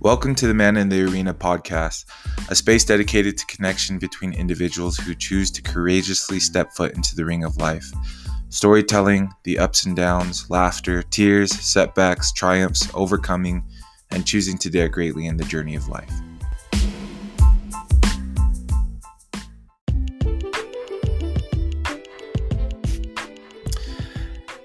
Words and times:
Welcome 0.00 0.36
to 0.36 0.46
the 0.46 0.54
Man 0.54 0.76
in 0.76 0.88
the 0.88 1.02
Arena 1.02 1.34
podcast, 1.34 2.04
a 2.48 2.54
space 2.54 2.84
dedicated 2.84 3.36
to 3.36 3.46
connection 3.46 3.98
between 3.98 4.32
individuals 4.32 4.96
who 4.96 5.12
choose 5.12 5.50
to 5.50 5.60
courageously 5.60 6.38
step 6.38 6.72
foot 6.72 6.94
into 6.94 7.16
the 7.16 7.24
ring 7.24 7.42
of 7.42 7.56
life. 7.56 7.90
Storytelling, 8.48 9.28
the 9.42 9.58
ups 9.58 9.86
and 9.86 9.96
downs, 9.96 10.48
laughter, 10.48 11.02
tears, 11.02 11.50
setbacks, 11.50 12.32
triumphs, 12.32 12.88
overcoming, 12.94 13.64
and 14.12 14.24
choosing 14.24 14.56
to 14.58 14.70
dare 14.70 14.88
greatly 14.88 15.26
in 15.26 15.36
the 15.36 15.44
journey 15.44 15.74
of 15.74 15.88
life. 15.88 16.12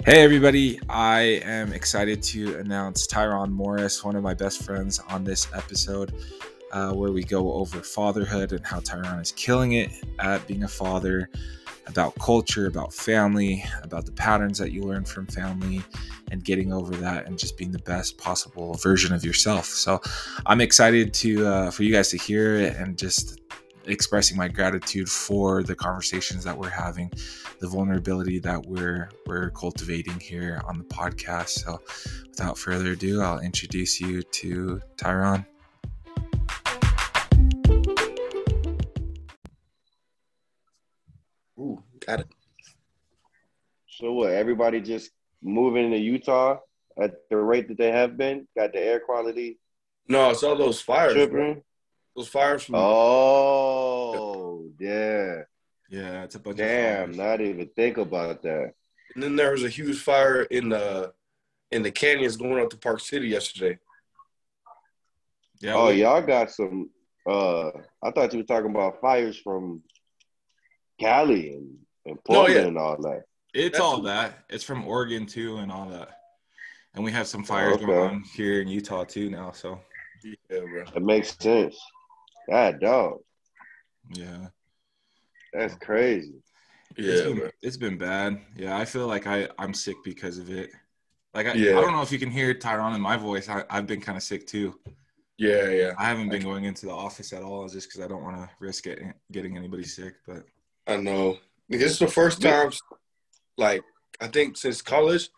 Hey, 0.05 0.21
everybody. 0.21 0.81
I 0.89 1.39
am 1.45 1.71
excited 1.71 2.21
to 2.23 2.57
announce 2.57 3.07
Tyron 3.07 3.51
Morris, 3.51 4.03
one 4.03 4.17
of 4.17 4.21
my 4.21 4.33
best 4.33 4.61
friends, 4.61 4.99
on 5.09 5.23
this 5.23 5.47
episode 5.53 6.13
uh, 6.73 6.91
where 6.91 7.13
we 7.13 7.23
go 7.23 7.53
over 7.53 7.79
fatherhood 7.79 8.51
and 8.51 8.65
how 8.65 8.81
Tyron 8.81 9.21
is 9.21 9.31
killing 9.31 9.73
it 9.73 9.91
at 10.19 10.45
being 10.45 10.63
a 10.63 10.67
father, 10.67 11.29
about 11.87 12.13
culture, 12.15 12.67
about 12.67 12.93
family, 12.93 13.63
about 13.81 14.05
the 14.05 14.11
patterns 14.11 14.57
that 14.57 14.73
you 14.73 14.83
learn 14.83 15.05
from 15.05 15.25
family, 15.25 15.81
and 16.31 16.43
getting 16.43 16.73
over 16.73 16.93
that 16.97 17.25
and 17.25 17.39
just 17.39 17.57
being 17.57 17.71
the 17.71 17.79
best 17.79 18.17
possible 18.17 18.73
version 18.73 19.13
of 19.13 19.23
yourself. 19.23 19.67
So 19.67 20.01
I'm 20.45 20.59
excited 20.59 21.13
to 21.13 21.47
uh, 21.47 21.71
for 21.71 21.83
you 21.83 21.93
guys 21.93 22.09
to 22.09 22.17
hear 22.17 22.55
it 22.55 22.75
and 22.75 22.97
just 22.97 23.39
expressing 23.85 24.37
my 24.37 24.47
gratitude 24.47 25.09
for 25.09 25.63
the 25.63 25.75
conversations 25.75 26.43
that 26.43 26.57
we're 26.57 26.69
having, 26.69 27.11
the 27.59 27.67
vulnerability 27.67 28.39
that 28.39 28.65
we're 28.65 29.09
we're 29.25 29.49
cultivating 29.51 30.19
here 30.19 30.61
on 30.67 30.77
the 30.77 30.83
podcast. 30.85 31.49
So, 31.49 31.81
without 32.29 32.57
further 32.57 32.91
ado, 32.91 33.21
I'll 33.21 33.39
introduce 33.39 33.99
you 33.99 34.23
to 34.23 34.81
Tyron. 34.97 35.45
Ooh, 41.59 41.83
got 42.05 42.21
it. 42.21 42.27
So 43.87 44.11
what? 44.13 44.31
Everybody 44.31 44.81
just 44.81 45.11
moving 45.41 45.91
to 45.91 45.97
Utah 45.97 46.57
at 47.01 47.11
the 47.29 47.37
rate 47.37 47.67
that 47.67 47.77
they 47.77 47.91
have 47.91 48.17
been. 48.17 48.47
Got 48.57 48.73
the 48.73 48.79
air 48.79 48.99
quality 48.99 49.59
No, 50.07 50.29
it's 50.31 50.43
all 50.43 50.55
those 50.55 50.81
fires. 50.81 51.13
bro. 51.13 51.27
tripping. 51.27 51.63
Those 52.15 52.27
fires 52.27 52.63
from 52.63 52.75
Oh, 52.75 54.69
yeah. 54.79 55.41
Yeah, 55.89 56.23
it's 56.23 56.35
a 56.35 56.39
bunch 56.39 56.57
Damn, 56.57 57.11
of 57.11 57.15
not 57.17 57.41
even 57.41 57.69
think 57.75 57.97
about 57.97 58.41
that. 58.43 58.73
and 59.13 59.23
then 59.23 59.35
there 59.35 59.51
was 59.51 59.63
a 59.63 59.69
huge 59.69 59.99
fire 59.99 60.43
in 60.43 60.69
the 60.69 61.13
in 61.71 61.81
the 61.83 61.91
canyons 61.91 62.37
going 62.37 62.63
up 62.63 62.69
to 62.69 62.77
Park 62.77 62.99
City 62.99 63.27
yesterday. 63.27 63.77
Yeah, 65.59 65.73
Oh, 65.75 65.87
we- 65.87 66.01
y'all 66.01 66.21
got 66.21 66.51
some. 66.51 66.89
Uh, 67.27 67.69
I 68.01 68.11
thought 68.11 68.33
you 68.33 68.39
were 68.39 68.45
talking 68.45 68.69
about 68.71 68.99
fires 69.01 69.37
from 69.37 69.81
Cali 70.99 71.53
and, 71.53 71.77
and 72.05 72.19
No, 72.29 72.47
yeah. 72.47 72.59
and 72.61 72.77
all 72.77 72.97
that. 73.01 73.23
it's 73.53 73.77
that's- 73.77 73.81
all 73.81 74.01
that. 74.01 74.45
It's 74.49 74.63
from 74.63 74.85
Oregon 74.87 75.25
too, 75.25 75.57
and 75.57 75.71
all 75.71 75.89
that. 75.89 76.19
And 76.95 77.03
we 77.03 77.11
have 77.11 77.27
some 77.27 77.43
fires 77.43 77.75
Okay. 77.75 77.85
going 77.85 78.09
on 78.15 78.23
here 78.35 78.61
in 78.61 78.67
Utah 78.67 79.03
too 79.03 79.29
now. 79.29 79.51
So 79.51 79.79
Yeah, 80.23 80.59
bro. 80.61 80.85
That 80.85 81.01
makes 81.03 81.35
sense. 81.37 81.77
God, 82.49 82.79
dog, 82.79 83.19
yeah. 84.13 84.47
that's 85.53 85.75
crazy. 85.75 86.41
it's 86.95 87.21
Yeah, 87.21 87.27
been, 87.33 87.51
it's 87.61 87.77
been 87.77 87.97
bad. 87.97 88.39
Yeah, 88.55 88.77
I 88.77 88.85
feel 88.85 89.07
like 89.07 89.27
I 89.27 89.47
I'm 89.57 89.73
sick 89.73 89.95
because 90.03 90.37
of 90.37 90.49
it. 90.49 90.71
Like 91.33 91.47
I, 91.47 91.53
Yeah. 91.53 91.77
I 91.77 91.81
don't 91.81 91.93
know 91.93 92.01
if 92.01 92.11
you 92.11 92.19
can 92.19 92.29
hear 92.29 92.53
Tyron 92.53 92.95
in 92.95 93.01
my 93.01 93.17
voice. 93.17 93.49
I, 93.49 93.63
I've 93.69 93.87
been 93.87 94.01
kind 94.01 94.17
of 94.17 94.23
sick 94.23 94.45
too. 94.45 94.79
Yeah, 95.37 95.69
yeah. 95.69 95.93
I 95.97 96.05
haven't 96.05 96.29
been 96.29 96.43
going 96.43 96.65
into 96.65 96.85
the 96.85 96.91
office 96.91 97.33
at 97.33 97.41
all 97.41 97.67
just 97.67 97.87
because 97.87 98.01
I 98.01 98.07
don't 98.07 98.23
want 98.23 98.37
to 98.37 98.49
risk 98.59 98.83
getting 98.83 99.13
getting 99.31 99.57
anybody 99.57 99.83
sick. 99.83 100.15
But 100.27 100.43
I 100.85 100.97
know. 100.97 101.37
This 101.69 101.93
is 101.93 101.99
the 101.99 102.07
first 102.07 102.41
time, 102.41 102.71
like 103.57 103.83
I 104.21 104.27
think 104.27 104.57
since 104.57 104.81
college, 104.81 105.29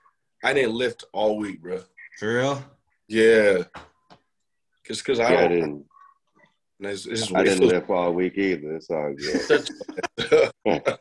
I 0.43 0.53
didn't 0.53 0.73
lift 0.73 1.05
all 1.13 1.37
week, 1.37 1.61
bro. 1.61 1.81
for 2.19 2.35
real, 2.35 2.63
Yeah, 3.07 3.63
Just 4.85 5.05
cause 5.05 5.19
I 5.19 5.31
Yeah, 5.31 5.45
I 5.45 5.47
don't. 5.47 5.85
Didn't. 6.81 6.93
It's, 6.93 7.05
it's 7.05 7.33
I 7.33 7.43
didn't 7.43 7.59
feels- 7.59 7.71
live 7.71 7.89
all 7.91 8.13
week 8.13 8.37
either. 8.37 8.75
It's 8.75 8.89
all 8.89 9.13
good. 9.13 9.69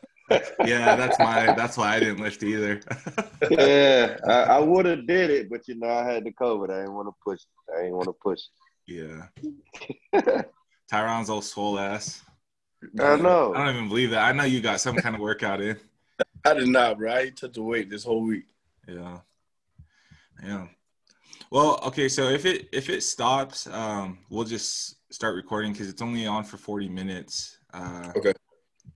yeah, 0.65 0.95
that's 0.95 1.19
my 1.19 1.53
that's 1.53 1.77
why 1.77 1.95
I 1.95 1.99
didn't 1.99 2.19
lift 2.19 2.41
either. 2.43 2.79
yeah, 3.51 4.17
I, 4.27 4.31
I 4.55 4.59
would 4.59 4.85
have 4.85 5.05
did 5.07 5.29
it, 5.29 5.49
but 5.49 5.67
you 5.67 5.75
know 5.75 5.89
I 5.89 6.03
had 6.11 6.23
the 6.23 6.31
COVID. 6.31 6.69
I 6.71 6.79
didn't 6.81 6.93
want 6.93 7.07
to 7.07 7.13
push. 7.23 7.39
It. 7.41 7.73
I 7.73 7.81
didn't 7.83 7.95
want 7.95 8.07
to 8.07 8.13
push. 8.13 8.41
yeah, 8.87 9.27
It. 10.13 10.51
Tyron's 10.91 11.29
old 11.29 11.43
swole 11.43 11.79
ass. 11.79 12.21
I 12.99 13.15
know. 13.15 13.53
I 13.55 13.65
don't 13.65 13.75
even 13.75 13.89
believe 13.89 14.11
that. 14.11 14.23
I 14.23 14.31
know 14.31 14.43
you 14.43 14.61
got 14.61 14.79
some 14.81 14.95
kind 14.95 15.15
of 15.15 15.21
workout 15.21 15.61
in. 15.61 15.77
I 16.45 16.53
did 16.53 16.67
not, 16.67 16.97
bro. 16.99 17.11
I 17.11 17.19
ain't 17.21 17.37
touched 17.37 17.55
the 17.55 17.63
weight 17.63 17.89
this 17.89 18.03
whole 18.03 18.21
week. 18.21 18.45
Yeah. 18.87 19.19
Yeah. 20.43 20.67
Well, 21.51 21.79
okay, 21.85 22.09
so 22.09 22.29
if 22.29 22.45
it 22.45 22.67
if 22.71 22.89
it 22.89 23.01
stops, 23.01 23.67
um, 23.67 24.19
we'll 24.29 24.43
just 24.43 24.97
start 25.15 25.35
recording 25.35 25.71
because 25.71 25.89
it's 25.89 26.01
only 26.01 26.27
on 26.27 26.43
for 26.43 26.57
forty 26.57 26.89
minutes. 26.89 27.57
Uh, 27.73 28.11
Okay. 28.15 28.33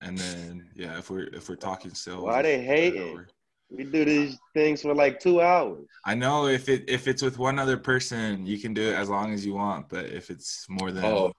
And 0.02 0.16
then 0.16 0.70
yeah, 0.74 0.98
if 0.98 1.10
we're 1.10 1.28
if 1.34 1.48
we're 1.48 1.56
talking 1.56 1.92
still, 1.94 2.24
Why 2.24 2.42
they 2.42 2.58
we'll 2.58 2.66
just 2.66 2.66
start 2.66 2.78
hating? 2.78 3.26
We 3.70 3.84
do 3.84 4.04
these 4.04 4.38
things 4.54 4.82
for 4.82 4.94
like 4.94 5.20
two 5.20 5.40
hours. 5.40 5.86
I 6.04 6.14
know 6.14 6.46
if 6.46 6.68
it 6.68 6.88
if 6.88 7.08
it's 7.08 7.22
with 7.22 7.38
one 7.38 7.58
other 7.58 7.76
person, 7.76 8.46
you 8.46 8.58
can 8.58 8.72
do 8.74 8.82
it 8.90 8.94
as 8.94 9.08
long 9.08 9.32
as 9.32 9.44
you 9.44 9.54
want. 9.54 9.88
But 9.88 10.06
if 10.06 10.30
it's 10.30 10.66
more 10.68 10.90
than 10.92 11.04
Oh, 11.04 11.32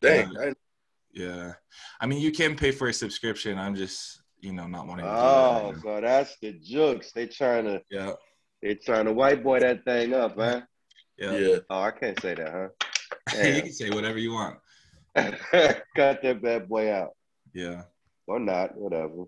dang! 0.00 0.32
Yeah. 0.32 0.40
I, 0.40 0.52
yeah, 1.12 1.52
I 2.00 2.06
mean 2.06 2.20
you 2.20 2.32
can 2.32 2.56
pay 2.56 2.72
for 2.72 2.88
a 2.88 2.92
subscription. 2.92 3.58
I'm 3.58 3.74
just 3.76 4.20
you 4.40 4.52
know 4.52 4.66
not 4.66 4.86
wanting 4.86 5.06
to 5.06 5.10
do 5.12 5.16
Oh, 5.16 5.72
that. 5.72 5.82
so 5.82 6.00
that's 6.00 6.36
the 6.42 6.52
jokes. 6.52 7.12
They 7.12 7.26
trying 7.26 7.64
to 7.66 7.82
Yeah. 7.90 8.12
they 8.62 8.74
trying 8.74 9.06
to 9.06 9.12
white 9.12 9.42
boy 9.44 9.60
that 9.60 9.84
thing 9.84 10.12
up, 10.14 10.34
huh? 10.36 10.62
Yeah. 11.16 11.32
yeah. 11.38 11.58
Oh, 11.70 11.82
I 11.82 11.92
can't 11.92 12.20
say 12.20 12.34
that, 12.34 12.70
you 13.34 13.62
can 13.62 13.72
say 13.72 13.90
whatever 13.90 14.18
you 14.18 14.32
want. 14.32 14.58
Cut 15.16 16.22
that 16.22 16.40
bad 16.42 16.68
boy 16.68 16.92
out. 16.92 17.10
Yeah. 17.52 17.82
Or 18.26 18.40
not, 18.40 18.76
whatever. 18.76 19.24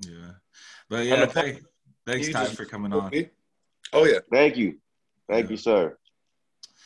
Yeah. 0.00 0.30
But 0.88 1.00
On 1.00 1.06
yeah, 1.06 1.26
thank, 1.26 1.62
thanks 2.06 2.28
You 2.28 2.32
Ty 2.32 2.46
for 2.46 2.64
coming 2.64 2.92
on. 2.92 3.10
Oh 3.92 4.04
yeah. 4.04 4.18
Thank 4.32 4.56
you. 4.56 4.78
Thank 5.28 5.46
Yeah. 5.46 5.50
you, 5.50 5.56
sir. 5.56 5.98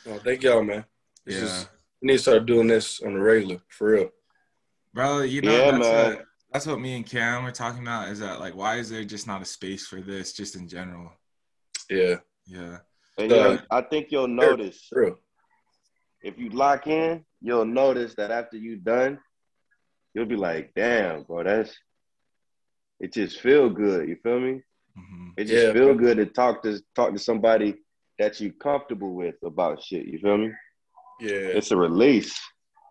Oh, 0.08 0.18
thank 0.18 0.42
y'all, 0.42 0.62
man. 0.64 0.84
This 1.26 1.36
Yeah. 1.36 1.44
is 1.44 1.68
we 2.02 2.06
need 2.06 2.12
to 2.14 2.18
start 2.20 2.46
doing 2.46 2.66
this 2.66 3.00
on 3.02 3.14
the 3.14 3.20
regular, 3.20 3.60
for 3.68 3.90
real. 3.92 4.10
Bro, 4.94 5.20
you 5.22 5.42
know 5.42 5.52
Yeah, 5.52 5.70
that's 5.72 5.78
man. 5.86 6.16
what, 6.16 6.24
that's 6.52 6.66
what 6.66 6.80
me 6.80 6.96
and 6.96 7.06
Cam 7.06 7.44
were 7.44 7.52
talking 7.52 7.82
about 7.82 8.08
is 8.08 8.18
that 8.20 8.40
like 8.40 8.56
why 8.56 8.76
is 8.76 8.88
there 8.90 9.04
just 9.04 9.26
not 9.26 9.42
a 9.42 9.44
space 9.44 9.86
for 9.86 10.00
this 10.00 10.32
just 10.32 10.56
in 10.56 10.66
general? 10.68 11.12
Yeah, 11.88 12.16
Yeah. 12.46 12.78
And 13.18 13.30
Uh, 13.30 13.34
you'll- 13.34 13.58
I 13.70 13.82
think 13.82 14.10
you'll 14.10 14.28
notice 14.28 14.86
for 14.88 15.02
real. 15.02 15.18
If 16.22 16.38
you 16.38 16.50
lock 16.50 16.86
in, 16.86 17.24
you'll 17.40 17.64
notice 17.64 18.14
that 18.16 18.30
after 18.30 18.56
you 18.56 18.76
done, 18.76 19.18
you'll 20.14 20.26
be 20.26 20.36
like, 20.36 20.72
damn, 20.74 21.22
bro, 21.24 21.44
that's 21.44 21.74
it 22.98 23.12
just 23.12 23.40
feel 23.40 23.70
good. 23.70 24.08
You 24.08 24.16
feel 24.22 24.40
me? 24.40 24.60
hmm 24.96 25.30
It 25.36 25.44
just 25.46 25.66
Yeah, 25.68 25.72
feel 25.72 25.94
bro. 25.94 25.94
good 25.94 26.16
to 26.18 26.26
talk 26.26 26.62
to 26.64 26.80
talk 26.94 27.12
to 27.12 27.18
somebody 27.18 27.76
that 28.18 28.38
you 28.40 28.52
comfortable 28.52 29.14
with 29.14 29.36
about 29.44 29.82
shit. 29.82 30.06
You 30.06 30.18
feel 30.18 30.36
me? 30.36 30.50
Yeah, 31.20 31.56
It's 31.56 31.70
a 31.70 31.76
release. 31.76 32.38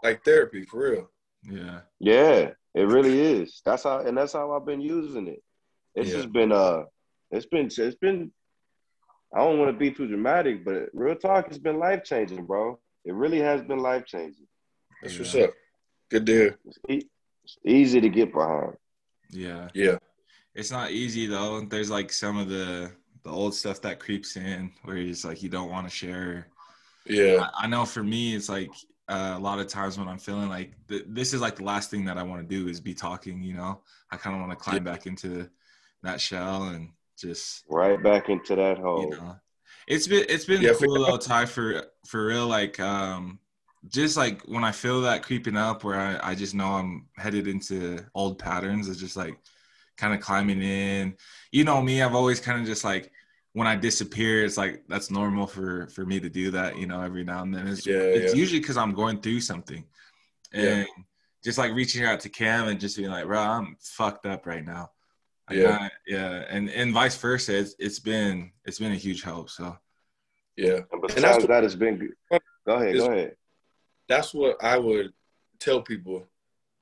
like 0.03 0.23
therapy, 0.23 0.63
for 0.63 0.89
real. 0.89 1.09
Yeah. 1.43 1.81
Yeah, 1.99 2.51
it 2.73 2.87
really 2.87 3.19
is. 3.21 3.61
That's 3.65 3.83
how 3.83 3.99
and 3.99 4.17
that's 4.17 4.33
how 4.33 4.51
I've 4.53 4.65
been 4.65 4.81
using 4.81 5.27
it. 5.27 5.43
It's 5.95 6.09
Yeah. 6.09 6.15
just 6.17 6.31
been 6.33 6.51
uh 6.51 6.83
it's 7.31 7.45
been 7.45 7.67
it's 7.67 7.95
been 7.97 8.31
I 9.35 9.39
don't 9.39 9.59
want 9.59 9.71
to 9.71 9.77
be 9.77 9.91
too 9.91 10.07
dramatic, 10.07 10.65
but 10.65 10.89
real 10.93 11.15
talk 11.15 11.47
it's 11.47 11.59
been 11.59 11.77
life 11.77 12.03
changing, 12.03 12.45
bro. 12.45 12.79
It 13.05 13.13
really 13.13 13.39
has 13.39 13.61
been 13.61 13.79
life 13.79 14.05
changing. 14.05 14.47
That's 15.01 15.13
Yeah. 15.15 15.19
what's 15.19 15.35
up. 15.35 15.51
Good 16.09 16.25
to 16.25 16.31
hear. 16.31 16.59
It's, 16.65 16.77
e- 16.89 17.09
it's 17.43 17.57
easy 17.65 18.01
to 18.01 18.09
get 18.09 18.33
behind. 18.33 18.75
Yeah. 19.31 19.69
Yeah, 19.73 19.97
It's 20.55 20.71
not 20.71 20.91
easy 20.91 21.27
though. 21.27 21.61
There's 21.61 21.89
like 21.89 22.11
some 22.11 22.37
of 22.37 22.49
the 22.49 22.91
the 23.23 23.29
old 23.29 23.53
stuff 23.53 23.81
that 23.81 23.99
creeps 23.99 24.37
in 24.37 24.71
where 24.83 24.95
it's 24.97 25.25
like 25.25 25.43
you 25.43 25.49
don't 25.49 25.69
want 25.69 25.85
to 25.87 25.93
share. 25.93 26.47
yeah, 27.05 27.49
I, 27.53 27.65
I 27.65 27.67
know 27.67 27.85
for 27.85 28.01
me, 28.01 28.33
it's 28.35 28.47
like 28.49 28.71
uh, 29.09 29.33
a 29.35 29.39
lot 29.39 29.59
of 29.59 29.67
times 29.67 29.97
when 29.99 30.07
I'm 30.07 30.17
feeling 30.19 30.47
like 30.49 30.71
th- 30.87 31.03
this 31.07 31.33
is 31.33 31.41
like 31.41 31.57
the 31.57 31.63
last 31.65 31.91
thing 31.91 32.05
that 32.05 32.17
I 32.17 32.23
want 32.23 32.41
to 32.41 32.47
do 32.47 32.69
is 32.69 32.79
be 32.79 32.93
talking. 32.93 33.43
You 33.43 33.55
know, 33.55 33.81
I 34.09 34.15
kind 34.17 34.35
of 34.35 34.39
want 34.41 34.57
to 34.57 34.63
climb 34.63 34.83
back 34.85 35.05
into 35.05 35.49
that 36.03 36.21
shell 36.21 36.63
and 36.69 36.89
just 37.17 37.65
Right 37.69 38.01
back 38.01 38.29
into 38.29 38.55
that 38.55 38.77
hole. 38.77 39.01
you 39.03 39.09
know 39.11 39.35
it's 39.89 40.07
been 40.07 40.25
it's 40.29 40.45
been 40.45 40.65
Yeah, 40.65 40.73
cool 40.73 41.05
though 41.05 41.17
ty 41.17 41.45
for 41.47 41.85
for 42.07 42.27
real 42.27 42.47
like 42.47 42.79
um 42.79 43.39
just 43.89 44.17
like 44.17 44.41
when 44.43 44.63
i 44.65 44.71
feel 44.73 45.01
that 45.01 45.23
creeping 45.23 45.57
up 45.57 45.83
where 45.83 45.99
i, 45.99 46.31
I 46.31 46.35
just 46.35 46.55
know 46.55 46.67
i'm 46.75 47.07
headed 47.17 47.47
into 47.47 48.05
old 48.15 48.39
patterns 48.39 48.89
it's 48.89 48.99
just 48.99 49.17
like 49.17 49.37
kind 49.97 50.13
of 50.13 50.21
climbing 50.21 50.61
in 50.63 51.15
you 51.51 51.65
know 51.65 51.81
me 51.81 52.01
i've 52.03 52.15
always 52.15 52.41
kind 52.41 52.61
of 52.61 52.67
just 52.67 52.85
like 52.85 53.11
when 53.53 53.67
I 53.67 53.75
disappear, 53.75 54.45
it's 54.45 54.57
like 54.57 54.83
that's 54.87 55.11
normal 55.11 55.47
for 55.47 55.87
for 55.89 56.05
me 56.05 56.19
to 56.21 56.29
do 56.29 56.51
that, 56.51 56.77
you 56.77 56.87
know, 56.87 57.01
every 57.01 57.23
now 57.23 57.41
and 57.43 57.53
then. 57.53 57.67
It's, 57.67 57.83
Yeah, 57.85 58.03
it's 58.13 58.31
yeah. 58.31 58.35
usually 58.35 58.59
because 58.61 58.77
I'm 58.77 58.93
going 58.93 59.21
through 59.21 59.41
something, 59.41 59.83
and 60.53 60.85
Yeah. 60.85 61.03
just 61.43 61.57
like 61.57 61.73
reaching 61.73 62.05
out 62.05 62.21
to 62.21 62.29
Cam 62.29 62.67
and 62.69 62.79
just 62.79 62.97
being 62.97 63.09
like, 63.11 63.25
"Bro, 63.25 63.39
I'm 63.39 63.77
fucked 63.81 64.25
up 64.27 64.45
right 64.47 64.65
now." 64.65 64.91
Like, 65.49 65.57
Yeah. 65.57 65.77
I- 65.81 65.91
yeah, 66.07 66.45
and 66.49 66.69
and 66.69 66.93
vice 66.93 67.17
versa. 67.17 67.57
It's, 67.57 67.75
it's 67.79 67.99
been 67.99 68.51
it's 68.65 68.79
been 68.79 68.91
a 68.91 68.95
huge 68.95 69.23
help. 69.23 69.49
So 69.49 69.77
Yeah. 70.55 70.81
And 70.91 71.01
that's 71.03 71.15
besides 71.15 71.37
what- 71.39 71.47
that, 71.47 71.63
it's 71.63 71.75
been 71.75 71.97
good. 71.97 72.13
Go 72.65 72.75
ahead, 72.75 72.95
go 72.95 73.11
ahead. 73.11 73.35
That's 74.07 74.33
what 74.33 74.63
I 74.63 74.77
would 74.77 75.11
tell 75.59 75.81
people. 75.81 76.27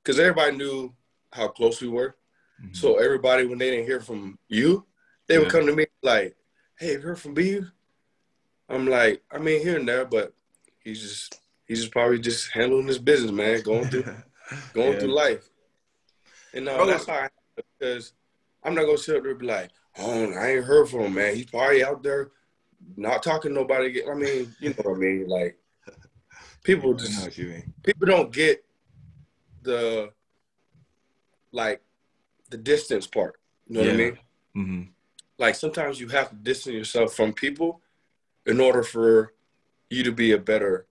Because 0.02 0.18
everybody 0.18 0.56
knew 0.56 0.94
how 1.32 1.48
close 1.48 1.80
we 1.80 1.88
were. 1.88 2.16
mhm. 2.62 2.74
So 2.76 2.96
everybody, 2.98 3.46
when 3.46 3.58
they 3.58 3.70
didn't 3.70 3.86
hear 3.86 4.00
from 4.00 4.38
you, 4.48 4.86
they 5.26 5.38
would 5.38 5.50
come 5.50 5.66
to 5.66 5.74
me 5.76 5.86
like, 6.02 6.36
"Hey, 6.78 6.92
have 6.92 7.02
you 7.02 7.08
heard 7.08 7.20
from 7.20 7.34
B?" 7.34 7.60
I'm 8.68 8.86
like, 8.86 9.22
I 9.30 9.38
mean, 9.38 9.62
here 9.62 9.78
and 9.78 9.88
there, 9.88 10.04
but 10.04 10.34
he's 10.80 11.00
just 11.00 11.40
he's 11.66 11.80
just 11.80 11.92
probably 11.92 12.18
just 12.18 12.50
handling 12.52 12.86
his 12.88 12.98
business, 12.98 13.30
man, 13.30 13.62
going 13.62 13.88
through 13.88 14.04
going 14.74 14.92
Yeah. 14.94 14.98
through 14.98 15.12
life. 15.14 15.48
And 16.54 16.64
no, 16.64 16.76
Bro. 16.76 16.86
that's 16.86 17.06
how 17.06 17.14
I 17.14 17.28
because 17.78 18.12
I'm 18.64 18.74
not 18.74 18.84
gonna 18.86 18.98
sit 18.98 19.16
up 19.16 19.22
there 19.22 19.32
and 19.32 19.40
be 19.40 19.46
like, 19.46 19.70
"Oh, 19.98 20.32
I 20.32 20.52
ain't 20.52 20.64
heard 20.64 20.88
from 20.88 21.00
him, 21.00 21.14
man. 21.14 21.34
He's 21.34 21.46
probably 21.46 21.84
out 21.84 22.02
there 22.02 22.30
not 22.96 23.22
talking 23.22 23.50
to 23.50 23.54
nobody." 23.54 24.04
I 24.08 24.14
mean, 24.14 24.54
you 24.60 24.70
know 24.70 24.82
what 24.82 24.96
I 24.96 24.98
mean? 24.98 25.28
Like, 25.28 25.58
people 26.64 26.94
just 26.94 27.22
what 27.22 27.38
you 27.38 27.46
mean. 27.48 27.74
people 27.82 28.06
don't 28.06 28.32
get 28.32 28.64
the 29.62 30.12
like 31.52 31.82
the 32.50 32.58
distance 32.58 33.06
part. 33.06 33.40
You 33.66 33.74
know 33.76 33.80
what 33.80 33.88
I 33.88 33.92
Yeah. 33.92 33.96
mean? 34.04 34.18
hmm 34.54 34.82
like 35.38 35.54
sometimes 35.54 36.00
you 36.00 36.08
have 36.08 36.30
to 36.30 36.34
distance 36.34 36.74
yourself 36.74 37.14
from 37.14 37.32
people 37.32 37.80
in 38.46 38.60
order 38.60 38.82
for 38.82 39.34
you 39.88 40.02
to 40.02 40.12
be 40.12 40.32
a 40.32 40.38
better 40.38 40.86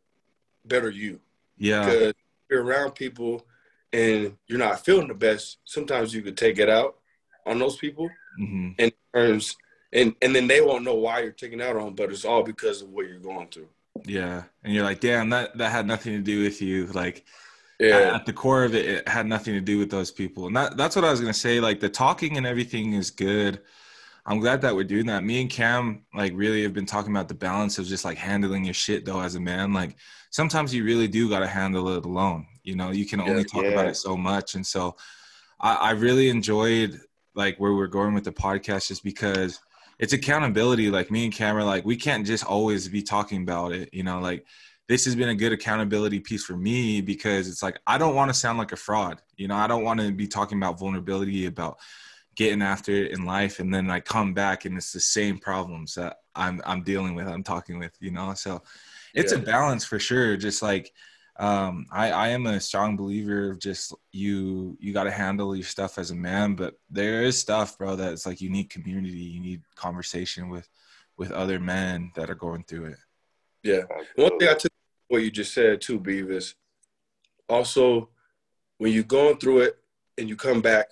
better 0.66 0.90
you 0.90 1.20
Yeah, 1.58 1.86
because 1.86 2.14
you're 2.50 2.64
around 2.64 2.92
people 2.92 3.46
and 3.92 4.38
you're 4.48 4.58
not 4.60 4.86
feeling 4.86 5.08
the 5.08 5.14
best 5.14 5.58
sometimes 5.66 6.14
you 6.14 6.22
could 6.22 6.38
take 6.38 6.60
it 6.60 6.70
out 6.70 6.97
on 7.48 7.60
those 7.60 7.78
people 7.78 8.10
hmm 8.38 8.70
in 8.78 8.92
terms 9.14 9.56
and 9.94 10.16
and 10.22 10.36
then 10.36 10.48
they 10.48 10.62
won't 10.62 10.84
know 10.84 10.96
why 10.96 11.22
you're 11.22 11.32
taking 11.32 11.62
out 11.62 11.76
on 11.76 11.96
but 11.96 12.12
it's 12.12 12.26
all 12.26 12.44
because 12.44 12.82
of 12.82 12.90
what 12.90 13.08
you're 13.08 13.20
going 13.20 13.48
through 13.50 13.70
yeah, 14.06 14.44
and 14.64 14.74
you're 14.74 14.84
like, 14.84 15.00
damn, 15.00 15.30
that 15.32 15.58
that 15.58 15.72
had 15.72 15.88
nothing 15.88 16.14
to 16.14 16.22
do 16.22 16.44
with 16.44 16.62
you. 16.62 16.86
Like, 16.88 17.26
yeah 17.80 18.16
at 18.16 18.26
the 18.26 18.34
core 18.34 18.64
of 18.64 18.76
it, 18.76 18.86
it 18.86 19.08
had 19.08 19.26
nothing 19.28 19.54
to 19.56 19.62
do 19.62 19.78
with 19.80 19.90
those 19.92 20.12
people. 20.12 20.48
And 20.48 20.56
that, 20.56 20.78
that's 20.78 20.96
what 20.96 21.06
I 21.06 21.12
was 21.12 21.20
gonna 21.22 21.34
say. 21.34 21.60
Like 21.60 21.80
the 21.80 21.90
talking 21.90 22.38
and 22.38 22.46
everything 22.46 22.94
is 22.94 23.12
good. 23.12 23.62
I'm 24.26 24.40
glad 24.40 24.62
that 24.62 24.76
we're 24.76 24.84
doing 24.86 25.06
that. 25.08 25.24
Me 25.24 25.42
and 25.42 25.50
Cam 25.50 26.06
like 26.14 26.34
really 26.36 26.64
have 26.64 26.74
been 26.74 26.86
talking 26.86 27.12
about 27.12 27.28
the 27.30 27.34
balance 27.36 27.80
of 27.80 27.86
just 27.88 28.06
like 28.06 28.18
handling 28.18 28.66
your 28.66 28.74
shit 28.74 29.06
though 29.06 29.22
as 29.22 29.36
a 29.36 29.40
man. 29.40 29.74
Like 29.74 29.96
sometimes 30.32 30.74
you 30.74 30.84
really 30.84 31.08
do 31.08 31.30
gotta 31.30 31.48
handle 31.48 31.90
it 31.98 32.06
alone. 32.06 32.46
You 32.64 32.76
know, 32.76 32.92
you 32.92 33.06
can 33.06 33.22
only 33.22 33.44
Yeah. 33.44 33.50
talk 33.54 33.70
about 33.70 33.88
it 33.88 33.96
so 33.98 34.18
much. 34.18 34.56
And 34.56 34.66
so 34.66 34.98
I, 35.60 35.76
I 35.76 35.92
really 35.92 36.30
enjoyed 36.30 37.00
like 37.38 37.58
where 37.58 37.74
we're 37.74 37.88
going 37.88 38.14
with 38.14 38.26
the 38.26 38.32
podcast 38.34 38.88
just 38.88 39.04
because 39.04 39.62
it's 40.00 40.14
accountability. 40.14 40.90
Like 40.90 41.12
me 41.12 41.26
and 41.26 41.34
Cam 41.34 41.56
are 41.56 41.64
like, 41.64 41.86
we 41.86 41.96
can't 41.96 42.26
just 42.26 42.44
always 42.44 42.88
be 42.88 43.02
talking 43.02 43.44
about 43.44 43.72
it, 43.72 43.94
you 43.94 44.04
know, 44.04 44.20
like 44.20 44.46
this 44.88 45.06
has 45.06 45.16
been 45.16 45.30
a 45.30 45.36
good 45.36 45.52
accountability 45.52 46.20
piece 46.20 46.44
for 46.44 46.56
me 46.56 47.02
because 47.02 47.48
it's 47.48 47.62
like 47.62 47.80
I 47.86 47.98
don't 47.98 48.16
want 48.16 48.30
to 48.30 48.34
sound 48.34 48.58
like 48.58 48.72
a 48.72 48.78
fraud. 48.78 49.22
You 49.36 49.48
know, 49.48 49.56
I 49.56 49.68
don't 49.68 49.84
want 49.84 50.00
to 50.00 50.12
be 50.12 50.28
talking 50.28 50.58
about 50.58 50.80
vulnerability, 50.80 51.46
about 51.46 51.78
getting 52.36 52.62
after 52.62 52.92
it 52.92 53.12
in 53.12 53.26
life, 53.26 53.60
and 53.60 53.74
then 53.74 53.90
I 53.90 54.00
come 54.00 54.34
back 54.34 54.66
and 54.66 54.78
it's 54.78 54.94
the 54.94 55.00
same 55.00 55.40
problems 55.40 55.96
that 55.96 56.18
I'm 56.36 56.62
I'm 56.66 56.84
dealing 56.84 57.16
with, 57.16 57.28
I'm 57.28 57.44
talking 57.44 57.80
with. 57.80 57.92
You 58.00 58.12
know, 58.12 58.34
so 58.34 58.64
it's 59.14 59.34
a 59.34 59.40
balance 59.40 59.84
for 59.84 60.00
sure. 60.00 60.38
Just 60.38 60.62
like 60.62 60.94
um, 61.40 61.86
I 61.92 62.12
I 62.12 62.28
am 62.30 62.48
a 62.48 62.60
strong 62.60 62.98
believer 62.98 63.52
of 63.52 63.60
just 63.60 63.94
you 64.12 64.78
you 64.80 64.94
got 64.94 65.04
to 65.04 65.12
handle 65.12 65.56
your 65.56 65.66
stuff 65.66 65.98
as 65.98 66.12
a 66.12 66.16
man, 66.16 66.56
but 66.56 66.76
there 66.90 67.24
is 67.24 67.38
stuff, 67.38 67.78
bro, 67.78 67.96
that's 67.96 68.26
like 68.26 68.42
you 68.42 68.50
need 68.50 68.70
community, 68.70 69.18
you 69.18 69.40
need 69.40 69.62
conversation 69.76 70.50
with 70.50 70.68
with 71.18 71.32
other 71.32 71.60
men 71.60 72.12
that 72.16 72.30
are 72.30 72.36
going 72.36 72.64
through 72.64 72.86
it. 72.86 72.98
yeah. 73.64 73.82
One 74.16 74.38
thing 74.40 74.50
i 74.50 74.54
took 74.54 74.72
what 75.08 75.24
you 75.24 75.32
just 75.32 75.54
said 75.54 75.82
too 75.82 76.00
beavis. 76.00 76.54
Also 77.50 78.10
when 78.78 78.92
you're 78.92 79.04
going 79.04 79.38
through 79.38 79.60
it 79.60 79.78
and 80.18 80.30
you 80.30 80.36
come 80.36 80.62
back 80.62 80.88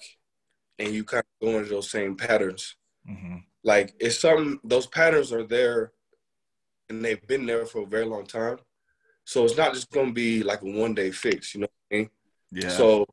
and 0.80 0.94
you 0.94 1.03
kind 1.03 1.24
of 1.41 1.48
go 1.48 1.57
into 1.57 1.69
those 1.69 1.89
same 1.89 2.15
patterns 2.15 2.75
hmm 3.06 3.38
like 3.63 3.94
it's 4.00 4.19
something 4.19 4.59
those 4.63 4.86
patterns 4.88 5.31
are 5.33 5.44
there 5.44 5.91
and 6.89 7.03
they've 7.03 7.25
been 7.27 7.45
there 7.45 7.65
for 7.65 7.81
a 7.81 7.86
very 7.88 8.06
long 8.06 8.25
time 8.25 8.57
so 9.25 9.44
it's 9.44 9.57
not 9.57 9.74
just 9.74 9.92
going 9.92 10.07
to 10.07 10.13
be 10.13 10.44
like 10.44 10.62
a 10.62 10.66
one 10.66 10.94
day 10.94 11.12
fix 11.12 11.54
you 11.54 11.62
know 11.62 11.68
what 11.89 11.95
i 11.95 12.00
mean 12.00 12.10
Yeah. 12.51 12.69
so 12.69 13.06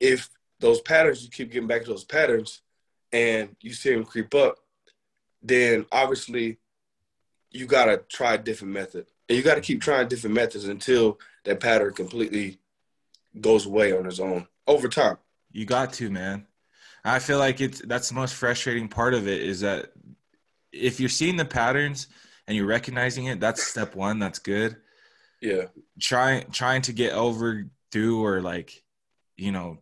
if 0.00 0.28
those 0.60 0.80
patterns 0.80 1.22
you 1.24 1.30
keep 1.30 1.50
getting 1.50 1.66
back 1.68 1.82
to 1.84 1.90
those 1.90 2.04
patterns 2.04 2.60
and 3.12 3.56
you 3.60 3.72
see 3.72 3.92
them 3.92 4.04
creep 4.04 4.34
up 4.34 4.56
then 5.42 5.84
obviously 5.92 6.58
you 7.50 7.66
got 7.66 7.86
to 7.86 7.98
try 8.08 8.34
a 8.34 8.38
different 8.38 8.72
method 8.72 9.06
and 9.28 9.36
you 9.36 9.42
got 9.44 9.54
to 9.56 9.60
keep 9.60 9.80
trying 9.80 10.08
different 10.08 10.34
methods 10.34 10.66
until 10.66 11.18
that 11.44 11.60
pattern 11.60 11.92
completely 11.92 12.58
goes 13.40 13.66
away 13.66 13.92
on 13.92 14.06
its 14.06 14.20
own 14.20 14.46
over 14.66 14.88
time 14.88 15.16
You 15.52 15.66
got 15.66 15.92
to, 15.94 16.10
man. 16.10 16.46
I 17.04 17.18
feel 17.18 17.38
like 17.38 17.60
it's 17.60 17.80
that's 17.84 18.08
the 18.08 18.14
most 18.14 18.34
frustrating 18.34 18.88
part 18.88 19.12
of 19.14 19.28
it 19.28 19.42
is 19.42 19.60
that 19.60 19.92
if 20.72 20.98
you're 21.00 21.10
seeing 21.10 21.36
the 21.36 21.44
patterns 21.44 22.08
and 22.46 22.56
you're 22.56 22.66
recognizing 22.66 23.26
it, 23.26 23.40
that's 23.40 23.62
step 23.62 23.94
one. 23.94 24.18
That's 24.18 24.38
good. 24.38 24.76
Yeah 25.40 25.64
Trying 26.00 26.50
trying 26.50 26.82
to 26.82 26.92
get 26.92 27.12
over 27.12 27.66
through 27.92 28.24
or 28.24 28.40
like, 28.40 28.82
you 29.36 29.52
know, 29.52 29.78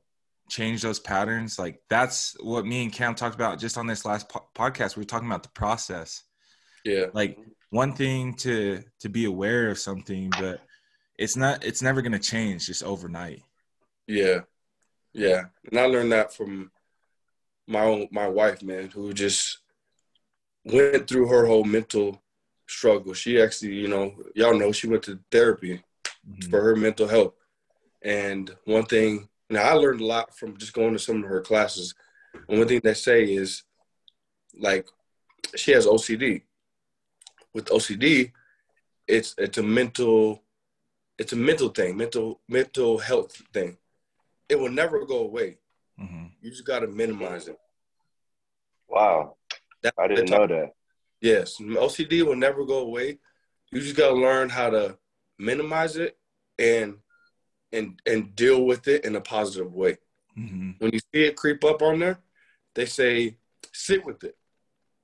change 0.48 0.82
those 0.82 1.00
patterns. 1.00 1.58
Like 1.58 1.80
that's 1.88 2.36
what 2.40 2.66
me 2.66 2.82
and 2.82 2.92
Cam 2.92 3.14
talked 3.14 3.34
about 3.34 3.58
just 3.58 3.78
on 3.78 3.86
this 3.86 4.04
last 4.04 4.28
po- 4.28 4.48
podcast. 4.54 4.96
We 4.96 5.00
were 5.00 5.06
talking 5.06 5.28
about 5.28 5.42
the 5.42 5.48
process. 5.50 6.22
yeah 6.84 7.06
Like 7.12 7.38
one 7.70 7.94
thing 7.94 8.34
to 8.34 8.82
to 9.00 9.08
be 9.08 9.24
aware 9.24 9.70
of 9.70 9.78
something, 9.78 10.30
but 10.38 10.60
it's 11.18 11.36
not. 11.36 11.64
It's 11.64 11.82
never 11.82 12.02
gonna 12.02 12.18
change 12.18 12.66
just 12.66 12.82
overnight. 12.82 13.42
Yeah, 14.06 14.40
yeah, 15.12 15.44
and 15.70 15.80
I 15.80 15.86
learned 15.86 16.12
that 16.12 16.34
from 16.34 16.70
my 17.66 17.80
own 17.80 18.08
my 18.10 18.28
wife, 18.28 18.62
man, 18.62 18.88
who 18.88 19.12
just 19.14 19.58
went 20.64 21.08
through 21.08 21.28
her 21.28 21.46
whole 21.46 21.64
mental 21.64 22.22
struggle. 22.72 23.12
She 23.14 23.40
actually, 23.40 23.74
you 23.74 23.88
know, 23.88 24.14
y'all 24.34 24.58
know 24.58 24.72
she 24.72 24.88
went 24.88 25.02
to 25.04 25.18
therapy 25.30 25.82
Mhm. 26.28 26.50
for 26.50 26.60
her 26.62 26.74
mental 26.76 27.06
health. 27.08 27.34
And 28.02 28.54
one 28.64 28.86
thing, 28.86 29.28
now 29.50 29.62
I 29.62 29.72
learned 29.74 30.00
a 30.00 30.06
lot 30.06 30.36
from 30.36 30.56
just 30.56 30.72
going 30.72 30.92
to 30.92 30.98
some 30.98 31.22
of 31.22 31.28
her 31.28 31.40
classes. 31.40 31.94
And 32.48 32.58
one 32.58 32.68
thing 32.68 32.80
they 32.82 32.94
say 32.94 33.24
is, 33.24 33.62
like, 34.54 34.86
she 35.56 35.72
has 35.72 35.86
OCD. 35.86 36.42
With 37.54 37.66
OCD, 37.70 38.32
it's 39.06 39.34
it's 39.36 39.58
a 39.58 39.62
mental, 39.62 40.42
it's 41.18 41.32
a 41.32 41.36
mental 41.36 41.68
thing, 41.68 41.96
mental 41.96 42.40
mental 42.48 42.98
health 42.98 43.32
thing. 43.52 43.76
It 44.48 44.58
will 44.58 44.70
never 44.70 45.04
go 45.04 45.18
away. 45.18 45.58
Mhm. 46.00 46.32
You 46.40 46.50
just 46.50 46.64
got 46.64 46.80
to 46.80 46.86
minimize 46.86 47.48
it. 47.48 47.58
Wow. 48.88 49.36
That- 49.82 49.94
I 49.98 50.08
didn't 50.08 50.30
that 50.30 50.38
know 50.38 50.46
that. 50.46 50.74
Yes, 51.22 51.56
OCD 51.60 52.26
will 52.26 52.36
never 52.36 52.64
go 52.66 52.78
away. 52.80 53.18
You 53.70 53.80
just 53.80 53.96
got 53.96 54.08
to 54.08 54.14
learn 54.16 54.48
how 54.50 54.70
to 54.70 54.98
minimize 55.38 55.96
it 55.96 56.18
and 56.58 56.98
and 57.72 57.98
and 58.04 58.34
deal 58.36 58.64
with 58.66 58.86
it 58.88 59.04
in 59.06 59.16
a 59.16 59.20
positive 59.20 59.72
way. 59.72 59.96
Mhm. 60.36 60.74
When 60.78 60.92
you 60.92 60.98
see 60.98 61.24
it 61.24 61.36
creep 61.36 61.64
up 61.64 61.80
on 61.80 62.00
there, 62.00 62.18
they 62.74 62.86
say 62.86 63.38
sit 63.72 64.04
with 64.04 64.24
it. 64.24 64.36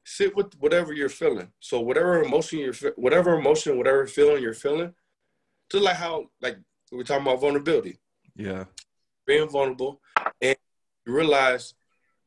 Sit 0.04 0.34
with 0.34 0.54
whatever 0.58 0.92
you're 0.92 1.08
feeling. 1.08 1.52
So 1.60 1.80
whatever 1.80 2.22
emotion 2.22 2.58
you're 2.58 2.72
fe- 2.72 2.92
whatever 2.96 3.38
emotion, 3.38 3.78
whatever 3.78 4.06
feeling 4.06 4.42
you're 4.42 4.54
feeling, 4.54 4.94
just 5.70 5.84
like 5.84 5.96
how 5.96 6.30
like 6.40 6.58
we're 6.90 7.04
talking 7.04 7.22
about 7.22 7.40
vulnerability, 7.40 7.98
Yeah. 8.34 8.64
being 9.26 9.48
vulnerable, 9.48 10.02
and 10.40 10.56
you 11.06 11.12
realize 11.12 11.75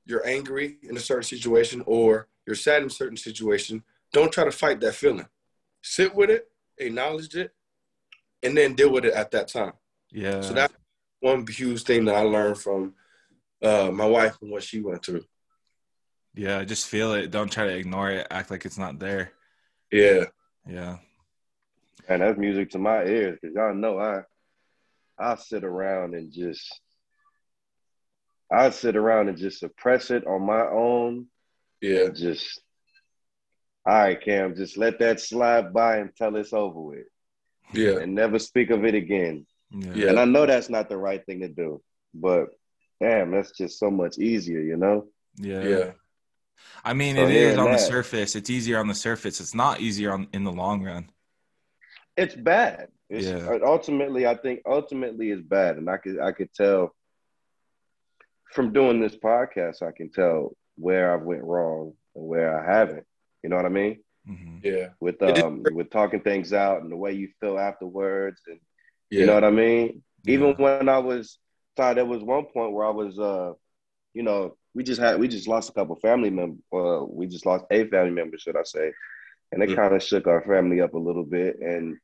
you're 0.06 0.26
angry 0.26 0.78
in 0.84 0.96
a 0.96 1.00
certain 1.00 1.24
situation 1.24 1.84
or 1.86 2.28
you're 2.46 2.56
sad 2.56 2.82
in 2.82 2.88
a 2.88 2.90
certain 2.92 3.18
situation. 3.18 3.84
Don't 4.14 4.32
try 4.32 4.44
to 4.44 4.52
fight 4.52 4.80
that 4.82 4.96
feeling. 4.96 5.28
Sit 5.82 6.14
with 6.16 6.30
it, 6.30 6.50
acknowledge 6.78 7.36
it, 7.36 7.52
and 8.44 8.58
then 8.58 8.76
deal 8.76 8.92
with 8.92 9.06
it 9.06 9.14
at 9.14 9.32
that 9.32 9.48
time. 9.48 9.74
Yeah. 10.12 10.42
So 10.42 10.54
that's 10.54 10.74
one 11.20 11.46
huge 11.48 11.84
thing 11.84 12.06
that 12.06 12.16
I 12.16 12.22
learned 12.22 12.58
from 12.58 12.94
uh, 13.62 13.92
my 13.92 14.06
wife 14.06 14.38
and 14.42 14.52
what 14.52 14.64
she 14.64 14.82
went 14.82 15.06
through. 15.06 15.24
Yeah, 16.34 16.64
just 16.64 16.88
feel 16.88 17.14
it. 17.14 17.32
Don't 17.32 17.52
try 17.52 17.66
to 17.66 17.76
ignore 17.76 18.10
it. 18.10 18.28
Act 18.32 18.52
like 18.52 18.66
it's 18.66 18.78
not 18.78 19.00
there. 19.00 19.32
Yeah, 19.92 20.26
Yeah. 20.68 20.98
And 22.08 22.22
that's 22.22 22.38
music 22.38 22.72
to 22.72 22.80
my 22.80 23.04
ears 23.04 23.38
because 23.42 23.56
y'all 23.56 23.74
know 23.74 24.00
I 24.00 24.24
I 25.20 25.36
sit 25.36 25.64
around 25.64 26.16
and 26.16 26.32
just 26.32 26.80
I 28.52 28.70
sit 28.72 28.96
around 28.96 29.30
and 29.30 29.38
just 29.38 29.60
suppress 29.60 30.10
it 30.10 30.26
on 30.26 30.46
my 30.46 30.66
own 30.68 31.28
yeah, 31.82 32.10
just 32.10 32.62
All 33.86 33.94
right, 33.94 34.22
Cam, 34.22 34.56
just 34.56 34.78
let 34.78 35.00
that 35.00 35.20
slide 35.20 35.74
by 35.74 35.98
until 35.98 36.36
it's 36.36 36.54
over 36.54 36.80
with, 36.80 37.08
Yeah. 37.74 37.98
and 38.00 38.14
never 38.14 38.38
speak 38.40 38.70
of 38.70 38.86
it 38.86 38.94
again. 38.96 39.46
Yeah. 39.72 39.94
Yeah. 39.96 40.10
And 40.10 40.20
I 40.20 40.26
know 40.26 40.46
that's 40.46 40.70
not 40.70 40.88
the 40.90 40.98
right 40.98 41.26
thing 41.26 41.40
to 41.42 41.48
do, 41.48 41.82
but 42.14 42.50
damn, 43.02 43.32
that's 43.32 43.52
just 43.58 43.80
so 43.80 43.90
much 43.90 44.20
easier, 44.20 44.60
you 44.62 44.78
know. 44.78 45.08
Yeah. 45.38 45.64
Yeah. 45.64 45.92
I 46.86 46.94
mean, 46.94 47.16
So 47.16 47.24
it 47.24 47.30
is 47.30 47.36
hearing 47.36 47.60
on 47.60 47.72
the 47.72 47.78
surface. 47.80 48.36
It's 48.36 48.50
easier 48.52 48.78
on 48.78 48.88
the 48.88 48.94
surface. 48.94 49.40
It's 49.42 49.56
not 49.56 49.80
easier 49.82 50.12
on 50.14 50.28
in 50.34 50.44
the 50.44 50.52
long 50.52 50.84
run. 50.84 51.10
It's 52.16 52.36
bad. 52.36 52.90
It's, 53.10 53.26
Yeah. 53.26 53.48
Uh, 53.50 53.60
ultimately, 53.66 54.28
I 54.28 54.36
think 54.36 54.62
ultimately 54.66 55.32
it's 55.32 55.42
bad, 55.42 55.78
and 55.78 55.90
I 55.90 55.98
could 55.98 56.20
I 56.20 56.34
could 56.34 56.54
tell 56.54 56.94
from 58.54 58.74
doing 58.74 59.00
this 59.00 59.16
podcast. 59.16 59.82
I 59.82 59.92
can 59.92 60.12
tell 60.12 60.56
where 60.78 61.14
I've 61.14 61.24
went 61.24 61.44
wrong 61.44 61.94
and 62.16 62.28
where 62.28 62.58
I 62.60 62.78
haven't. 62.80 63.06
You 63.44 63.50
know 63.50 63.56
what 63.58 63.66
I 63.66 63.70
mean? 63.70 64.00
hmm 64.26 64.58
Yeah. 64.64 64.90
With 65.00 65.22
um 65.22 65.64
with 65.74 65.90
talking 65.90 66.22
things 66.22 66.54
out 66.54 66.82
and 66.82 66.92
the 66.92 66.98
way 66.98 67.14
you 67.14 67.30
feel 67.40 67.58
afterwards, 67.60 68.42
and 68.48 68.60
Yeah. 69.10 69.20
you 69.22 69.26
know 69.26 69.34
what 69.36 69.44
I 69.44 69.52
mean. 69.52 70.04
Even 70.28 70.54
when 70.58 70.78
I 70.78 71.00
was, 71.00 71.40
thought 71.76 71.96
there 71.96 72.06
was 72.06 72.22
one 72.24 72.46
point 72.46 72.74
where 72.74 72.86
I 72.86 72.92
was, 72.92 73.18
uh, 73.20 73.54
you 74.14 74.24
know, 74.24 74.56
we 74.74 74.84
just 74.84 75.00
had 75.02 75.20
we 75.20 75.28
just 75.28 75.48
lost 75.48 75.70
a 75.70 75.74
couple 75.74 75.96
family 75.96 76.30
members. 76.30 76.60
Uh, 76.74 77.04
we 77.06 77.28
just 77.28 77.46
lost 77.46 77.66
a 77.72 77.86
family 77.88 78.12
member, 78.12 78.38
should 78.38 78.56
I 78.56 78.64
say? 78.64 78.92
And 79.52 79.64
it 79.64 79.72
Mhm. 79.72 79.76
kind 79.76 79.94
of 79.96 80.04
shook 80.04 80.28
our 80.28 80.42
family 80.44 80.82
up 80.82 80.94
a 80.94 80.98
little 81.00 81.24
bit, 81.26 81.60
and 81.60 81.98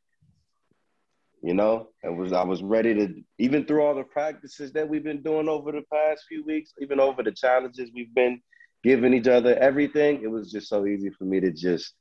you 1.43 1.53
know, 1.53 1.89
it 2.03 2.13
was 2.13 2.33
I 2.33 2.43
was 2.43 2.62
ready 2.63 2.93
to 2.95 3.13
even 3.38 3.65
through 3.65 3.83
all 3.83 3.95
the 3.95 4.03
practices 4.03 4.71
that 4.74 4.88
we've 4.89 5.03
been 5.03 5.21
doing 5.21 5.47
over 5.47 5.71
the 5.71 5.83
past 5.91 6.25
few 6.27 6.43
weeks, 6.43 6.74
even 6.81 7.00
over 7.00 7.24
the 7.24 7.31
challenges 7.31 7.91
we've 7.93 8.13
been 8.13 8.41
giving 8.88 9.13
each 9.13 9.27
other, 9.27 9.53
everything. 9.56 10.22
It 10.24 10.32
was 10.32 10.50
just 10.50 10.70
so 10.70 10.86
easy 10.86 11.10
for 11.10 11.25
me 11.25 11.41
to 11.41 11.51
just 11.51 11.94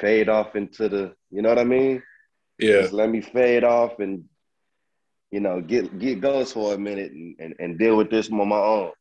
fade 0.00 0.28
off 0.28 0.54
into 0.54 0.88
the, 0.88 1.14
you 1.30 1.40
know 1.42 1.48
what 1.48 1.58
I 1.58 1.64
mean? 1.64 2.02
yeah. 2.58 2.82
Just 2.82 2.92
let 2.92 3.08
me 3.08 3.20
fade 3.20 3.64
off 3.64 3.98
and 4.00 4.24
you 5.30 5.40
know 5.40 5.60
get 5.60 5.98
get 5.98 6.20
ghost 6.20 6.54
for 6.54 6.74
a 6.74 6.78
minute 6.78 7.10
and, 7.12 7.36
and, 7.38 7.54
and 7.58 7.78
deal 7.78 7.96
with 7.96 8.10
this 8.10 8.30
on 8.30 8.48
my 8.48 8.56
own. 8.58 8.92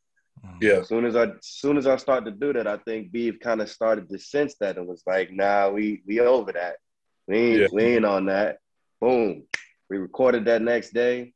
Mm-hmm. 0.46 0.58
Yeah. 0.62 0.80
As 0.80 0.88
soon 0.88 1.06
as 1.06 1.16
I 1.16 1.24
as 1.24 1.46
soon 1.64 1.78
as 1.78 1.88
I 1.88 1.98
started 1.98 2.26
to 2.26 2.38
do 2.46 2.54
that, 2.54 2.68
I 2.68 2.78
think 2.78 3.12
Beef 3.12 3.40
kind 3.40 3.62
of 3.62 3.70
started 3.70 4.10
to 4.10 4.18
sense 4.20 4.56
that 4.60 4.78
and 4.78 4.88
was 4.88 5.04
like, 5.06 5.32
nah, 5.32 5.70
we 5.70 6.02
we 6.08 6.20
over 6.20 6.52
that. 6.54 6.76
We 7.28 7.38
ain't 7.38 7.60
Yeah. 7.62 7.68
we 7.72 7.84
ain't 7.84 8.06
on 8.06 8.26
that. 8.26 8.58
Boom. 9.02 9.44
We 9.90 9.98
recorded 9.98 10.46
that 10.46 10.62
next 10.62 10.94
day 10.94 11.34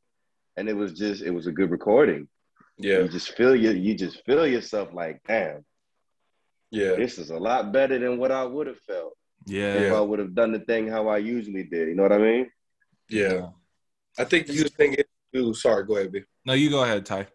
and 0.56 0.68
it 0.68 0.76
was 0.76 0.92
just 0.94 1.22
it 1.22 1.30
was 1.30 1.46
a 1.46 1.52
good 1.52 1.70
recording. 1.70 2.28
Yeah. 2.78 3.00
You 3.00 3.08
just 3.08 3.32
feel 3.36 3.54
you 3.54 3.70
you 3.70 3.94
just 3.94 4.24
feel 4.26 4.46
yourself 4.46 4.88
like, 4.92 5.20
damn, 5.26 5.64
Yeah. 6.70 6.94
this 6.96 7.18
is 7.18 7.30
a 7.30 7.38
lot 7.38 7.72
better 7.72 7.98
than 7.98 8.18
what 8.18 8.30
I 8.30 8.44
would 8.44 8.66
have 8.68 8.78
felt 8.80 9.16
Yeah. 9.46 9.74
if 9.74 9.92
I 9.92 10.00
would 10.00 10.18
have 10.20 10.34
done 10.34 10.52
the 10.52 10.60
thing 10.60 10.86
how 10.88 11.08
I 11.08 11.18
usually 11.18 11.64
did. 11.64 11.88
You 11.88 11.94
know 11.96 12.02
what 12.04 12.12
I 12.12 12.18
mean? 12.18 12.50
Yeah. 13.08 13.50
I 14.18 14.24
think 14.24 14.46
the 14.46 14.52
huge 14.52 14.72
thing 14.74 14.94
is 14.94 15.04
too. 15.34 15.54
Sorry, 15.54 15.84
go 15.84 15.96
ahead, 15.96 16.12
B. 16.12 16.22
No, 16.44 16.52
you 16.54 16.70
go 16.70 16.82
ahead, 16.84 17.04
Ty. 17.06 17.20
I 17.20 17.26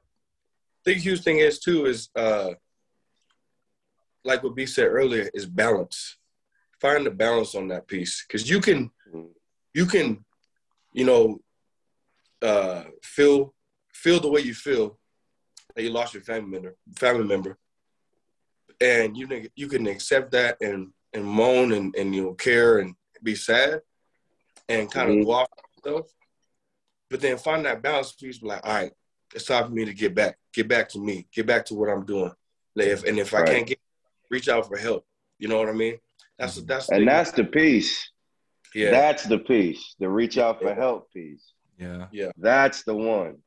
think 0.86 0.98
the 0.98 1.04
huge 1.10 1.24
thing 1.24 1.40
is 1.40 1.60
too 1.60 1.86
is 1.86 2.10
uh 2.16 2.52
like 4.24 4.44
what 4.44 4.56
B 4.56 4.66
said 4.66 4.88
earlier 4.88 5.30
is 5.34 5.46
balance. 5.46 6.18
Find 6.80 7.06
the 7.06 7.12
balance 7.12 7.56
on 7.56 7.68
that 7.70 7.88
piece 7.88 8.24
because 8.26 8.50
you 8.50 8.60
can 8.62 8.92
Mhm. 9.14 9.30
you 9.74 9.86
can 9.86 10.26
you 10.94 11.06
know 11.06 11.40
uh 12.42 12.84
feel 13.04 13.54
feel 13.94 14.20
the 14.20 14.30
way 14.30 14.42
you 14.42 14.54
feel 14.54 15.00
that 15.76 15.84
you 15.84 15.90
lost 15.90 16.14
your 16.14 16.24
family 16.24 16.50
member 16.52 16.76
family 16.96 17.24
member 17.26 17.58
and 18.82 19.16
you 19.18 19.28
can 19.28 19.48
you 19.56 19.68
can 19.68 19.88
accept 19.88 20.32
that 20.32 20.58
and 20.62 20.92
and 21.14 21.24
moan 21.26 21.72
and 21.72 21.96
and 21.96 22.14
you 22.16 22.24
know 22.24 22.34
care 22.34 22.80
and 22.80 22.96
be 23.24 23.36
sad 23.36 23.82
and 24.70 24.92
kind 24.92 25.10
Mhm. 25.10 25.20
of 25.22 25.26
go 25.26 25.32
off 25.34 25.48
yourself 25.84 26.12
but 27.10 27.22
then 27.22 27.38
find 27.38 27.66
that 27.66 27.82
balance 27.82 28.12
piece 28.14 28.40
be 28.40 28.48
like 28.48 28.66
all 28.66 28.74
right 28.74 28.92
it's 29.34 29.46
time 29.46 29.66
for 29.66 29.72
me 29.72 29.86
to 29.86 29.94
get 29.94 30.14
back 30.16 30.38
get 30.54 30.68
back 30.68 30.90
to 30.90 31.00
me 31.00 31.28
get 31.34 31.46
back 31.46 31.66
to 31.66 31.74
what 31.76 31.90
i'm 31.90 32.06
doing 32.06 32.32
like 32.76 32.88
if, 32.88 33.04
and 33.04 33.18
if 33.20 33.34
i 33.34 33.44
can't 33.44 33.68
get 33.68 33.80
reach 34.30 34.50
out 34.50 34.68
for 34.68 34.78
help 34.78 35.06
you 35.40 35.48
know 35.48 35.58
what 35.58 35.70
i 35.70 35.74
mean 35.74 35.98
that's 36.38 36.56
that's 36.64 36.88
the 36.88 36.96
And 36.96 37.02
thing. 37.02 37.06
that's 37.08 37.32
the 37.32 37.46
piece. 37.46 38.12
yeah 38.74 38.92
That's 38.92 39.24
the 39.24 39.40
piece. 39.40 39.96
The 40.00 40.10
reach 40.10 40.38
out 40.38 40.60
for 40.62 40.74
help 40.76 41.10
piece. 41.14 41.54
Yeah, 41.80 42.08
yeah. 42.12 42.32
That's 42.38 42.84
the 42.84 42.94
one. 42.94 43.38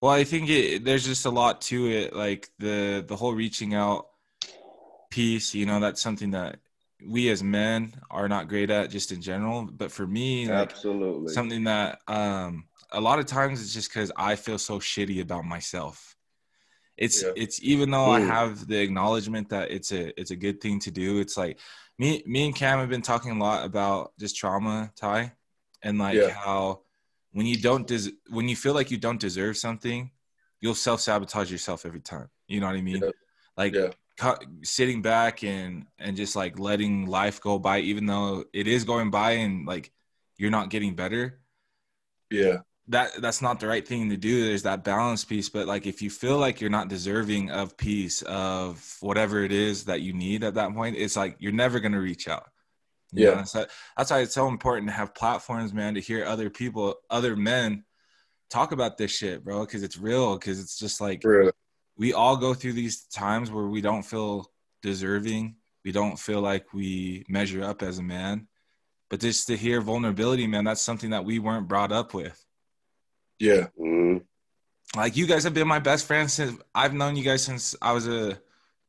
Well, 0.00 0.12
I 0.12 0.22
think 0.22 0.48
it, 0.48 0.84
there's 0.84 1.04
just 1.04 1.24
a 1.26 1.30
lot 1.30 1.60
to 1.62 1.90
it. 1.90 2.14
Like 2.14 2.50
the 2.60 3.04
the 3.06 3.16
whole 3.16 3.34
reaching 3.34 3.74
out 3.74 4.06
piece, 5.14 5.54
you 5.54 5.64
know, 5.66 5.78
that's 5.80 6.02
something 6.02 6.32
that 6.32 6.58
we 7.06 7.28
as 7.34 7.42
men 7.42 7.94
are 8.10 8.28
not 8.28 8.48
great 8.48 8.70
at 8.70 8.90
just 8.90 9.12
in 9.12 9.20
general. 9.20 9.58
But 9.80 9.92
for 9.92 10.06
me, 10.06 10.48
like 10.48 10.72
Absolutely. 10.72 11.32
something 11.32 11.64
that 11.64 12.00
um 12.08 12.52
a 12.90 13.00
lot 13.00 13.18
of 13.18 13.26
times 13.26 13.60
it's 13.60 13.74
just 13.78 13.90
because 13.90 14.10
I 14.16 14.36
feel 14.36 14.58
so 14.58 14.78
shitty 14.78 15.20
about 15.26 15.44
myself. 15.44 16.16
It's 16.96 17.22
Yeah. 17.22 17.32
it's 17.42 17.58
even 17.62 17.90
though 17.90 18.10
I 18.18 18.20
Mm. 18.20 18.26
have 18.36 18.66
the 18.66 18.78
acknowledgement 18.86 19.46
that 19.54 19.70
it's 19.76 19.90
a 19.92 20.02
it's 20.20 20.32
a 20.36 20.36
good 20.44 20.58
thing 20.60 20.76
to 20.86 20.90
do. 20.90 21.08
It's 21.22 21.36
like 21.42 21.58
me 22.00 22.08
me 22.26 22.40
and 22.46 22.54
Cam 22.60 22.78
have 22.78 22.88
been 22.96 23.02
talking 23.12 23.32
a 23.32 23.38
lot 23.48 23.64
about 23.70 24.12
just 24.18 24.36
trauma, 24.36 24.76
Ty, 24.96 25.20
and 25.82 25.98
like 26.06 26.16
Yeah. 26.16 26.30
how 26.44 26.82
when 27.36 27.46
you 27.46 27.56
don't 27.68 27.86
des- 27.92 28.16
when 28.36 28.46
you 28.50 28.56
feel 28.64 28.74
like 28.78 28.90
you 28.92 28.98
don't 29.06 29.20
deserve 29.28 29.56
something, 29.66 30.00
you'll 30.60 30.82
self 30.88 31.00
sabotage 31.00 31.50
yourself 31.50 31.84
every 31.88 32.00
time. 32.00 32.28
You 32.46 32.60
know 32.60 32.68
what 32.70 32.76
I 32.82 32.82
mean? 32.90 33.02
Yeah. 33.02 33.10
Like 33.62 33.74
sitting 34.62 35.02
back 35.02 35.42
and 35.42 35.86
and 35.98 36.16
just 36.16 36.36
like 36.36 36.58
letting 36.58 37.06
life 37.06 37.40
go 37.40 37.58
by, 37.58 37.80
even 37.80 38.06
though 38.06 38.44
it 38.52 38.66
is 38.66 38.84
going 38.84 39.10
by 39.10 39.32
and 39.32 39.66
like 39.66 39.90
you're 40.36 40.50
not 40.50 40.70
getting 40.70 40.94
better 40.94 41.40
yeah 42.30 42.58
that 42.88 43.10
that's 43.20 43.40
not 43.40 43.60
the 43.60 43.66
right 43.66 43.86
thing 43.88 44.10
to 44.10 44.16
do 44.16 44.44
there's 44.46 44.62
that 44.64 44.84
balance 44.84 45.24
piece 45.24 45.48
but 45.48 45.66
like 45.66 45.86
if 45.86 46.02
you 46.02 46.10
feel 46.10 46.38
like 46.38 46.60
you're 46.60 46.70
not 46.70 46.88
deserving 46.88 47.50
of 47.50 47.76
peace 47.76 48.22
of 48.22 48.96
whatever 49.00 49.42
it 49.42 49.52
is 49.52 49.84
that 49.84 50.00
you 50.02 50.12
need 50.12 50.44
at 50.44 50.54
that 50.54 50.74
point 50.74 50.96
it's 50.96 51.16
like 51.16 51.36
you're 51.38 51.52
never 51.52 51.80
going 51.80 51.92
to 51.92 52.00
reach 52.00 52.28
out 52.28 52.50
You 53.12 53.24
Yeah. 53.24 53.44
so 53.44 53.66
that's 53.96 54.10
why 54.10 54.20
it's 54.20 54.34
so 54.34 54.48
important 54.48 54.88
to 54.88 54.92
have 54.94 55.14
platforms 55.14 55.72
man 55.72 55.94
to 55.94 56.00
hear 56.00 56.24
other 56.24 56.50
people 56.50 56.96
other 57.08 57.36
men 57.36 57.84
talk 58.50 58.72
about 58.72 58.98
this 58.98 59.10
shit 59.10 59.44
bro 59.44 59.64
because 59.64 59.82
it's 59.82 59.98
real 59.98 60.36
because 60.36 60.60
it's 60.60 60.78
just 60.78 61.00
like. 61.00 61.22
We 61.96 62.12
all 62.12 62.36
go 62.36 62.54
through 62.54 62.72
these 62.72 63.02
times 63.04 63.50
where 63.50 63.66
we 63.66 63.80
don't 63.80 64.02
feel 64.04 64.50
deserving 64.82 65.56
we 65.84 65.92
don't 65.92 66.18
feel 66.18 66.40
like 66.40 66.72
we 66.74 67.24
measure 67.28 67.62
up 67.62 67.82
as 67.82 67.98
a 67.98 68.02
man 68.02 68.46
but 69.10 69.20
just 69.20 69.46
to 69.46 69.56
hear 69.56 69.80
vulnerability 69.80 70.46
man 70.46 70.64
that's 70.64 70.80
something 70.80 71.10
that 71.10 71.24
we 71.24 71.38
weren't 71.38 71.68
brought 71.68 71.92
up 71.92 72.14
with 72.14 72.44
yeah 73.38 73.66
Mhm. 73.78 74.22
like 74.96 75.16
you 75.16 75.26
guys 75.26 75.44
have 75.44 75.54
been 75.54 75.68
my 75.68 75.78
best 75.78 76.06
friends 76.06 76.32
since 76.34 76.58
I've 76.74 76.94
known 76.94 77.16
you 77.16 77.24
guys 77.24 77.42
since 77.42 77.74
I 77.80 77.92
was 77.92 78.06
a 78.06 78.38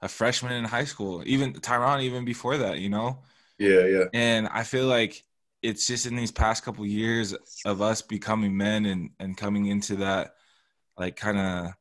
a 0.01 0.07
freshman 0.09 0.51
in 0.51 0.65
high 0.65 0.83
school. 0.83 1.23
Even 1.25 1.53
Tyron, 1.53 2.03
even 2.03 2.25
before 2.25 2.57
that, 2.57 2.79
you 2.79 2.89
know. 2.89 3.23
yeah 3.57 3.85
yeah 3.85 4.03
And 4.13 4.47
I 4.49 4.63
feel 4.63 4.85
like 4.87 5.23
it's 5.63 5.87
just 5.87 6.05
in 6.05 6.15
these 6.15 6.31
past 6.33 6.63
couple 6.63 6.85
years 6.85 7.33
of 7.65 7.81
us 7.81 8.01
becoming 8.01 8.55
men 8.55 8.85
and 8.85 9.11
and 9.19 9.37
coming 9.37 9.65
into 9.67 9.95
that 9.97 10.35
like 10.97 11.15
kind 11.15 11.39
of 11.39 11.73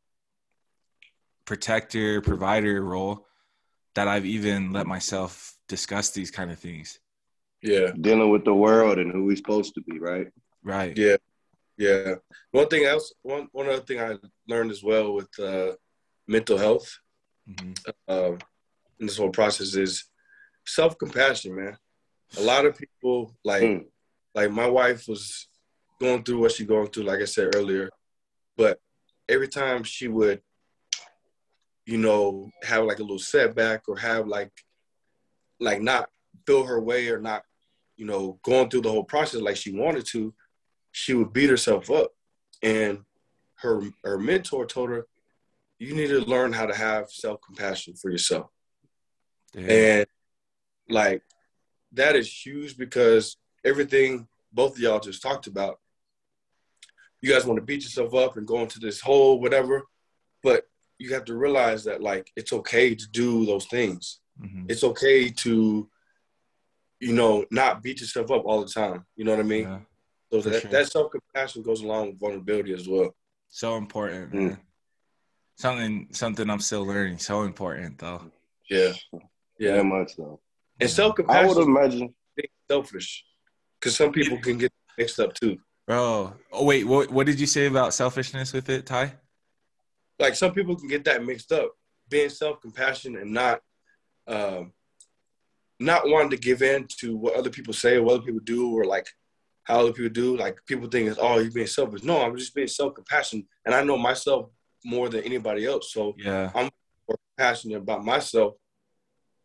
protector 1.45 2.21
provider 2.21 2.83
role 2.83 3.27
that 3.95 4.09
I've 4.09 4.27
even 4.27 4.73
let 4.73 4.87
myself 4.87 5.57
discuss 5.69 6.11
these 6.11 6.31
kind 6.31 6.51
of 6.51 6.59
things. 6.59 6.99
yeah 7.63 7.93
Dealing 8.01 8.31
with 8.31 8.45
the 8.45 8.55
world 8.55 8.99
and 8.99 9.13
who 9.13 9.25
we're 9.25 9.37
supposed 9.37 9.75
to 9.75 9.83
be, 9.83 9.99
right? 9.99 10.29
Right. 10.63 10.97
Yeah, 10.97 11.17
yeah. 11.77 12.15
One 12.51 12.69
thing 12.69 12.85
else, 12.85 13.13
one 13.23 13.49
one 13.53 13.69
other 13.69 13.83
thing 13.83 14.01
I 14.01 14.17
learned 14.49 14.71
as 14.71 14.83
well 14.83 15.13
with 15.15 15.29
uh, 15.39 15.73
mental 16.27 16.59
health 16.59 16.89
Mhm. 17.49 17.77
um, 18.09 18.39
in 18.99 19.07
this 19.07 19.19
whole 19.19 19.31
process 19.31 19.75
is 19.75 20.05
self 20.67 20.97
compassion, 20.99 21.55
man. 21.55 21.77
A 22.39 22.43
lot 22.43 22.65
of 22.67 22.77
people 22.77 23.37
like 23.45 23.63
Mm. 23.63 23.85
like 24.35 24.51
my 24.51 24.67
wife 24.67 25.07
was 25.07 25.49
going 26.01 26.25
through 26.25 26.41
what 26.41 26.53
she 26.53 26.65
going 26.65 26.89
through, 26.91 27.05
like 27.05 27.21
I 27.21 27.27
said 27.27 27.55
earlier, 27.55 27.91
but 28.57 28.81
every 29.29 29.49
time 29.49 29.85
she 29.85 30.09
would, 30.09 30.43
you 31.87 31.99
know, 31.99 32.50
have 32.62 32.85
like 32.85 32.99
a 32.99 33.03
little 33.03 33.19
setback 33.19 33.83
or 33.88 33.97
have 33.99 34.26
like 34.26 34.53
like 35.61 35.81
not 35.81 36.09
feel 36.47 36.64
her 36.64 36.81
way 36.81 37.09
or 37.09 37.19
not, 37.19 37.43
you 37.97 38.07
know, 38.07 38.38
going 38.43 38.69
through 38.69 38.83
the 38.83 38.91
whole 38.91 39.05
process 39.05 39.41
like 39.41 39.57
she 39.57 39.76
wanted 39.76 40.07
to, 40.07 40.35
she 40.93 41.14
would 41.14 41.33
beat 41.33 41.50
herself 41.50 41.91
up. 41.91 42.12
And 42.62 43.05
her 43.57 43.83
her 44.03 44.19
mentor 44.19 44.67
told 44.67 44.91
her, 44.91 45.07
you 45.79 45.95
need 45.95 46.09
to 46.09 46.21
learn 46.21 46.53
how 46.53 46.67
to 46.67 46.75
have 46.75 47.11
self 47.11 47.41
compassion 47.45 47.95
for 47.95 48.11
yourself. 48.11 48.50
Yeah. 49.55 49.73
And 49.73 50.07
like 50.88 51.23
that 51.93 52.17
is 52.17 52.31
huge 52.31 52.76
because 52.76 53.37
everything 53.64 54.26
both 54.53 54.76
of 54.76 54.79
y'all 54.79 55.00
just 55.00 55.23
talked 55.23 55.47
about, 55.47 55.81
you 57.21 57.33
guys 57.33 57.45
want 57.45 57.59
to 57.59 57.64
beat 57.64 57.83
yourself 57.83 58.14
up 58.14 58.37
and 58.37 58.47
go 58.47 58.61
into 58.61 58.79
this 58.79 59.00
hole, 59.00 59.41
whatever. 59.41 59.85
But 60.43 60.67
you 60.99 61.13
have 61.15 61.25
to 61.27 61.37
realize 61.37 61.85
that 61.85 62.01
like 62.03 62.31
it's 62.37 62.53
okay 62.53 62.95
to 62.95 63.07
do 63.11 63.45
those 63.47 63.67
things. 63.67 64.21
Mhm. 64.41 64.71
It's 64.71 64.85
okay 64.85 65.29
to 65.31 65.89
you 67.01 67.13
know, 67.13 67.45
not 67.51 67.83
beat 67.83 68.01
yourself 68.01 68.31
up 68.31 68.45
all 68.47 68.63
the 68.65 68.71
time. 68.71 69.05
You 69.17 69.25
know 69.25 69.33
what 69.33 69.41
I 69.41 69.43
mean? 69.43 69.63
Yeah, 69.65 69.81
so 70.33 70.41
that, 70.49 70.63
sure. 70.63 70.71
that 70.71 70.91
self 70.91 71.11
compassion 71.11 71.63
goes 71.63 71.83
along 71.83 72.07
with 72.11 72.21
vulnerability 72.21 72.73
as 72.73 72.89
well. 72.89 73.15
so 73.49 73.77
important, 73.77 74.33
Mm. 74.33 74.35
man. 74.49 74.59
Something 75.57 76.09
something 76.13 76.49
I'm 76.51 76.61
still 76.61 76.85
learning. 76.87 77.19
So 77.19 77.43
important 77.43 77.99
though. 77.99 78.31
Yeah, 78.71 78.93
Very 79.61 79.77
yeah. 79.77 79.83
much 79.83 80.17
so. 80.17 80.41
And 80.81 80.89
self 80.91 81.15
compassion. 81.17 81.45
I 81.45 81.49
would 81.49 81.57
compassion 81.65 81.99
imagine. 82.01 82.15
is 82.39 82.45
selfish 82.71 83.25
because 83.79 83.97
some 83.97 84.11
people 84.13 84.39
can 84.39 84.57
get 84.59 84.73
mixed 84.99 85.21
up 85.21 85.35
too. 85.35 85.59
Bro. 85.87 86.35
Oh 86.53 86.65
wait, 86.65 86.85
what 86.85 87.11
what 87.11 87.27
did 87.27 87.39
you 87.39 87.47
say 87.47 87.67
about 87.67 87.93
selfishness 87.95 88.53
with 88.53 88.69
it, 88.71 88.87
Ty? 88.87 89.15
Like 90.25 90.37
some 90.37 90.52
people 90.54 90.75
can 90.75 90.88
get 90.88 91.04
that 91.04 91.23
mixed 91.23 91.52
up, 91.52 91.73
being 92.09 92.31
self 92.31 92.59
compassion 92.62 93.16
and 93.16 93.31
not, 93.31 93.61
um, 94.26 94.73
not 95.78 96.09
wanting 96.09 96.31
to 96.31 96.38
give 96.38 96.62
in 96.62 96.87
to 97.00 97.14
what 97.14 97.35
other 97.35 97.50
people 97.50 97.75
say 97.75 97.97
or 97.97 98.02
what 98.04 98.14
other 98.14 98.23
people 98.23 98.40
do 98.43 98.73
or 98.73 98.87
like 98.87 99.07
how 99.64 99.81
other 99.81 99.93
people 99.93 100.09
do. 100.09 100.35
Like 100.35 100.57
people 100.66 100.88
think 100.88 101.11
it's 101.11 101.19
oh 101.21 101.40
you're 101.40 101.52
being 101.52 101.66
selfish. 101.66 102.04
No, 102.04 102.23
I'm 102.23 102.38
just 102.38 102.54
being 102.54 102.69
self 102.69 102.95
compassion, 102.95 103.47
and 103.66 103.75
I 103.75 103.85
know 103.85 103.99
myself 103.99 104.49
more 104.83 105.11
than 105.11 105.25
anybody 105.25 105.66
else. 105.66 105.93
So 105.93 106.14
Yeah. 106.16 106.50
I'm 106.54 106.71
more 107.07 107.19
passionate 107.37 107.76
about 107.76 108.02
myself 108.02 108.54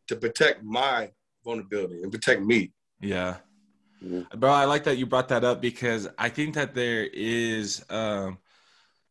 to 0.08 0.16
protect 0.16 0.64
my 0.64 1.12
vulnerability 1.44 2.04
and 2.04 2.12
protect 2.12 2.42
me. 2.42 2.72
Yeah. 3.02 3.40
Mhm. 4.02 4.30
Bro, 4.40 4.52
I 4.54 4.64
like 4.64 4.86
that 4.86 4.98
you 4.98 5.06
brought 5.06 5.28
that 5.28 5.44
up 5.44 5.60
because 5.60 6.08
I 6.18 6.30
think 6.30 6.56
that 6.56 6.74
there 6.74 7.04
is 7.04 7.84
um 7.90 8.38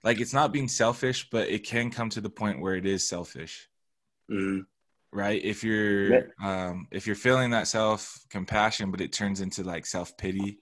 like 0.04 0.20
it's 0.20 0.32
not 0.32 0.52
being 0.52 0.68
selfish, 0.68 1.28
but 1.30 1.48
it 1.48 1.64
can 1.64 1.90
come 1.90 2.10
to 2.10 2.20
the 2.20 2.30
point 2.30 2.60
where 2.60 2.74
it 2.74 2.86
is 2.86 3.08
selfish. 3.08 3.68
Mm-hmm. 4.30 4.60
Right? 5.10 5.42
If 5.42 5.64
you're 5.64 6.28
um 6.42 6.86
if 6.90 7.06
you're 7.06 7.16
feeling 7.16 7.50
that 7.50 7.66
self 7.66 8.18
compassion, 8.30 8.90
but 8.90 9.00
it 9.00 9.12
turns 9.12 9.40
into 9.40 9.62
like 9.64 9.86
self 9.86 10.16
pity. 10.16 10.58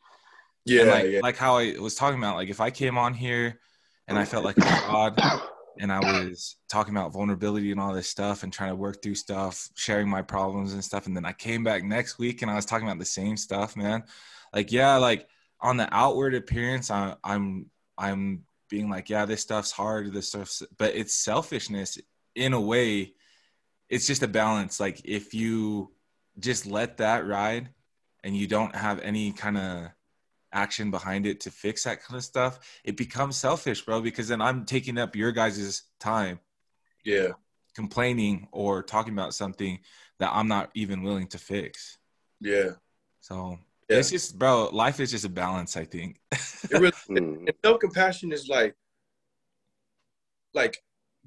Yeah, 0.65 0.85
like 0.85 1.07
yeah, 1.07 1.21
like 1.23 1.37
how 1.37 1.59
I 1.59 1.75
was 1.79 1.95
talking 1.95 2.19
about, 2.19 2.37
like 2.37 2.49
if 2.49 2.61
I 2.61 2.71
came 2.71 2.99
on 2.99 3.15
here 3.15 3.61
and 4.09 4.19
I 4.19 4.25
felt 4.25 4.45
like 4.45 4.57
a 4.59 4.63
fraud 4.87 5.21
and 5.79 5.93
I 5.93 5.99
was 5.99 6.57
talking 6.69 6.97
about 6.97 7.13
vulnerability 7.13 7.71
and 7.71 7.81
all 7.81 7.93
this 7.93 8.09
stuff 8.09 8.43
and 8.43 8.53
trying 8.53 8.71
to 8.71 8.77
work 8.77 9.03
through 9.03 9.15
stuff, 9.15 9.69
sharing 9.75 10.09
my 10.09 10.23
problems 10.23 10.73
and 10.73 10.83
stuff, 10.83 11.07
and 11.07 11.17
then 11.17 11.25
I 11.25 11.33
came 11.33 11.63
back 11.63 11.85
next 11.85 12.19
week 12.19 12.43
and 12.43 12.51
I 12.51 12.55
was 12.55 12.67
talking 12.67 12.87
about 12.87 12.99
the 12.99 13.05
same 13.05 13.37
stuff, 13.37 13.77
man. 13.77 14.05
Like 14.53 14.73
yeah, 14.73 14.97
like 14.97 15.29
on 15.61 15.77
the 15.77 15.89
outward 15.93 16.35
appearance, 16.35 16.91
I, 16.91 17.15
I'm 17.23 17.67
I'm 17.99 18.45
being 18.69 18.89
like, 18.91 19.11
yeah, 19.11 19.25
this 19.25 19.43
stuff's 19.43 19.71
hard, 19.71 20.13
this 20.13 20.29
stuff's, 20.29 20.63
but 20.79 20.95
it's 20.95 21.15
selfishness 21.15 21.99
in 22.35 22.53
a 22.53 22.61
way. 22.61 23.15
It's 23.89 24.07
just 24.07 24.23
a 24.23 24.29
balance. 24.29 24.81
Like 24.81 25.01
if 25.05 25.35
you 25.35 25.93
just 26.39 26.67
let 26.67 26.99
that 26.99 27.27
ride 27.27 27.71
and 28.25 28.37
you 28.37 28.47
don't 28.47 28.75
have 28.75 29.01
any 29.01 29.33
kind 29.33 29.57
of 29.57 29.89
action 30.53 30.91
behind 30.91 31.27
it 31.27 31.41
to 31.41 31.51
fix 31.51 31.85
that 31.85 32.03
kind 32.03 32.17
of 32.17 32.25
stuff, 32.25 32.59
it 32.85 32.97
becomes 32.97 33.37
selfish, 33.37 33.85
bro, 33.85 34.01
because 34.01 34.29
then 34.29 34.41
I'm 34.41 34.65
taking 34.65 34.99
up 34.99 35.15
your 35.15 35.33
guys' 35.33 35.83
time 36.01 36.41
yeah, 37.05 37.29
complaining 37.75 38.49
or 38.53 38.83
talking 38.83 39.13
about 39.13 39.35
something 39.35 39.79
that 40.19 40.31
I'm 40.33 40.49
not 40.49 40.71
even 40.75 41.03
willing 41.03 41.29
to 41.29 41.39
fix. 41.39 41.99
yeah. 42.41 42.71
So 43.21 43.59
Yeah. 43.89 43.99
it's 43.99 44.11
just, 44.11 44.39
bro, 44.39 44.69
life 44.73 44.99
is 45.01 45.11
just 45.13 45.25
a 45.25 45.29
balance, 45.29 45.77
I 45.77 45.85
think. 45.85 46.19
It 46.71 46.81
really, 46.81 46.93
Mm. 47.09 47.47
and 47.47 47.53
self 47.65 47.79
compassion 47.81 48.33
is 48.33 48.49
like, 48.49 48.75
like 50.55 50.83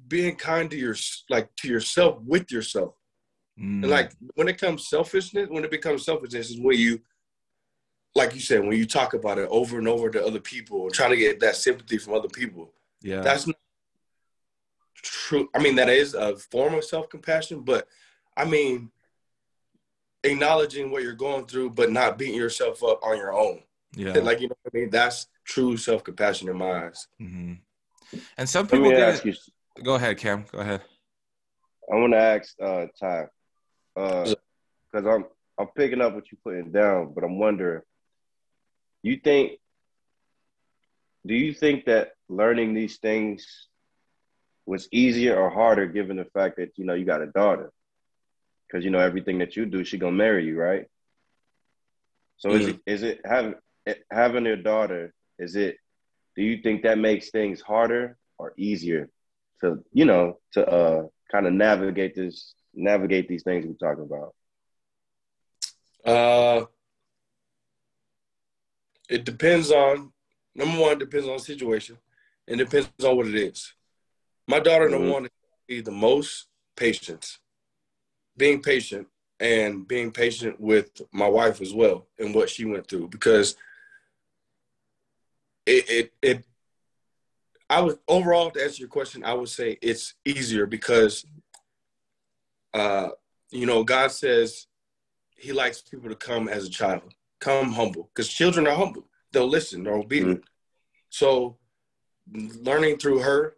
being 0.08 0.36
kind 0.36 0.70
to 0.70 0.76
your 0.76 0.96
like 1.30 1.54
to 1.56 1.68
yourself 1.68 2.20
with 2.22 2.50
yourself. 2.52 2.94
Mm, 3.58 3.82
And 3.82 3.90
like 3.90 4.12
when 4.34 4.48
it 4.48 4.58
comes 4.58 4.88
selfishness, 4.88 5.48
when 5.48 5.64
it 5.64 5.70
becomes 5.70 6.04
selfishness, 6.04 6.50
is 6.50 6.60
when 6.60 6.76
you, 6.78 7.00
like 8.14 8.34
you 8.34 8.40
said, 8.40 8.60
when 8.60 8.76
you 8.76 8.86
talk 8.86 9.14
about 9.14 9.38
it 9.38 9.48
over 9.50 9.78
and 9.78 9.88
over 9.88 10.10
to 10.10 10.24
other 10.24 10.40
people, 10.40 10.90
trying 10.90 11.10
to 11.10 11.16
get 11.16 11.40
that 11.40 11.56
sympathy 11.56 11.96
from 11.96 12.14
other 12.14 12.28
people. 12.28 12.74
yeah, 13.00 13.20
That's 13.22 13.46
not 13.46 13.56
true. 14.96 15.48
I 15.54 15.58
mean, 15.62 15.76
that 15.76 15.88
is 15.88 16.12
a 16.14 16.36
form 16.36 16.74
of 16.74 16.84
self 16.84 17.08
compassion, 17.08 17.62
but 17.62 17.86
I 18.36 18.44
mean, 18.44 18.90
acknowledging 20.24 20.90
what 20.90 21.02
you're 21.02 21.12
going 21.14 21.46
through, 21.46 21.70
but 21.70 21.90
not 21.90 22.18
beating 22.18 22.36
yourself 22.36 22.82
up 22.82 23.00
on 23.02 23.16
your 23.16 23.32
own. 23.32 23.62
yeah. 23.94 24.18
Like 24.18 24.40
you 24.40 24.48
know 24.48 24.56
what 24.62 24.72
I 24.74 24.78
mean? 24.78 24.90
That's 24.90 25.26
true 25.44 25.76
self 25.76 26.04
compassion 26.04 26.48
in 26.48 26.56
my 26.56 26.86
eyes. 26.86 27.06
hmm 27.18 27.54
And 28.36 28.48
some 28.48 28.64
Let 28.64 28.72
people 28.72 28.90
me 28.90 28.96
ask 28.96 29.24
you. 29.24 29.34
Go 29.82 29.94
ahead, 29.94 30.18
Cam. 30.18 30.44
Go 30.52 30.58
ahead. 30.58 30.82
I 31.90 31.96
want 31.96 32.12
to 32.12 32.18
ask 32.18 32.54
uh, 32.62 32.86
Ty, 32.98 33.26
because 33.94 34.36
I'm 34.94 35.24
I'm 35.58 35.68
picking 35.76 36.00
up 36.00 36.14
what 36.14 36.24
you're 36.30 36.38
putting 36.44 36.72
down, 36.72 37.12
but 37.14 37.24
I'm 37.24 37.38
wondering, 37.38 37.82
you 39.02 39.16
think, 39.16 39.58
do 41.26 41.34
you 41.34 41.52
think 41.52 41.86
that 41.86 42.12
learning 42.28 42.74
these 42.74 42.98
things 42.98 43.68
was 44.66 44.88
easier 44.92 45.36
or 45.36 45.50
harder, 45.50 45.86
given 45.86 46.16
the 46.16 46.24
fact 46.26 46.56
that 46.56 46.72
you 46.76 46.84
know 46.84 46.94
you 46.94 47.04
got 47.04 47.22
a 47.22 47.26
daughter? 47.26 47.72
Because 48.70 48.84
you 48.84 48.90
know 48.90 49.00
everything 49.00 49.38
that 49.38 49.56
you 49.56 49.66
do, 49.66 49.84
she 49.84 49.98
gonna 49.98 50.12
marry 50.16 50.46
you, 50.46 50.56
right? 50.58 50.86
So 52.38 52.52
is 52.52 52.68
it 52.68 52.80
is 52.86 53.02
it 53.02 53.20
having 53.24 53.54
having 54.10 54.46
a 54.46 54.56
daughter? 54.56 55.12
Is 55.38 55.56
it? 55.56 55.76
Do 56.36 56.42
you 56.42 56.62
think 56.62 56.82
that 56.82 56.98
makes 56.98 57.30
things 57.30 57.60
harder 57.60 58.16
or 58.38 58.54
easier 58.56 59.08
to 59.60 59.84
you 59.92 60.04
know 60.04 60.38
to 60.52 60.66
uh 60.66 61.02
kind 61.32 61.46
of 61.46 61.52
navigate 61.52 62.14
this 62.14 62.54
navigate 62.74 63.28
these 63.28 63.42
things 63.42 63.66
we're 63.66 63.74
talking 63.88 64.04
about? 64.04 64.34
Uh, 66.04 66.66
it 69.08 69.24
depends 69.24 69.70
on 69.70 70.12
number 70.54 70.80
one, 70.80 70.92
it 70.92 70.98
depends 71.00 71.26
on 71.26 71.34
the 71.34 71.40
situation, 71.42 71.98
and 72.46 72.58
depends 72.58 72.90
on 73.04 73.16
what 73.16 73.26
it 73.26 73.34
is. 73.34 73.74
My 74.46 74.60
daughter, 74.60 74.88
number 74.88 75.08
Mhm. 75.08 75.12
one, 75.12 75.24
is 75.26 75.30
be 75.66 75.80
the 75.80 75.90
most 75.90 76.46
patience, 76.76 77.38
being 78.40 78.62
patient, 78.62 79.06
and 79.38 79.86
being 79.86 80.10
patient 80.10 80.60
with 80.60 81.00
my 81.12 81.28
wife 81.28 81.60
as 81.60 81.72
well 81.72 82.06
and 82.18 82.34
what 82.34 82.50
she 82.50 82.64
went 82.64 82.86
through 82.86 83.08
because 83.08 83.56
it 85.66 85.90
it 85.90 86.12
it. 86.22 86.44
I 87.68 87.80
would 87.80 87.98
overall 88.08 88.50
to 88.50 88.62
answer 88.62 88.80
your 88.80 88.88
question, 88.88 89.22
I 89.24 89.32
would 89.32 89.48
say 89.48 89.78
it's 89.80 90.14
easier 90.24 90.66
because, 90.66 91.24
uh, 92.74 93.10
you 93.52 93.64
know, 93.64 93.84
God 93.84 94.10
says 94.10 94.66
he 95.36 95.52
likes 95.52 95.80
people 95.80 96.08
to 96.08 96.16
come 96.16 96.48
as 96.48 96.66
a 96.66 96.70
child, 96.70 97.14
come 97.38 97.72
humble, 97.72 98.10
because 98.12 98.28
children 98.28 98.66
are 98.66 98.74
humble. 98.74 99.06
They'll 99.30 99.48
listen, 99.48 99.84
they're 99.84 99.94
obedient. 99.94 100.42
So, 101.10 101.58
learning 102.32 102.98
through 102.98 103.20
her 103.20 103.54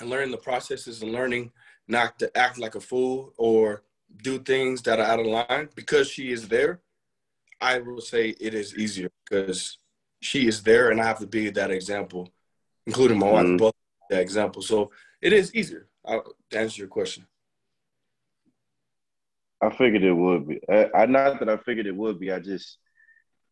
and 0.00 0.08
learning 0.08 0.30
the 0.30 0.38
processes 0.38 1.02
and 1.02 1.12
learning 1.12 1.52
not 1.88 2.18
to 2.20 2.34
act 2.36 2.58
like 2.58 2.74
a 2.74 2.80
fool 2.80 3.34
or 3.36 3.82
do 4.22 4.38
things 4.38 4.82
that 4.82 4.98
are 5.00 5.06
out 5.06 5.20
of 5.20 5.26
line 5.26 5.68
because 5.74 6.10
she 6.10 6.30
is 6.32 6.48
there, 6.48 6.80
I 7.60 7.78
will 7.78 8.00
say 8.00 8.30
it 8.30 8.54
is 8.54 8.76
easier 8.76 9.10
because 9.28 9.78
she 10.20 10.46
is 10.46 10.62
there 10.62 10.90
and 10.90 11.00
I 11.00 11.04
have 11.04 11.18
to 11.20 11.26
be 11.26 11.50
that 11.50 11.70
example, 11.70 12.28
including 12.86 13.18
my 13.18 13.30
wife, 13.30 13.46
Mhm. 13.46 13.58
both 13.58 13.74
that 14.10 14.20
example. 14.20 14.62
So, 14.62 14.90
it 15.20 15.32
is 15.32 15.54
easier 15.54 15.88
uh, 16.04 16.20
to 16.50 16.58
answer 16.58 16.80
your 16.82 16.88
question. 16.88 17.26
I 19.60 19.70
figured 19.70 20.04
it 20.04 20.12
would 20.12 20.46
be. 20.48 20.60
I, 20.68 20.90
I 20.94 21.06
not 21.06 21.38
that 21.40 21.48
I 21.48 21.56
figured 21.56 21.86
it 21.86 21.96
would 21.96 22.20
be. 22.20 22.30
I 22.30 22.38
just, 22.40 22.78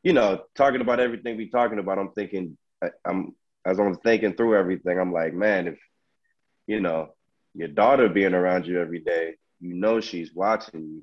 you 0.02 0.12
know, 0.12 0.44
talking 0.54 0.80
about 0.82 1.00
everything 1.00 1.36
we 1.36 1.48
talking 1.48 1.78
about. 1.78 1.98
I'm 1.98 2.12
thinking. 2.12 2.56
I, 2.82 2.90
I'm 3.04 3.34
as 3.64 3.78
I'm 3.78 3.96
thinking 3.96 4.34
through 4.34 4.56
everything. 4.56 4.98
I'm 5.00 5.12
like, 5.12 5.32
man, 5.32 5.66
if 5.68 5.78
you 6.66 6.80
know 6.80 7.14
your 7.54 7.68
daughter 7.68 8.08
being 8.08 8.34
around 8.34 8.66
you 8.66 8.80
every 8.80 9.00
day, 9.00 9.36
you 9.64 9.74
know 9.74 10.00
she's 10.00 10.34
watching 10.34 10.82
you. 10.82 11.02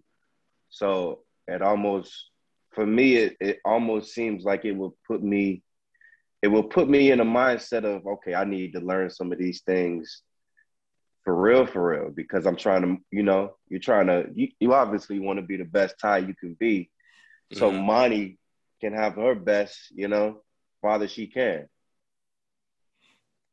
So 0.69 1.21
it 1.47 1.61
almost, 1.61 2.29
for 2.71 2.85
me, 2.85 3.15
it, 3.15 3.37
it 3.39 3.59
almost 3.65 4.13
seems 4.13 4.43
like 4.43 4.65
it 4.65 4.77
will 4.77 4.95
put 5.07 5.23
me, 5.23 5.63
it 6.41 6.47
will 6.47 6.63
put 6.63 6.87
me 6.87 7.11
in 7.11 7.19
a 7.19 7.25
mindset 7.25 7.83
of 7.83 8.05
okay, 8.05 8.33
I 8.35 8.45
need 8.45 8.73
to 8.73 8.79
learn 8.79 9.09
some 9.09 9.31
of 9.31 9.39
these 9.39 9.61
things 9.61 10.21
for 11.23 11.35
real, 11.35 11.65
for 11.65 11.89
real, 11.91 12.09
because 12.09 12.45
I'm 12.45 12.55
trying 12.55 12.81
to, 12.83 12.97
you 13.11 13.23
know, 13.23 13.55
you're 13.69 13.79
trying 13.79 14.07
to, 14.07 14.25
you, 14.33 14.49
you 14.59 14.73
obviously 14.73 15.19
want 15.19 15.37
to 15.37 15.45
be 15.45 15.57
the 15.57 15.65
best 15.65 15.95
Ty 15.99 16.19
you 16.19 16.33
can 16.33 16.55
be. 16.55 16.89
So 17.53 17.71
Mhm. 17.71 17.83
Monty 17.83 18.39
can 18.79 18.93
have 18.93 19.15
her 19.15 19.35
best, 19.35 19.77
you 19.91 20.07
know, 20.07 20.41
father 20.81 21.07
she 21.07 21.27
can. 21.27 21.67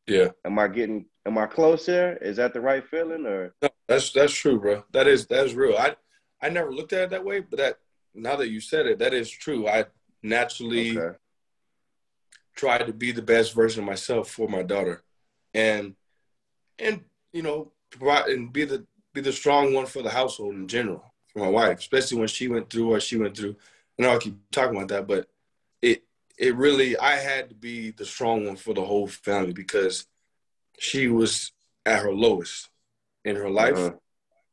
Yeah. 0.07 0.31
Am 0.45 0.59
I 0.59 0.69
getting, 0.69 1.07
am 1.27 1.37
I 1.37 1.47
close 1.47 1.85
here? 1.85 2.17
Is 2.23 2.37
that 2.37 2.55
the 2.55 2.61
right 2.61 2.87
feeling 2.87 3.27
or? 3.27 3.53
That's 3.89 4.13
that's 4.13 4.35
true, 4.35 4.61
bro. 4.61 4.85
That 4.93 5.07
is 5.09 5.27
that 5.27 5.47
is 5.47 5.55
real. 5.55 5.77
I 5.77 5.97
I 6.41 6.51
never 6.51 6.73
looked 6.73 6.93
at 6.93 7.05
it 7.05 7.11
that 7.11 7.25
way, 7.25 7.41
but 7.41 7.59
that 7.59 7.79
now 8.15 8.37
that 8.37 8.51
you 8.51 8.61
said 8.61 8.87
it, 8.87 8.99
that 8.99 9.15
is 9.15 9.31
true. 9.31 9.67
I 9.67 9.87
naturally 10.23 10.99
Okay. 10.99 11.17
try 12.55 12.79
to 12.79 12.93
be 12.93 13.13
the 13.13 13.23
best 13.23 13.55
version 13.55 13.83
of 13.83 13.87
myself 13.87 14.31
for 14.31 14.49
my 14.49 14.63
daughter, 14.63 15.03
and 15.55 15.95
and 16.79 17.03
you 17.33 17.43
know 17.43 17.73
provide 17.91 18.29
and 18.29 18.53
be 18.53 18.65
the 18.65 18.85
be 19.15 19.23
the 19.23 19.33
strong 19.33 19.73
one 19.73 19.87
for 19.87 20.03
the 20.03 20.11
household 20.11 20.55
in 20.55 20.69
general 20.69 21.03
for 21.33 21.39
my 21.39 21.49
wife, 21.49 21.79
especially 21.79 22.19
when 22.19 22.29
she 22.29 22.49
went 22.49 22.69
through 22.69 22.89
what 22.89 23.03
she 23.03 23.17
went 23.17 23.37
through. 23.37 23.57
I 23.99 24.03
know 24.03 24.15
I 24.15 24.19
keep 24.19 24.37
talking 24.51 24.77
about 24.77 24.89
that, 24.89 25.07
but 25.07 25.29
it 25.81 26.03
it 26.37 26.55
really 26.57 26.97
I 26.99 27.17
had 27.17 27.49
to 27.49 27.55
be 27.55 27.91
the 27.93 28.05
strong 28.05 28.45
one 28.45 28.57
for 28.57 28.75
the 28.75 28.85
whole 28.85 29.07
family 29.07 29.55
because 29.55 30.07
she 30.79 31.09
was 31.09 31.53
at 31.87 32.03
her 32.03 32.13
lowest 32.13 32.69
in 33.29 33.37
her 33.37 33.51
life, 33.51 33.77
uh-huh. 33.77 33.93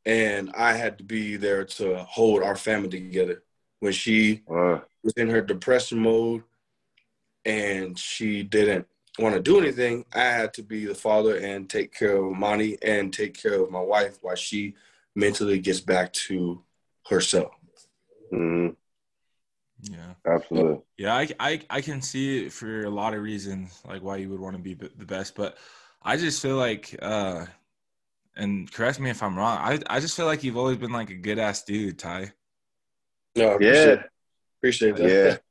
and 0.04 0.52
I 0.56 0.74
had 0.74 0.98
to 0.98 1.04
be 1.04 1.36
there 1.36 1.64
to 1.64 1.98
hold 2.04 2.42
our 2.42 2.56
family 2.56 2.88
together 2.88 3.42
when 3.80 3.92
she 3.92 4.42
uh-huh. 4.48 4.80
was 5.02 5.14
in 5.14 5.28
her 5.30 5.40
depression 5.40 5.98
mode 5.98 6.42
and 7.44 7.98
she 7.98 8.42
didn't 8.42 8.86
want 9.18 9.34
to 9.34 9.40
do 9.40 9.58
anything. 9.58 10.04
I 10.14 10.24
had 10.24 10.52
to 10.54 10.62
be 10.62 10.84
the 10.84 10.94
father 10.94 11.36
and 11.38 11.70
take 11.70 11.94
care 11.94 12.16
of 12.16 12.32
Monty 12.36 12.76
and 12.82 13.12
take 13.12 13.40
care 13.40 13.62
of 13.62 13.70
my 13.70 13.80
wife 13.80 14.18
while 14.20 14.36
she 14.36 14.74
mentally 15.14 15.58
gets 15.58 15.80
back 15.80 16.12
to 16.12 16.62
herself. 17.08 17.52
Mm-hmm. 18.32 18.74
Yeah, 19.82 20.14
absolutely. 20.26 20.82
Yeah, 20.96 21.14
I, 21.14 21.28
I 21.38 21.60
I 21.70 21.80
can 21.80 22.02
see 22.02 22.46
it 22.46 22.52
for 22.52 22.84
a 22.84 22.90
lot 22.90 23.14
of 23.14 23.22
reasons, 23.22 23.80
like 23.86 24.02
why 24.02 24.16
you 24.16 24.30
would 24.30 24.40
want 24.40 24.56
to 24.56 24.62
be 24.62 24.74
the 24.74 25.04
best. 25.04 25.34
But 25.34 25.56
I 26.02 26.16
just 26.16 26.42
feel 26.42 26.56
like, 26.56 26.96
uh, 27.00 27.46
and 28.36 28.70
correct 28.70 29.00
me 29.00 29.10
if 29.10 29.22
I'm 29.22 29.36
wrong. 29.36 29.58
I 29.58 29.78
I 29.88 30.00
just 30.00 30.16
feel 30.16 30.26
like 30.26 30.44
you've 30.44 30.56
always 30.56 30.76
been 30.76 30.92
like 30.92 31.10
a 31.10 31.14
good 31.14 31.38
ass 31.38 31.64
dude, 31.64 31.98
Ty. 31.98 32.32
No, 33.34 33.52
appreciate, 33.52 33.86
yeah, 33.86 34.02
appreciate 34.60 34.96
that. 34.96 35.08
Yeah. 35.10 35.36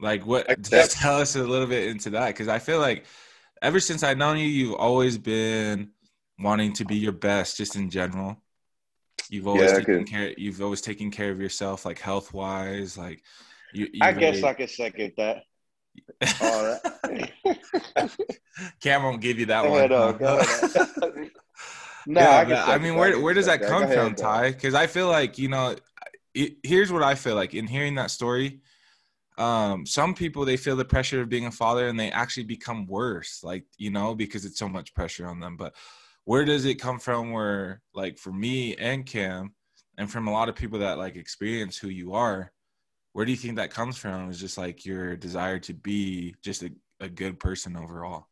Like 0.00 0.24
what? 0.24 0.62
Just 0.62 0.92
tell 0.92 1.20
us 1.20 1.34
a 1.34 1.42
little 1.42 1.66
bit 1.66 1.88
into 1.88 2.10
that 2.10 2.28
because 2.28 2.46
I 2.46 2.60
feel 2.60 2.78
like 2.78 3.04
ever 3.62 3.80
since 3.80 4.04
I've 4.04 4.16
known 4.16 4.38
you, 4.38 4.46
you've 4.46 4.76
always 4.76 5.18
been 5.18 5.90
wanting 6.38 6.72
to 6.74 6.84
be 6.84 6.94
your 6.94 7.10
best, 7.10 7.56
just 7.56 7.74
in 7.74 7.90
general. 7.90 8.36
You've 9.28 9.48
always 9.48 9.72
yeah, 9.72 9.78
taken 9.78 10.04
care. 10.04 10.32
You've 10.36 10.62
always 10.62 10.80
taken 10.80 11.10
care 11.10 11.32
of 11.32 11.40
yourself, 11.40 11.84
like 11.84 11.98
health 11.98 12.32
wise. 12.32 12.96
Like 12.96 13.22
you. 13.74 13.88
I 14.00 14.12
guess 14.12 14.42
I 14.42 14.54
could 14.54 14.70
second 14.70 15.14
that. 15.16 15.42
All 16.40 16.78
right. 16.84 17.32
Cam 18.80 19.02
won't 19.02 19.20
give 19.20 19.38
you 19.38 19.46
that 19.46 19.64
go 19.64 19.70
one. 19.70 19.90
Ahead, 19.90 19.92
uh, 19.92 20.14
huh? 20.20 21.10
no, 22.06 22.20
yeah, 22.20 22.64
I, 22.66 22.74
I, 22.74 22.78
mean, 22.78 22.96
where 22.96 23.18
where 23.20 23.34
does 23.34 23.46
that 23.46 23.62
come 23.62 23.82
ahead, 23.82 23.98
from, 23.98 24.14
Ty? 24.14 24.52
Because 24.52 24.74
I 24.74 24.86
feel 24.86 25.08
like 25.08 25.38
you 25.38 25.48
know, 25.48 25.76
it, 26.34 26.56
here's 26.62 26.92
what 26.92 27.02
I 27.02 27.14
feel 27.14 27.34
like. 27.34 27.54
In 27.54 27.66
hearing 27.66 27.94
that 27.96 28.10
story 28.10 28.60
um, 29.38 29.86
some 29.86 30.14
people 30.14 30.44
they 30.44 30.56
feel 30.56 30.74
the 30.74 30.84
pressure 30.84 31.20
of 31.20 31.28
being 31.28 31.46
a 31.46 31.50
father 31.50 31.86
and 31.86 31.98
they 31.98 32.10
actually 32.10 32.44
become 32.44 32.86
worse 32.86 33.40
like 33.44 33.64
you 33.76 33.90
know 33.90 34.14
because 34.14 34.44
it's 34.44 34.58
so 34.58 34.68
much 34.68 34.94
pressure 34.94 35.26
on 35.26 35.40
them. 35.40 35.56
But 35.56 35.74
where 36.24 36.44
does 36.44 36.64
it 36.64 36.74
come 36.74 36.98
from 36.98 37.30
where 37.32 37.80
like 37.94 38.18
for 38.18 38.32
me 38.32 38.74
and 38.76 39.06
cam 39.06 39.54
and 39.96 40.10
from 40.10 40.26
a 40.26 40.32
lot 40.32 40.48
of 40.48 40.56
people 40.56 40.80
that 40.80 40.98
like 40.98 41.16
experience 41.16 41.78
who 41.78 41.88
you 41.88 42.14
are 42.14 42.52
where 43.12 43.24
do 43.24 43.32
you 43.32 43.38
think 43.38 43.56
that 43.56 43.72
comes 43.72 43.96
from? 43.96 44.28
Is 44.28 44.38
just 44.38 44.58
like 44.58 44.84
your 44.84 45.16
desire 45.16 45.58
to 45.60 45.72
be 45.72 46.34
just 46.42 46.62
a, 46.62 46.70
a 47.00 47.08
good 47.08 47.40
person 47.40 47.76
overall. 47.76 48.26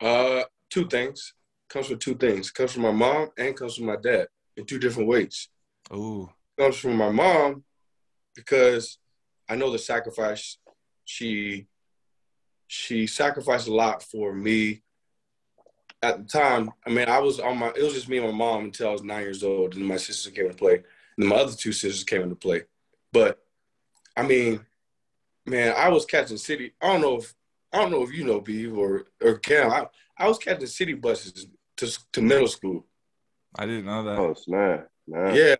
Uh 0.00 0.44
two 0.70 0.86
things 0.86 1.34
comes 1.70 1.86
from 1.86 1.98
two 1.98 2.14
things 2.14 2.50
comes 2.50 2.72
from 2.72 2.82
my 2.82 2.92
mom 2.92 3.28
and 3.38 3.56
comes 3.56 3.76
from 3.76 3.86
my 3.86 3.96
dad 3.96 4.26
in 4.56 4.64
two 4.66 4.78
different 4.78 5.08
ways 5.08 5.48
oh 5.90 6.28
comes 6.58 6.76
from 6.76 6.96
my 6.96 7.10
mom 7.10 7.64
because 8.34 8.98
I 9.48 9.56
know 9.56 9.70
the 9.70 9.78
sacrifice 9.78 10.58
she 11.04 11.66
she 12.66 13.08
sacrificed 13.08 13.66
a 13.66 13.74
lot 13.74 14.02
for 14.02 14.32
me 14.32 14.82
at 16.02 16.18
the 16.18 16.24
time. 16.24 16.70
I 16.86 16.90
mean, 16.90 17.08
I 17.08 17.18
was 17.18 17.40
on 17.40 17.58
my 17.58 17.68
it 17.68 17.82
was 17.82 17.94
just 17.94 18.08
me 18.08 18.18
and 18.18 18.28
my 18.28 18.32
mom 18.32 18.64
until 18.64 18.88
I 18.88 18.92
was 18.92 19.02
nine 19.02 19.22
years 19.22 19.42
old, 19.42 19.74
and 19.74 19.84
my 19.84 19.96
sister 19.96 20.30
came 20.30 20.46
into 20.46 20.56
play, 20.56 20.82
and 21.18 21.28
my 21.28 21.36
other 21.36 21.52
two 21.52 21.72
sisters 21.72 22.04
came 22.04 22.22
into 22.22 22.36
play. 22.36 22.62
But 23.12 23.40
I 24.16 24.22
mean, 24.22 24.60
man, 25.46 25.74
I 25.76 25.88
was 25.88 26.06
catching 26.06 26.36
city. 26.36 26.72
I 26.80 26.92
don't 26.92 27.00
know 27.00 27.16
if 27.16 27.34
I 27.72 27.78
don't 27.78 27.90
know 27.90 28.02
if 28.02 28.12
you 28.12 28.24
know 28.24 28.40
Beav 28.40 28.76
or 28.76 29.06
or 29.22 29.38
Cam. 29.38 29.70
I, 29.70 29.86
I 30.16 30.28
was 30.28 30.38
catching 30.38 30.66
city 30.66 30.94
buses 30.94 31.48
to 31.80 31.98
to 32.12 32.22
middle 32.22 32.48
school. 32.48 32.86
I 33.58 33.66
didn't 33.66 33.86
know 33.86 34.04
that. 34.04 34.18
Oh 34.18 34.34
snap! 34.34 34.88
Man. 35.06 35.34
Yeah, 35.34 35.56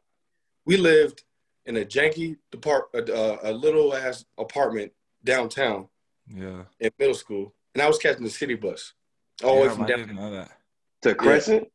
we 0.64 0.76
lived 0.76 1.24
in 1.66 1.76
a 1.76 1.84
janky 1.84 2.36
depart 2.50 2.84
a, 2.94 3.50
a 3.50 3.52
little 3.52 3.94
ass 3.94 4.24
apartment 4.38 4.92
downtown. 5.24 5.88
Yeah. 6.28 6.62
In 6.78 6.90
middle 6.98 7.14
school, 7.14 7.54
and 7.74 7.82
I 7.82 7.88
was 7.88 7.98
catching 7.98 8.24
the 8.24 8.30
city 8.30 8.54
bus 8.54 8.92
all 9.42 9.56
the 9.56 9.68
way 9.68 9.74
from 9.74 9.86
down. 9.86 10.14
know 10.14 10.30
that. 10.30 10.50
To 11.02 11.14
Crescent. 11.14 11.62
Yeah. 11.62 11.68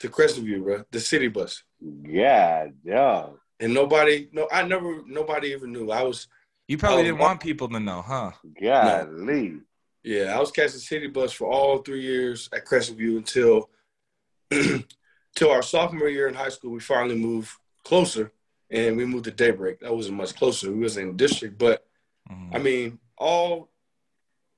To 0.00 0.08
Crescent 0.08 0.46
View, 0.46 0.62
bro. 0.62 0.84
The 0.90 1.00
city 1.00 1.28
bus. 1.28 1.62
Yeah, 1.80 2.68
yeah. 2.84 3.26
And 3.58 3.72
nobody, 3.72 4.28
no, 4.32 4.48
I 4.52 4.62
never, 4.62 5.02
nobody 5.06 5.48
even 5.48 5.72
knew. 5.72 5.90
I 5.90 6.02
was. 6.02 6.28
You 6.68 6.76
probably 6.76 7.04
didn't 7.04 7.18
want 7.18 7.40
people 7.40 7.68
to 7.68 7.80
know, 7.80 8.02
huh? 8.02 8.32
Yeah, 8.60 9.06
no. 9.10 9.60
Yeah, 10.02 10.36
I 10.36 10.38
was 10.38 10.50
catching 10.50 10.78
city 10.78 11.06
bus 11.08 11.32
for 11.32 11.48
all 11.48 11.78
three 11.78 12.02
years 12.02 12.48
at 12.52 12.64
Crescent 12.64 12.98
View 12.98 13.16
until, 13.16 13.70
until 15.36 15.50
our 15.50 15.62
sophomore 15.62 16.08
year 16.08 16.28
in 16.28 16.34
high 16.34 16.48
school. 16.48 16.72
We 16.72 16.80
finally 16.80 17.16
moved 17.16 17.50
closer 17.84 18.32
and 18.70 18.96
we 18.96 19.04
moved 19.04 19.24
to 19.24 19.30
Daybreak. 19.30 19.80
That 19.80 19.94
wasn't 19.94 20.16
much 20.16 20.34
closer. 20.34 20.72
We 20.72 20.78
was 20.78 20.96
in 20.96 21.08
the 21.08 21.14
district, 21.14 21.58
but 21.58 21.86
mm-hmm. 22.30 22.56
I 22.56 22.58
mean, 22.58 22.98
all 23.18 23.70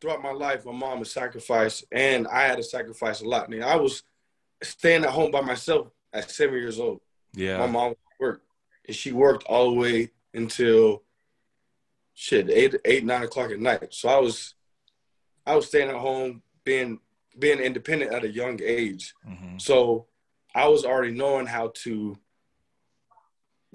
throughout 0.00 0.22
my 0.22 0.32
life, 0.32 0.64
my 0.64 0.72
mom 0.72 0.98
has 0.98 1.10
sacrificed, 1.10 1.84
and 1.92 2.26
I 2.28 2.42
had 2.42 2.56
to 2.56 2.62
sacrifice 2.62 3.20
a 3.20 3.28
lot. 3.28 3.44
I 3.44 3.48
mean, 3.48 3.62
I 3.62 3.76
was 3.76 4.02
staying 4.62 5.04
at 5.04 5.10
home 5.10 5.30
by 5.30 5.40
myself 5.40 5.88
at 6.12 6.30
seven 6.30 6.56
years 6.56 6.78
old. 6.78 7.00
Yeah, 7.34 7.58
my 7.58 7.66
mom 7.66 7.94
worked, 8.18 8.46
and 8.86 8.96
she 8.96 9.12
worked 9.12 9.44
all 9.44 9.70
the 9.70 9.76
way 9.76 10.10
until 10.32 11.02
shit 12.14 12.50
eight, 12.50 12.76
eight, 12.84 13.04
nine 13.04 13.22
o'clock 13.22 13.50
at 13.50 13.60
night. 13.60 13.92
So 13.92 14.08
I 14.08 14.18
was, 14.18 14.54
I 15.46 15.54
was 15.54 15.66
staying 15.66 15.88
at 15.88 15.96
home, 15.96 16.42
being 16.64 17.00
being 17.38 17.60
independent 17.60 18.12
at 18.12 18.24
a 18.24 18.30
young 18.30 18.60
age. 18.62 19.14
Mm-hmm. 19.26 19.58
So 19.58 20.06
I 20.54 20.68
was 20.68 20.84
already 20.84 21.12
knowing 21.12 21.46
how 21.46 21.72
to 21.82 22.16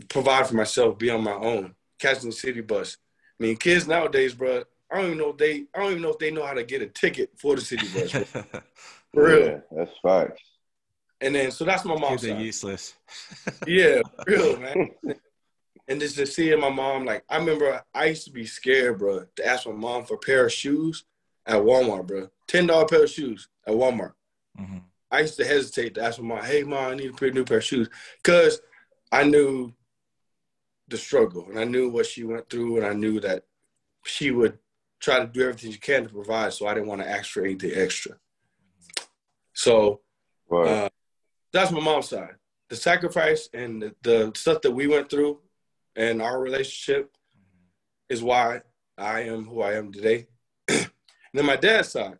provide 0.09 0.47
for 0.47 0.55
myself, 0.55 0.97
be 0.97 1.09
on 1.09 1.23
my 1.23 1.33
own, 1.33 1.75
catching 1.99 2.29
the 2.29 2.35
city 2.35 2.61
bus. 2.61 2.97
I 3.39 3.43
mean, 3.43 3.57
kids 3.57 3.87
nowadays, 3.87 4.33
bro, 4.33 4.63
I 4.91 4.97
don't 4.97 5.05
even 5.05 5.17
know 5.17 5.29
if 5.29 5.37
they, 5.37 5.65
I 5.73 5.79
don't 5.79 5.91
even 5.91 6.01
know 6.01 6.11
if 6.11 6.19
they 6.19 6.31
know 6.31 6.45
how 6.45 6.53
to 6.53 6.63
get 6.63 6.81
a 6.81 6.87
ticket 6.87 7.31
for 7.37 7.55
the 7.55 7.61
city 7.61 7.87
bus. 7.93 8.11
for 9.13 9.23
real, 9.23 9.45
yeah, 9.45 9.57
that's 9.71 9.91
facts. 10.01 10.41
And 11.21 11.33
then, 11.33 11.51
so 11.51 11.63
that's 11.63 11.85
my 11.85 11.97
mom's 11.97 12.21
Kids 12.21 12.33
are 12.33 12.41
useless. 12.41 12.93
yeah, 13.67 14.01
real 14.27 14.59
man. 14.59 14.89
and 15.87 16.01
just 16.01 16.17
to 16.17 16.25
see 16.25 16.53
my 16.55 16.69
mom, 16.69 17.05
like 17.05 17.23
I 17.29 17.37
remember, 17.37 17.81
I 17.93 18.05
used 18.05 18.25
to 18.25 18.31
be 18.31 18.45
scared, 18.45 18.99
bro, 18.99 19.25
to 19.37 19.47
ask 19.47 19.65
my 19.65 19.73
mom 19.73 20.03
for 20.03 20.15
a 20.15 20.19
pair 20.19 20.45
of 20.45 20.51
shoes 20.51 21.05
at 21.45 21.57
Walmart, 21.57 22.07
bro. 22.07 22.29
Ten 22.47 22.67
dollar 22.67 22.85
pair 22.85 23.03
of 23.03 23.09
shoes 23.09 23.49
at 23.67 23.73
Walmart. 23.73 24.13
Mm-hmm. 24.59 24.79
I 25.11 25.21
used 25.21 25.37
to 25.37 25.45
hesitate 25.45 25.95
to 25.95 26.03
ask 26.03 26.19
my 26.19 26.35
mom, 26.35 26.45
"Hey, 26.45 26.63
mom, 26.63 26.91
I 26.91 26.95
need 26.95 27.21
a 27.21 27.31
new 27.31 27.45
pair 27.45 27.57
of 27.57 27.63
shoes," 27.63 27.89
because 28.21 28.61
I 29.11 29.23
knew 29.23 29.73
the 30.87 30.97
struggle 30.97 31.47
and 31.49 31.59
I 31.59 31.63
knew 31.63 31.89
what 31.89 32.05
she 32.05 32.23
went 32.23 32.49
through 32.49 32.77
and 32.77 32.85
I 32.85 32.93
knew 32.93 33.19
that 33.21 33.43
she 34.05 34.31
would 34.31 34.57
try 34.99 35.19
to 35.19 35.27
do 35.27 35.41
everything 35.41 35.71
she 35.71 35.79
can 35.79 36.03
to 36.03 36.09
provide. 36.09 36.53
So 36.53 36.67
I 36.67 36.73
didn't 36.73 36.89
want 36.89 37.01
to 37.01 37.09
ask 37.09 37.31
for 37.31 37.43
anything 37.43 37.71
extra. 37.75 38.15
So 39.53 40.01
uh, 40.51 40.89
that's 41.51 41.71
my 41.71 41.79
mom's 41.79 42.09
side. 42.09 42.35
The 42.69 42.75
sacrifice 42.75 43.49
and 43.53 43.81
the, 43.81 43.95
the, 44.01 44.31
stuff 44.35 44.61
that 44.61 44.71
we 44.71 44.87
went 44.87 45.09
through 45.09 45.39
and 45.95 46.21
our 46.21 46.39
relationship 46.39 47.15
is 48.09 48.23
why 48.23 48.61
I 48.97 49.21
am 49.21 49.45
who 49.45 49.61
I 49.61 49.73
am 49.73 49.91
today. 49.91 50.27
Then 51.33 51.45
my 51.45 51.55
dad's 51.55 51.89
side, 51.89 52.19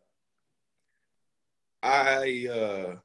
I 1.82 2.47
uh, 2.52 2.95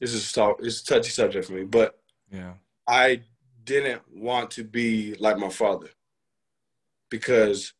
this 0.00 0.12
is 0.12 0.32
talk, 0.32 0.58
it's 0.60 0.82
a 0.82 0.84
touchy 0.84 1.10
subject 1.10 1.46
for 1.46 1.54
me, 1.54 1.64
but 1.64 1.98
yeah, 2.30 2.54
I 2.86 3.22
didn't 3.64 4.02
want 4.14 4.50
to 4.52 4.64
be 4.64 5.14
like 5.16 5.38
my 5.38 5.48
father 5.48 5.88
because 7.10 7.72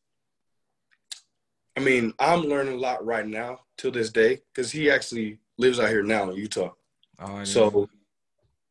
I 1.78 1.80
mean, 1.80 2.12
I'm 2.18 2.40
learning 2.40 2.74
a 2.74 2.80
lot 2.80 3.06
right 3.06 3.24
now 3.24 3.60
till 3.76 3.92
this 3.92 4.10
day 4.10 4.40
because 4.52 4.72
he 4.72 4.90
actually 4.90 5.38
lives 5.58 5.78
out 5.78 5.90
here 5.90 6.02
now 6.02 6.28
in 6.28 6.36
Utah. 6.36 6.72
Oh, 7.20 7.44
so, 7.44 7.88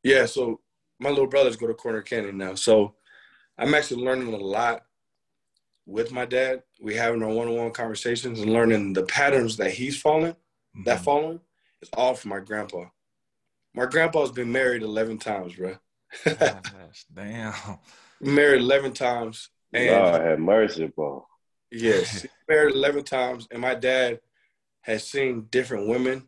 yeah, 0.04 0.26
so 0.26 0.60
my 1.00 1.10
little 1.10 1.28
brothers 1.28 1.56
go 1.56 1.68
to 1.68 1.74
Corner 1.74 2.02
Canyon 2.02 2.38
now. 2.38 2.56
So 2.56 2.96
I'm 3.58 3.74
actually 3.74 4.04
learning 4.04 4.34
a 4.34 4.38
lot 4.38 4.84
with 5.88 6.12
my 6.12 6.26
dad. 6.26 6.62
We 6.80 6.94
having 6.94 7.24
our 7.24 7.30
one-on-one 7.30 7.72
conversations 7.72 8.40
and 8.40 8.54
learning 8.54 8.94
the 8.94 9.04
patterns 9.04 9.58
that 9.58 9.72
he's 9.72 10.00
following, 10.00 10.34
mm-hmm. 10.34 10.84
that 10.84 11.02
following 11.02 11.40
is 11.82 11.90
all 11.94 12.14
from 12.14 12.30
my 12.30 12.40
grandpa. 12.40 12.86
My 13.74 13.88
grandpa's 13.88 14.32
been 14.32 14.52
married 14.52 14.84
11 14.84 15.18
times, 15.18 15.56
bro. 15.56 15.78
Gosh, 16.26 17.06
damn. 17.14 17.54
Married 18.22 18.62
eleven 18.62 18.94
times. 18.94 19.50
And 19.74 19.90
God 19.90 20.22
have 20.22 20.40
mercy, 20.40 20.88
bro. 20.88 21.26
Yes, 21.72 22.26
married 22.50 22.74
eleven 22.74 23.04
times, 23.04 23.48
and 23.52 23.62
my 23.62 23.76
dad 23.76 24.20
has 24.82 25.08
seen 25.08 25.48
different 25.52 25.88
women, 25.88 26.28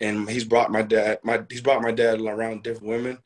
and 0.00 0.28
he's 0.28 0.44
brought 0.44 0.70
my 0.70 0.82
dad. 0.82 1.18
My 1.24 1.42
he's 1.50 1.62
brought 1.62 1.82
my 1.82 1.92
dad 1.92 2.20
around 2.20 2.62
different 2.62 2.88
women, 2.88 3.18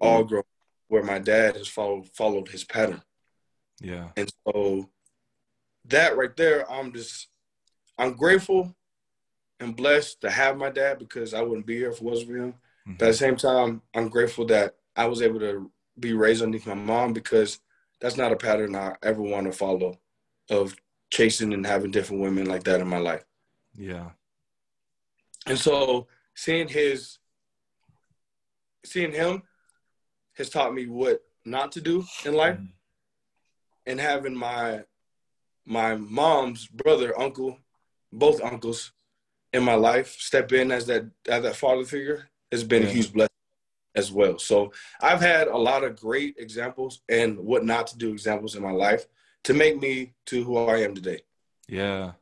all 0.00 0.24
mm. 0.24 0.28
grow 0.28 0.42
where 0.88 1.02
my 1.02 1.18
dad 1.18 1.56
has 1.56 1.68
followed 1.68 2.08
followed 2.14 2.48
his 2.48 2.64
pattern. 2.64 3.02
Yeah. 3.80 4.10
And 4.16 4.30
so 4.46 4.88
that 5.86 6.16
right 6.16 6.36
there, 6.36 6.70
I'm 6.70 6.92
just 6.92 7.28
I'm 7.98 8.14
grateful 8.14 8.74
and 9.58 9.76
blessed 9.76 10.22
to 10.22 10.30
have 10.30 10.56
my 10.56 10.70
dad 10.70 10.98
because 10.98 11.34
I 11.34 11.42
wouldn't 11.42 11.66
be 11.66 11.76
here 11.76 11.90
if 11.90 11.96
it 11.96 12.02
wasn't 12.02 12.28
for 12.30 12.36
him. 12.36 12.54
Mhm. 12.86 12.98
But 12.98 13.08
at 13.08 13.12
the 13.12 13.18
same 13.18 13.36
time, 13.36 13.82
I'm 13.94 14.08
grateful 14.08 14.46
that 14.46 14.76
I 14.96 15.06
was 15.06 15.20
able 15.22 15.40
to 15.40 15.70
be 15.98 16.12
raised 16.14 16.42
underneath 16.42 16.66
my 16.66 16.74
mom 16.74 17.12
because 17.12 17.60
that's 18.00 18.16
not 18.16 18.32
a 18.32 18.36
pattern 18.36 18.74
I 18.74 18.96
ever 19.02 19.20
want 19.20 19.46
to 19.46 19.52
follow 19.52 20.00
of 20.48 20.74
chasing 21.10 21.52
and 21.52 21.66
having 21.66 21.90
different 21.90 22.22
women 22.22 22.46
like 22.46 22.62
that 22.64 22.80
in 22.80 22.88
my 22.88 22.98
life. 22.98 23.24
Yeah. 23.74 24.10
And 25.46 25.58
so 25.58 26.08
seeing 26.34 26.68
his 26.68 27.18
seeing 28.84 29.12
him 29.12 29.42
has 30.34 30.48
taught 30.48 30.72
me 30.74 30.86
what 30.86 31.22
not 31.44 31.72
to 31.72 31.80
do 31.82 32.04
in 32.24 32.32
life 32.34 32.56
Mhm. 32.56 32.72
And 33.86 34.00
having 34.00 34.36
my 34.36 34.84
my 35.66 35.94
mom's 35.94 36.66
brother, 36.66 37.18
uncle, 37.18 37.58
both 38.12 38.42
uncles 38.42 38.92
in 39.52 39.62
my 39.62 39.74
life 39.74 40.16
step 40.18 40.52
in 40.52 40.70
as 40.70 40.86
that 40.86 41.10
as 41.28 41.42
that 41.42 41.56
father 41.56 41.84
figure 41.84 42.28
has 42.50 42.64
been 42.64 42.82
a 42.82 42.90
huge 42.90 43.12
blessing 43.12 43.28
as 43.94 44.10
well. 44.10 44.38
So 44.38 44.72
I've 45.00 45.20
had 45.20 45.48
a 45.48 45.56
lot 45.56 45.84
of 45.84 45.96
great 45.96 46.36
examples 46.38 47.02
and 47.08 47.38
what 47.38 47.64
not 47.64 47.88
to 47.88 47.98
do 47.98 48.12
examples 48.12 48.54
in 48.54 48.62
my 48.62 48.70
life 48.70 49.06
to 49.44 49.54
make 49.54 49.80
me 49.80 50.12
to 50.26 50.44
who 50.44 50.56
I 50.56 50.78
am 50.78 50.94
today. 50.94 51.20
Yeah. 51.68 52.12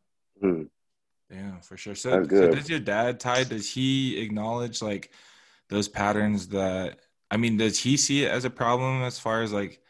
Hmm. 0.40 0.64
Yeah, 1.30 1.60
for 1.60 1.76
sure. 1.76 1.94
So, 1.94 2.24
so 2.26 2.48
does 2.48 2.70
your 2.70 2.80
dad, 2.80 3.20
Ty, 3.20 3.44
does 3.44 3.70
he 3.70 4.18
acknowledge 4.18 4.80
like 4.80 5.12
those 5.68 5.88
patterns 5.88 6.48
that, 6.48 7.00
I 7.30 7.36
mean, 7.36 7.58
does 7.58 7.78
he 7.78 7.98
see 7.98 8.24
it 8.24 8.30
as 8.30 8.46
a 8.46 8.50
problem 8.50 9.02
as 9.02 9.18
far 9.18 9.42
as 9.42 9.52
like, 9.52 9.82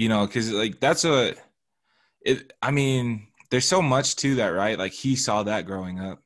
you 0.00 0.08
know, 0.08 0.26
because 0.26 0.50
like 0.50 0.80
that's 0.80 1.04
a, 1.04 1.34
it, 2.22 2.54
I 2.62 2.70
mean, 2.70 3.26
there's 3.50 3.66
so 3.66 3.82
much 3.82 4.16
to 4.16 4.36
that, 4.36 4.48
right? 4.48 4.78
Like 4.78 4.92
he 4.92 5.14
saw 5.14 5.42
that 5.42 5.66
growing 5.66 6.00
up. 6.00 6.22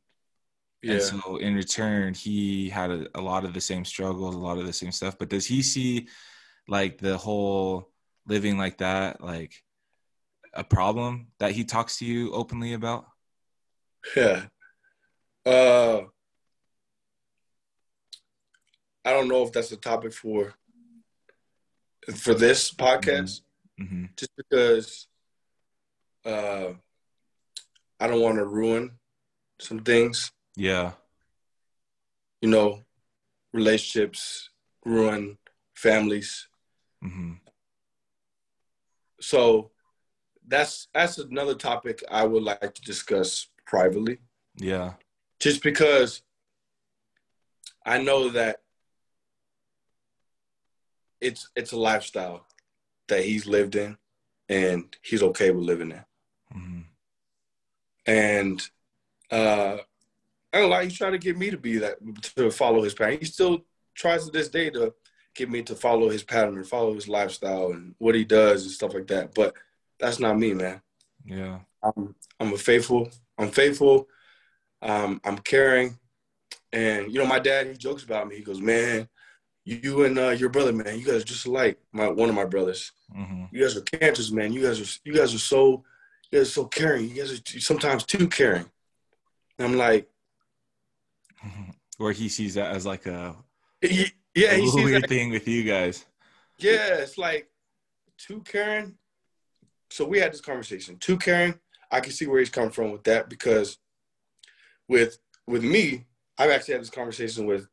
Yeah. 0.80 0.92
And 0.92 1.02
so 1.02 1.38
in 1.38 1.56
return, 1.56 2.14
he 2.14 2.68
had 2.68 2.92
a, 2.92 3.08
a 3.16 3.20
lot 3.20 3.44
of 3.44 3.52
the 3.52 3.60
same 3.60 3.84
struggles, 3.84 4.36
a 4.36 4.38
lot 4.38 4.58
of 4.58 4.66
the 4.66 4.72
same 4.72 4.92
stuff. 4.92 5.18
But 5.18 5.28
does 5.28 5.44
he 5.44 5.60
see 5.60 6.06
like 6.68 6.98
the 6.98 7.18
whole 7.18 7.90
living 8.28 8.58
like 8.58 8.78
that, 8.78 9.20
like 9.20 9.60
a 10.52 10.62
problem 10.62 11.26
that 11.40 11.50
he 11.50 11.64
talks 11.64 11.98
to 11.98 12.04
you 12.04 12.32
openly 12.32 12.74
about? 12.74 13.06
Yeah. 14.14 14.44
Uh, 15.44 16.02
I 19.04 19.10
don't 19.10 19.28
know 19.28 19.42
if 19.42 19.50
that's 19.50 19.72
a 19.72 19.76
topic 19.76 20.12
for 20.12 20.54
for 22.14 22.34
this 22.34 22.72
podcast, 22.72 23.40
hmm 23.78 24.04
just 24.16 24.30
because 24.36 25.08
uh, 26.24 26.72
I 28.00 28.06
don't 28.06 28.20
want 28.22 28.38
to 28.38 28.44
ruin 28.46 28.92
some 29.60 29.80
things. 29.80 30.30
Yeah. 30.56 30.92
You 32.40 32.50
know, 32.50 32.82
relationships 33.52 34.50
ruin 34.84 35.38
families. 35.74 36.48
hmm 37.02 37.34
So 39.20 39.70
that's 40.46 40.88
that's 40.94 41.18
another 41.18 41.54
topic 41.54 42.02
I 42.10 42.24
would 42.24 42.42
like 42.42 42.74
to 42.74 42.82
discuss 42.82 43.48
privately. 43.66 44.18
Yeah. 44.56 44.94
just 45.40 45.62
because 45.62 46.22
I 47.84 47.98
know 47.98 48.28
that 48.30 48.60
it's 51.20 51.48
it's 51.56 51.72
a 51.72 51.76
lifestyle 51.78 52.46
that 53.08 53.24
he's 53.24 53.46
lived 53.46 53.76
in 53.76 53.96
and 54.48 54.96
he's 55.02 55.22
okay 55.22 55.50
with 55.50 55.64
living 55.64 55.90
in. 55.92 56.04
hmm 56.52 56.80
And 58.06 58.62
uh 59.30 59.78
I 60.52 60.60
don't 60.60 60.70
like 60.70 60.84
he's 60.84 60.98
trying 60.98 61.12
to 61.12 61.18
get 61.18 61.36
me 61.36 61.50
to 61.50 61.58
be 61.58 61.78
that 61.78 61.98
to 62.36 62.50
follow 62.50 62.82
his 62.82 62.94
pattern. 62.94 63.18
He 63.18 63.26
still 63.26 63.64
tries 63.94 64.24
to 64.24 64.30
this 64.30 64.48
day 64.48 64.70
to 64.70 64.94
get 65.34 65.50
me 65.50 65.62
to 65.62 65.74
follow 65.74 66.08
his 66.08 66.22
pattern 66.22 66.56
and 66.56 66.66
follow 66.66 66.94
his 66.94 67.08
lifestyle 67.08 67.72
and 67.72 67.94
what 67.98 68.14
he 68.14 68.24
does 68.24 68.62
and 68.62 68.70
stuff 68.70 68.94
like 68.94 69.08
that. 69.08 69.34
But 69.34 69.54
that's 69.98 70.20
not 70.20 70.38
me, 70.38 70.54
man. 70.54 70.80
Yeah. 71.24 71.58
I'm 71.82 72.14
I'm 72.40 72.52
a 72.52 72.58
faithful. 72.58 73.10
I'm 73.38 73.50
faithful. 73.50 74.08
Um, 74.80 75.20
I'm 75.24 75.38
caring, 75.38 75.98
and 76.72 77.12
you 77.12 77.18
know, 77.18 77.26
my 77.26 77.38
dad 77.38 77.66
he 77.66 77.74
jokes 77.74 78.04
about 78.04 78.28
me. 78.28 78.36
He 78.36 78.42
goes, 78.42 78.60
"Man, 78.60 79.08
you 79.64 80.04
and 80.04 80.18
uh, 80.18 80.30
your 80.30 80.50
brother, 80.50 80.72
man, 80.72 80.98
you 80.98 81.06
guys 81.06 81.22
are 81.22 81.24
just 81.24 81.46
like 81.46 81.78
My 81.92 82.08
one 82.08 82.28
of 82.28 82.34
my 82.34 82.44
brothers. 82.44 82.92
hmm 83.12 83.44
You 83.50 83.62
guys 83.62 83.76
are 83.76 83.80
cancers, 83.82 84.32
man. 84.32 84.52
You 84.52 84.62
guys 84.62 84.80
are 84.80 85.00
you 85.04 85.14
guys 85.14 85.34
are 85.34 85.38
so 85.38 85.84
you 86.30 86.38
guys 86.38 86.48
are 86.48 86.52
so 86.52 86.64
caring. 86.66 87.08
You 87.08 87.16
guys 87.16 87.32
are 87.40 87.60
sometimes 87.60 88.04
too 88.04 88.28
caring. 88.28 88.66
And 89.58 89.66
I'm 89.68 89.76
like, 89.76 90.08
Where 91.98 92.12
he 92.12 92.28
sees 92.28 92.54
that 92.54 92.74
as 92.74 92.84
like 92.84 93.06
a, 93.06 93.36
y- 93.82 94.10
yeah, 94.34 94.52
a 94.52 94.56
he 94.58 94.66
sees 94.66 94.84
weird 94.84 95.02
that. 95.02 95.08
thing 95.08 95.30
with 95.30 95.46
you 95.46 95.62
guys. 95.64 96.04
Yeah, 96.58 96.94
it's 96.96 97.16
like 97.18 97.48
too 98.18 98.40
caring. 98.42 98.96
So 99.90 100.04
we 100.04 100.18
had 100.18 100.32
this 100.32 100.40
conversation. 100.40 100.96
Too 100.98 101.16
caring. 101.16 101.54
I 101.90 102.00
can 102.00 102.10
see 102.12 102.26
where 102.26 102.40
he's 102.40 102.50
coming 102.50 102.70
from 102.70 102.90
with 102.90 103.04
that 103.04 103.28
because 103.28 103.78
with 104.88 105.18
with 105.46 105.62
me, 105.62 106.06
I've 106.38 106.50
actually 106.50 106.74
had 106.74 106.82
this 106.82 106.90
conversation 106.90 107.46
with 107.46 107.68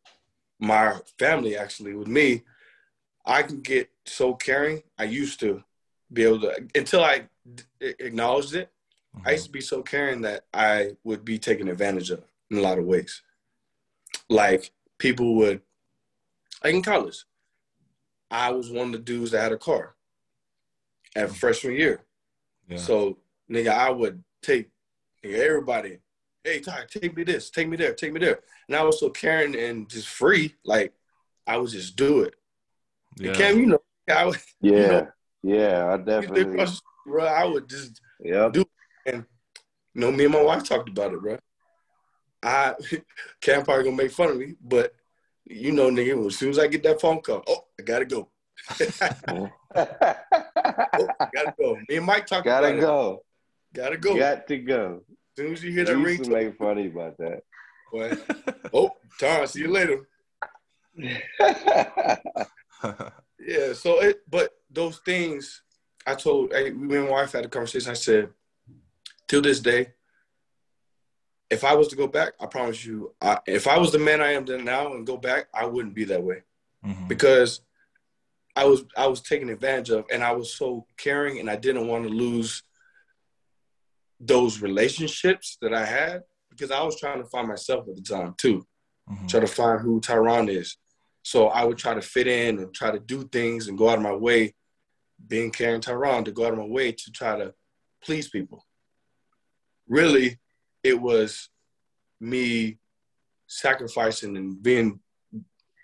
my 0.62 0.98
family. 1.20 1.58
Actually, 1.58 1.96
with 1.96 2.08
me, 2.08 2.44
I 3.26 3.44
can 3.44 3.60
get 3.62 3.90
so 4.06 4.34
caring. 4.34 4.84
I 4.98 5.04
used 5.06 5.40
to 5.42 5.64
be 6.14 6.24
able 6.24 6.42
to 6.42 6.68
until 6.76 7.04
I 7.04 7.28
d- 7.54 7.64
acknowledged 8.00 8.56
it. 8.56 8.72
I 9.14 9.18
mm-hmm. 9.18 9.30
used 9.32 9.46
to 9.46 9.52
be 9.52 9.62
so 9.62 9.82
caring 9.82 10.22
that 10.22 10.46
I 10.54 10.96
would 11.04 11.26
be 11.26 11.38
taken 11.38 11.68
advantage 11.68 12.12
of 12.12 12.24
in 12.50 12.58
a 12.58 12.62
lot 12.62 12.80
of 12.80 12.86
ways. 12.86 13.22
Like 14.30 14.72
people 14.98 15.36
would, 15.36 15.62
like 16.64 16.74
in 16.74 16.82
college, 16.82 17.26
I 18.30 18.52
was 18.52 18.70
one 18.70 18.88
of 18.88 18.92
the 18.94 19.00
dudes 19.00 19.32
that 19.32 19.42
had 19.42 19.52
a 19.52 19.58
car 19.58 19.96
at 21.16 21.26
mm-hmm. 21.26 21.34
freshman 21.36 21.74
year. 21.74 22.02
Yeah. 22.70 22.78
So 22.78 23.18
nigga, 23.50 23.70
I 23.70 23.90
would 23.90 24.24
take 24.42 24.70
nigga, 25.24 25.40
everybody. 25.40 25.98
Hey, 26.44 26.60
Ty, 26.60 26.86
take 26.90 27.16
me 27.16 27.24
this, 27.24 27.50
take 27.52 27.68
me 27.70 27.78
there, 27.78 27.94
take 27.94 28.14
me 28.14 28.20
there. 28.20 28.40
And 28.68 28.76
I 28.76 28.84
was 28.84 29.00
so 29.00 29.10
caring 29.10 29.56
and 29.56 29.88
just 29.90 30.08
free, 30.08 30.56
like 30.66 30.94
I 31.46 31.58
would 31.58 31.70
just 31.70 31.96
do 31.96 32.22
it. 32.22 32.34
yeah. 33.18 33.28
And 33.30 33.38
Cam, 33.38 33.60
you 33.60 33.66
know, 33.68 33.80
I 34.10 34.26
would, 34.26 34.38
Yeah, 34.62 34.88
know- 34.88 35.08
yeah, 35.44 35.94
I 35.94 35.98
definitely. 35.98 36.42
across 36.54 36.72
the 36.72 36.76
street, 36.78 37.14
bro, 37.14 37.26
I 37.26 37.44
would 37.46 37.68
just 37.70 38.02
Yep. 38.24 38.56
you 38.56 39.26
know, 39.96 40.12
me 40.12 40.26
and 40.26 40.34
my 40.34 40.42
wife 40.44 40.64
talked 40.64 40.90
about 40.90 41.14
it, 41.14 41.22
bro. 41.22 41.38
I 42.44 42.74
Cam 43.42 43.64
probably 43.64 43.84
gonna 43.84 43.96
make 43.96 44.12
fun 44.12 44.30
of 44.32 44.38
me, 44.38 44.56
but 44.64 44.96
you 45.46 45.72
know, 45.72 45.90
nigga, 45.90 46.26
as 46.28 46.38
soon 46.38 46.50
as 46.50 46.60
I 46.60 46.68
get 46.68 46.82
that 46.84 47.02
phone 47.02 47.22
call, 47.22 47.44
oh, 47.48 47.66
I 47.80 47.84
gotta 47.84 48.06
go. 48.06 48.30
oh, 49.28 49.50
gotta 49.76 51.54
go. 51.60 51.78
Me 51.90 51.98
and 51.98 52.06
Mike 52.06 52.26
talked 52.26 52.46
Gotta 52.46 52.68
about 52.68 52.78
it. 52.78 52.82
go. 52.82 53.24
Gotta 53.74 53.98
go. 53.98 54.18
Got 54.18 54.48
to 54.48 54.58
go. 54.58 55.02
As 55.38 55.44
soon 55.44 55.54
as 55.54 55.64
you 55.64 55.72
hear 55.72 55.86
that 55.86 55.96
We 55.96 56.04
ring, 56.04 56.18
used 56.18 56.24
to 56.26 56.32
make 56.32 56.58
funny 56.58 56.88
about 56.88 57.18
that. 57.18 57.44
boy, 57.92 58.12
oh, 58.74 58.92
Tom, 59.20 59.48
see 59.48 59.60
you 59.62 59.70
later. 59.72 60.08
Yeah, 63.44 63.74
so 63.74 64.00
it, 64.02 64.22
but 64.30 64.52
those 64.70 65.00
things, 65.00 65.64
I 66.06 66.14
told, 66.14 66.52
hey, 66.54 66.70
me 66.70 66.98
and 66.98 67.10
wife 67.10 67.32
had 67.32 67.44
a 67.46 67.50
conversation. 67.50 67.90
I 67.90 67.96
said, 67.96 68.30
till 69.28 69.42
this 69.42 69.60
day, 69.60 69.94
if 71.50 71.64
I 71.64 71.74
was 71.74 71.88
to 71.88 71.96
go 71.96 72.06
back, 72.06 72.34
I 72.40 72.46
promise 72.46 72.86
you, 72.86 73.16
I, 73.20 73.40
if 73.48 73.68
I 73.68 73.80
was 73.80 73.92
the 73.92 73.98
man 73.98 74.22
I 74.22 74.34
am 74.34 74.46
then 74.46 74.64
now 74.64 74.94
and 74.94 75.08
go 75.08 75.18
back, 75.18 75.48
I 75.56 75.66
wouldn't 75.66 75.96
be 75.96 76.04
that 76.06 76.22
way 76.22 76.44
Mhm. 76.86 77.08
because 77.08 77.62
I 78.56 78.66
was 78.66 78.84
I 78.96 79.08
was 79.08 79.22
taken 79.22 79.50
advantage 79.50 79.90
of, 79.90 80.06
and 80.12 80.24
I 80.24 80.34
was 80.34 80.54
so 80.54 80.86
caring, 80.98 81.40
and 81.40 81.50
I 81.50 81.56
didn't 81.56 81.88
want 81.88 82.04
to 82.04 82.10
lose 82.10 82.62
those 84.24 84.62
relationships 84.62 85.58
that 85.62 85.74
I 85.74 85.86
had 85.86 86.22
because 86.50 86.70
I 86.70 86.84
was 86.84 87.00
trying 87.00 87.22
to 87.22 87.30
find 87.30 87.48
myself 87.48 87.88
at 87.90 87.96
the 87.96 88.02
time 88.02 88.36
too 88.38 88.66
Mhm. 89.10 89.28
try 89.28 89.40
to 89.40 89.48
find 89.48 89.82
who 89.82 90.00
Tyron 90.00 90.48
is. 90.50 90.78
So 91.24 91.48
I 91.48 91.64
would 91.64 91.78
try 91.78 91.94
to 91.96 92.02
fit 92.02 92.28
in 92.28 92.60
and 92.60 92.74
try 92.74 92.92
to 92.92 93.00
do 93.00 93.28
things 93.28 93.68
and 93.68 93.78
go 93.78 93.90
out 93.90 93.98
of 93.98 94.04
my 94.04 94.14
way, 94.14 94.56
being 95.28 95.52
Karen 95.52 95.82
Tyron, 95.82 96.24
to 96.26 96.32
go 96.32 96.46
out 96.46 96.54
of 96.54 96.60
my 96.60 96.66
way 96.66 96.92
to 96.92 97.12
try 97.12 97.38
to 97.38 97.54
please 98.04 98.30
people. 98.30 98.66
Really, 99.88 100.40
it 100.84 101.00
was 101.00 101.50
me 102.20 102.80
sacrificing 103.48 104.38
and 104.38 104.62
being, 104.62 105.02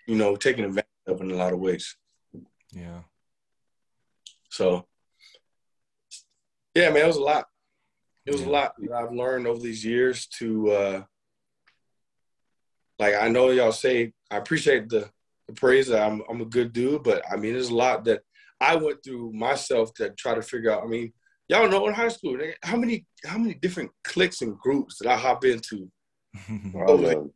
you 0.06 0.16
know, 0.16 0.36
taken 0.36 0.64
advantage 0.64 0.86
of 1.06 1.20
in 1.20 1.30
a 1.30 1.34
lot 1.34 1.52
of 1.52 1.58
ways. 1.58 1.96
Yeah. 2.72 3.02
So, 4.48 4.88
yeah, 6.74 6.90
man, 6.90 7.04
it 7.04 7.06
was 7.06 7.16
a 7.16 7.22
lot. 7.22 7.48
It 8.28 8.32
was 8.32 8.42
Yeah. 8.42 8.48
a 8.48 8.50
lot 8.50 8.74
that 8.78 8.92
I've 8.92 9.12
learned 9.12 9.46
over 9.46 9.58
these 9.58 9.82
years 9.82 10.26
to, 10.38 10.70
uh, 10.70 11.04
like, 12.98 13.14
I 13.14 13.28
know 13.28 13.48
y'all 13.48 13.72
say, 13.72 14.12
I 14.30 14.36
appreciate 14.36 14.90
the, 14.90 15.08
the 15.46 15.54
praise 15.54 15.86
that 15.88 16.02
I'm, 16.06 16.22
I'm 16.28 16.42
a 16.42 16.44
good 16.44 16.74
dude, 16.74 17.04
but 17.04 17.22
I 17.32 17.36
mean, 17.36 17.54
there's 17.54 17.70
a 17.70 17.74
lot 17.74 18.04
that 18.04 18.20
I 18.60 18.76
went 18.76 19.02
through 19.02 19.32
myself 19.32 19.94
to 19.94 20.10
try 20.10 20.34
to 20.34 20.42
figure 20.42 20.70
out. 20.70 20.82
I 20.82 20.86
mean, 20.86 21.14
y'all 21.48 21.70
know 21.70 21.86
in 21.88 21.94
high 21.94 22.08
school, 22.08 22.36
how 22.62 22.76
many 22.76 23.06
how 23.24 23.38
many 23.38 23.54
different 23.54 23.92
cliques 24.04 24.42
and 24.42 24.58
groups 24.58 24.98
did 24.98 25.06
I 25.06 25.16
hop 25.16 25.46
into? 25.46 25.90
Oh, 26.76 27.30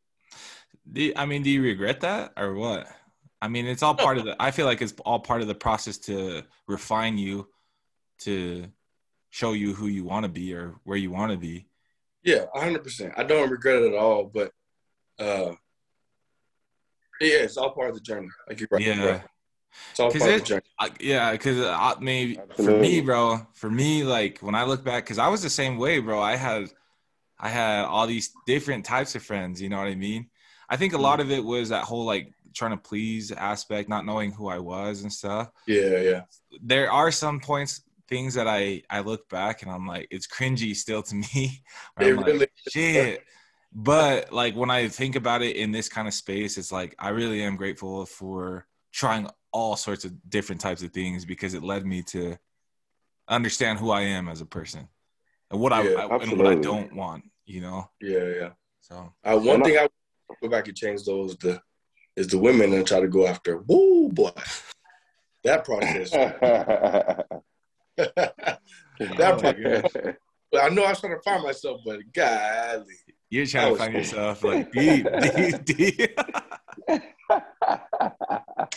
do, 0.92 1.12
I 1.16 1.24
mean, 1.24 1.42
do 1.42 1.48
you 1.48 1.62
regret 1.62 2.00
that 2.00 2.33
or 2.37 2.52
what? 2.52 2.87
I 3.40 3.48
mean, 3.48 3.66
it's 3.66 3.83
all 3.83 3.94
part 3.94 4.18
of 4.18 4.24
the. 4.26 4.37
I 4.38 4.50
feel 4.50 4.66
like 4.66 4.83
it's 4.83 4.92
all 5.07 5.20
part 5.20 5.40
of 5.40 5.48
the 5.48 5.55
process 5.55 5.96
to 5.98 6.42
refine 6.68 7.16
you, 7.16 7.48
to 8.20 8.66
show 9.33 9.55
you 9.55 9.73
who 9.73 9.87
you 9.87 10.05
want 10.05 10.25
to 10.25 10.29
be 10.29 10.55
or 10.55 10.75
where 10.85 10.99
you 10.99 11.11
want 11.11 11.33
to 11.33 11.38
be. 11.38 11.66
Yeah, 12.23 12.45
hundred 12.55 12.85
percent. 12.85 13.14
I 13.16 13.25
don't 13.25 13.51
regret 13.51 13.83
it 13.83 13.92
at 13.92 13.99
all, 13.99 14.25
but 14.25 14.53
uh, 15.18 15.53
yeah, 17.21 17.38
it's 17.38 17.57
all 17.57 17.71
part 17.71 17.88
of 17.88 17.95
the 17.95 18.01
journey. 18.03 18.29
Like 18.47 18.61
you're 18.61 18.68
right. 18.71 18.83
Yeah. 18.83 19.05
Right. 19.05 19.23
It's 19.90 20.01
all 20.01 20.11
part 20.11 20.23
it, 20.23 20.35
of 20.35 20.40
the 20.40 20.47
journey. 20.47 20.62
I, 20.79 20.90
yeah, 21.01 21.33
because 21.33 21.59
I 21.61 21.95
maybe 21.99 22.38
for 22.57 22.79
me, 22.79 23.01
bro, 23.01 23.40
for 23.55 23.71
me, 23.71 24.05
like 24.05 24.38
when 24.40 24.55
I 24.55 24.64
look 24.64 24.85
back, 24.85 25.05
because 25.05 25.18
I 25.18 25.29
was 25.29 25.42
the 25.42 25.51
same 25.51 25.79
way, 25.79 25.99
bro. 25.99 26.21
I 26.21 26.37
had, 26.37 26.71
I 27.40 27.49
had 27.49 27.87
all 27.87 28.07
these 28.07 28.33
different 28.47 28.85
types 28.85 29.14
of 29.14 29.23
friends. 29.23 29.62
You 29.62 29.71
know 29.71 29.79
what 29.79 29.88
I 29.88 29.95
mean? 29.95 30.29
I 30.68 30.77
think 30.77 30.92
a 30.92 30.99
lot 30.99 31.21
of 31.21 31.31
it 31.31 31.42
was 31.42 31.71
that 31.71 31.85
whole 31.85 32.05
like 32.05 32.33
trying 32.53 32.73
to 32.73 32.77
please 32.77 33.33
aspect, 33.33 33.88
not 33.88 34.05
knowing 34.05 34.31
who 34.31 34.49
I 34.49 34.59
was 34.59 35.03
and 35.03 35.12
stuff. 35.12 35.51
Yeah, 35.66 36.01
yeah. 36.01 36.23
There 36.62 36.92
are 36.92 37.11
some 37.11 37.40
points, 37.40 37.83
things 38.12 38.35
that 38.35 38.46
I 38.46 38.83
I 38.90 39.01
look 39.01 39.29
back 39.31 39.62
and 39.62 39.70
I'm 39.70 39.87
like, 39.87 40.07
it's 40.11 40.27
cringy 40.27 40.77
still 40.77 41.03
to 41.05 41.14
me. 41.14 41.62
where 41.94 42.09
It 42.09 42.12
I'm 42.12 42.16
like, 42.18 42.27
really 42.27 42.46
shit. 42.68 43.25
But 43.75 44.33
like 44.33 44.55
when 44.55 44.70
I 44.70 44.88
think 44.88 45.16
about 45.16 45.40
it 45.40 45.57
in 45.57 45.72
this 45.72 45.88
kind 45.88 46.07
of 46.07 46.12
space, 46.12 46.59
it's 46.59 46.70
like 46.70 46.94
I 46.98 47.09
really 47.09 47.42
am 47.42 47.57
grateful 47.57 48.05
for 48.05 48.66
trying 48.92 49.29
all 49.51 49.77
sorts 49.77 50.05
of 50.05 50.12
different 50.29 50.61
types 50.61 50.83
of 50.83 50.92
things 50.92 51.25
because 51.25 51.55
it 51.55 51.62
led 51.62 51.87
me 51.87 52.03
to 52.03 52.37
understand 53.29 53.79
who 53.79 53.90
I 53.90 54.03
am 54.03 54.29
as 54.29 54.42
a 54.42 54.46
person 54.46 54.88
and 55.51 55.59
what 55.61 55.72
I, 55.72 55.83
Yeah, 55.88 56.07
I 56.07 56.16
and 56.16 56.37
what 56.37 56.46
I 56.46 56.55
don't 56.55 56.94
want, 56.94 57.25
you 57.46 57.62
know. 57.62 57.88
Yeah, 58.01 58.27
yeah. 58.40 58.51
So 58.81 59.14
Uh, 59.25 59.38
one 59.38 59.55
And 59.57 59.62
I- 59.62 59.66
thing 59.66 59.79
I 59.79 59.83
would 60.29 60.38
go 60.42 60.48
back 60.51 60.68
and 60.68 60.77
change 60.77 61.05
those 61.05 61.37
the 61.38 61.62
is 62.14 62.27
the 62.27 62.37
women 62.38 62.75
and 62.75 62.87
try 62.87 63.01
to 63.01 63.09
go 63.09 63.27
after. 63.27 63.57
Woo 63.66 64.11
boy, 64.11 64.33
that 65.44 65.64
process. 65.64 66.12
yeah. 68.17 68.38
that 69.17 70.12
Oh. 70.55 70.59
I 70.61 70.69
know 70.69 70.85
I 70.85 70.91
was 70.91 71.01
trying 71.01 71.15
to 71.17 71.23
find 71.23 71.43
myself, 71.43 71.81
but 71.85 72.01
golly, 72.15 72.85
you're 73.31 73.47
trying 73.47 73.67
to 73.67 73.71
was- 73.73 73.79
find 73.81 73.95
yourself 73.95 74.45
like 74.45 74.71
deep, 74.73 75.07
deep, 75.35 75.65
deep. 75.65 76.19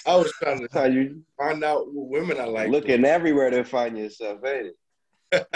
I 0.06 0.16
was 0.16 0.32
trying 0.42 0.60
to 0.66 0.70
how 0.72 0.86
you 0.86 1.22
find 1.38 1.64
out 1.64 1.92
what 1.94 2.10
women 2.10 2.40
I 2.40 2.46
like. 2.46 2.70
looking 2.70 3.04
everywhere 3.06 3.50
to 3.50 3.64
find 3.66 3.98
yourself, 3.98 4.40
ain't 4.46 4.68
it? 4.68 4.78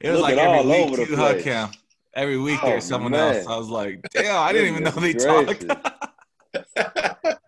it 0.00 0.10
was 0.10 0.20
like 0.20 0.36
Looking 0.36 0.38
all 0.46 0.60
every 0.60 0.70
week 0.70 0.86
over 0.86 0.96
the 0.96 1.06
too, 1.06 1.16
huh, 1.16 1.30
place. 1.32 1.44
Cam? 1.44 1.70
Every 2.14 2.38
week 2.38 2.60
Oh, 2.62 2.66
there's 2.68 2.84
someone 2.84 3.12
man. 3.12 3.36
else. 3.36 3.46
I 3.46 3.56
was 3.56 3.68
like, 3.70 4.00
damn, 4.12 4.36
I 4.36 4.52
didn't 4.52 4.68
even 4.72 4.84
know 4.84 4.90
they 4.90 5.14
Goodness 5.14 5.64
talked. 5.64 7.43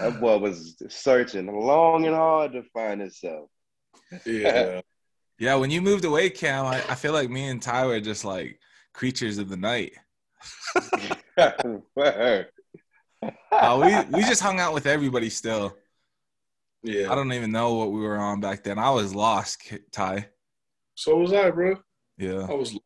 That 0.00 0.18
boy 0.20 0.38
was 0.38 0.76
searching 0.88 1.46
long 1.46 2.06
and 2.06 2.14
hard 2.14 2.52
to 2.52 2.62
find 2.74 3.00
himself. 3.00 3.48
yeah, 4.26 4.80
yeah, 5.38 5.54
when 5.54 5.70
you 5.70 5.80
moved 5.80 6.04
away, 6.04 6.30
Cam, 6.30 6.66
I, 6.66 6.76
I 6.88 6.94
feel 6.94 7.12
like 7.12 7.30
me 7.30 7.48
and 7.48 7.62
Ty 7.62 7.86
were 7.86 8.00
just 8.00 8.24
like 8.24 8.58
creatures 8.92 9.38
of 9.38 9.48
the 9.48 9.56
night. 9.56 9.92
Uh, 13.52 13.78
we 14.10 14.16
we 14.16 14.22
just 14.24 14.42
hung 14.42 14.58
out 14.58 14.74
with 14.74 14.86
everybody 14.86 15.30
still. 15.30 15.76
yeah. 16.82 17.10
I 17.10 17.14
don't 17.14 17.32
even 17.32 17.52
know 17.52 17.74
what 17.74 17.92
we 17.92 18.00
were 18.00 18.16
on 18.16 18.40
back 18.40 18.64
then. 18.64 18.78
I 18.78 18.90
was 18.90 19.14
lost, 19.14 19.62
Ty. 19.92 20.28
so 20.96 21.16
was 21.16 21.32
I, 21.32 21.50
bro. 21.50 21.76
Yeah. 22.18 22.46
I 22.48 22.54
was, 22.54 22.76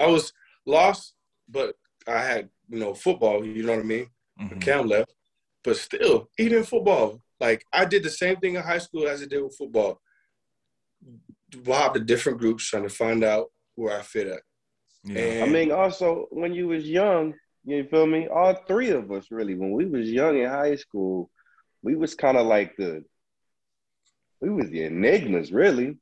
I 0.00 0.06
was 0.06 0.32
lost, 0.64 1.12
but 1.48 1.74
I 2.06 2.18
had 2.20 2.48
you 2.70 2.78
know 2.78 2.94
football. 2.94 3.44
You 3.44 3.64
know 3.64 3.72
what 3.74 3.80
I 3.80 3.84
mean? 3.84 4.06
Mhm. 4.40 4.60
Cam 4.62 4.88
left, 4.88 5.12
but 5.64 5.76
still, 5.76 6.28
even 6.38 6.62
football, 6.62 7.20
like 7.40 7.64
I 7.72 7.86
did 7.86 8.04
the 8.04 8.10
same 8.10 8.36
thing 8.36 8.54
in 8.54 8.62
high 8.62 8.78
school 8.78 9.08
as 9.08 9.22
I 9.22 9.26
did 9.26 9.42
with 9.42 9.56
football. 9.56 10.00
Bob 11.64 11.94
the 11.94 12.00
different 12.00 12.38
groups 12.38 12.68
trying 12.68 12.82
to 12.82 12.88
find 12.88 13.24
out 13.24 13.46
where 13.74 13.98
I 13.98 14.02
fit 14.02 14.28
at. 14.28 14.42
Yeah. 15.04 15.18
And 15.18 15.44
I 15.44 15.52
mean, 15.52 15.72
also 15.72 16.26
when 16.30 16.52
you 16.52 16.68
was 16.68 16.84
young, 16.88 17.34
you 17.64 17.84
feel 17.84 18.06
me? 18.06 18.28
All 18.28 18.54
three 18.66 18.90
of 18.90 19.10
us 19.10 19.26
really, 19.30 19.54
when 19.54 19.72
we 19.72 19.86
was 19.86 20.10
young 20.10 20.38
in 20.38 20.48
high 20.48 20.76
school, 20.76 21.30
we 21.82 21.96
was 21.96 22.14
kind 22.14 22.36
of 22.36 22.46
like 22.46 22.76
the, 22.76 23.04
we 24.40 24.50
was 24.50 24.68
the 24.70 24.84
enigmas, 24.84 25.52
really. 25.52 25.96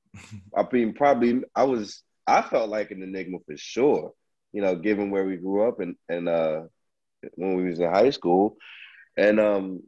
I 0.56 0.64
mean, 0.70 0.94
probably 0.94 1.42
I 1.54 1.64
was, 1.64 2.02
I 2.26 2.42
felt 2.42 2.70
like 2.70 2.90
an 2.90 3.02
enigma 3.02 3.38
for 3.46 3.56
sure. 3.56 4.12
You 4.52 4.62
know, 4.62 4.76
given 4.76 5.10
where 5.10 5.24
we 5.24 5.36
grew 5.36 5.68
up 5.68 5.80
and 5.80 5.96
and 6.08 6.28
uh, 6.28 6.62
when 7.34 7.54
we 7.54 7.64
was 7.64 7.80
in 7.80 7.90
high 7.90 8.10
school, 8.10 8.56
and 9.18 9.40
um, 9.40 9.82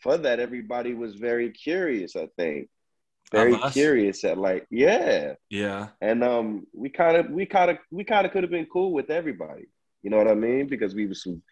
for 0.00 0.16
that, 0.16 0.40
everybody 0.40 0.94
was 0.94 1.14
very 1.14 1.50
curious. 1.50 2.16
I 2.16 2.28
think 2.36 2.68
very 3.30 3.56
curious 3.70 4.24
at 4.24 4.38
like, 4.38 4.66
yeah, 4.70 5.34
yeah. 5.50 5.88
and 6.00 6.24
um, 6.24 6.66
we 6.72 6.88
kind 6.88 7.16
of, 7.16 7.30
we 7.30 7.46
kind 7.46 7.70
of, 7.70 7.78
we 7.92 8.02
kind 8.02 8.26
of 8.26 8.32
could 8.32 8.42
have 8.42 8.50
been 8.50 8.66
cool 8.72 8.92
with 8.92 9.10
everybody. 9.10 9.68
You 10.02 10.10
know 10.10 10.16
what 10.16 10.26
I 10.26 10.34
mean? 10.34 10.66
Because 10.66 10.94
we 10.94 11.06
was 11.06 11.22
some 11.22 11.42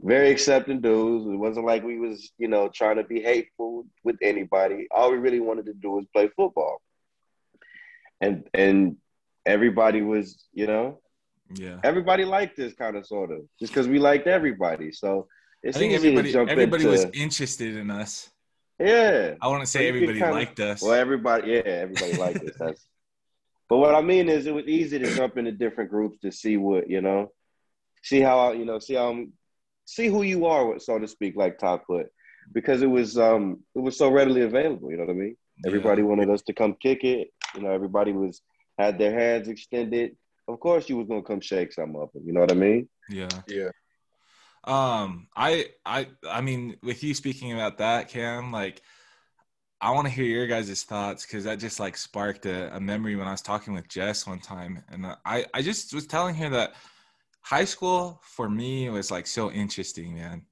very 0.00 0.30
accepting 0.30 0.80
dudes. 0.80 1.26
It 1.26 1.36
wasn't 1.36 1.66
like 1.66 1.84
we 1.84 1.98
was, 2.00 2.32
you 2.38 2.48
know, 2.48 2.68
trying 2.68 2.96
to 2.96 3.04
be 3.04 3.20
hateful 3.20 3.84
with 4.02 4.16
anybody. 4.22 4.88
All 4.90 5.12
we 5.12 5.18
really 5.18 5.40
wanted 5.40 5.66
to 5.66 5.74
do 5.74 5.90
was 5.90 6.06
play 6.12 6.30
football, 6.34 6.80
and 8.20 8.48
and 8.54 8.96
everybody 9.46 10.02
was, 10.02 10.46
you 10.52 10.66
know, 10.66 11.00
Yeah. 11.54 11.78
everybody 11.84 12.24
liked 12.24 12.56
this 12.56 12.74
kind 12.74 12.96
of 12.96 13.06
sort 13.06 13.30
of 13.30 13.40
just 13.60 13.72
because 13.72 13.88
we 13.88 13.98
liked 13.98 14.26
everybody. 14.26 14.92
So 14.92 15.28
it's 15.62 15.76
I 15.76 15.80
think 15.80 15.94
everybody 15.94 16.34
everybody 16.34 16.84
into, 16.84 16.88
was 16.88 17.06
interested 17.14 17.76
in 17.76 17.90
us. 17.90 18.30
yeah. 18.78 19.34
I 19.40 19.48
want 19.48 19.62
to 19.62 19.66
say 19.66 19.80
Well, 19.80 19.88
everybody 19.88 20.18
kinda- 20.18 20.34
liked 20.34 20.60
us. 20.60 20.82
Well, 20.82 20.92
everybody, 20.92 21.52
yeah, 21.52 21.62
everybody 21.64 22.16
liked 22.16 22.44
this. 22.44 22.56
That's, 22.58 22.86
but 23.68 23.78
what 23.78 23.94
I 23.94 24.00
mean 24.00 24.28
is, 24.28 24.46
it 24.46 24.54
was 24.54 24.66
easy 24.66 24.98
to 24.98 25.14
jump 25.14 25.36
into 25.36 25.52
different 25.52 25.90
groups 25.90 26.18
to 26.20 26.30
see 26.32 26.56
what 26.56 26.88
you 26.88 27.00
know, 27.00 27.32
see 28.02 28.20
how 28.20 28.52
you 28.52 28.64
know, 28.64 28.78
see 28.78 28.94
how, 28.94 29.24
see 29.84 30.06
who 30.06 30.22
you 30.22 30.46
are, 30.46 30.78
so 30.78 30.98
to 30.98 31.08
speak, 31.08 31.34
like 31.36 31.58
Top 31.58 31.86
put, 31.86 32.06
because 32.52 32.82
it 32.82 32.90
was 32.90 33.18
um 33.18 33.60
it 33.74 33.80
was 33.80 33.96
so 33.98 34.10
readily 34.10 34.42
available. 34.42 34.90
You 34.90 34.96
know 34.98 35.04
what 35.04 35.12
I 35.12 35.16
mean? 35.16 35.36
Everybody 35.66 36.02
wanted 36.02 36.30
us 36.30 36.42
to 36.42 36.52
come 36.52 36.76
kick 36.80 37.02
it. 37.02 37.28
You 37.56 37.62
know, 37.62 37.70
everybody 37.70 38.12
was 38.12 38.40
had 38.78 38.96
their 38.98 39.12
hands 39.18 39.48
extended. 39.48 40.16
Of 40.46 40.60
course, 40.60 40.88
you 40.88 40.96
was 40.96 41.08
gonna 41.08 41.22
come 41.22 41.40
shake 41.40 41.72
some 41.72 41.96
of 41.96 42.12
them. 42.12 42.22
You 42.24 42.32
know 42.32 42.40
what 42.40 42.52
I 42.52 42.54
mean? 42.54 42.88
Yeah. 43.10 43.28
Yeah. 43.48 43.70
Um, 44.68 45.28
I, 45.34 45.70
I, 45.86 46.08
I 46.28 46.42
mean, 46.42 46.76
with 46.82 47.02
you 47.02 47.14
speaking 47.14 47.52
about 47.54 47.78
that, 47.78 48.08
Cam, 48.08 48.52
like, 48.52 48.82
I 49.80 49.92
want 49.92 50.06
to 50.06 50.12
hear 50.12 50.26
your 50.26 50.46
guys' 50.46 50.82
thoughts 50.82 51.24
because 51.24 51.44
that 51.44 51.58
just 51.58 51.80
like 51.80 51.96
sparked 51.96 52.44
a, 52.46 52.76
a 52.76 52.80
memory 52.80 53.16
when 53.16 53.26
I 53.26 53.30
was 53.30 53.40
talking 53.40 53.72
with 53.72 53.88
Jess 53.88 54.26
one 54.26 54.40
time, 54.40 54.82
and 54.90 55.06
I, 55.24 55.46
I 55.54 55.62
just 55.62 55.94
was 55.94 56.06
telling 56.06 56.34
her 56.34 56.50
that 56.50 56.74
high 57.42 57.64
school 57.64 58.20
for 58.22 58.50
me 58.50 58.90
was 58.90 59.10
like 59.10 59.26
so 59.26 59.50
interesting, 59.50 60.14
man. 60.14 60.42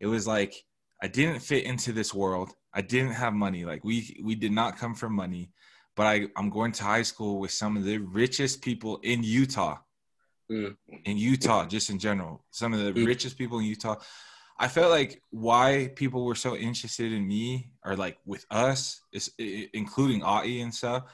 It 0.00 0.06
was 0.06 0.26
like 0.26 0.54
I 1.02 1.06
didn't 1.08 1.40
fit 1.40 1.64
into 1.64 1.92
this 1.92 2.12
world. 2.12 2.50
I 2.74 2.80
didn't 2.80 3.12
have 3.12 3.34
money. 3.34 3.64
Like 3.64 3.84
we, 3.84 4.18
we 4.24 4.34
did 4.34 4.52
not 4.52 4.78
come 4.78 4.94
from 4.94 5.12
money, 5.14 5.50
but 5.94 6.06
I, 6.06 6.26
I'm 6.36 6.48
going 6.48 6.72
to 6.72 6.82
high 6.82 7.02
school 7.02 7.38
with 7.38 7.50
some 7.50 7.76
of 7.76 7.84
the 7.84 7.98
richest 7.98 8.62
people 8.62 8.98
in 9.02 9.22
Utah 9.22 9.78
in 11.04 11.16
Utah, 11.16 11.66
just 11.66 11.90
in 11.90 11.98
general. 11.98 12.44
Some 12.50 12.72
of 12.72 12.80
the 12.80 12.92
Mm. 12.92 13.06
richest 13.06 13.38
people 13.38 13.58
in 13.58 13.64
Utah. 13.64 13.96
I 14.58 14.68
felt 14.68 14.90
like 14.90 15.22
why 15.30 15.90
people 15.96 16.24
were 16.24 16.34
so 16.36 16.56
interested 16.56 17.12
in 17.12 17.26
me 17.26 17.72
or 17.84 17.96
like 17.96 18.18
with 18.24 18.44
us, 18.50 19.00
is, 19.12 19.30
including 19.38 20.22
Audie 20.22 20.60
and 20.60 20.72
stuff, 20.74 21.04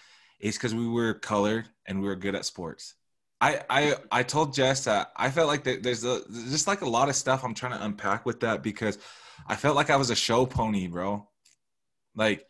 is 0.40 0.56
because 0.56 0.74
we 0.74 0.86
were 0.88 1.14
colored 1.14 1.68
and 1.86 2.00
we 2.00 2.08
were 2.08 2.16
good 2.16 2.34
at 2.34 2.44
sports. 2.44 2.94
I, 3.40 3.62
I 3.70 3.96
I 4.10 4.22
told 4.24 4.52
Jess 4.52 4.84
that 4.84 5.12
I 5.16 5.30
felt 5.30 5.46
like 5.46 5.62
there's 5.64 6.04
a, 6.04 6.20
there's 6.28 6.50
just 6.50 6.66
like 6.66 6.82
a 6.82 6.88
lot 6.88 7.08
of 7.08 7.14
stuff 7.14 7.44
I'm 7.44 7.54
trying 7.54 7.72
to 7.78 7.84
unpack 7.84 8.26
with 8.26 8.40
that 8.40 8.62
because 8.62 8.98
I 9.46 9.54
felt 9.54 9.76
like 9.76 9.90
I 9.90 9.96
was 9.96 10.10
a 10.10 10.16
show 10.16 10.44
pony, 10.44 10.88
bro. 10.88 11.28
Like 12.16 12.44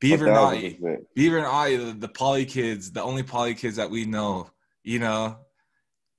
Beaver 0.00 0.26
and 0.26 0.36
Audie, 0.36 0.78
Beaver 1.14 1.38
and 1.38 1.46
I, 1.46 1.76
the, 1.76 1.92
the 1.92 2.08
poly 2.08 2.44
kids, 2.44 2.92
the 2.92 3.02
only 3.02 3.22
poly 3.22 3.54
kids 3.54 3.76
that 3.76 3.90
we 3.90 4.04
know, 4.04 4.50
you 4.84 4.98
know, 4.98 5.38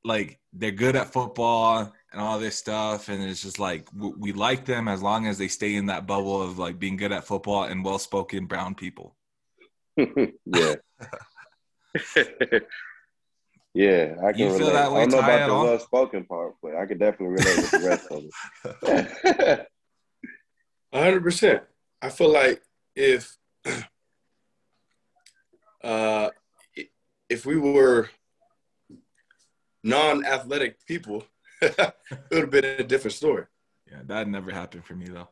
like 0.04 0.40
they're 0.54 0.72
good 0.72 0.96
at 0.96 1.14
football 1.14 1.94
and 2.12 2.22
all 2.22 2.40
this 2.40 2.58
stuff. 2.58 3.10
And 3.10 3.24
it's 3.24 3.42
just 3.42 3.60
like 3.60 3.88
we, 3.96 4.10
we 4.18 4.34
like 4.34 4.66
them 4.66 4.88
as 4.88 5.02
long 5.02 5.28
as 5.28 5.38
they 5.38 5.48
stay 5.48 5.76
in 5.76 5.86
that 5.88 6.08
bubble 6.08 6.42
of 6.42 6.58
like 6.58 6.80
being 6.80 6.98
good 6.98 7.12
at 7.12 7.26
football 7.26 7.64
and 7.64 7.84
well 7.86 8.00
spoken 8.00 8.46
brown 8.46 8.76
people. 8.76 9.16
yeah. 9.98 10.36
yeah, 13.74 14.16
I 14.24 14.32
can 14.32 14.40
You 14.40 14.50
feel 14.50 14.60
relate. 14.60 14.74
that 14.74 14.92
way, 14.92 15.02
I 15.02 15.06
don't 15.06 15.12
know 15.12 15.22
Ty, 15.22 15.32
about 15.34 15.48
the 15.48 15.54
all? 15.54 15.64
well 15.66 15.80
spoken 15.80 16.26
part, 16.26 16.56
but 16.62 16.76
I 16.76 16.86
can 16.86 16.98
definitely 16.98 17.36
relate 17.36 17.58
with 17.58 17.72
the 17.72 17.88
rest 17.88 18.12
of 18.12 18.24
it. 19.44 19.68
hundred 20.94 21.24
percent. 21.24 21.64
I 22.02 22.10
feel 22.10 22.30
like 22.32 22.62
if 22.96 23.36
uh, 25.84 26.30
if 27.30 27.46
we 27.46 27.58
were 27.58 28.10
non-athletic 29.84 30.86
people, 30.86 31.24
it 31.62 31.96
would 32.32 32.42
have 32.42 32.52
been 32.52 32.66
a 32.66 32.84
different 32.84 33.14
story. 33.14 33.46
Yeah, 33.90 34.00
that 34.06 34.28
never 34.28 34.52
happened 34.52 34.86
for 34.86 34.96
me 34.96 35.08
though. 35.08 35.30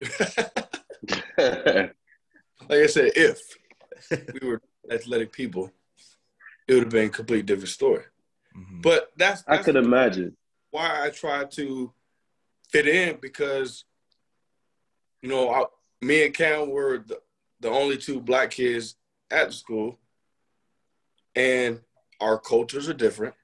like 1.38 1.92
I 2.70 2.86
said, 2.86 3.12
if 3.16 3.40
we 4.10 4.48
were 4.48 4.62
athletic 4.90 5.32
people, 5.32 5.72
it 6.66 6.74
would 6.74 6.84
have 6.84 6.92
been 6.92 7.06
a 7.06 7.10
complete 7.10 7.46
different 7.46 7.70
story. 7.70 8.04
Mm-hmm. 8.56 8.80
But 8.82 9.10
that's, 9.16 9.42
that's 9.42 9.60
I 9.60 9.62
could 9.62 9.76
imagine 9.76 10.36
why 10.70 11.04
I 11.04 11.10
try 11.10 11.44
to 11.44 11.92
fit 12.70 12.86
in 12.86 13.18
because 13.20 13.84
you 15.22 15.28
know 15.28 15.50
I, 15.50 15.64
me 16.00 16.26
and 16.26 16.34
Cam 16.34 16.70
were 16.70 16.98
the, 16.98 17.20
the 17.60 17.68
only 17.68 17.96
two 17.96 18.20
black 18.20 18.50
kids 18.52 18.96
at 19.30 19.48
the 19.48 19.54
school, 19.54 19.98
and 21.34 21.80
our 22.20 22.38
cultures 22.38 22.88
are 22.88 22.94
different. 22.94 23.34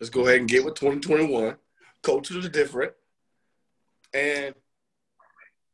Let's 0.00 0.10
go 0.10 0.26
ahead 0.26 0.40
and 0.40 0.48
get 0.48 0.64
with 0.64 0.74
2021. 0.74 1.56
Cultures 2.02 2.44
are 2.44 2.50
different, 2.50 2.92
and 4.12 4.54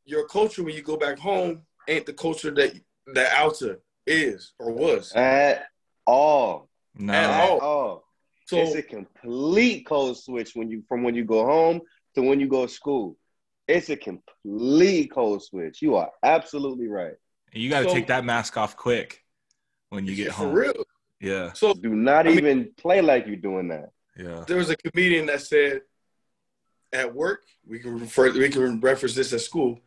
your 0.05 0.27
culture 0.27 0.63
when 0.63 0.75
you 0.75 0.83
go 0.83 0.97
back 0.97 1.19
home 1.19 1.63
ain't 1.89 2.07
the 2.07 2.13
culture 2.13 2.51
that 2.53 2.75
that 3.15 3.39
Alta 3.39 3.79
is 4.07 4.53
or 4.59 4.73
was 4.73 5.13
at 5.13 5.67
all. 6.07 6.69
No. 6.97 7.13
At 7.13 7.61
all. 7.61 8.05
So 8.47 8.59
it's 8.59 8.75
a 8.75 8.83
complete 8.83 9.87
code 9.87 10.17
switch 10.17 10.55
when 10.55 10.71
you 10.71 10.83
from 10.89 11.03
when 11.03 11.15
you 11.15 11.25
go 11.25 11.45
home 11.45 11.81
to 12.15 12.23
when 12.23 12.41
you 12.41 12.49
go 12.49 12.67
to 12.67 12.73
school. 12.73 13.17
It's 13.69 13.89
a 13.91 13.97
complete 13.97 15.13
code 15.13 15.43
switch. 15.43 15.81
You 15.81 15.97
are 15.97 16.11
absolutely 16.23 16.89
right. 16.89 17.15
You 17.53 17.71
got 17.71 17.83
to 17.83 17.89
so, 17.89 17.95
take 17.95 18.09
that 18.09 18.25
mask 18.25 18.57
off 18.57 18.77
quick 18.77 19.23
when 19.89 20.07
you 20.07 20.15
get 20.15 20.33
home. 20.33 20.51
For 20.53 20.61
real. 20.61 20.85
Yeah. 21.21 21.53
So 21.53 21.73
do 21.73 21.95
not 21.95 22.27
I 22.27 22.33
even 22.33 22.59
mean, 22.59 22.73
play 22.77 23.01
like 23.01 23.27
you're 23.27 23.37
doing 23.37 23.69
that. 23.69 23.91
Yeah. 24.17 24.45
There 24.47 24.59
was 24.59 24.71
a 24.71 24.77
comedian 24.77 25.27
that 25.27 25.41
said, 25.41 25.83
at 26.93 27.15
work, 27.15 27.45
we 27.67 27.79
can 27.79 27.99
refer, 27.99 28.31
we 28.33 28.49
can 28.51 28.81
reference 28.81 29.15
this 29.15 29.33
at 29.33 29.41
school. 29.41 29.81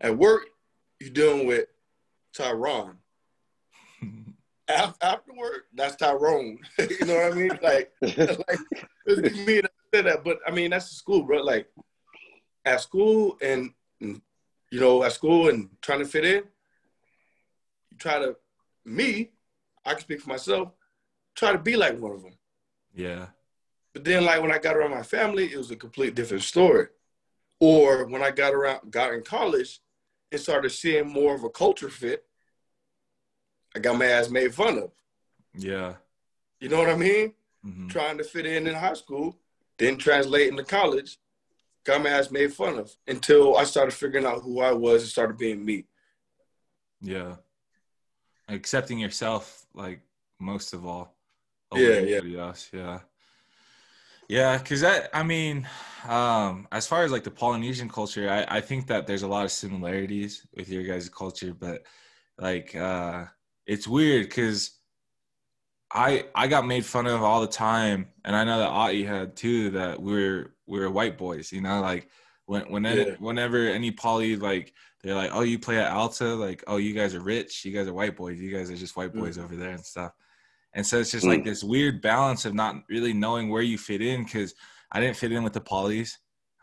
At 0.00 0.16
work, 0.16 0.42
you're 1.00 1.10
dealing 1.10 1.46
with 1.46 1.66
Tyron. 2.36 2.96
After 4.68 5.32
work, 5.34 5.64
that's 5.74 5.96
Tyrone. 5.96 6.58
you 6.78 7.06
know 7.06 7.14
what 7.14 7.32
I 7.32 7.34
mean? 7.34 7.58
Like, 7.62 7.92
like 8.00 8.58
it's 9.06 9.46
me 9.46 9.60
that 9.62 9.70
said 9.94 10.06
that, 10.06 10.24
but 10.24 10.40
I 10.46 10.50
mean 10.50 10.70
that's 10.70 10.90
the 10.90 10.94
school, 10.94 11.22
bro. 11.22 11.42
Like 11.42 11.68
at 12.66 12.82
school 12.82 13.38
and 13.40 13.70
you 14.00 14.20
know 14.72 15.02
at 15.04 15.12
school 15.12 15.48
and 15.48 15.70
trying 15.80 16.00
to 16.00 16.04
fit 16.04 16.26
in, 16.26 16.42
you 17.90 17.98
try 17.98 18.18
to 18.18 18.36
me. 18.84 19.30
I 19.86 19.92
can 19.92 20.00
speak 20.00 20.20
for 20.20 20.28
myself. 20.28 20.72
Try 21.34 21.52
to 21.52 21.58
be 21.58 21.76
like 21.76 21.98
one 21.98 22.12
of 22.12 22.22
them. 22.22 22.36
Yeah. 22.94 23.26
But 23.94 24.04
then, 24.04 24.24
like 24.24 24.40
when 24.40 24.52
I 24.52 24.58
got 24.58 24.76
around 24.76 24.90
my 24.90 25.02
family, 25.02 25.52
it 25.52 25.56
was 25.56 25.70
a 25.70 25.76
complete 25.76 26.14
different 26.14 26.42
story. 26.42 26.86
Or 27.60 28.06
when 28.06 28.22
I 28.22 28.30
got 28.30 28.54
around, 28.54 28.90
got 28.90 29.12
in 29.12 29.22
college, 29.22 29.80
and 30.30 30.40
started 30.40 30.70
seeing 30.70 31.08
more 31.08 31.34
of 31.34 31.44
a 31.44 31.50
culture 31.50 31.88
fit, 31.88 32.24
I 33.74 33.78
got 33.80 33.98
my 33.98 34.06
ass 34.06 34.30
made 34.30 34.54
fun 34.54 34.78
of. 34.78 34.92
Yeah. 35.54 35.94
You 36.60 36.68
know 36.68 36.78
what 36.78 36.90
I 36.90 36.96
mean? 36.96 37.34
Mm-hmm. 37.64 37.88
Trying 37.88 38.18
to 38.18 38.24
fit 38.24 38.46
in 38.46 38.66
in 38.66 38.74
high 38.74 38.94
school, 38.94 39.36
didn't 39.78 40.00
translate 40.00 40.48
into 40.48 40.64
college, 40.64 41.18
got 41.84 42.02
my 42.02 42.10
ass 42.10 42.30
made 42.30 42.52
fun 42.52 42.78
of 42.78 42.94
until 43.06 43.56
I 43.56 43.64
started 43.64 43.92
figuring 43.92 44.26
out 44.26 44.42
who 44.42 44.60
I 44.60 44.72
was 44.72 45.02
and 45.02 45.10
started 45.10 45.38
being 45.38 45.64
me. 45.64 45.86
Yeah. 47.00 47.36
Accepting 48.48 48.98
yourself, 48.98 49.66
like 49.74 50.00
most 50.38 50.72
of 50.72 50.86
all. 50.86 51.14
yeah, 51.74 51.98
yeah. 52.00 52.40
Else. 52.40 52.70
Yeah. 52.72 53.00
Yeah, 54.28 54.58
because 54.58 54.82
that 54.82 55.10
I 55.14 55.22
mean, 55.22 55.66
um, 56.06 56.68
as 56.70 56.86
far 56.86 57.02
as 57.02 57.10
like 57.10 57.24
the 57.24 57.30
Polynesian 57.30 57.88
culture, 57.88 58.28
I, 58.30 58.58
I 58.58 58.60
think 58.60 58.86
that 58.88 59.06
there's 59.06 59.22
a 59.22 59.28
lot 59.28 59.44
of 59.44 59.52
similarities 59.52 60.46
with 60.54 60.68
your 60.68 60.82
guys' 60.84 61.08
culture, 61.08 61.54
but 61.54 61.82
like 62.38 62.76
uh 62.76 63.24
it's 63.66 63.88
weird 63.88 64.24
because 64.28 64.78
I 65.92 66.26
I 66.34 66.46
got 66.48 66.66
made 66.66 66.84
fun 66.84 67.06
of 67.06 67.22
all 67.22 67.40
the 67.40 67.46
time, 67.46 68.08
and 68.24 68.36
I 68.36 68.44
know 68.44 68.58
that 68.58 68.68
Ati 68.68 69.04
had 69.04 69.36
too. 69.36 69.70
That 69.70 70.00
we're 70.00 70.54
we're 70.66 70.90
white 70.90 71.16
boys, 71.16 71.50
you 71.52 71.62
know, 71.62 71.80
like 71.80 72.08
when 72.46 72.70
when 72.70 72.84
yeah. 72.84 73.14
whenever 73.18 73.68
any 73.68 73.90
poly 73.90 74.36
like 74.36 74.74
they're 75.02 75.14
like, 75.14 75.30
oh, 75.32 75.42
you 75.42 75.58
play 75.58 75.78
at 75.78 75.90
Alta, 75.90 76.34
like 76.34 76.64
oh, 76.66 76.76
you 76.76 76.92
guys 76.92 77.14
are 77.14 77.20
rich, 77.20 77.64
you 77.64 77.72
guys 77.72 77.88
are 77.88 77.94
white 77.94 78.16
boys, 78.16 78.38
you 78.40 78.54
guys 78.54 78.70
are 78.70 78.76
just 78.76 78.96
white 78.96 79.14
boys 79.14 79.38
mm. 79.38 79.44
over 79.44 79.56
there 79.56 79.70
and 79.70 79.84
stuff. 79.84 80.12
And 80.78 80.86
so 80.86 81.00
it's 81.00 81.10
just 81.10 81.26
mm. 81.26 81.30
like 81.30 81.42
this 81.42 81.64
weird 81.64 82.00
balance 82.00 82.44
of 82.44 82.54
not 82.54 82.84
really 82.88 83.12
knowing 83.12 83.48
where 83.48 83.62
you 83.62 83.76
fit 83.76 84.00
in 84.00 84.22
because 84.22 84.54
I 84.92 85.00
didn't 85.00 85.16
fit 85.16 85.32
in 85.32 85.42
with 85.42 85.52
the 85.52 85.60
polys. 85.60 86.12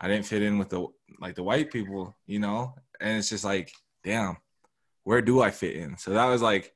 I 0.00 0.08
didn't 0.08 0.24
fit 0.24 0.40
in 0.40 0.56
with 0.56 0.70
the 0.70 0.86
like 1.20 1.34
the 1.34 1.42
white 1.42 1.70
people, 1.70 2.16
you 2.24 2.38
know? 2.38 2.74
And 2.98 3.18
it's 3.18 3.28
just 3.28 3.44
like, 3.44 3.70
damn, 4.02 4.38
where 5.04 5.20
do 5.20 5.42
I 5.42 5.50
fit 5.50 5.76
in? 5.76 5.98
So 5.98 6.12
that 6.12 6.24
was 6.24 6.40
like 6.40 6.72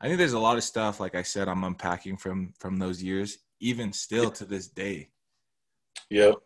I 0.00 0.06
think 0.06 0.18
there's 0.18 0.34
a 0.34 0.38
lot 0.38 0.56
of 0.56 0.62
stuff 0.62 1.00
like 1.00 1.16
I 1.16 1.22
said 1.22 1.48
I'm 1.48 1.64
unpacking 1.64 2.16
from 2.16 2.54
from 2.60 2.76
those 2.76 3.02
years 3.02 3.38
even 3.58 3.92
still 3.92 4.30
to 4.30 4.44
this 4.44 4.68
day. 4.68 5.08
Yep. 6.10 6.36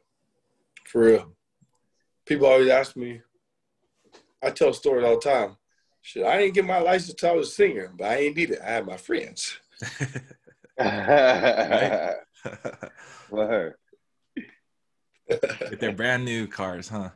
For 0.86 1.02
real. 1.02 1.32
People 2.24 2.46
always 2.46 2.70
ask 2.70 2.96
me 2.96 3.20
I 4.42 4.48
tell 4.48 4.72
stories 4.72 5.04
all 5.04 5.16
the 5.16 5.30
time. 5.30 5.58
Shit, 6.00 6.24
I 6.24 6.38
didn't 6.38 6.54
get 6.54 6.64
my 6.64 6.78
license 6.78 7.10
until 7.10 7.32
I 7.32 7.36
was 7.36 7.48
a 7.48 7.52
singer, 7.52 7.92
but 7.98 8.06
I 8.06 8.16
ain't 8.16 8.36
need 8.36 8.52
it. 8.52 8.62
I 8.64 8.70
had 8.70 8.86
my 8.86 8.96
friends. 8.96 9.58
Word. 13.30 13.74
With 15.28 15.80
their 15.80 15.92
brand 15.92 16.24
new 16.24 16.46
cars, 16.46 16.88
huh? 16.88 17.10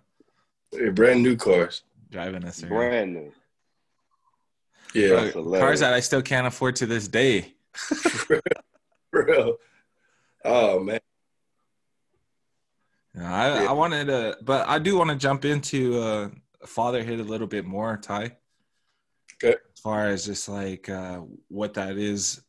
They're 0.70 0.92
brand 0.92 1.22
new 1.22 1.36
cars. 1.36 1.82
Driving 2.10 2.44
us 2.44 2.62
around. 2.62 2.70
Brand 2.70 3.14
new. 3.14 3.32
Yeah. 4.94 5.30
cars 5.30 5.80
that 5.80 5.94
I 5.94 6.00
still 6.00 6.22
can't 6.22 6.46
afford 6.46 6.76
to 6.76 6.86
this 6.86 7.08
day. 7.08 7.54
Real. 9.12 9.56
Oh 10.44 10.80
man. 10.80 11.00
I, 13.18 13.62
yeah. 13.62 13.70
I 13.70 13.72
wanted 13.72 14.06
to, 14.06 14.38
but 14.42 14.68
I 14.68 14.78
do 14.78 14.96
want 14.96 15.10
to 15.10 15.16
jump 15.16 15.44
into 15.44 16.00
uh, 16.00 16.28
fatherhood 16.66 17.20
a 17.20 17.24
little 17.24 17.46
bit 17.46 17.64
more, 17.64 17.98
Ty. 17.98 18.36
Okay. 19.34 19.56
As 19.74 19.80
far 19.80 20.08
as 20.08 20.26
just 20.26 20.48
like 20.48 20.88
uh, 20.88 21.20
what 21.48 21.74
that 21.74 21.98
is 21.98 22.42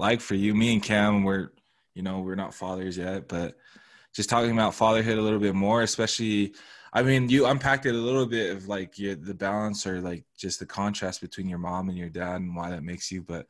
like 0.00 0.20
for 0.22 0.34
you, 0.34 0.54
me 0.54 0.72
and 0.72 0.82
Cam, 0.82 1.24
we're 1.24 1.50
you 1.94 2.02
know 2.02 2.20
we're 2.20 2.34
not 2.34 2.54
fathers 2.54 2.96
yet, 2.96 3.28
but 3.28 3.56
just 4.14 4.30
talking 4.30 4.50
about 4.50 4.74
fatherhood 4.74 5.18
a 5.18 5.22
little 5.22 5.38
bit 5.38 5.54
more, 5.54 5.82
especially. 5.82 6.54
I 6.92 7.04
mean, 7.04 7.28
you 7.28 7.46
unpacked 7.46 7.86
it 7.86 7.94
a 7.94 7.98
little 7.98 8.26
bit 8.26 8.50
of 8.50 8.66
like 8.66 8.98
your, 8.98 9.14
the 9.14 9.34
balance 9.34 9.86
or 9.86 10.00
like 10.00 10.24
just 10.36 10.58
the 10.58 10.66
contrast 10.66 11.20
between 11.20 11.48
your 11.48 11.60
mom 11.60 11.88
and 11.88 11.96
your 11.96 12.08
dad 12.08 12.40
and 12.40 12.56
why 12.56 12.70
that 12.70 12.82
makes 12.82 13.12
you. 13.12 13.22
But 13.22 13.46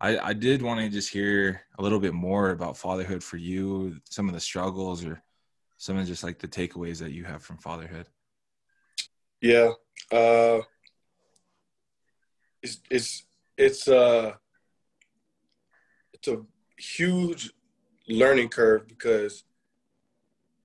I, 0.00 0.18
I 0.18 0.32
did 0.32 0.62
want 0.62 0.80
to 0.80 0.88
just 0.88 1.12
hear 1.12 1.60
a 1.78 1.82
little 1.82 2.00
bit 2.00 2.12
more 2.12 2.50
about 2.50 2.76
fatherhood 2.76 3.22
for 3.22 3.36
you, 3.36 4.00
some 4.10 4.26
of 4.26 4.34
the 4.34 4.40
struggles 4.40 5.04
or 5.04 5.22
some 5.76 5.96
of 5.96 6.08
just 6.08 6.24
like 6.24 6.40
the 6.40 6.48
takeaways 6.48 6.98
that 6.98 7.12
you 7.12 7.22
have 7.22 7.44
from 7.44 7.58
fatherhood. 7.58 8.08
Yeah. 9.40 9.70
Uh, 10.10 10.62
it's, 12.64 12.80
it's, 12.90 13.24
it's, 13.56 13.86
uh, 13.86 14.32
it's 16.22 16.28
a 16.28 16.42
huge 16.80 17.50
learning 18.08 18.48
curve 18.48 18.86
because 18.86 19.44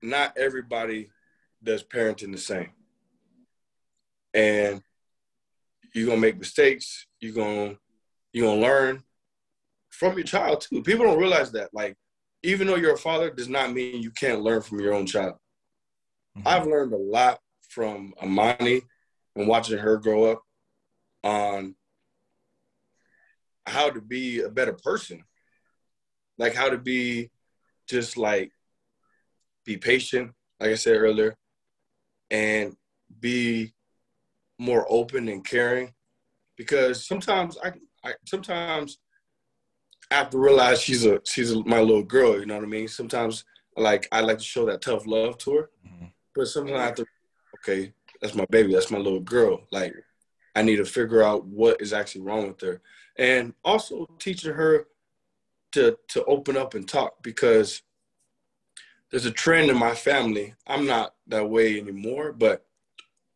not 0.00 0.36
everybody 0.36 1.10
does 1.62 1.82
parenting 1.82 2.32
the 2.32 2.38
same. 2.38 2.70
And 4.34 4.82
you're 5.94 6.06
gonna 6.06 6.20
make 6.20 6.38
mistakes, 6.38 7.06
you're 7.20 7.34
gonna 7.34 7.76
you're 8.32 8.46
gonna 8.46 8.60
learn 8.60 9.02
from 9.90 10.16
your 10.16 10.26
child 10.26 10.60
too. 10.60 10.82
People 10.82 11.06
don't 11.06 11.18
realize 11.18 11.50
that. 11.52 11.70
Like, 11.72 11.96
even 12.42 12.66
though 12.66 12.76
you're 12.76 12.94
a 12.94 12.98
father, 12.98 13.30
does 13.30 13.48
not 13.48 13.72
mean 13.72 14.02
you 14.02 14.12
can't 14.12 14.42
learn 14.42 14.62
from 14.62 14.80
your 14.80 14.94
own 14.94 15.06
child. 15.06 15.34
Mm-hmm. 16.36 16.46
I've 16.46 16.66
learned 16.66 16.92
a 16.92 16.98
lot 16.98 17.40
from 17.68 18.14
Amani 18.22 18.82
and 19.34 19.48
watching 19.48 19.78
her 19.78 19.96
grow 19.96 20.24
up 20.24 20.42
on 21.24 21.74
how 23.66 23.90
to 23.90 24.00
be 24.00 24.40
a 24.40 24.48
better 24.48 24.72
person 24.72 25.24
like 26.38 26.54
how 26.54 26.70
to 26.70 26.78
be 26.78 27.30
just 27.88 28.16
like 28.16 28.52
be 29.64 29.76
patient, 29.76 30.32
like 30.60 30.70
I 30.70 30.74
said 30.76 30.96
earlier, 30.96 31.36
and 32.30 32.76
be 33.20 33.74
more 34.58 34.86
open 34.88 35.28
and 35.28 35.44
caring. 35.44 35.92
Because 36.56 37.06
sometimes 37.06 37.58
I, 37.62 37.72
I 38.04 38.14
sometimes 38.26 38.98
I 40.10 40.16
have 40.16 40.30
to 40.30 40.38
realize 40.38 40.80
she's 40.80 41.04
a 41.04 41.20
she's 41.24 41.52
a, 41.52 41.62
my 41.64 41.80
little 41.80 42.02
girl. 42.02 42.38
You 42.38 42.46
know 42.46 42.56
what 42.56 42.64
I 42.64 42.68
mean? 42.68 42.88
Sometimes 42.88 43.44
like 43.76 44.08
I 44.10 44.20
like 44.20 44.38
to 44.38 44.44
show 44.44 44.66
that 44.66 44.80
tough 44.80 45.06
love 45.06 45.38
to 45.38 45.54
her, 45.54 45.70
mm-hmm. 45.86 46.06
but 46.34 46.48
sometimes 46.48 46.78
I 46.78 46.84
have 46.84 46.94
to 46.96 47.06
okay, 47.56 47.92
that's 48.20 48.34
my 48.34 48.46
baby. 48.50 48.72
That's 48.72 48.90
my 48.90 48.98
little 48.98 49.20
girl. 49.20 49.60
Like, 49.70 49.94
I 50.54 50.62
need 50.62 50.76
to 50.76 50.84
figure 50.84 51.22
out 51.22 51.44
what 51.44 51.80
is 51.80 51.92
actually 51.92 52.22
wrong 52.22 52.48
with 52.48 52.60
her, 52.62 52.80
and 53.16 53.54
also 53.64 54.06
teaching 54.18 54.52
her 54.52 54.86
to 55.72 55.96
to 56.08 56.24
open 56.24 56.56
up 56.56 56.74
and 56.74 56.88
talk 56.88 57.22
because 57.22 57.82
there's 59.10 59.26
a 59.26 59.30
trend 59.30 59.70
in 59.70 59.78
my 59.78 59.94
family. 59.94 60.54
I'm 60.66 60.86
not 60.86 61.14
that 61.28 61.48
way 61.48 61.78
anymore, 61.80 62.32
but 62.32 62.66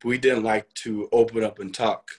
we 0.04 0.18
didn't 0.18 0.44
like 0.44 0.72
to 0.74 1.08
open 1.12 1.42
up 1.42 1.58
and 1.58 1.74
talk 1.74 2.10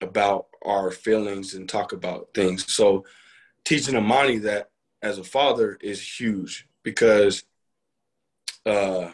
about 0.00 0.46
our 0.64 0.90
feelings 0.90 1.54
and 1.54 1.68
talk 1.68 1.92
about 1.92 2.28
things. 2.34 2.70
So 2.72 3.04
teaching 3.64 3.96
Amani 3.96 4.38
that 4.38 4.70
as 5.02 5.18
a 5.18 5.24
father 5.24 5.78
is 5.80 6.20
huge 6.20 6.66
because 6.82 7.44
uh, 8.66 9.10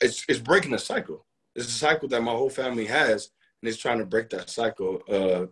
it's 0.00 0.24
it's 0.28 0.38
breaking 0.38 0.74
a 0.74 0.78
cycle. 0.78 1.24
It's 1.54 1.68
a 1.68 1.70
cycle 1.70 2.08
that 2.08 2.22
my 2.22 2.32
whole 2.32 2.50
family 2.50 2.86
has, 2.86 3.30
and 3.60 3.68
it's 3.68 3.78
trying 3.78 3.98
to 3.98 4.04
break 4.04 4.30
that 4.30 4.50
cycle 4.50 5.02
uh, 5.08 5.46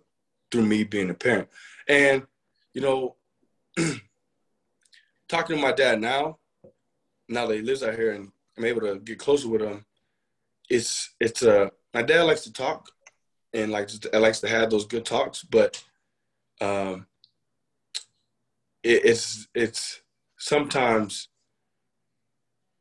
through 0.51 0.67
me 0.67 0.85
being 0.85 1.11
a 1.11 1.15
parent. 1.15 1.49
And 1.89 2.27
you 2.75 2.81
know, 2.81 3.17
talking 5.29 5.57
to 5.57 5.63
my 5.63 5.73
dad 5.73 6.01
now, 6.01 6.39
now 7.29 7.47
that 7.47 7.57
he 7.57 7.63
lives 7.63 7.83
out 7.83 7.95
here 7.95 8.13
and 8.13 8.31
I'm 8.57 8.65
able 8.65 8.81
to 8.83 8.99
get 8.99 9.19
closer 9.19 9.49
with 9.49 9.63
him, 9.63 9.85
it's 10.69 11.15
it's 11.21 11.43
uh 11.43 11.71
my 11.95 12.03
dad 12.03 12.23
likes 12.23 12.43
to 12.43 12.53
talk 12.53 12.91
and 13.53 13.71
likes 13.71 13.99
to, 13.99 14.19
likes 14.19 14.41
to 14.41 14.49
have 14.49 14.71
those 14.71 14.87
good 14.87 15.05
talks, 15.05 15.43
but 15.43 15.83
um, 16.61 17.07
it, 18.83 19.05
it's 19.05 19.49
it's 19.55 20.03
sometimes 20.39 21.29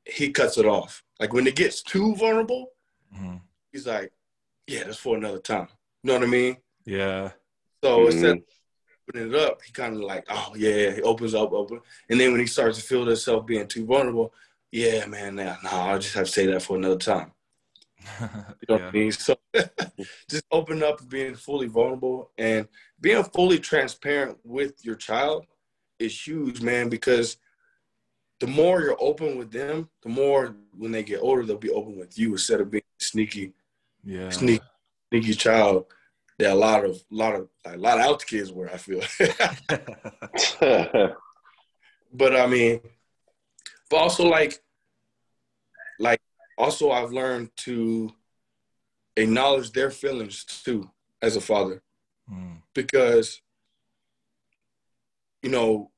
he 0.05 0.31
cuts 0.31 0.57
it 0.57 0.65
off. 0.65 1.03
Like 1.19 1.33
when 1.33 1.47
it 1.47 1.55
gets 1.55 1.81
too 1.81 2.15
vulnerable, 2.15 2.71
mm-hmm. 3.15 3.37
he's 3.71 3.87
like, 3.87 4.11
"Yeah, 4.67 4.83
that's 4.83 4.97
for 4.97 5.15
another 5.17 5.39
time." 5.39 5.67
You 6.03 6.09
know 6.09 6.19
what 6.19 6.27
I 6.27 6.31
mean? 6.31 6.57
Yeah. 6.85 7.31
So 7.83 7.99
mm-hmm. 7.99 8.11
instead 8.11 8.37
of 8.37 8.43
opening 9.07 9.33
it 9.33 9.35
up, 9.35 9.61
he 9.63 9.71
kind 9.71 9.95
of 9.95 10.01
like, 10.01 10.25
"Oh 10.29 10.53
yeah," 10.55 10.91
he 10.91 11.01
opens 11.01 11.33
up, 11.33 11.51
open, 11.51 11.81
and 12.09 12.19
then 12.19 12.31
when 12.31 12.41
he 12.41 12.47
starts 12.47 12.77
to 12.77 12.83
feel 12.83 13.05
himself 13.05 13.45
being 13.45 13.67
too 13.67 13.85
vulnerable, 13.85 14.33
yeah, 14.71 15.05
man, 15.05 15.35
nah, 15.35 15.55
nah, 15.63 15.87
I'll 15.87 15.99
just 15.99 16.15
have 16.15 16.25
to 16.25 16.31
say 16.31 16.45
that 16.47 16.61
for 16.61 16.77
another 16.77 16.97
time. 16.97 17.31
you 18.21 18.27
know 18.27 18.49
yeah. 18.69 18.75
what 18.75 18.81
I 18.83 18.91
mean? 18.91 19.11
So 19.11 19.37
just 20.29 20.45
open 20.51 20.83
up, 20.83 21.07
being 21.09 21.35
fully 21.35 21.67
vulnerable, 21.67 22.31
and 22.37 22.67
being 22.99 23.23
fully 23.23 23.59
transparent 23.59 24.37
with 24.43 24.83
your 24.83 24.95
child 24.95 25.45
is 25.99 26.27
huge, 26.27 26.61
man. 26.61 26.89
Because 26.89 27.37
the 28.39 28.47
more 28.47 28.81
you're 28.81 28.97
open 28.99 29.37
with 29.37 29.51
them, 29.51 29.89
the 30.03 30.09
more 30.09 30.55
when 30.77 30.91
they 30.91 31.03
get 31.03 31.21
older, 31.21 31.45
they'll 31.45 31.57
be 31.57 31.71
open 31.71 31.97
with 31.97 32.17
you 32.17 32.33
instead 32.33 32.61
of 32.61 32.69
being 32.69 32.83
sneaky, 32.99 33.53
yeah, 34.03 34.29
sneaky, 34.29 34.63
sneaky 35.11 35.33
child. 35.33 35.85
That 36.39 36.53
a 36.53 36.55
lot 36.55 36.85
of, 36.85 36.91
a 37.11 37.15
lot 37.15 37.35
of, 37.35 37.49
like, 37.65 37.75
a 37.75 37.79
lot 37.79 37.99
of 37.99 38.05
out 38.05 38.25
kids 38.25 38.51
were. 38.51 38.69
I 38.69 38.77
feel. 38.77 39.01
but 42.13 42.35
I 42.35 42.47
mean, 42.47 42.79
but 43.89 43.97
also 43.97 44.27
like, 44.27 44.59
like 45.99 46.21
also 46.57 46.91
I've 46.91 47.11
learned 47.11 47.49
to 47.57 48.11
acknowledge 49.15 49.71
their 49.71 49.89
feelings 49.89 50.43
too 50.43 50.89
as 51.21 51.35
a 51.35 51.41
father, 51.41 51.81
mm. 52.31 52.61
because 52.73 53.41
you 55.41 55.49
know 55.49 55.89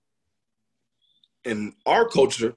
in 1.45 1.73
our 1.85 2.07
culture, 2.07 2.55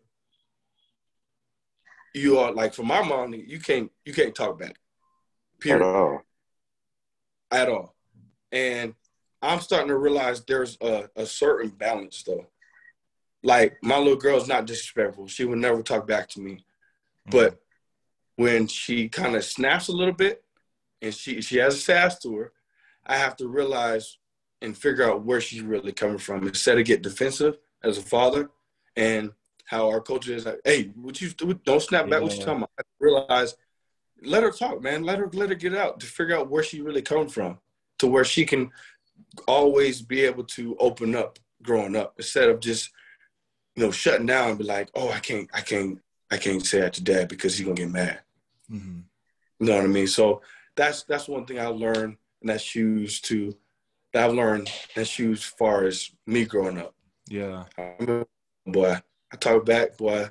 you 2.15 2.39
are 2.39 2.53
like 2.53 2.75
for 2.75 2.83
my 2.83 3.03
mom, 3.03 3.35
you 3.35 3.59
can't 3.59 3.91
you 4.05 4.13
can't 4.13 4.35
talk 4.35 4.59
back. 4.59 4.77
Period. 5.61 6.21
At 7.53 7.69
all. 7.69 7.95
And 8.51 8.95
I'm 9.41 9.61
starting 9.61 9.89
to 9.89 9.97
realize 9.97 10.45
there's 10.45 10.79
a, 10.81 11.09
a 11.17 11.27
certain 11.27 11.71
balance 11.71 12.23
though. 12.23 12.47
Like 13.43 13.77
my 13.83 13.99
little 13.99 14.17
girl's 14.17 14.49
not 14.49 14.67
disrespectful. 14.67 15.27
She 15.27 15.45
would 15.45 15.59
never 15.59 15.83
talk 15.83 16.07
back 16.07 16.29
to 16.31 16.41
me. 16.41 16.53
Mm-hmm. 16.53 17.31
But 17.31 17.61
when 18.37 18.67
she 18.67 19.09
kind 19.09 19.37
of 19.37 19.45
snaps 19.45 19.89
a 19.89 19.93
little 19.93 20.15
bit 20.15 20.43
and 21.01 21.15
she 21.15 21.41
she 21.43 21.59
has 21.59 21.75
a 21.75 21.79
sass 21.79 22.19
to 22.21 22.37
her, 22.37 22.53
I 23.07 23.17
have 23.17 23.37
to 23.37 23.49
realize 23.49 24.19
and 24.63 24.77
figure 24.77 25.11
out 25.11 25.25
where 25.25 25.41
she's 25.41 25.61
really 25.61 25.93
coming 25.93 26.19
from. 26.19 26.47
Instead 26.47 26.79
of 26.79 26.87
get 26.87 27.03
defensive 27.03 27.59
as 27.83 27.99
a 27.99 28.03
father, 28.03 28.49
and 28.97 29.33
how 29.65 29.89
our 29.89 30.01
culture 30.01 30.35
is 30.35 30.47
like, 30.47 30.61
hey, 30.65 30.91
what 30.95 31.21
you 31.21 31.31
don't 31.65 31.83
snap 31.83 32.09
back. 32.09 32.21
Yeah. 32.21 32.21
What 32.21 32.33
you 32.33 32.39
talking 32.39 32.57
about? 32.59 32.71
I 32.79 32.83
realize, 33.01 33.57
let 34.25 34.43
her 34.43 34.51
talk, 34.51 34.83
man. 34.83 35.05
Let 35.05 35.19
her 35.19 35.29
let 35.33 35.49
her 35.51 35.55
get 35.55 35.75
out 35.75 36.01
to 36.01 36.07
figure 36.07 36.37
out 36.37 36.51
where 36.51 36.63
she 36.63 36.81
really 36.81 37.03
come 37.03 37.29
from, 37.29 37.59
to 37.99 38.07
where 38.07 38.25
she 38.25 38.45
can 38.45 38.71
always 39.49 40.03
be 40.03 40.23
able 40.23 40.45
to 40.45 40.77
open 40.79 41.15
up 41.15 41.39
growing 41.63 41.97
up 41.97 42.15
instead 42.19 42.49
of 42.49 42.61
just 42.61 42.91
you 43.77 43.85
know 43.85 43.91
shutting 43.91 44.27
down 44.27 44.51
and 44.51 44.59
be 44.59 44.65
like, 44.65 44.91
oh, 44.95 45.11
I 45.11 45.21
can't, 45.21 45.49
I 45.53 45.61
can't, 45.61 45.99
I 46.31 46.37
can't 46.37 46.65
say 46.65 46.81
that 46.81 46.95
to 46.95 47.05
dad 47.05 47.29
because 47.29 47.57
he's 47.57 47.67
gonna 47.67 47.77
get 47.77 47.91
mad. 47.91 48.21
Mm-hmm. 48.71 49.01
You 49.61 49.67
know 49.67 49.77
what 49.77 49.85
I 49.85 49.89
mean? 49.89 50.09
So 50.09 50.43
that's 50.77 51.05
that's 51.05 51.29
one 51.29 51.47
thing 51.47 51.59
I 51.59 51.67
learned, 51.67 52.17
and 52.41 52.51
that's 52.51 52.75
huge 52.75 53.23
to 53.23 53.57
that 54.13 54.25
I've 54.25 54.35
learned. 54.35 54.71
That's 54.95 55.19
huge 55.19 55.39
as 55.39 55.45
far 55.45 55.85
as 55.85 56.11
me 56.27 56.45
growing 56.45 56.79
up. 56.79 56.95
Yeah 57.29 57.65
boy, 58.67 58.97
I 59.33 59.37
talk 59.37 59.65
back, 59.65 59.97
boy, 59.97 60.29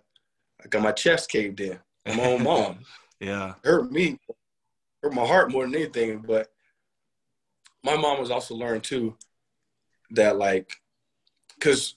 I 0.64 0.68
got 0.68 0.82
my 0.82 0.92
chest 0.92 1.30
caved 1.30 1.60
in. 1.60 1.80
My 2.06 2.24
own 2.24 2.44
mom. 2.44 2.80
yeah. 3.22 3.56
Hurt 3.64 3.92
me, 3.92 4.20
hurt 5.04 5.14
my 5.14 5.26
heart 5.26 5.52
more 5.52 5.66
than 5.66 5.76
anything. 5.76 6.20
But 6.20 6.52
my 7.84 7.96
mom 7.98 8.20
was 8.20 8.32
also 8.32 8.56
learned 8.56 8.84
too 8.84 9.18
that 10.12 10.38
like, 10.38 10.74
cause 11.62 11.96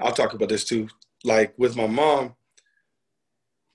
I'll 0.00 0.12
talk 0.12 0.34
about 0.34 0.50
this 0.50 0.64
too. 0.64 0.88
Like 1.24 1.54
with 1.58 1.76
my 1.76 1.86
mom 1.86 2.34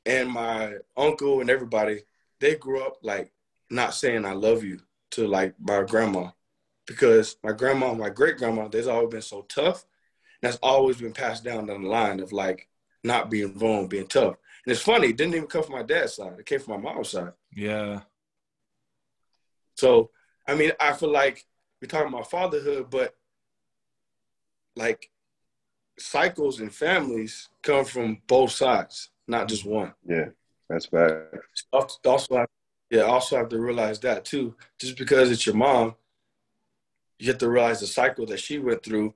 and 0.06 0.30
my 0.30 0.76
uncle 0.98 1.42
and 1.42 1.50
everybody, 1.50 2.04
they 2.40 2.56
grew 2.56 2.84
up 2.86 2.98
like 3.04 3.32
not 3.72 3.96
saying 3.96 4.26
I 4.26 4.34
love 4.34 4.64
you 4.64 4.82
to 5.12 5.28
like 5.28 5.56
my 5.60 5.84
grandma 5.84 6.30
because 6.88 7.38
my 7.44 7.54
grandma, 7.54 7.94
my 7.94 8.10
great 8.10 8.38
grandma, 8.38 8.68
they've 8.68 8.88
always 8.88 9.12
been 9.12 9.22
so 9.24 9.44
tough 9.44 9.86
And 10.42 10.52
that's 10.52 10.60
always 10.64 10.98
been 10.98 11.14
passed 11.14 11.44
down 11.44 11.68
the 11.68 11.78
line 11.80 12.20
of 12.20 12.34
like 12.34 12.70
not 13.04 13.30
being 13.32 13.54
vulnerable, 13.54 13.88
being 13.90 14.08
tough. 14.08 14.36
And 14.66 14.72
it's 14.74 14.82
funny, 14.82 15.10
it 15.10 15.18
didn't 15.18 15.36
even 15.36 15.48
come 15.48 15.64
from 15.64 15.76
my 15.76 15.84
dad's 15.84 16.16
side. 16.16 16.40
It 16.40 16.46
came 16.46 16.60
from 16.60 16.82
my 16.82 16.94
mom's 16.94 17.10
side. 17.10 17.34
Yeah. 17.54 18.02
So, 19.76 20.10
I 20.48 20.56
mean, 20.56 20.72
I 20.80 20.94
feel 20.94 21.12
like 21.12 21.46
we're 21.82 21.88
talking 21.88 22.08
about 22.08 22.32
fatherhood, 22.32 22.90
but 22.90 23.16
like 24.76 25.10
cycles 26.00 26.60
and 26.60 26.74
families 26.74 27.50
come 27.62 27.86
from 27.86 28.22
both 28.28 28.52
sides, 28.52 29.12
not 29.28 29.48
just 29.48 29.66
one. 29.66 29.94
Yeah, 30.08 30.30
that's 30.70 30.88
bad. 30.88 31.28
Also, 31.72 32.38
have, 32.38 32.50
yeah, 32.90 33.02
also 33.02 33.38
have 33.38 33.50
to 33.50 33.60
realize 33.60 34.00
that 34.00 34.26
too. 34.26 34.56
Just 34.80 34.98
because 34.98 35.32
it's 35.32 35.46
your 35.46 35.56
mom, 35.56 35.96
you 37.20 37.28
have 37.28 37.38
to 37.38 37.50
realize 37.50 37.80
the 37.80 37.88
cycle 37.88 38.26
that 38.28 38.40
she 38.40 38.60
went 38.60 38.84
through, 38.84 39.14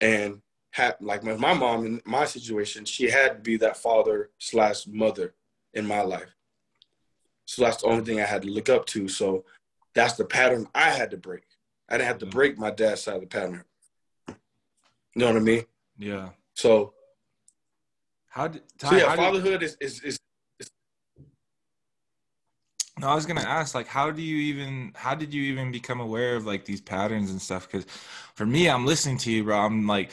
and 0.00 0.40
had 0.70 0.96
like 1.00 1.24
my, 1.24 1.34
my 1.34 1.54
mom 1.54 1.84
in 1.84 2.00
my 2.04 2.24
situation, 2.24 2.84
she 2.84 3.10
had 3.10 3.28
to 3.28 3.40
be 3.40 3.56
that 3.58 3.76
father 3.76 4.30
slash 4.38 4.86
mother 4.86 5.34
in 5.74 5.86
my 5.86 6.02
life. 6.02 6.34
So 7.44 7.62
that's 7.62 7.82
the 7.82 7.88
only 7.88 8.04
thing 8.04 8.20
I 8.20 8.26
had 8.26 8.42
to 8.42 8.48
look 8.48 8.68
up 8.68 8.86
to. 8.86 9.08
So 9.08 9.44
that's 9.94 10.14
the 10.14 10.24
pattern 10.24 10.68
I 10.74 10.90
had 10.90 11.10
to 11.10 11.16
break. 11.16 11.42
I 11.88 11.94
didn't 11.96 12.06
have 12.06 12.18
to 12.18 12.26
mm-hmm. 12.26 12.36
break 12.36 12.58
my 12.58 12.70
dad's 12.70 13.02
side 13.02 13.16
of 13.16 13.22
the 13.22 13.26
pattern. 13.26 13.64
You 14.28 14.34
know 15.16 15.26
what 15.26 15.36
I 15.36 15.40
mean? 15.40 15.64
Yeah. 15.98 16.28
So 16.54 16.94
how 18.28 18.46
did 18.46 18.62
Ty, 18.78 18.90
so 18.90 18.96
yeah, 18.96 19.16
fatherhood 19.16 19.62
is, 19.64 19.76
is 19.80 20.00
is 20.02 20.18
no, 23.00 23.08
I 23.08 23.14
was 23.14 23.24
gonna 23.24 23.40
ask, 23.40 23.74
like, 23.74 23.86
how 23.86 24.10
do 24.10 24.20
you 24.20 24.36
even, 24.36 24.92
how 24.94 25.14
did 25.14 25.32
you 25.32 25.42
even 25.44 25.72
become 25.72 26.00
aware 26.00 26.36
of 26.36 26.44
like 26.44 26.66
these 26.66 26.82
patterns 26.82 27.30
and 27.30 27.40
stuff? 27.40 27.66
Because 27.66 27.86
for 28.34 28.44
me, 28.44 28.68
I'm 28.68 28.84
listening 28.84 29.16
to 29.18 29.32
you, 29.32 29.42
bro. 29.42 29.58
I'm 29.58 29.86
like, 29.86 30.10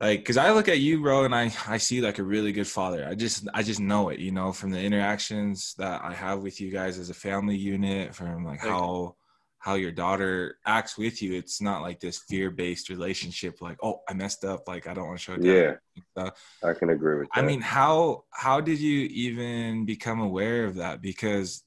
like 0.00 0.20
because 0.20 0.36
i 0.36 0.50
look 0.52 0.68
at 0.68 0.78
you 0.78 1.00
bro 1.00 1.24
and 1.24 1.34
i 1.34 1.50
i 1.68 1.76
see 1.76 2.00
like 2.00 2.18
a 2.18 2.22
really 2.22 2.52
good 2.52 2.66
father. 2.66 3.06
I 3.08 3.14
just 3.14 3.48
i 3.54 3.62
just 3.62 3.80
know 3.80 4.10
it 4.10 4.18
you 4.18 4.32
know 4.32 4.52
from 4.52 4.70
the 4.70 4.80
interactions 4.80 5.74
that 5.78 6.02
i 6.04 6.12
have 6.12 6.40
with 6.40 6.60
you 6.60 6.70
guys 6.70 6.98
as 6.98 7.10
a 7.10 7.14
family 7.14 7.56
unit 7.56 8.14
from 8.14 8.44
like 8.44 8.60
how 8.60 9.16
how 9.58 9.74
your 9.74 9.90
daughter 9.90 10.58
acts 10.64 10.96
with 10.96 11.20
you. 11.20 11.34
It's 11.34 11.60
not 11.60 11.82
like 11.82 11.98
this 11.98 12.18
fear-based 12.28 12.88
relationship 12.88 13.60
like 13.60 13.78
oh 13.82 14.00
i 14.08 14.12
messed 14.14 14.44
up 14.44 14.68
like 14.68 14.86
i 14.86 14.94
don't 14.94 15.06
want 15.06 15.18
to 15.18 15.24
show 15.24 15.32
it 15.34 15.42
yeah. 15.42 15.74
Uh, 16.16 16.30
I 16.62 16.72
can 16.74 16.90
agree 16.90 17.18
with 17.18 17.28
that. 17.34 17.40
i 17.40 17.42
mean 17.42 17.60
how 17.60 18.24
how 18.30 18.60
did 18.60 18.78
you 18.78 19.08
even 19.10 19.84
become 19.86 20.20
aware 20.20 20.66
of 20.66 20.76
that? 20.76 21.02
Because 21.02 21.64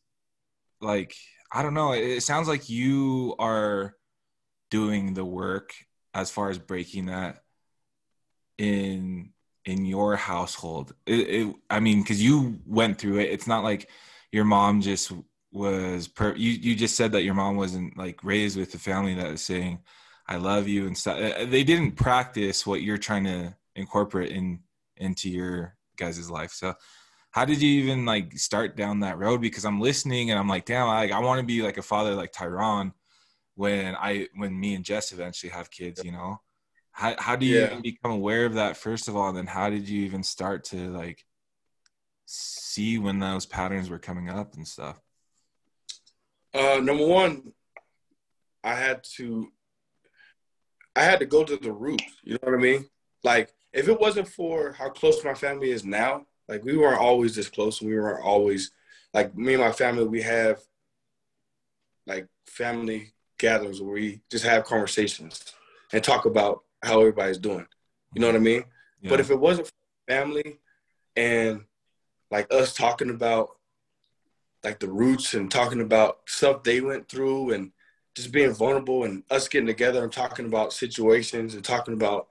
like 0.81 1.13
i 1.51 1.61
don't 1.61 1.73
know 1.73 1.93
it 1.93 2.21
sounds 2.21 2.47
like 2.47 2.69
you 2.69 3.35
are 3.39 3.95
doing 4.69 5.13
the 5.13 5.25
work 5.25 5.73
as 6.13 6.29
far 6.29 6.49
as 6.49 6.57
breaking 6.57 7.07
that 7.07 7.39
in 8.59 9.31
in 9.65 9.85
your 9.85 10.15
household? 10.15 10.93
It, 11.07 11.19
it, 11.19 11.55
I 11.69 11.79
mean, 11.79 12.01
because 12.01 12.21
you 12.21 12.59
went 12.67 12.99
through 12.99 13.19
it. 13.19 13.31
It's 13.31 13.47
not 13.47 13.63
like 13.63 13.89
your 14.31 14.45
mom 14.45 14.81
just 14.81 15.11
was 15.51 16.07
per 16.07 16.35
you 16.35 16.51
you 16.51 16.75
just 16.75 16.95
said 16.95 17.13
that 17.13 17.23
your 17.23 17.33
mom 17.33 17.55
wasn't 17.55 17.97
like 17.97 18.23
raised 18.23 18.55
with 18.55 18.75
a 18.75 18.77
family 18.77 19.15
that 19.15 19.31
was 19.31 19.41
saying 19.41 19.79
I 20.27 20.35
love 20.35 20.67
you 20.67 20.85
and 20.85 20.95
stuff. 20.95 21.19
Uh, 21.19 21.45
they 21.45 21.63
didn't 21.63 21.93
practice 21.93 22.67
what 22.67 22.83
you're 22.83 22.99
trying 22.99 23.23
to 23.23 23.55
incorporate 23.75 24.31
in 24.31 24.59
into 24.97 25.29
your 25.29 25.75
guys' 25.97 26.29
life. 26.29 26.51
So 26.51 26.75
how 27.31 27.45
did 27.45 27.61
you 27.61 27.81
even 27.81 28.05
like 28.05 28.37
start 28.37 28.75
down 28.75 28.99
that 28.99 29.17
road? 29.17 29.41
Because 29.41 29.65
I'm 29.65 29.81
listening 29.81 30.29
and 30.29 30.39
I'm 30.39 30.47
like, 30.47 30.65
damn, 30.65 30.87
I, 30.87 31.09
I 31.09 31.19
want 31.19 31.39
to 31.39 31.45
be 31.45 31.61
like 31.61 31.77
a 31.77 31.81
father 31.81 32.13
like 32.13 32.31
Tyron 32.31 32.93
when 33.55 33.95
I 33.95 34.27
when 34.35 34.59
me 34.59 34.75
and 34.75 34.85
Jess 34.85 35.11
eventually 35.11 35.51
have 35.51 35.71
kids, 35.71 36.03
you 36.03 36.11
know? 36.11 36.41
How 36.99 37.15
how 37.17 37.37
do 37.37 37.45
you 37.45 37.61
yeah. 37.61 37.79
become 37.79 38.11
aware 38.11 38.45
of 38.45 38.55
that 38.55 38.75
first 38.75 39.07
of 39.07 39.15
all? 39.15 39.29
And 39.29 39.37
then 39.37 39.47
how 39.47 39.69
did 39.69 39.87
you 39.87 40.03
even 40.03 40.21
start 40.21 40.65
to 40.65 40.89
like 40.89 41.23
see 42.25 42.97
when 42.97 43.19
those 43.19 43.45
patterns 43.45 43.89
were 43.89 43.99
coming 43.99 44.29
up 44.29 44.55
and 44.55 44.67
stuff? 44.67 44.99
Uh, 46.53 46.81
number 46.83 47.07
one, 47.07 47.53
I 48.65 48.73
had 48.73 49.05
to 49.15 49.47
I 50.93 51.03
had 51.03 51.21
to 51.21 51.25
go 51.25 51.45
to 51.45 51.55
the 51.55 51.71
root. 51.71 52.01
You 52.21 52.33
know 52.33 52.39
what 52.41 52.55
I 52.55 52.57
mean? 52.57 52.85
Like 53.23 53.53
if 53.71 53.87
it 53.87 53.97
wasn't 53.97 54.27
for 54.27 54.73
how 54.73 54.89
close 54.89 55.23
my 55.23 55.35
family 55.35 55.71
is 55.71 55.85
now, 55.85 56.25
like 56.49 56.65
we 56.65 56.75
weren't 56.75 56.99
always 56.99 57.33
this 57.33 57.47
close. 57.47 57.81
We 57.81 57.95
weren't 57.95 58.25
always 58.25 58.71
like 59.13 59.37
me 59.37 59.53
and 59.53 59.63
my 59.63 59.71
family. 59.71 60.03
We 60.03 60.23
have 60.23 60.59
like 62.05 62.27
family 62.45 63.13
gatherings 63.37 63.81
where 63.81 63.93
we 63.93 64.19
just 64.29 64.43
have 64.43 64.65
conversations 64.65 65.45
and 65.93 66.03
talk 66.03 66.25
about 66.25 66.63
how 66.81 66.99
everybody's 66.99 67.37
doing. 67.37 67.67
You 68.13 68.21
know 68.21 68.27
what 68.27 68.35
I 68.35 68.39
mean? 68.39 68.63
Yeah. 69.01 69.09
But 69.09 69.19
if 69.19 69.29
it 69.29 69.39
wasn't 69.39 69.71
family 70.07 70.59
and 71.15 71.65
like 72.31 72.51
us 72.53 72.73
talking 72.73 73.09
about 73.09 73.49
like 74.63 74.79
the 74.79 74.89
roots 74.89 75.33
and 75.33 75.49
talking 75.49 75.81
about 75.81 76.19
stuff 76.27 76.63
they 76.63 76.81
went 76.81 77.07
through 77.07 77.53
and 77.53 77.71
just 78.15 78.31
being 78.31 78.53
vulnerable 78.53 79.03
and 79.05 79.23
us 79.29 79.47
getting 79.47 79.67
together 79.67 80.03
and 80.03 80.11
talking 80.11 80.45
about 80.45 80.73
situations 80.73 81.55
and 81.55 81.63
talking 81.63 81.93
about 81.93 82.27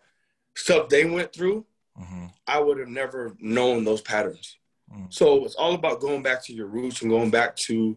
stuff 0.55 0.89
they 0.89 1.05
went 1.05 1.33
through, 1.33 1.65
mm-hmm. 1.99 2.27
I 2.47 2.59
would 2.59 2.79
have 2.79 2.89
never 2.89 3.37
known 3.39 3.85
those 3.85 4.03
patterns. 4.03 4.59
Mm-hmm. 4.93 5.07
So 5.11 5.45
it's 5.45 5.55
all 5.55 5.75
about 5.75 6.01
going 6.01 6.23
back 6.23 6.45
to 6.45 6.53
your 6.53 6.67
roots 6.67 7.03
and 7.03 7.11
going 7.11 7.31
back 7.31 7.57
to 7.57 7.97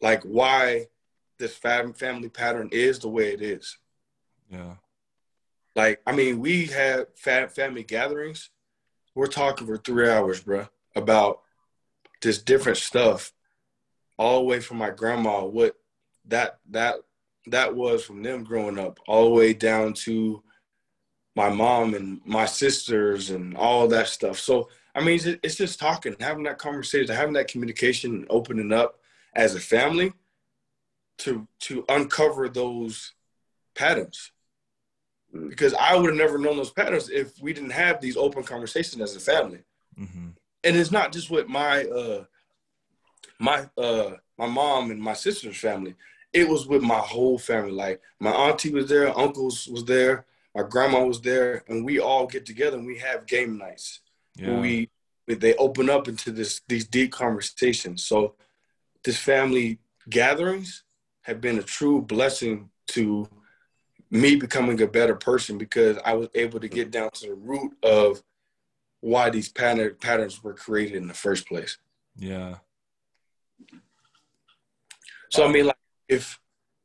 like 0.00 0.22
why 0.24 0.86
this 1.38 1.56
fam- 1.56 1.94
family 1.94 2.28
pattern 2.28 2.68
is 2.72 2.98
the 2.98 3.08
way 3.08 3.32
it 3.32 3.40
is. 3.40 3.78
Yeah. 4.50 4.74
Like, 5.74 6.00
I 6.06 6.12
mean, 6.12 6.40
we 6.40 6.66
had 6.66 7.06
family 7.16 7.82
gatherings. 7.82 8.50
We're 9.14 9.26
talking 9.26 9.66
for 9.66 9.76
three 9.76 10.08
hours, 10.08 10.40
bro, 10.40 10.68
about 10.94 11.40
just 12.20 12.46
different 12.46 12.78
stuff, 12.78 13.32
all 14.18 14.38
the 14.38 14.44
way 14.44 14.60
from 14.60 14.78
my 14.78 14.90
grandma, 14.90 15.44
what 15.44 15.76
that 16.26 16.58
that 16.70 16.96
that 17.46 17.74
was 17.74 18.04
from 18.04 18.22
them 18.22 18.44
growing 18.44 18.78
up, 18.78 18.98
all 19.06 19.24
the 19.24 19.34
way 19.34 19.52
down 19.52 19.92
to 19.92 20.42
my 21.36 21.50
mom 21.50 21.94
and 21.94 22.20
my 22.24 22.46
sisters 22.46 23.30
and 23.30 23.56
all 23.56 23.88
that 23.88 24.08
stuff. 24.08 24.38
So 24.38 24.68
I 24.94 25.02
mean, 25.02 25.18
it's 25.42 25.56
just 25.56 25.80
talking, 25.80 26.14
having 26.20 26.44
that 26.44 26.58
conversation, 26.58 27.14
having 27.14 27.34
that 27.34 27.48
communication, 27.48 28.14
and 28.14 28.26
opening 28.30 28.72
up 28.72 29.00
as 29.34 29.54
a 29.54 29.60
family 29.60 30.12
to 31.18 31.46
to 31.60 31.84
uncover 31.88 32.48
those 32.48 33.12
patterns. 33.74 34.30
Mm. 35.34 35.48
Because 35.48 35.74
I 35.74 35.96
would 35.96 36.10
have 36.10 36.18
never 36.18 36.38
known 36.38 36.56
those 36.56 36.70
patterns 36.70 37.10
if 37.10 37.40
we 37.40 37.52
didn't 37.52 37.70
have 37.70 38.00
these 38.00 38.16
open 38.16 38.42
conversations 38.42 39.02
as 39.02 39.16
a 39.16 39.20
family. 39.20 39.60
Mm-hmm. 39.98 40.28
And 40.64 40.76
it's 40.76 40.90
not 40.90 41.12
just 41.12 41.30
with 41.30 41.48
my 41.48 41.84
uh 41.84 42.24
my 43.38 43.68
uh 43.76 44.12
my 44.38 44.46
mom 44.46 44.90
and 44.90 45.00
my 45.00 45.14
sister's 45.14 45.56
family 45.56 45.94
it 46.34 46.48
was 46.48 46.66
with 46.66 46.82
my 46.82 46.98
whole 46.98 47.38
family. 47.38 47.70
Like 47.70 48.02
my 48.20 48.32
auntie 48.32 48.72
was 48.72 48.88
there, 48.88 49.16
uncles 49.16 49.68
was 49.68 49.84
there, 49.84 50.26
my 50.54 50.64
grandma 50.64 51.04
was 51.04 51.20
there, 51.20 51.62
and 51.68 51.84
we 51.84 52.00
all 52.00 52.26
get 52.26 52.44
together 52.44 52.76
and 52.76 52.86
we 52.86 52.98
have 52.98 53.26
game 53.26 53.56
nights. 53.56 54.00
Yeah. 54.34 54.58
we 54.58 54.90
they 55.26 55.54
open 55.54 55.88
up 55.88 56.08
into 56.08 56.32
this 56.32 56.60
these 56.68 56.86
deep 56.86 57.12
conversations. 57.12 58.04
So 58.04 58.34
this 59.04 59.16
family 59.16 59.78
gatherings 60.10 60.82
have 61.22 61.40
been 61.40 61.58
a 61.58 61.62
true 61.62 62.02
blessing 62.02 62.68
to 62.88 63.28
me 64.14 64.36
becoming 64.36 64.80
a 64.80 64.86
better 64.86 65.16
person 65.16 65.58
because 65.58 65.98
I 66.04 66.14
was 66.14 66.28
able 66.36 66.60
to 66.60 66.68
get 66.68 66.92
down 66.92 67.10
to 67.14 67.26
the 67.26 67.34
root 67.34 67.72
of 67.82 68.22
why 69.00 69.28
these 69.28 69.48
pattern, 69.48 69.96
patterns 70.00 70.42
were 70.42 70.54
created 70.54 70.94
in 70.94 71.08
the 71.08 71.14
first 71.14 71.48
place. 71.48 71.78
Yeah. 72.16 72.54
So 75.30 75.44
I 75.44 75.50
mean, 75.50 75.66
like 75.66 75.76
if 76.08 76.38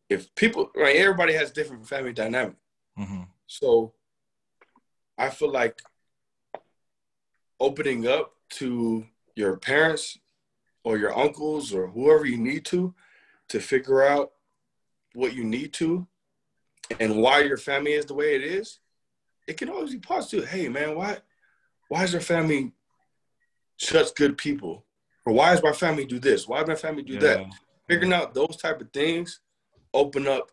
if 0.10 0.34
people 0.34 0.72
right, 0.76 0.96
everybody 0.96 1.34
has 1.34 1.52
different 1.52 1.88
family 1.88 2.14
dynamic. 2.14 2.56
Mm-hmm. 2.98 3.22
So 3.46 3.94
I 5.16 5.30
feel 5.30 5.52
like 5.52 5.80
opening 7.60 8.08
up 8.08 8.34
to 8.54 9.06
your 9.36 9.56
parents 9.58 10.18
or 10.84 10.98
your 10.98 11.16
uncles 11.16 11.76
or 11.76 11.88
whoever 11.88 12.26
you 12.26 12.38
need 12.38 12.66
to 12.66 12.96
to 13.50 13.60
figure 13.60 14.04
out 14.04 14.32
what 15.14 15.36
you 15.36 15.44
need 15.44 15.74
to 15.74 16.08
and 17.00 17.22
why 17.22 17.42
your 17.42 17.58
family 17.58 17.94
is 17.94 18.06
the 18.06 18.14
way 18.14 18.36
it 18.36 18.44
is, 18.44 18.80
it 19.48 19.58
can 19.58 19.70
always 19.70 19.92
be 19.92 20.00
positive. 20.00 20.48
Hey 20.48 20.70
man, 20.70 20.96
why 20.96 21.18
why 21.88 22.04
is 22.04 22.14
your 22.14 22.22
family 22.22 22.74
such 23.78 24.14
good 24.16 24.38
people? 24.38 24.86
Or 25.26 25.34
why 25.34 25.52
does 25.52 25.64
my 25.64 25.74
family 25.74 26.06
do 26.06 26.20
this? 26.20 26.48
Why 26.48 26.60
does 26.60 26.68
my 26.68 26.76
family 26.76 27.04
do 27.04 27.14
yeah. 27.14 27.20
that? 27.20 27.46
figuring 27.90 28.14
out 28.14 28.34
those 28.36 28.56
type 28.56 28.80
of 28.80 28.92
things 28.94 29.40
open 29.94 30.28
up 30.28 30.52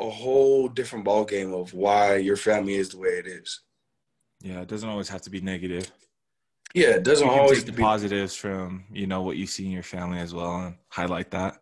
a 0.00 0.08
whole 0.08 0.68
different 0.68 1.04
ball 1.04 1.24
game 1.24 1.52
of 1.52 1.74
why 1.74 2.16
your 2.16 2.36
family 2.36 2.76
is 2.76 2.90
the 2.90 2.98
way 2.98 3.08
it 3.08 3.26
is. 3.26 3.60
Yeah, 4.40 4.60
it 4.60 4.68
doesn't 4.68 4.88
always 4.88 5.08
have 5.08 5.22
to 5.22 5.30
be 5.30 5.40
negative. 5.40 5.90
Yeah, 6.72 6.90
it 6.90 7.02
doesn't 7.02 7.28
always 7.28 7.58
take 7.58 7.66
the 7.66 7.72
be- 7.72 7.82
positives 7.82 8.34
from 8.34 8.84
you 8.92 9.06
know 9.06 9.22
what 9.22 9.36
you 9.36 9.46
see 9.46 9.66
in 9.66 9.72
your 9.72 9.82
family 9.82 10.20
as 10.20 10.32
well 10.32 10.56
and 10.60 10.76
highlight 10.88 11.32
that. 11.32 11.60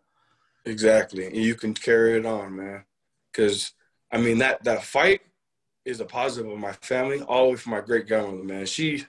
Exactly, 0.65 1.25
and 1.25 1.35
you 1.35 1.55
can 1.55 1.73
carry 1.73 2.17
it 2.17 2.25
on, 2.25 2.55
man. 2.55 2.85
Because 3.31 3.73
I 4.11 4.17
mean 4.17 4.39
that 4.39 4.63
that 4.63 4.83
fight 4.83 5.21
is 5.85 5.99
a 5.99 6.05
positive 6.05 6.51
of 6.51 6.59
my 6.59 6.73
family, 6.73 7.21
all 7.21 7.45
the 7.45 7.49
way 7.51 7.55
from 7.55 7.71
my 7.71 7.81
great 7.81 8.07
grandmother, 8.07 8.43
man. 8.43 8.65
She, 8.65 9.05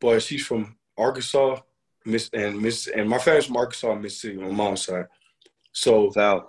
boy, 0.00 0.18
she's 0.18 0.46
from 0.46 0.76
Arkansas, 0.96 1.60
Miss 2.04 2.30
and 2.32 2.60
Miss 2.60 2.86
and 2.86 3.08
my 3.08 3.18
family's 3.18 3.46
from 3.46 3.56
Arkansas, 3.56 3.94
Mississippi, 3.94 4.38
on 4.38 4.48
my 4.48 4.54
mom's 4.54 4.84
side. 4.84 5.06
So 5.72 6.10
South. 6.10 6.46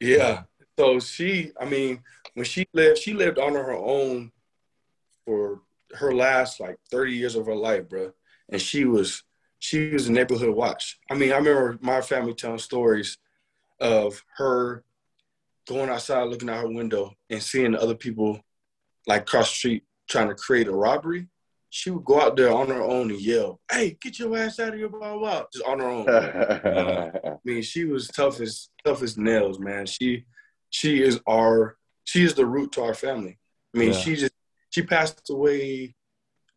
Yeah. 0.00 0.42
So 0.78 0.98
she, 0.98 1.52
I 1.60 1.64
mean, 1.64 2.02
when 2.34 2.44
she 2.44 2.66
lived, 2.72 2.98
she 2.98 3.14
lived 3.14 3.38
on 3.38 3.54
her 3.54 3.72
own 3.72 4.32
for 5.24 5.60
her 5.94 6.12
last 6.12 6.60
like 6.60 6.78
30 6.90 7.12
years 7.12 7.36
of 7.36 7.46
her 7.46 7.54
life, 7.54 7.88
bro. 7.88 8.12
And 8.48 8.60
she 8.60 8.84
was 8.84 9.22
she 9.58 9.90
was 9.90 10.08
a 10.08 10.12
neighborhood 10.12 10.54
watch. 10.54 10.98
I 11.10 11.14
mean, 11.14 11.32
I 11.32 11.36
remember 11.36 11.78
my 11.80 12.02
family 12.02 12.34
telling 12.34 12.58
stories 12.58 13.16
of 13.80 14.22
her 14.36 14.84
going 15.66 15.90
outside 15.90 16.24
looking 16.24 16.48
out 16.50 16.60
her 16.60 16.68
window 16.68 17.12
and 17.30 17.42
seeing 17.42 17.74
other 17.74 17.94
people 17.94 18.40
like 19.06 19.26
cross 19.26 19.50
the 19.50 19.54
street 19.54 19.82
trying 20.08 20.28
to 20.28 20.34
create 20.34 20.68
a 20.68 20.72
robbery 20.72 21.28
she 21.74 21.90
would 21.90 22.04
go 22.04 22.20
out 22.20 22.36
there 22.36 22.52
on 22.52 22.68
her 22.68 22.80
own 22.80 23.10
and 23.10 23.20
yell, 23.20 23.60
"Hey, 23.68 23.98
get 24.00 24.20
your 24.20 24.38
ass 24.38 24.60
out 24.60 24.68
of 24.68 24.74
here!" 24.76 24.88
Blah 24.88 25.18
blah, 25.18 25.44
just 25.52 25.64
on 25.66 25.80
her 25.80 25.88
own. 25.88 26.08
I 27.34 27.36
mean, 27.44 27.62
she 27.62 27.84
was 27.84 28.06
tough 28.06 28.40
as 28.40 28.68
tough 28.84 29.02
as 29.02 29.18
nails, 29.18 29.58
man. 29.58 29.84
She 29.86 30.24
she 30.70 31.02
is 31.02 31.18
our 31.26 31.76
she 32.04 32.22
is 32.22 32.34
the 32.34 32.46
root 32.46 32.70
to 32.72 32.84
our 32.84 32.94
family. 32.94 33.40
I 33.74 33.78
mean, 33.78 33.92
yeah. 33.92 33.98
she 33.98 34.14
just 34.14 34.34
she 34.70 34.82
passed 34.82 35.28
away 35.30 35.96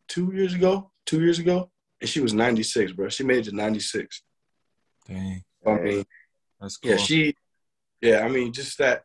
two 0.08 0.32
years 0.36 0.53
ago, 0.53 0.91
two 1.08 1.20
years 1.20 1.39
ago, 1.39 1.72
and 1.99 2.08
she 2.08 2.20
was 2.20 2.36
96, 2.36 2.91
bro. 2.91 3.10
She 3.10 3.24
made 3.24 3.39
it 3.39 3.49
to 3.49 3.55
96. 3.55 4.22
Dang. 5.08 5.43
I 5.66 5.80
mean, 5.80 6.05
that's 6.62 6.78
cool. 6.78 6.91
Yeah, 6.91 6.97
she, 6.97 7.36
yeah, 8.02 8.22
I 8.22 8.30
mean, 8.30 8.54
just 8.54 8.78
that 8.78 9.04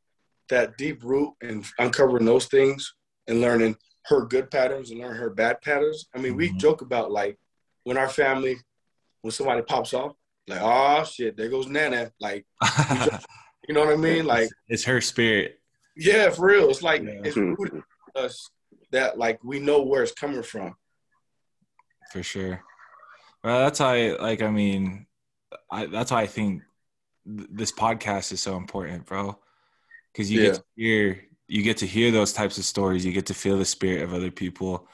that 0.49 0.76
deep 0.76 1.03
root 1.03 1.32
and 1.40 1.64
uncovering 1.78 2.24
those 2.24 2.47
things 2.47 2.95
and 3.26 3.40
learning 3.40 3.76
her 4.07 4.26
good 4.26 4.51
patterns 4.51 4.90
and 4.90 5.01
learn 5.01 5.16
her 5.16 5.30
bad 5.30 5.61
patterns. 5.62 6.07
I 6.14 6.18
mean, 6.18 6.32
mm-hmm. 6.32 6.38
we 6.38 6.59
joke 6.59 6.82
about 6.82 7.11
like 7.11 7.38
when 7.84 7.97
our 7.97 8.09
family, 8.09 8.57
when 9.22 9.30
somebody 9.30 9.62
pops 9.62 9.95
off, 9.95 10.12
like, 10.49 10.61
oh 10.61 11.05
shit, 11.05 11.36
there 11.36 11.49
goes 11.49 11.68
Nana. 11.68 12.11
Like, 12.20 12.45
you 13.68 13.74
know 13.74 13.84
what 13.84 13.93
I 13.93 13.97
mean? 13.97 14.26
Like, 14.26 14.51
it's 14.68 14.84
her 14.84 15.01
spirit. 15.01 15.61
Yeah, 15.97 16.30
for 16.30 16.47
real. 16.47 16.68
It's 16.68 16.82
like 16.82 17.03
yeah. 17.03 17.20
it's 17.24 17.36
rooted 17.36 17.82
us 18.16 18.51
that 18.90 19.18
like 19.18 19.43
we 19.45 19.61
know 19.61 19.82
where 19.82 20.03
it's 20.03 20.12
coming 20.12 20.43
from. 20.43 20.74
For 22.12 22.22
sure. 22.22 22.62
Well, 23.43 23.61
that's 23.61 23.78
how 23.78 23.88
I 23.88 24.16
like. 24.20 24.43
I 24.43 24.51
mean, 24.51 25.07
I 25.70 25.86
that's 25.86 26.11
why 26.11 26.22
I 26.22 26.26
think 26.26 26.62
th- 27.26 27.48
this 27.50 27.72
podcast 27.72 28.32
is 28.32 28.40
so 28.40 28.56
important, 28.56 29.06
bro. 29.06 29.38
Because 30.12 30.30
you 30.30 30.40
yeah. 30.40 30.46
get 30.48 30.54
to 30.56 30.64
hear 30.76 31.24
you 31.48 31.62
get 31.62 31.78
to 31.78 31.86
hear 31.86 32.10
those 32.10 32.32
types 32.32 32.56
of 32.56 32.64
stories 32.64 33.04
you 33.04 33.12
get 33.12 33.26
to 33.26 33.34
feel 33.34 33.58
the 33.58 33.64
spirit 33.64 34.02
of 34.02 34.14
other 34.14 34.30
people 34.30 34.88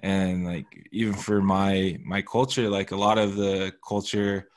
and 0.00 0.44
like 0.44 0.66
even 0.92 1.14
for 1.14 1.40
my 1.40 1.98
my 2.04 2.20
culture 2.20 2.68
like 2.68 2.90
a 2.90 2.96
lot 2.96 3.16
of 3.16 3.36
the 3.36 3.72
culture 3.86 4.48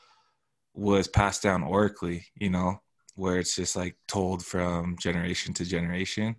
was 0.78 1.07
passed 1.07 1.41
down 1.41 1.63
orally, 1.63 2.26
you 2.36 2.49
know, 2.49 2.80
where 3.15 3.39
it's 3.39 3.55
just 3.55 3.76
like 3.76 3.97
told 4.07 4.45
from 4.45 4.95
generation 4.99 5.53
to 5.55 5.65
generation. 5.65 6.36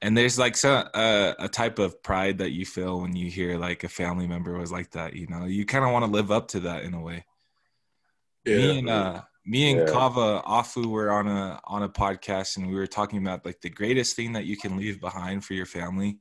And 0.00 0.16
there's 0.16 0.38
like 0.38 0.56
some 0.56 0.88
uh, 0.94 1.34
a 1.38 1.48
type 1.48 1.78
of 1.78 2.02
pride 2.02 2.38
that 2.38 2.52
you 2.52 2.64
feel 2.64 3.00
when 3.00 3.14
you 3.14 3.30
hear 3.30 3.58
like 3.58 3.84
a 3.84 3.88
family 3.88 4.26
member 4.26 4.56
was 4.56 4.72
like 4.72 4.90
that, 4.92 5.14
you 5.14 5.26
know. 5.26 5.44
You 5.44 5.66
kind 5.66 5.84
of 5.84 5.92
want 5.92 6.04
to 6.04 6.10
live 6.10 6.30
up 6.30 6.48
to 6.48 6.60
that 6.60 6.84
in 6.84 6.94
a 6.94 7.00
way. 7.00 7.24
Yeah. 8.44 8.56
Me 8.56 8.78
and 8.78 8.88
uh 8.88 9.22
me 9.48 9.70
and 9.70 9.80
yeah. 9.80 9.86
Kava 9.86 10.42
Afu 10.46 10.84
were 10.84 11.10
on 11.10 11.26
a 11.26 11.58
on 11.64 11.82
a 11.82 11.88
podcast 11.88 12.58
and 12.58 12.68
we 12.68 12.74
were 12.74 12.86
talking 12.86 13.18
about 13.18 13.46
like 13.46 13.62
the 13.62 13.70
greatest 13.70 14.14
thing 14.14 14.34
that 14.34 14.44
you 14.44 14.58
can 14.58 14.76
leave 14.76 15.00
behind 15.00 15.42
for 15.42 15.54
your 15.54 15.64
family 15.64 16.18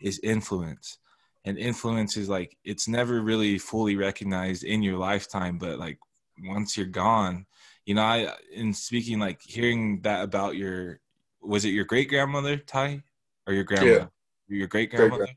is 0.00 0.18
influence. 0.24 0.98
And 1.44 1.56
influence 1.58 2.16
is 2.16 2.28
like 2.28 2.56
it's 2.64 2.88
never 2.88 3.20
really 3.20 3.56
fully 3.56 3.94
recognized 3.94 4.64
in 4.64 4.82
your 4.82 4.98
lifetime, 4.98 5.58
but 5.58 5.78
like 5.78 5.98
once 6.42 6.76
you're 6.76 6.86
gone, 6.86 7.46
you 7.84 7.94
know, 7.94 8.02
I 8.02 8.34
in 8.52 8.74
speaking 8.74 9.20
like 9.20 9.40
hearing 9.42 10.00
that 10.00 10.24
about 10.24 10.56
your 10.56 10.98
was 11.40 11.64
it 11.64 11.68
your 11.68 11.84
great 11.84 12.08
grandmother, 12.08 12.56
Ty? 12.56 13.04
Or 13.46 13.54
your 13.54 13.62
grandma? 13.62 13.86
Yeah. 13.86 14.06
Your 14.48 14.66
great 14.66 14.90
grandmother? 14.90 15.28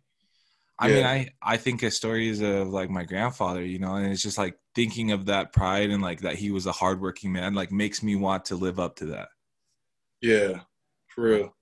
I 0.80 0.88
yeah. 0.88 0.96
mean, 0.96 1.06
I 1.06 1.30
I 1.44 1.58
think 1.58 1.84
of 1.84 1.94
stories 1.94 2.42
of 2.42 2.70
like 2.70 2.90
my 2.90 3.04
grandfather, 3.04 3.64
you 3.64 3.78
know, 3.78 3.96
and 3.96 4.12
it's 4.12 4.24
just 4.24 4.40
like 4.40 4.58
thinking 4.80 5.12
of 5.12 5.26
that 5.26 5.52
pride 5.52 5.90
and 5.90 6.02
like 6.02 6.22
that 6.22 6.36
he 6.36 6.52
was 6.52 6.66
a 6.66 6.72
hardworking 6.72 7.34
man, 7.34 7.54
like 7.54 7.70
makes 7.70 8.02
me 8.02 8.16
want 8.16 8.46
to 8.46 8.56
live 8.56 8.80
up 8.80 8.96
to 8.96 9.08
that. 9.08 9.28
Yeah, 10.22 10.62
for 11.10 11.24
real. 11.26 11.54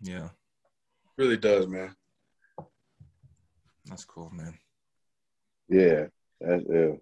Yeah, 0.00 0.28
really 1.18 1.36
does, 1.36 1.66
man. 1.66 1.96
That's 3.86 4.04
cool, 4.04 4.30
man. 4.30 4.56
Yeah, 5.68 6.06
that's 6.40 6.62
ill. 6.72 7.00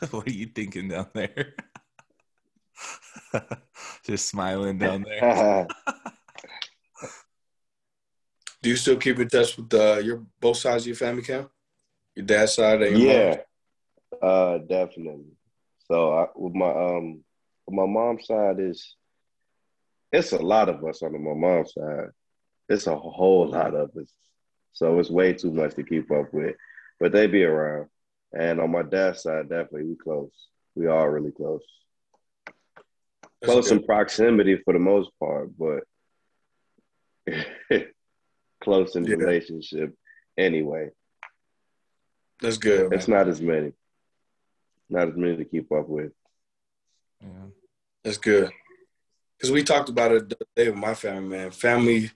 what 0.10 0.26
are 0.26 0.32
you 0.32 0.46
thinking 0.46 0.88
down 0.88 1.10
there? 1.14 1.54
Just 4.04 4.28
smiling 4.28 4.78
down 4.78 5.04
there. 5.04 5.68
Do 8.62 8.70
you 8.70 8.74
still 8.74 8.96
keep 8.96 9.20
in 9.20 9.28
touch 9.28 9.56
with 9.56 9.72
uh, 9.72 10.00
your 10.02 10.24
both 10.40 10.56
sides 10.56 10.82
of 10.82 10.88
your 10.88 10.96
family, 10.96 11.22
Cam? 11.22 11.48
Your 12.14 12.26
dad's 12.26 12.54
side 12.54 12.80
your 12.80 12.92
yeah, 12.92 13.36
uh, 14.20 14.58
definitely. 14.58 15.32
So 15.90 16.12
I, 16.12 16.26
with 16.36 16.54
my 16.54 16.70
um, 16.70 17.24
with 17.66 17.74
my 17.74 17.86
mom's 17.86 18.26
side 18.26 18.60
is 18.60 18.96
it's 20.12 20.32
a 20.32 20.38
lot 20.38 20.68
of 20.68 20.84
us 20.84 21.02
on 21.02 21.12
my 21.12 21.34
mom's 21.34 21.72
side. 21.72 22.10
It's 22.68 22.86
a 22.86 22.96
whole 22.96 23.48
lot 23.48 23.74
of 23.74 23.90
us. 23.96 24.12
So 24.72 24.98
it's 24.98 25.10
way 25.10 25.32
too 25.32 25.50
much 25.50 25.74
to 25.74 25.82
keep 25.82 26.10
up 26.10 26.32
with. 26.32 26.56
But 27.00 27.12
they 27.12 27.26
be 27.26 27.44
around. 27.44 27.88
And 28.32 28.60
on 28.60 28.70
my 28.70 28.82
dad's 28.82 29.22
side, 29.22 29.48
definitely 29.48 29.84
we 29.84 29.96
close. 29.96 30.32
We 30.74 30.86
are 30.86 31.10
really 31.10 31.32
close. 31.32 31.62
That's 32.46 33.52
close 33.52 33.68
good. 33.68 33.80
in 33.80 33.84
proximity 33.84 34.56
for 34.64 34.72
the 34.72 34.78
most 34.78 35.10
part, 35.18 35.50
but 35.58 35.84
close 38.62 38.96
in 38.96 39.04
yeah. 39.04 39.16
relationship 39.16 39.94
anyway. 40.38 40.90
That's 42.42 42.58
good. 42.58 42.92
It's 42.92 43.08
not 43.08 43.28
as 43.28 43.40
many. 43.40 43.72
Not 44.90 45.08
as 45.08 45.16
many 45.16 45.36
to 45.36 45.44
keep 45.44 45.70
up 45.70 45.88
with. 45.88 46.12
Yeah. 47.20 47.28
That's 48.02 48.18
good. 48.18 48.50
Because 49.38 49.52
we 49.52 49.62
talked 49.62 49.88
about 49.88 50.12
it 50.12 50.28
today 50.28 50.68
with 50.68 50.78
my 50.78 50.94
family, 50.94 51.28
man. 51.28 51.50
Family 51.52 52.10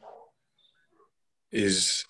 is 1.53 2.05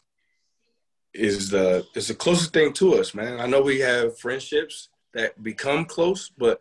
is 1.13 1.51
the 1.51 1.87
is 1.95 2.09
the 2.09 2.15
closest 2.15 2.53
thing 2.53 2.73
to 2.75 2.95
us, 2.95 3.15
man. 3.15 3.39
I 3.39 3.47
know 3.47 3.61
we 3.61 3.81
have 3.81 4.19
friendships 4.19 4.89
that 5.15 5.43
become 5.43 5.85
close, 5.85 6.31
but 6.37 6.59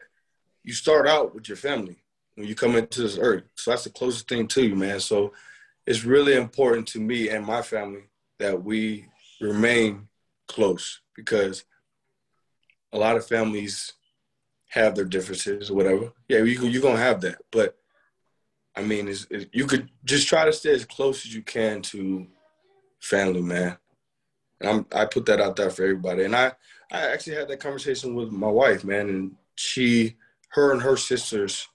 you 0.64 0.74
start 0.74 1.08
out 1.08 1.34
with 1.34 1.48
your 1.48 1.58
family 1.58 1.98
when 2.36 2.48
you 2.48 2.56
come 2.56 2.76
into 2.76 3.02
this 3.02 3.18
earth. 3.18 3.44
So 3.56 3.72
that's 3.72 3.86
the 3.86 3.90
closest 3.90 4.28
thing 4.28 4.48
to 4.50 4.66
you, 4.66 4.76
man. 4.76 5.00
So 5.00 5.32
it's 5.86 6.04
really 6.04 6.36
important 6.36 6.88
to 6.90 7.00
me 7.00 7.30
and 7.30 7.46
my 7.46 7.62
family 7.62 8.04
that 8.40 8.64
we 8.64 9.06
remain 9.40 10.08
close 10.48 11.02
because 11.16 11.66
a 12.94 12.98
lot 12.98 13.18
of 13.18 13.28
families 13.28 13.94
have 14.70 14.96
their 14.96 15.06
differences 15.06 15.70
or 15.70 15.76
whatever. 15.76 16.12
Yeah, 16.28 16.40
you 16.40 16.68
you're 16.68 16.82
gonna 16.82 16.98
have 16.98 17.22
that, 17.22 17.38
but 17.52 17.78
I 18.76 18.82
mean, 18.82 19.08
it's, 19.08 19.26
you 19.54 19.66
could 19.66 19.90
just 20.04 20.28
try 20.28 20.46
to 20.46 20.52
stay 20.52 20.74
as 20.74 20.86
close 20.86 21.26
as 21.26 21.34
you 21.34 21.42
can 21.42 21.82
to 21.84 22.28
family, 23.00 23.42
man. 23.42 23.78
And 24.60 24.70
I'm, 24.70 24.86
I 24.94 25.06
put 25.06 25.26
that 25.28 25.40
out 25.40 25.56
there 25.56 25.70
for 25.70 25.84
everybody. 25.84 26.26
And 26.26 26.36
I, 26.36 26.52
I 26.92 27.08
actually 27.08 27.36
had 27.36 27.48
that 27.48 27.62
conversation 27.62 28.16
with 28.16 28.32
my 28.32 28.50
wife, 28.50 28.84
man, 28.84 29.10
and 29.10 29.36
she, 29.56 30.16
her 30.50 30.74
and 30.74 30.82
her 30.82 30.98
sisters, 30.98 31.68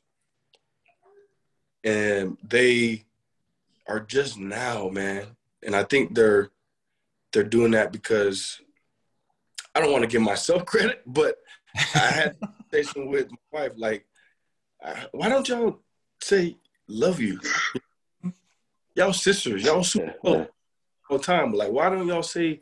and 1.84 2.36
they 2.46 3.04
are 3.88 4.00
just 4.00 4.38
now, 4.38 4.88
man. 4.88 5.26
And 5.62 5.74
I 5.74 5.84
think 5.84 6.14
they're 6.14 6.50
they're 7.32 7.44
doing 7.44 7.72
that 7.72 7.92
because 7.92 8.60
I 9.74 9.80
don't 9.80 9.92
want 9.92 10.02
to 10.02 10.10
give 10.10 10.22
myself 10.22 10.64
credit, 10.66 11.02
but 11.06 11.36
I 11.94 11.98
had 11.98 12.36
a 12.42 12.46
conversation 12.46 13.10
with 13.10 13.30
my 13.30 13.60
wife, 13.60 13.72
like, 13.76 14.06
why 15.12 15.28
don't 15.28 15.48
y'all 15.48 15.80
say 16.20 16.56
love 16.88 17.20
you? 17.20 17.40
Y'all 18.94 19.12
sisters, 19.12 19.62
y'all 19.62 19.84
super 19.84 20.14
close 20.20 20.46
all 21.08 21.18
the 21.18 21.22
time. 21.22 21.52
Like, 21.52 21.70
why 21.70 21.88
don't 21.90 22.06
y'all 22.06 22.22
say 22.22 22.60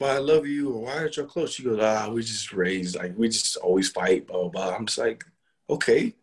but 0.00 0.12
I 0.12 0.18
love 0.18 0.46
you, 0.46 0.72
or 0.72 0.84
why 0.84 0.96
aren't 0.96 1.18
y'all 1.18 1.26
close? 1.26 1.52
She 1.52 1.62
goes, 1.62 1.78
ah, 1.78 2.08
we 2.08 2.22
just 2.22 2.54
raised, 2.54 2.96
like, 2.96 3.12
we 3.18 3.28
just 3.28 3.58
always 3.58 3.90
fight, 3.90 4.26
blah, 4.26 4.40
blah, 4.40 4.48
blah. 4.48 4.74
I'm 4.74 4.86
just 4.86 4.96
like, 4.96 5.22
okay, 5.68 6.14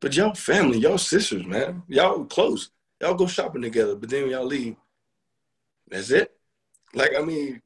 but 0.00 0.14
y'all 0.14 0.34
family, 0.34 0.78
y'all 0.78 0.98
sisters, 0.98 1.46
man. 1.46 1.82
Y'all 1.88 2.26
close. 2.26 2.70
Y'all 3.00 3.14
go 3.14 3.26
shopping 3.26 3.62
together, 3.62 3.96
but 3.96 4.10
then 4.10 4.24
when 4.24 4.32
y'all 4.32 4.44
leave, 4.44 4.76
that's 5.88 6.10
it. 6.10 6.30
Like, 6.94 7.12
I 7.16 7.22
mean, 7.22 7.60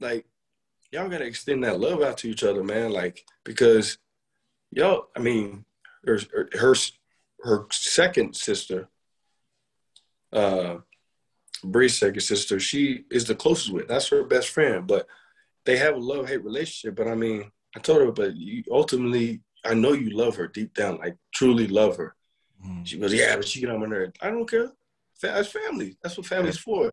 like, 0.00 0.26
y'all 0.90 1.08
gotta 1.08 1.24
extend 1.24 1.64
that 1.64 1.80
love 1.80 2.02
out 2.02 2.18
to 2.18 2.28
each 2.28 2.44
other, 2.44 2.62
man. 2.62 2.92
Like, 2.92 3.24
because 3.44 3.98
y'all, 4.70 5.08
I 5.16 5.20
mean, 5.20 5.64
her, 6.04 6.18
her, 6.52 6.74
her 7.40 7.66
second 7.70 8.36
sister, 8.36 8.88
uh, 10.32 10.78
Bree's 11.64 11.98
second 11.98 12.20
sister, 12.20 12.58
she 12.58 13.04
is 13.10 13.24
the 13.24 13.34
closest 13.34 13.72
with. 13.72 13.88
That's 13.88 14.08
her 14.08 14.24
best 14.24 14.48
friend. 14.48 14.86
But 14.86 15.06
they 15.64 15.76
have 15.76 15.94
a 15.94 15.98
love 15.98 16.28
hate 16.28 16.44
relationship. 16.44 16.96
But 16.96 17.08
I 17.08 17.14
mean, 17.14 17.50
I 17.76 17.80
told 17.80 18.00
her, 18.00 18.12
but 18.12 18.36
you, 18.36 18.64
ultimately, 18.70 19.40
I 19.64 19.74
know 19.74 19.92
you 19.92 20.10
love 20.10 20.36
her 20.36 20.48
deep 20.48 20.74
down, 20.74 20.98
like 20.98 21.16
truly 21.32 21.68
love 21.68 21.96
her. 21.96 22.14
Mm. 22.66 22.86
She 22.86 22.98
goes, 22.98 23.14
yeah, 23.14 23.36
but 23.36 23.46
she 23.46 23.60
get 23.60 23.70
on 23.70 23.80
my 23.80 23.86
nerves. 23.86 24.12
I 24.20 24.30
don't 24.30 24.48
care. 24.48 24.72
That's 25.20 25.48
family. 25.48 25.96
That's 26.02 26.16
what 26.16 26.26
family's 26.26 26.58
for. 26.58 26.90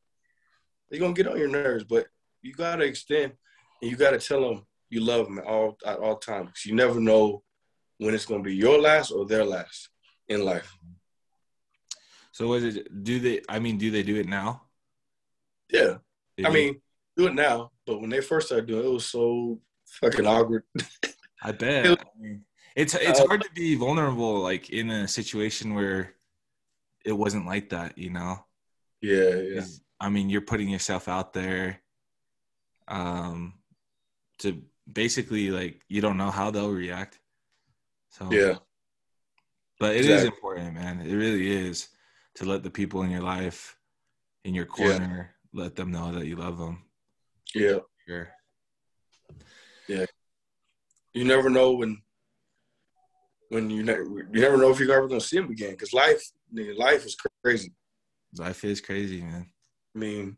They're 0.90 1.00
gonna 1.00 1.14
get 1.14 1.28
on 1.28 1.38
your 1.38 1.48
nerves, 1.48 1.84
but 1.84 2.08
you 2.42 2.54
gotta 2.54 2.84
extend 2.84 3.34
and 3.82 3.92
you 3.92 3.98
gotta 3.98 4.20
tell 4.20 4.42
them 4.42 4.66
you 4.90 5.02
love 5.02 5.26
them 5.26 5.40
at 5.40 5.46
all 5.46 5.78
at 5.86 6.00
all 6.00 6.18
times. 6.18 6.66
You 6.66 6.76
never 6.76 7.00
know 7.00 7.44
when 7.98 8.14
it's 8.14 8.26
gonna 8.26 8.44
be 8.44 8.56
your 8.56 8.80
last 8.80 9.12
or 9.12 9.26
their 9.26 9.46
last 9.46 9.90
in 10.28 10.44
life. 10.44 10.76
So 12.32 12.48
was 12.48 12.64
it? 12.64 13.04
Do 13.04 13.20
they? 13.20 13.42
I 13.50 13.60
mean, 13.60 13.78
do 13.78 13.92
they 13.92 14.04
do 14.04 14.16
it 14.16 14.28
now? 14.28 14.64
Yeah, 15.70 15.98
I 16.44 16.50
mean, 16.50 16.82
do 17.18 17.28
it 17.28 17.36
now. 17.36 17.72
But 17.86 18.02
when 18.02 18.10
they 18.10 18.22
first 18.22 18.48
started 18.48 18.68
doing 18.68 18.86
it, 18.86 18.88
it 18.88 18.94
was 18.94 19.06
so 19.06 19.60
fucking 19.86 20.26
awkward. 20.26 20.64
I 21.44 21.52
bet. 21.52 21.86
I 21.86 22.20
mean, 22.20 22.46
it's 22.76 22.96
it's 22.96 23.20
uh, 23.20 23.28
hard 23.28 23.44
to 23.44 23.52
be 23.52 23.76
vulnerable, 23.76 24.40
like 24.40 24.70
in 24.70 24.90
a 24.90 25.08
situation 25.08 25.74
where 25.74 26.16
it 27.06 27.12
wasn't 27.12 27.46
like 27.46 27.70
that, 27.70 27.98
you 27.98 28.10
know. 28.10 28.46
Yeah, 29.02 29.36
yeah. 29.36 29.66
I 30.00 30.10
mean, 30.10 30.30
you're 30.30 30.42
putting 30.42 30.70
yourself 30.70 31.08
out 31.08 31.34
there, 31.34 31.82
um, 32.88 33.56
to 34.40 34.62
basically 34.92 35.52
like 35.52 35.82
you 35.88 36.02
don't 36.02 36.18
know 36.18 36.32
how 36.32 36.52
they'll 36.52 36.72
react. 36.72 37.20
So 38.10 38.32
yeah, 38.32 38.56
but 39.80 39.96
it 39.96 40.00
exactly. 40.00 40.16
is 40.16 40.24
important, 40.26 40.74
man. 40.74 41.02
It 41.02 41.14
really 41.14 41.52
is 41.52 41.90
to 42.36 42.46
let 42.46 42.64
the 42.64 42.70
people 42.70 43.04
in 43.04 43.12
your 43.12 43.22
life, 43.22 43.78
in 44.44 44.54
your 44.54 44.66
corner, 44.66 45.36
yeah. 45.54 45.62
let 45.62 45.76
them 45.76 45.92
know 45.92 46.12
that 46.14 46.26
you 46.26 46.36
love 46.36 46.58
them. 46.58 46.84
Yeah. 47.54 47.80
Sure. 48.08 48.30
Yeah. 49.88 50.06
You 51.14 51.26
never 51.26 51.50
know 51.50 51.74
when 51.74 52.02
when 53.50 53.70
you 53.70 53.84
never 53.84 54.04
you 54.04 54.42
never 54.42 54.58
know 54.58 54.72
if 54.72 54.80
you're 54.80 54.94
ever 54.94 55.08
gonna 55.08 55.22
see 55.22 55.38
them 55.38 55.50
again 55.50 55.72
because 55.72 55.94
life 55.94 56.24
life 56.78 57.06
is 57.06 57.16
crazy. 57.44 57.74
Life 58.38 58.64
is 58.64 58.82
crazy, 58.82 59.22
man. 59.22 59.50
I 59.96 60.00
mean, 60.00 60.38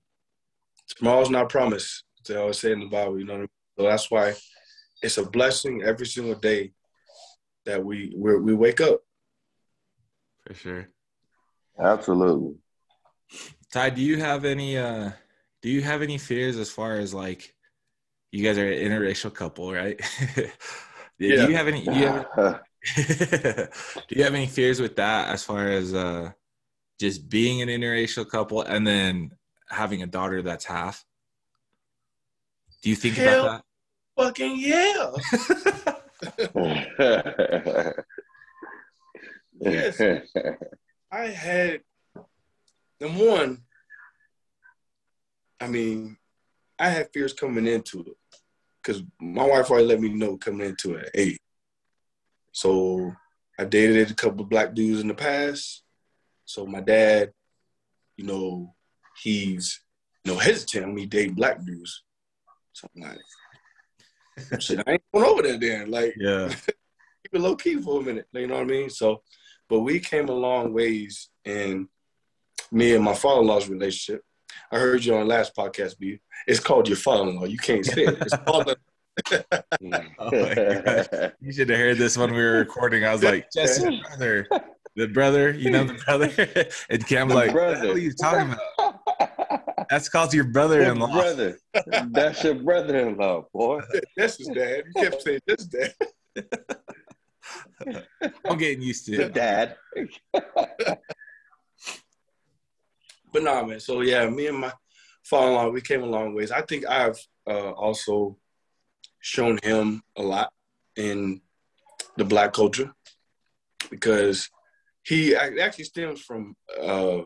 tomorrow's 0.88 1.30
not 1.30 1.50
promised. 1.50 2.04
They 2.28 2.36
always 2.36 2.60
say 2.60 2.72
in 2.72 2.80
the 2.80 2.86
Bible, 2.86 3.20
you 3.20 3.26
know. 3.26 3.34
I 3.34 3.38
mean? 3.40 3.48
So 3.78 3.86
that's 3.86 4.12
why 4.12 4.36
it's 5.02 5.18
a 5.18 5.26
blessing 5.26 5.82
every 5.84 6.06
single 6.06 6.36
day 6.36 6.74
that 7.66 7.84
we 7.84 8.14
we 8.16 8.54
wake 8.54 8.82
up. 8.82 9.02
For 10.46 10.54
sure. 10.54 10.90
Absolutely. 11.80 12.56
Ty, 13.72 13.92
do 13.92 14.02
you 14.02 14.18
have 14.18 14.46
any 14.46 14.78
uh 14.78 15.12
do 15.62 15.70
you 15.70 15.82
have 15.82 16.02
any 16.02 16.18
fears 16.18 16.58
as 16.58 16.70
far 16.70 16.98
as 16.98 17.14
like 17.14 17.56
you 18.32 18.44
guys 18.44 18.58
are 18.58 18.72
an 18.72 18.80
interracial 18.80 19.34
couple, 19.34 19.72
right? 19.72 20.00
Yeah. 20.38 20.46
Do 21.20 21.28
you 21.28 21.56
have 21.56 21.68
any? 21.68 21.84
Do 21.84 21.94
you 21.94 22.08
have, 22.08 22.62
do 22.96 24.16
you 24.16 24.24
have 24.24 24.34
any 24.34 24.48
fears 24.48 24.82
with 24.82 24.96
that 24.96 25.30
as 25.30 25.44
far 25.44 25.68
as 25.68 25.94
uh, 25.94 26.32
just 27.00 27.30
being 27.30 27.62
an 27.62 27.68
interracial 27.68 28.28
couple 28.28 28.64
and 28.64 28.88
then 28.88 29.30
having 29.72 30.04
a 30.04 30.08
daughter 30.08 30.42
that's 30.42 30.66
half? 30.66 31.06
Do 32.82 32.90
you 32.90 32.96
think 32.96 33.16
Hell- 33.16 33.46
about 33.46 33.64
that? 34.18 34.24
Fucking 34.24 34.58
yeah. 34.60 35.12
Yes. 39.62 40.02
I 41.12 41.28
had 41.28 41.82
number 43.00 43.26
one. 43.30 43.64
I 45.60 45.68
mean, 45.68 46.18
I 46.80 46.90
had 46.90 47.10
fears 47.14 47.34
coming 47.34 47.68
into 47.68 48.00
it 48.00 48.18
because 48.82 49.04
my 49.20 49.46
wife 49.46 49.70
already 49.70 49.86
let 49.86 50.02
me 50.02 50.10
know 50.10 50.38
coming 50.38 50.68
into 50.68 50.96
it. 50.96 51.12
Hey, 51.14 51.38
so 52.52 53.14
I 53.60 53.66
dated 53.66 54.10
a 54.10 54.16
couple 54.16 54.42
of 54.42 54.50
black 54.50 54.74
dudes 54.74 55.02
in 55.02 55.08
the 55.08 55.14
past. 55.14 55.84
So 56.46 56.66
my 56.66 56.82
dad, 56.82 57.32
you 58.18 58.26
know, 58.26 58.74
he's 59.22 59.80
you 60.24 60.34
know 60.34 60.40
hesitant 60.40 60.86
on 60.86 60.96
me 60.96 61.06
dating 61.06 61.36
black 61.36 61.64
dudes. 61.64 62.04
So 62.74 62.88
I'm 62.96 63.02
like, 63.04 64.62
shit, 64.62 64.84
I 64.86 64.94
ain't 64.94 65.04
going 65.14 65.26
over 65.26 65.42
there 65.42 65.58
then. 65.58 65.92
Like, 65.92 66.16
yeah. 66.18 66.50
keep 66.68 67.34
it 67.34 67.40
low 67.40 67.56
key 67.56 67.82
for 67.82 68.02
a 68.02 68.04
minute. 68.04 68.28
You 68.34 68.48
know 68.48 68.56
what 68.56 68.64
I 68.64 68.66
mean? 68.66 68.90
So, 68.90 69.22
but 69.70 69.82
we 69.82 70.00
came 70.00 70.30
a 70.30 70.34
long 70.34 70.74
ways 70.74 71.30
in 71.46 71.88
me 72.72 72.96
and 72.96 73.04
my 73.04 73.14
father-in-law's 73.14 73.70
relationship. 73.70 74.24
I 74.72 74.80
heard 74.80 75.04
you 75.04 75.16
on 75.16 75.22
the 75.22 75.34
last 75.34 75.56
podcast, 75.56 76.00
B. 76.00 76.20
It's 76.48 76.60
called 76.60 76.88
your 76.88 76.98
father-in-law. 76.98 77.46
You 77.46 77.58
can't 77.58 77.86
say 77.86 78.04
it. 78.04 78.18
It's 78.22 78.36
called 78.38 78.74
Oh. 80.20 80.32
You 81.42 81.52
should 81.52 81.70
have 81.70 81.80
heard 81.80 81.98
this 81.98 82.18
when 82.18 82.32
we 82.32 82.38
were 82.38 82.60
recording. 82.60 83.06
I 83.06 83.12
was 83.12 83.24
like, 83.24 83.52
Jesse, 83.52 84.02
brother, 84.08 84.48
the 84.96 85.08
brother, 85.08 85.52
you 85.52 85.70
know 85.70 85.84
the 85.84 85.94
brother, 86.06 86.30
and 86.90 87.08
Cam's 87.08 87.32
The 87.32 87.36
like, 87.36 87.52
brother. 87.52 87.88
"What 87.88 87.98
are 87.98 88.00
you 88.00 88.14
talking 88.14 88.54
about? 88.54 88.60
That's 89.90 90.08
called 90.10 90.34
your 90.34 90.46
Your 90.46 90.54
brother-in-law." 90.54 91.12
brother. 91.12 91.60
That's 92.12 92.44
your 92.44 92.56
brother-in-law, 92.56 93.46
boy. 93.54 93.82
This 94.16 94.40
is 94.40 94.48
dad. 94.48 94.84
You 94.96 95.04
kept 95.04 95.22
saying 95.22 95.42
this 95.46 95.66
dad. 95.66 95.94
I'm 98.48 98.58
getting 98.58 98.82
used 98.82 99.06
to 99.08 99.12
Your 99.12 99.22
it. 99.24 99.34
dad. 99.34 99.76
But 103.34 103.44
nah, 103.44 103.64
man. 103.66 103.80
So 103.80 104.02
yeah, 104.02 104.30
me 104.30 104.48
and 104.48 104.58
my 104.60 104.74
father-in-law, 105.24 105.70
we 105.70 105.82
came 105.82 106.04
a 106.04 106.06
long 106.06 106.34
ways. 106.34 106.52
I 106.52 106.62
think 106.62 106.86
I've 106.88 107.18
uh, 107.48 107.72
also 107.72 108.38
shown 109.20 109.58
him 109.64 110.02
a 110.18 110.22
lot 110.22 110.52
in 110.96 111.42
the 112.18 112.26
black 112.26 112.54
culture 112.54 112.92
because 113.90 114.50
he 115.04 115.36
actually 115.36 115.86
stems 115.86 116.22
from 116.22 116.56
uh, 116.82 117.20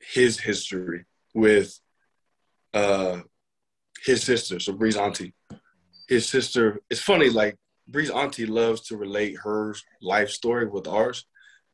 his 0.00 0.40
history 0.40 1.04
with 1.34 1.78
uh, 2.74 3.20
his 4.04 4.22
sister, 4.22 4.58
so 4.60 4.72
Bree's 4.72 4.96
auntie. 4.96 5.34
His 6.08 6.28
sister, 6.28 6.80
it's 6.90 7.00
funny, 7.00 7.30
like 7.30 7.56
Bree's 7.86 8.10
auntie 8.10 8.46
loves 8.46 8.82
to 8.82 8.96
relate 8.96 9.36
her 9.42 9.74
life 10.00 10.30
story 10.30 10.66
with 10.66 10.88
ours. 10.88 11.24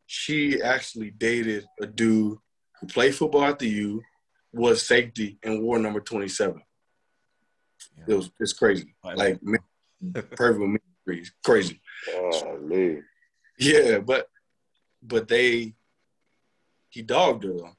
She 0.06 0.60
actually 0.62 1.10
dated 1.10 1.64
a 1.80 1.86
dude 1.86 2.38
who 2.80 2.86
played 2.86 3.14
football 3.14 3.44
at 3.44 3.58
the 3.58 3.68
U, 3.68 4.02
was 4.52 4.86
safety, 4.86 5.38
and 5.42 5.62
wore 5.62 5.78
number 5.78 6.00
27. 6.00 6.60
It 8.06 8.14
was 8.14 8.30
it's 8.38 8.52
crazy. 8.52 8.94
Like 9.02 9.42
man, 9.42 9.58
perfect 10.12 10.60
with 10.60 10.70
me, 10.70 10.78
Breeze. 11.04 11.32
crazy. 11.44 11.80
Yeah, 13.58 13.98
but 13.98 14.28
but 15.02 15.28
they 15.28 15.74
he 16.90 17.02
dogged 17.02 17.44
her 17.44 17.52
though. 17.52 17.76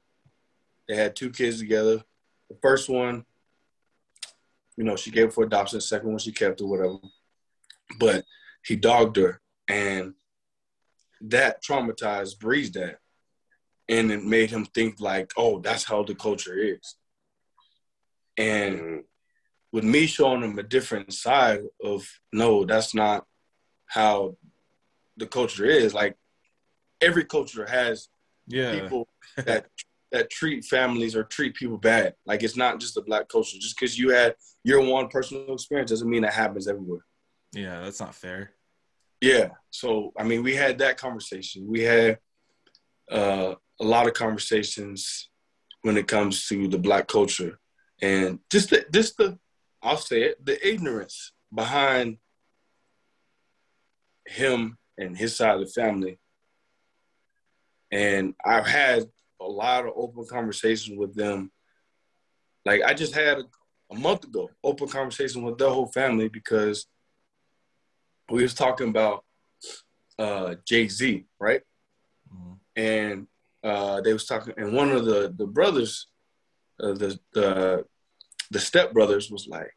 They 0.88 0.96
had 0.96 1.14
two 1.14 1.30
kids 1.30 1.58
together. 1.58 2.02
The 2.48 2.56
first 2.62 2.88
one, 2.88 3.24
you 4.76 4.84
know, 4.84 4.96
she 4.96 5.10
gave 5.10 5.32
for 5.32 5.44
adoption. 5.44 5.78
The 5.78 5.82
second 5.82 6.08
one 6.10 6.18
she 6.18 6.32
kept 6.32 6.60
or 6.60 6.68
whatever. 6.68 6.96
But 7.98 8.24
he 8.64 8.76
dogged 8.76 9.16
her 9.16 9.40
and 9.66 10.14
that 11.20 11.62
traumatized 11.62 12.38
Bree's 12.38 12.70
dad. 12.70 12.96
And 13.88 14.10
it 14.12 14.22
made 14.22 14.50
him 14.50 14.64
think 14.66 15.00
like, 15.00 15.32
oh, 15.36 15.60
that's 15.60 15.84
how 15.84 16.02
the 16.04 16.14
culture 16.14 16.56
is. 16.58 16.94
And 18.36 18.78
Mm. 18.78 19.04
with 19.72 19.84
me 19.84 20.06
showing 20.06 20.42
him 20.42 20.58
a 20.58 20.62
different 20.62 21.12
side 21.12 21.60
of 21.82 22.08
no, 22.32 22.64
that's 22.64 22.94
not 22.94 23.26
how 23.86 24.36
the 25.16 25.26
culture 25.26 25.64
is. 25.66 25.92
Like 25.92 26.16
every 27.00 27.24
culture 27.24 27.66
has 27.66 28.08
Yeah. 28.46 28.70
people 28.72 29.08
that 29.36 29.66
that 30.12 30.30
treat 30.30 30.64
families 30.64 31.14
or 31.14 31.24
treat 31.24 31.54
people 31.54 31.78
bad. 31.78 32.14
Like 32.26 32.42
it's 32.42 32.56
not 32.56 32.80
just 32.80 32.96
a 32.96 33.02
black 33.02 33.28
culture. 33.28 33.58
Just 33.58 33.78
because 33.78 33.98
you 33.98 34.10
had 34.10 34.34
your 34.64 34.80
one 34.80 35.08
personal 35.08 35.54
experience 35.54 35.90
doesn't 35.90 36.08
mean 36.08 36.22
that 36.22 36.32
happens 36.32 36.68
everywhere. 36.68 37.04
Yeah, 37.52 37.82
that's 37.82 38.00
not 38.00 38.14
fair. 38.14 38.52
Yeah. 39.20 39.50
So 39.70 40.12
I 40.18 40.24
mean, 40.24 40.42
we 40.42 40.54
had 40.54 40.78
that 40.78 40.98
conversation. 40.98 41.66
We 41.66 41.82
had 41.82 42.18
uh, 43.10 43.54
a 43.80 43.84
lot 43.84 44.06
of 44.06 44.14
conversations 44.14 45.28
when 45.82 45.96
it 45.96 46.08
comes 46.08 46.46
to 46.48 46.68
the 46.68 46.78
black 46.78 47.06
culture, 47.08 47.58
and 48.02 48.38
just 48.50 48.70
the, 48.70 48.84
just 48.92 49.16
the 49.16 49.38
I'll 49.82 49.96
say 49.96 50.22
it 50.22 50.44
the 50.44 50.66
ignorance 50.66 51.32
behind 51.54 52.18
him 54.26 54.76
and 54.98 55.16
his 55.16 55.36
side 55.36 55.54
of 55.54 55.60
the 55.60 55.72
family. 55.72 56.18
And 57.90 58.34
I've 58.44 58.66
had 58.66 59.04
a 59.40 59.44
lot 59.46 59.86
of 59.86 59.92
open 59.96 60.26
conversations 60.26 60.98
with 60.98 61.14
them. 61.14 61.50
Like 62.64 62.82
I 62.82 62.94
just 62.94 63.14
had 63.14 63.38
a, 63.38 63.44
a 63.90 63.98
month 63.98 64.24
ago, 64.24 64.50
open 64.62 64.88
conversation 64.88 65.42
with 65.42 65.58
their 65.58 65.70
whole 65.70 65.86
family 65.86 66.28
because 66.28 66.86
we 68.30 68.42
was 68.42 68.54
talking 68.54 68.88
about 68.88 69.24
uh, 70.18 70.56
Jay 70.66 70.88
Z, 70.88 71.24
right? 71.40 71.62
Mhm. 72.34 72.58
And 72.76 73.26
uh, 73.64 74.00
they 74.02 74.12
was 74.12 74.26
talking, 74.26 74.54
and 74.56 74.72
one 74.72 74.90
of 74.90 75.04
the 75.04 75.34
the 75.36 75.46
brothers, 75.46 76.08
uh, 76.82 76.92
the 76.92 77.18
the 77.32 77.84
the 78.50 78.58
step 78.60 78.92
brothers, 78.92 79.30
was 79.30 79.46
like, 79.48 79.72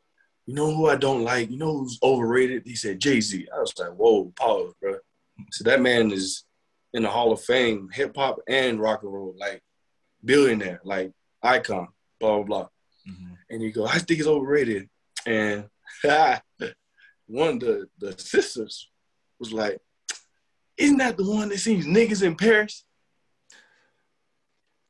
"You 0.45 0.53
know 0.55 0.73
who 0.73 0.87
I 0.87 0.95
don't 0.95 1.23
like? 1.23 1.49
You 1.49 1.57
know 1.57 1.79
who's 1.79 1.99
overrated?" 2.03 2.63
He 2.65 2.75
said 2.75 2.99
Jay 2.99 3.21
Z. 3.21 3.47
I 3.55 3.59
was 3.59 3.73
like, 3.79 3.89
"Whoa, 3.91 4.31
pause, 4.35 4.73
bro." 4.81 4.97
So 5.51 5.63
that 5.63 5.81
man 5.81 6.11
is 6.11 6.43
in 6.93 7.03
the 7.03 7.09
Hall 7.09 7.31
of 7.31 7.41
Fame, 7.41 7.89
hip 7.91 8.15
hop 8.15 8.39
and 8.47 8.79
rock 8.79 9.03
and 9.03 9.13
roll, 9.13 9.33
like 9.37 9.61
billionaire, 10.23 10.81
like 10.83 11.11
icon, 11.41 11.87
blah 12.19 12.35
blah 12.37 12.43
blah 12.43 12.67
Mhm. 13.09 13.37
and 13.49 13.63
you 13.63 13.71
go, 13.71 13.85
I 13.87 13.97
think 13.99 14.19
it's 14.19 14.27
overrated. 14.27 14.89
And 15.25 15.69
one 17.27 17.53
of 17.55 17.59
the, 17.61 17.87
the 17.97 18.19
sisters 18.19 18.89
was 19.39 19.51
like, 19.53 19.79
Isn't 20.77 20.97
that 20.97 21.17
the 21.17 21.25
one 21.29 21.49
that 21.49 21.59
sings 21.59 21.85
niggas 21.85 22.23
in 22.23 22.35
Paris? 22.35 22.83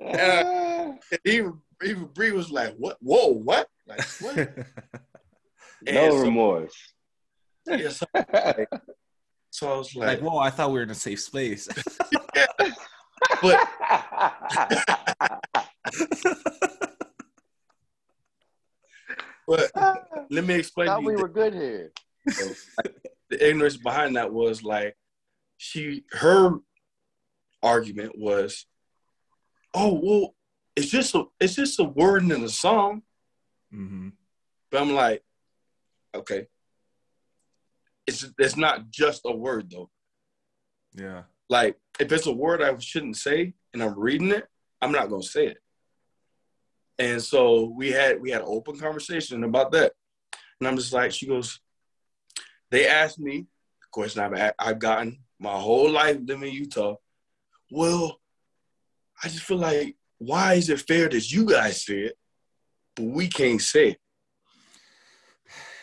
And 0.00 0.98
even 1.24 1.60
even 1.82 2.04
Bree 2.14 2.32
was 2.32 2.50
like, 2.50 2.74
What? 2.76 2.96
Whoa, 3.00 3.28
what? 3.32 3.68
Like 3.86 4.02
what? 4.20 4.36
No 5.82 6.10
so- 6.10 6.20
remorse. 6.22 6.74
Yeah, 7.70 7.88
so, 7.90 8.06
so 9.50 9.72
I 9.72 9.76
was 9.78 9.94
like, 9.94 10.06
like, 10.06 10.20
whoa, 10.20 10.38
I 10.38 10.50
thought 10.50 10.70
we 10.70 10.78
were 10.78 10.82
in 10.82 10.90
a 10.90 10.94
safe 10.94 11.20
space. 11.20 11.68
but 13.42 13.68
but 19.46 19.70
let 20.30 20.44
me 20.44 20.54
explain 20.54 20.86
to 20.88 20.92
Thought 20.92 21.00
you 21.02 21.06
we 21.06 21.12
the- 21.14 21.18
were 21.20 21.28
good 21.28 21.54
here. 21.54 21.92
the 23.28 23.48
ignorance 23.48 23.76
behind 23.76 24.16
that 24.16 24.32
was 24.32 24.62
like 24.62 24.96
she 25.56 26.04
her 26.12 26.52
argument 27.62 28.16
was 28.18 28.66
oh 29.74 30.00
well 30.02 30.34
it's 30.76 30.88
just 30.88 31.14
a 31.14 31.24
it's 31.38 31.54
just 31.54 31.78
a 31.78 31.84
word 31.84 32.22
in 32.22 32.40
the 32.40 32.48
song 32.48 33.02
hmm 33.70 34.08
but 34.70 34.80
i'm 34.80 34.92
like 34.94 35.22
okay 36.14 36.46
it's 38.10 38.24
it's 38.38 38.56
not 38.56 38.90
just 38.90 39.22
a 39.24 39.32
word 39.34 39.70
though 39.70 39.88
Yeah. 40.94 41.22
like 41.48 41.76
if 41.98 42.10
it's 42.12 42.26
a 42.26 42.32
word 42.32 42.60
i 42.62 42.76
shouldn't 42.78 43.16
say 43.16 43.54
and 43.72 43.82
i'm 43.82 43.98
reading 43.98 44.30
it 44.32 44.46
i'm 44.82 44.92
not 44.92 45.08
going 45.08 45.22
to 45.22 45.28
say 45.28 45.46
it 45.46 45.58
and 46.98 47.22
so 47.22 47.72
we 47.76 47.90
had 47.90 48.20
we 48.20 48.30
had 48.30 48.42
an 48.42 48.48
open 48.56 48.78
conversation 48.78 49.44
about 49.44 49.72
that 49.72 49.92
and 50.58 50.68
i'm 50.68 50.76
just 50.76 50.92
like 50.92 51.12
she 51.12 51.26
goes 51.26 51.60
they 52.70 52.86
asked 52.86 53.18
me 53.18 53.36
the 53.82 53.86
question 53.92 54.22
i've, 54.22 54.52
I've 54.58 54.78
gotten 54.78 55.18
my 55.38 55.56
whole 55.66 55.90
life 55.90 56.18
living 56.24 56.48
in 56.50 56.54
utah 56.54 56.96
well 57.70 58.20
i 59.22 59.28
just 59.28 59.44
feel 59.44 59.58
like 59.58 59.96
why 60.18 60.54
is 60.54 60.68
it 60.68 60.80
fair 60.80 61.08
that 61.08 61.32
you 61.32 61.46
guys 61.46 61.82
say 61.86 62.00
it, 62.00 62.18
but 62.94 63.06
we 63.06 63.26
can't 63.26 63.62
say 63.62 63.92
it? 63.92 63.98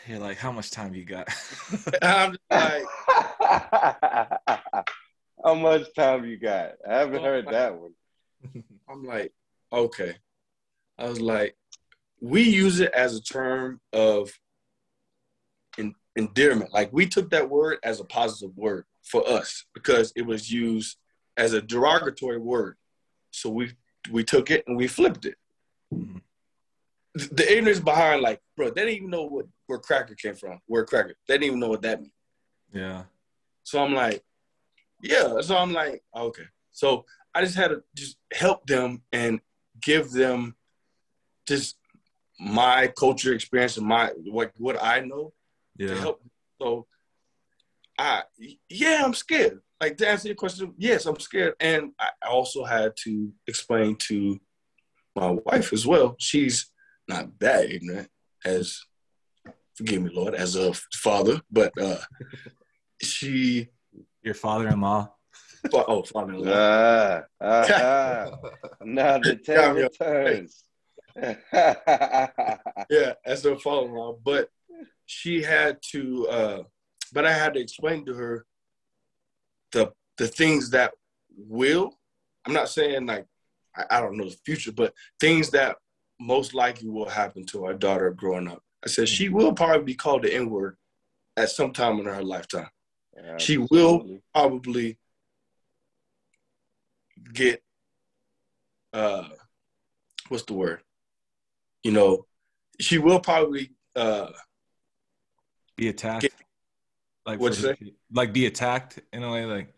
You're 0.08 0.20
like, 0.20 0.38
how 0.38 0.52
much 0.52 0.72
time 0.72 0.94
you 0.96 1.04
got? 1.06 1.28
I'm 2.02 2.38
like, 2.50 2.84
How 5.44 5.54
much 5.54 5.94
time 5.96 6.26
you 6.26 6.38
got? 6.38 6.74
I 6.90 6.96
haven't 7.00 7.20
Oh 7.20 7.24
heard 7.24 7.46
my- 7.46 7.52
that 7.52 7.76
one. 7.80 7.92
I'm 8.90 9.04
like, 9.06 9.34
okay. 9.72 10.16
I 10.98 11.08
was 11.10 11.20
like, 11.22 11.56
we 12.22 12.42
use 12.44 12.80
it 12.80 12.92
as 12.94 13.16
a 13.16 13.22
term 13.22 13.80
of 13.94 14.32
en- 15.78 15.96
endearment. 16.16 16.74
Like 16.74 16.92
we 16.92 17.06
took 17.06 17.30
that 17.32 17.50
word 17.50 17.78
as 17.84 18.00
a 18.00 18.06
positive 18.06 18.56
word 18.58 18.86
for 19.04 19.28
us 19.28 19.66
because 19.74 20.12
it 20.16 20.24
was 20.24 20.52
used 20.52 20.98
as 21.38 21.54
a 21.54 21.62
derogatory 21.62 22.40
word. 22.40 22.78
So 23.32 23.50
we 23.50 23.74
we 24.12 24.24
took 24.24 24.50
it 24.52 24.64
and 24.68 24.76
we 24.78 24.88
flipped 24.88 25.26
it. 25.26 25.36
Mhm. 25.94 26.22
The 27.18 27.58
ignorance 27.58 27.80
behind, 27.80 28.22
like, 28.22 28.42
bro, 28.56 28.70
they 28.70 28.82
didn't 28.82 28.96
even 28.96 29.10
know 29.10 29.24
what 29.24 29.46
where 29.68 29.80
cracker 29.80 30.16
came 30.16 30.36
from. 30.36 30.60
Where 30.68 30.86
cracker, 30.86 31.16
they 31.28 31.36
didn't 31.36 31.48
even 31.48 31.60
know 31.60 31.70
what 31.70 31.82
that 31.82 32.00
meant. 32.00 32.14
yeah. 32.74 33.04
So 33.64 33.84
I'm 33.84 33.94
like, 33.94 34.24
yeah. 35.02 35.42
So 35.42 35.58
I'm 35.58 35.74
like, 35.74 36.04
oh, 36.14 36.28
okay. 36.28 36.46
So 36.72 37.06
I 37.34 37.42
just 37.42 37.56
had 37.56 37.70
to 37.70 37.84
just 37.96 38.18
help 38.34 38.66
them 38.66 39.02
and 39.12 39.40
give 39.82 40.12
them 40.12 40.56
just 41.48 41.78
my 42.40 42.88
culture 42.98 43.34
experience 43.34 43.78
and 43.78 43.88
my 43.88 44.12
what 44.26 44.52
what 44.58 44.82
I 44.82 45.00
know 45.02 45.34
to 45.90 45.96
help. 46.00 46.22
So 46.62 46.88
I 47.98 48.24
yeah, 48.70 49.02
I'm 49.04 49.14
scared. 49.14 49.60
Like 49.82 49.98
to 49.98 50.10
answer 50.10 50.28
your 50.28 50.36
question, 50.36 50.74
yes, 50.78 51.06
I'm 51.06 51.20
scared. 51.20 51.54
And 51.60 51.92
I 52.00 52.10
also 52.28 52.64
had 52.64 52.94
to 53.04 53.32
explain 53.46 53.96
to 54.08 54.40
my 55.16 55.32
wife 55.46 55.74
as 55.74 55.86
well. 55.86 56.16
She's 56.20 56.72
not 57.08 57.40
that 57.40 57.70
ignorant 57.70 58.10
as 58.46 58.82
forgive 59.76 60.02
me, 60.02 60.12
Lord, 60.14 60.34
as 60.36 60.56
a 60.56 60.74
father, 60.94 61.42
but 61.52 61.72
uh 61.80 62.00
she 63.02 63.68
Your 64.24 64.34
father-in-law. 64.34 65.10
oh 65.74 66.04
father-in-law. 66.04 66.52
Ah, 66.54 67.24
ah, 67.42 67.66
ah. 68.42 68.50
Now 68.84 69.20
the 69.20 69.36
Got 69.48 69.76
me 69.76 69.82
table 69.82 69.90
turns. 69.90 70.64
yeah, 72.90 73.14
as 73.26 73.44
her 73.44 73.58
father-in-law. 73.58 74.18
But 74.24 74.50
she 75.06 75.42
had 75.42 75.80
to, 75.92 76.28
uh, 76.28 76.64
but 77.14 77.26
I 77.26 77.34
had 77.34 77.54
to 77.54 77.60
explain 77.60 78.06
to 78.06 78.14
her 78.14 78.46
the 79.72 79.92
the 80.18 80.28
things 80.28 80.72
that 80.72 80.94
will. 81.38 81.94
I'm 82.46 82.54
not 82.54 82.70
saying 82.70 83.06
like 83.06 83.26
I, 83.76 83.86
I 83.98 84.02
don't 84.02 84.18
know 84.18 84.30
the 84.30 84.38
future, 84.46 84.72
but 84.72 84.94
things 85.20 85.50
that 85.52 85.78
most 86.20 86.54
likely 86.54 86.90
will 86.90 87.10
happen 87.10 87.46
to 87.48 87.66
our 87.66 87.74
daughter 87.74 88.12
growing 88.12 88.48
up. 88.48 88.64
I 88.84 88.90
said 88.90 89.08
she 89.10 89.30
will 89.30 89.54
probably 89.54 89.84
be 89.84 89.96
called 89.96 90.24
the 90.24 90.34
N 90.34 90.50
word 90.50 90.78
at 91.36 91.50
some 91.50 91.74
time 91.74 92.00
in 92.00 92.06
her 92.06 92.24
lifetime. 92.24 92.70
She 93.40 93.58
will 93.58 94.20
Probably 94.34 94.98
get 97.34 97.64
uh, 98.94 99.28
what's 100.30 100.44
the 100.44 100.54
word? 100.54 100.82
You 101.84 101.92
know, 101.92 102.26
she 102.80 102.98
will 103.00 103.20
probably 103.20 103.72
uh 103.96 104.32
Be 105.76 105.88
attacked. 105.90 106.22
Get- 106.24 106.34
like 107.26 107.40
What'd 107.40 107.58
you 107.60 107.74
the- 107.74 107.94
Like 108.12 108.32
be 108.34 108.46
attacked 108.46 109.00
in 109.12 109.24
a 109.24 109.32
way, 109.32 109.46
like 109.46 109.74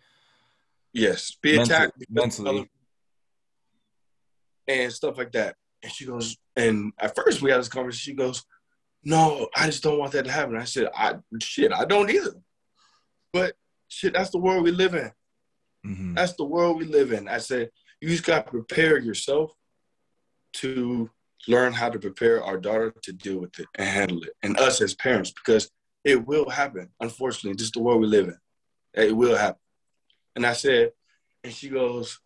Yes, 0.94 1.36
be 1.42 1.56
Mental- 1.58 1.76
attacked 1.76 2.04
mentally. 2.10 2.70
and 4.68 4.92
stuff 4.92 5.18
like 5.18 5.32
that. 5.34 5.56
And 5.84 5.92
she 5.92 6.06
goes, 6.06 6.38
and 6.56 6.92
at 7.00 7.16
first 7.16 7.42
we 7.42 7.52
had 7.52 7.60
this 7.60 7.70
conversation. 7.70 8.12
She 8.12 8.16
goes, 8.16 8.44
"No, 9.04 9.48
I 9.56 9.68
just 9.68 9.82
don't 9.84 10.00
want 10.00 10.12
that 10.12 10.26
to 10.26 10.32
happen." 10.32 10.58
I 10.58 10.66
said, 10.66 10.90
"I 10.96 11.16
shit, 11.42 11.72
I 11.72 11.86
don't 11.86 12.10
either." 12.10 12.34
But 13.32 13.56
shit, 13.88 14.14
that's 14.14 14.32
the 14.32 14.40
world 14.40 14.64
we 14.64 14.72
live 14.72 14.94
in. 14.96 15.12
Mhm. 15.86 16.16
That's 16.16 16.34
the 16.34 16.44
world 16.44 16.78
we 16.78 16.86
live 16.86 17.14
in. 17.14 17.28
I 17.28 17.38
said, 17.38 17.72
you 18.02 18.10
just 18.10 18.26
got 18.26 18.46
to 18.46 18.52
prepare 18.52 18.98
yourself 18.98 19.54
to 20.54 21.10
learn 21.48 21.74
how 21.74 21.90
to 21.90 22.00
prepare 22.00 22.44
our 22.44 22.58
daughter 22.58 22.92
to 23.04 23.14
deal 23.14 23.40
with 23.40 23.58
it 23.60 23.68
and 23.76 23.88
handle 23.88 24.24
it, 24.24 24.34
and 24.44 24.58
us 24.60 24.82
as 24.82 24.94
parents 24.96 25.32
because 25.32 25.72
it 26.04 26.26
will 26.26 26.50
happen. 26.50 26.90
Unfortunately, 27.00 27.56
just 27.56 27.74
the 27.74 27.82
world 27.82 28.02
we 28.02 28.08
live 28.08 28.28
in. 28.28 28.38
It 28.94 29.16
will 29.16 29.38
happen. 29.38 29.62
And 30.36 30.46
I 30.46 30.54
said, 30.54 30.92
and 31.44 31.54
she 31.54 31.70
goes, 31.70 32.20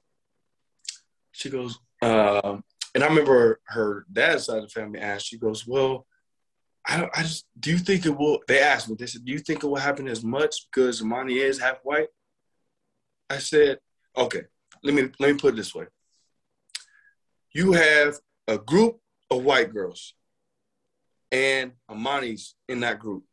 she 1.31 1.49
goes, 1.49 1.79
um, 2.01 2.63
and 2.93 3.03
I 3.03 3.07
remember 3.07 3.59
her 3.65 4.05
dad's 4.11 4.45
side 4.45 4.57
of 4.57 4.63
the 4.63 4.69
family 4.69 4.99
asked, 4.99 5.27
she 5.27 5.37
goes, 5.37 5.67
well, 5.67 6.05
I, 6.85 6.97
don't, 6.97 7.11
I 7.15 7.23
just, 7.23 7.45
do 7.59 7.71
you 7.71 7.77
think 7.77 8.05
it 8.05 8.15
will, 8.15 8.39
they 8.47 8.59
asked 8.59 8.89
me, 8.89 8.95
they 8.97 9.05
said, 9.05 9.25
do 9.25 9.31
you 9.31 9.39
think 9.39 9.63
it 9.63 9.67
will 9.67 9.77
happen 9.77 10.07
as 10.07 10.23
much 10.23 10.67
because 10.71 11.01
Imani 11.01 11.37
is 11.37 11.59
half 11.59 11.77
white? 11.83 12.07
I 13.29 13.37
said, 13.37 13.79
okay, 14.17 14.41
let 14.83 14.93
me, 14.93 15.09
let 15.19 15.33
me 15.33 15.39
put 15.39 15.53
it 15.53 15.57
this 15.57 15.73
way. 15.73 15.85
You 17.53 17.71
have 17.73 18.19
a 18.47 18.57
group 18.57 18.99
of 19.31 19.43
white 19.43 19.73
girls 19.73 20.13
and 21.31 21.71
Amani's 21.89 22.55
in 22.69 22.81
that 22.81 22.99
group. 22.99 23.23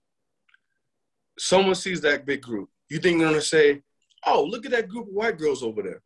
Someone 1.38 1.74
sees 1.74 2.00
that 2.00 2.24
big 2.24 2.42
group. 2.42 2.70
You 2.88 2.98
think 2.98 3.18
they're 3.18 3.28
gonna 3.28 3.42
say, 3.42 3.82
oh, 4.26 4.44
look 4.44 4.64
at 4.64 4.72
that 4.72 4.88
group 4.88 5.08
of 5.08 5.14
white 5.14 5.38
girls 5.38 5.62
over 5.62 5.82
there. 5.82 6.02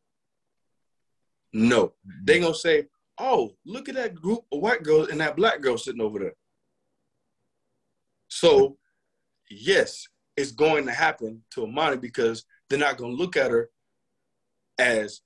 No, 1.53 1.93
they're 2.25 2.41
gonna 2.41 2.55
say, 2.55 2.87
oh, 3.19 3.55
look 3.65 3.89
at 3.89 3.95
that 3.95 4.15
group 4.15 4.41
of 4.53 4.61
white 4.61 4.83
girls 4.83 5.09
and 5.09 5.21
that 5.21 5.37
black 5.37 5.61
girl 5.61 5.79
sitting 5.79 6.01
over 6.01 6.19
there. 6.19 6.35
So, 8.29 8.79
yes, 9.51 10.07
it's 10.37 10.53
going 10.53 10.87
to 10.87 10.93
happen 10.93 11.43
to 11.53 11.65
Amani 11.65 11.97
because 11.97 12.45
they're 12.69 12.79
not 12.79 12.97
gonna 12.97 13.13
look 13.13 13.37
at 13.37 13.51
her 13.51 13.71
as 14.79 15.21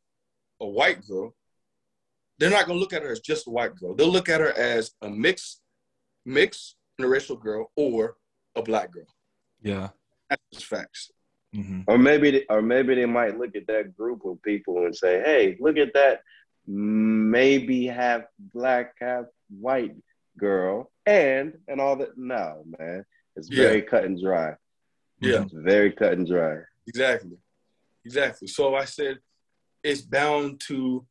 a 0.61 0.67
white 0.67 1.07
girl. 1.07 1.35
They're 2.39 2.51
not 2.51 2.67
gonna 2.67 2.79
look 2.79 2.93
at 2.93 3.03
her 3.03 3.11
as 3.11 3.21
just 3.21 3.47
a 3.47 3.51
white 3.51 3.75
girl. 3.77 3.95
They'll 3.95 4.09
look 4.09 4.29
at 4.29 4.41
her 4.41 4.53
as 4.57 4.93
a 5.03 5.09
mixed, 5.09 5.63
mixed 6.27 6.77
interracial 7.01 7.41
girl 7.41 7.71
or 7.77 8.17
a 8.55 8.63
black 8.63 8.93
girl. 8.93 9.07
Yeah. 9.63 9.89
That's 10.29 10.43
just 10.53 10.67
facts. 10.67 11.11
hmm 11.55 11.81
Or 11.87 11.97
maybe, 11.97 12.45
or 12.51 12.61
maybe 12.61 12.95
they 12.95 13.07
might 13.07 13.39
look 13.39 13.57
at 13.57 13.67
that 13.69 13.97
group 13.97 14.25
of 14.27 14.43
people 14.43 14.85
and 14.85 14.95
say, 14.95 15.23
"Hey, 15.25 15.57
look 15.59 15.79
at 15.79 15.95
that, 15.95 16.21
maybe 16.69 17.87
half 17.87 18.23
black, 18.39 18.95
half 19.01 19.25
white 19.49 19.95
girl," 20.39 20.91
and 21.07 21.55
and 21.67 21.81
all 21.81 21.97
that. 21.97 22.17
No, 22.17 22.65
man, 22.79 23.05
it's 23.37 23.51
Yeah. 23.51 23.65
very 23.65 23.83
cut 23.83 24.05
and 24.05 24.21
dry. 24.21 24.55
Yeah. 25.21 25.43
It's 25.43 25.53
very 25.55 25.93
cut 25.93 26.13
and 26.13 26.27
dry. 26.29 26.59
Exactly. 26.87 27.39
Exactly. 28.05 28.47
So 28.49 28.75
I 28.75 28.85
said, 28.85 29.19
it's 29.83 30.01
bound 30.03 30.61
to, 30.69 31.05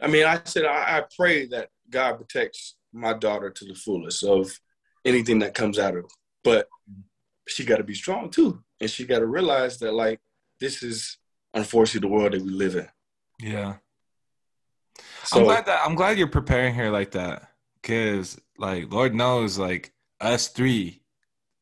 I 0.00 0.06
mean, 0.08 0.26
I 0.26 0.40
said, 0.44 0.64
I, 0.66 0.98
I 0.98 1.04
pray 1.16 1.46
that 1.46 1.68
God 1.88 2.16
protects 2.18 2.76
my 2.92 3.14
daughter 3.14 3.50
to 3.50 3.64
the 3.64 3.74
fullest 3.74 4.22
of 4.24 4.52
anything 5.04 5.38
that 5.40 5.54
comes 5.54 5.78
out 5.78 5.96
of 5.96 6.02
her. 6.04 6.08
But 6.44 6.68
she 7.48 7.64
got 7.64 7.78
to 7.78 7.84
be 7.84 7.94
strong 7.94 8.30
too. 8.30 8.62
And 8.80 8.90
she 8.90 9.06
got 9.06 9.20
to 9.20 9.26
realize 9.26 9.78
that, 9.78 9.92
like, 9.92 10.20
this 10.60 10.82
is 10.82 11.16
unfortunately 11.54 12.08
the 12.08 12.14
world 12.14 12.32
that 12.32 12.42
we 12.42 12.50
live 12.50 12.76
in. 12.76 12.88
Yeah. 13.40 13.76
So, 15.24 15.38
I'm 15.40 15.44
glad 15.44 15.66
that 15.66 15.86
I'm 15.86 15.94
glad 15.94 16.18
you're 16.18 16.26
preparing 16.28 16.74
her 16.74 16.90
like 16.90 17.12
that. 17.12 17.48
Cause 17.82 18.38
like 18.58 18.92
Lord 18.92 19.14
knows, 19.14 19.58
like 19.58 19.92
us 20.20 20.48
three, 20.48 21.02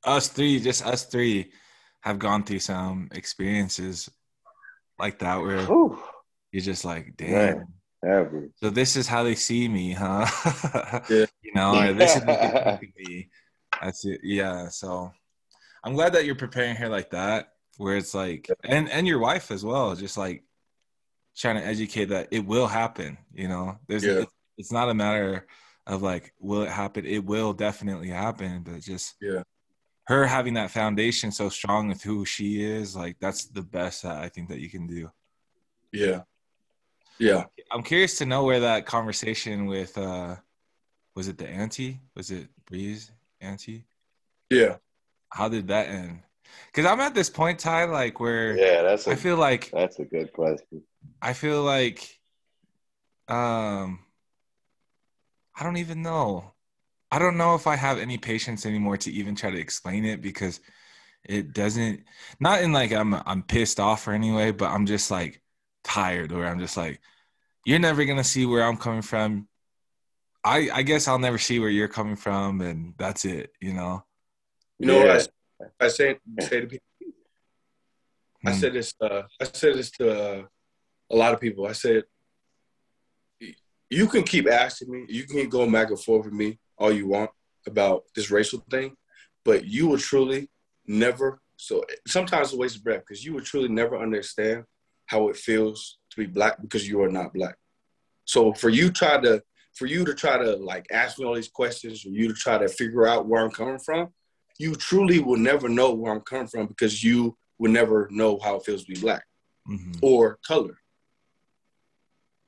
us 0.04 0.28
three, 0.28 0.60
just 0.60 0.84
us 0.84 1.04
three 1.04 1.52
have 2.00 2.18
gone 2.18 2.44
through 2.44 2.60
some 2.60 3.08
experiences 3.12 4.10
like 4.98 5.18
that 5.20 5.40
where 5.40 5.64
Whew, 5.66 5.98
you're 6.52 6.62
just 6.62 6.84
like, 6.84 7.16
damn. 7.16 7.30
Man. 7.58 7.66
ever. 8.04 8.48
So 8.56 8.70
this 8.70 8.96
is 8.96 9.06
how 9.06 9.22
they 9.22 9.34
see 9.34 9.68
me, 9.68 9.92
huh? 9.92 10.26
Yeah. 11.10 11.26
You 11.42 11.54
know, 11.54 11.92
this 11.94 12.16
is 12.16 12.24
what 12.24 12.40
they 12.40 12.48
think 12.48 12.92
of 12.98 13.08
me. 13.08 13.28
That's 13.80 14.04
it. 14.04 14.20
Yeah. 14.22 14.68
So 14.68 15.12
I'm 15.84 15.94
glad 15.94 16.14
that 16.14 16.24
you're 16.24 16.34
preparing 16.34 16.76
her 16.76 16.88
like 16.88 17.10
that, 17.10 17.52
where 17.76 17.96
it's 17.96 18.14
like, 18.14 18.50
and 18.64 18.90
and 18.90 19.06
your 19.06 19.18
wife 19.18 19.50
as 19.50 19.64
well, 19.64 19.94
just 19.94 20.18
like 20.18 20.42
trying 21.38 21.56
to 21.56 21.64
educate 21.64 22.06
that 22.06 22.28
it 22.30 22.44
will 22.44 22.66
happen. 22.66 23.18
You 23.32 23.48
know, 23.48 23.78
there's 23.86 24.04
Yeah. 24.04 24.20
it's, 24.22 24.32
it's 24.56 24.72
not 24.72 24.88
a 24.90 24.94
matter 24.94 25.46
of 25.86 26.02
like 26.02 26.34
will 26.38 26.62
it 26.62 26.70
happen. 26.70 27.06
It 27.06 27.24
will 27.24 27.52
definitely 27.52 28.08
happen, 28.10 28.62
but 28.62 28.80
just 28.82 29.14
Yeah. 29.20 29.42
her 30.06 30.26
having 30.26 30.54
that 30.54 30.70
foundation 30.70 31.30
so 31.32 31.48
strong 31.48 31.88
with 31.88 32.02
who 32.02 32.24
she 32.24 32.62
is, 32.62 32.94
like 32.96 33.16
that's 33.20 33.46
the 33.46 33.62
best 33.62 34.02
that 34.02 34.16
I 34.22 34.28
think 34.28 34.48
that 34.48 34.60
you 34.60 34.68
can 34.70 34.86
do. 34.86 35.10
yeah. 35.92 36.22
Yeah. 37.20 37.44
I'm 37.72 37.82
curious 37.82 38.18
to 38.18 38.26
know 38.26 38.44
where 38.44 38.60
that 38.60 38.86
conversation 38.86 39.66
with 39.66 39.96
uh 39.98 40.36
was 41.16 41.26
it 41.26 41.36
the 41.38 41.48
auntie? 41.48 42.00
Was 42.14 42.30
it 42.30 42.48
Breeze 42.66 43.10
auntie? 43.40 43.86
Yeah. 44.50 44.76
How 45.30 45.48
did 45.48 45.66
that 45.68 45.88
end? 45.88 46.20
Because 46.66 46.90
I'm 46.90 47.00
at 47.00 47.14
this 47.14 47.30
point, 47.30 47.58
Ty, 47.58 47.84
like 47.84 48.20
where 48.20 48.56
Yeah, 48.56 48.82
that's 48.82 49.06
a 49.06 49.12
I 49.12 49.14
feel 49.14 49.36
like 49.36 49.70
that's 49.70 49.98
a 49.98 50.04
good 50.04 50.32
question. 50.32 50.82
I 51.20 51.32
feel 51.32 51.62
like 51.62 52.18
um 53.28 54.00
I 55.58 55.64
don't 55.64 55.78
even 55.78 56.02
know. 56.02 56.52
I 57.10 57.18
don't 57.18 57.36
know 57.36 57.54
if 57.54 57.66
I 57.66 57.76
have 57.76 57.98
any 57.98 58.18
patience 58.18 58.66
anymore 58.66 58.96
to 58.98 59.10
even 59.10 59.34
try 59.34 59.50
to 59.50 59.58
explain 59.58 60.04
it 60.04 60.20
because 60.22 60.60
it 61.24 61.52
doesn't 61.52 62.04
not 62.40 62.62
in 62.62 62.72
like 62.72 62.92
I'm 62.92 63.14
I'm 63.14 63.42
pissed 63.42 63.80
off 63.80 64.06
or 64.06 64.12
anyway, 64.12 64.52
but 64.52 64.70
I'm 64.70 64.86
just 64.86 65.10
like 65.10 65.42
tired 65.84 66.32
or 66.32 66.44
I'm 66.46 66.58
just 66.58 66.76
like 66.76 67.00
you're 67.64 67.78
never 67.78 68.04
going 68.04 68.18
to 68.18 68.24
see 68.24 68.46
where 68.46 68.62
I'm 68.62 68.76
coming 68.76 69.02
from. 69.02 69.48
I 70.44 70.70
I 70.72 70.82
guess 70.82 71.08
I'll 71.08 71.18
never 71.18 71.38
see 71.38 71.58
where 71.58 71.68
you're 71.70 71.88
coming 71.88 72.16
from 72.16 72.60
and 72.60 72.94
that's 72.98 73.24
it, 73.24 73.52
you 73.60 73.72
know. 73.72 74.04
You 74.78 74.86
know 74.86 75.04
yeah. 75.04 75.14
what 75.14 75.28
I, 75.80 75.88
say 75.88 76.18
say 76.40 76.60
to 76.60 76.66
people 76.66 76.86
I 78.46 78.52
said 78.52 78.72
this 78.74 78.94
uh 79.00 79.22
I 79.40 79.44
said 79.44 79.74
this 79.74 79.90
to 79.92 80.10
uh, 80.10 80.42
a 81.10 81.16
lot 81.16 81.34
of 81.34 81.40
people. 81.40 81.66
I 81.66 81.72
said 81.72 82.04
you 83.90 84.06
can 84.06 84.22
keep 84.22 84.48
asking 84.48 84.90
me, 84.90 85.06
you 85.08 85.24
can 85.24 85.48
go 85.48 85.70
back 85.70 85.88
and 85.88 86.00
forth 86.00 86.26
with 86.26 86.34
me 86.34 86.58
all 86.76 86.92
you 86.92 87.08
want 87.08 87.30
about 87.66 88.04
this 88.14 88.30
racial 88.30 88.62
thing, 88.70 88.94
but 89.44 89.64
you 89.64 89.88
will 89.88 89.98
truly 89.98 90.50
never. 90.86 91.40
So 91.56 91.84
sometimes 92.06 92.48
it's 92.48 92.54
a 92.54 92.58
waste 92.58 92.76
of 92.76 92.84
breath 92.84 93.02
because 93.06 93.24
you 93.24 93.32
will 93.32 93.42
truly 93.42 93.68
never 93.68 93.98
understand 93.98 94.64
how 95.06 95.28
it 95.28 95.36
feels 95.36 95.98
to 96.10 96.18
be 96.18 96.26
black 96.26 96.60
because 96.60 96.86
you 96.86 97.02
are 97.02 97.10
not 97.10 97.32
black. 97.32 97.56
So 98.24 98.52
for 98.52 98.68
you 98.68 98.90
try 98.90 99.18
to 99.18 99.42
for 99.74 99.86
you 99.86 100.04
to 100.04 100.14
try 100.14 100.36
to 100.36 100.56
like 100.56 100.86
ask 100.92 101.18
me 101.18 101.24
all 101.24 101.34
these 101.34 101.48
questions, 101.48 102.02
for 102.02 102.08
you 102.08 102.28
to 102.28 102.34
try 102.34 102.58
to 102.58 102.68
figure 102.68 103.06
out 103.06 103.26
where 103.26 103.42
I'm 103.42 103.50
coming 103.50 103.78
from, 103.78 104.08
you 104.58 104.74
truly 104.74 105.20
will 105.20 105.38
never 105.38 105.68
know 105.68 105.92
where 105.92 106.12
I'm 106.12 106.20
coming 106.20 106.48
from 106.48 106.66
because 106.66 107.02
you 107.02 107.36
will 107.58 107.70
never 107.70 108.08
know 108.10 108.38
how 108.42 108.56
it 108.56 108.64
feels 108.64 108.84
to 108.84 108.92
be 108.92 109.00
black 109.00 109.24
mm-hmm. 109.68 109.92
or 110.02 110.38
color. 110.46 110.78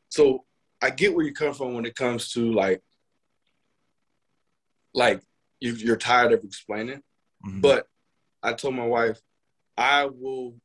So 0.09 0.45
I 0.83 0.91
get 0.91 1.15
where 1.15 1.25
you 1.25 1.33
come 1.33 1.55
from 1.55 1.75
when 1.75 1.87
it 1.87 1.95
comes 1.95 2.33
to 2.33 2.53
like 2.53 2.83
like 4.93 5.23
you, 5.61 5.93
are 5.93 5.97
tired 5.97 6.33
of 6.33 6.43
explaining. 6.43 7.03
Mm-hmm. 7.47 7.61
But 7.61 7.87
I 8.43 8.55
told 8.55 8.75
my 8.75 8.87
wife, 8.87 9.21
I 9.77 10.07
will 10.07 10.57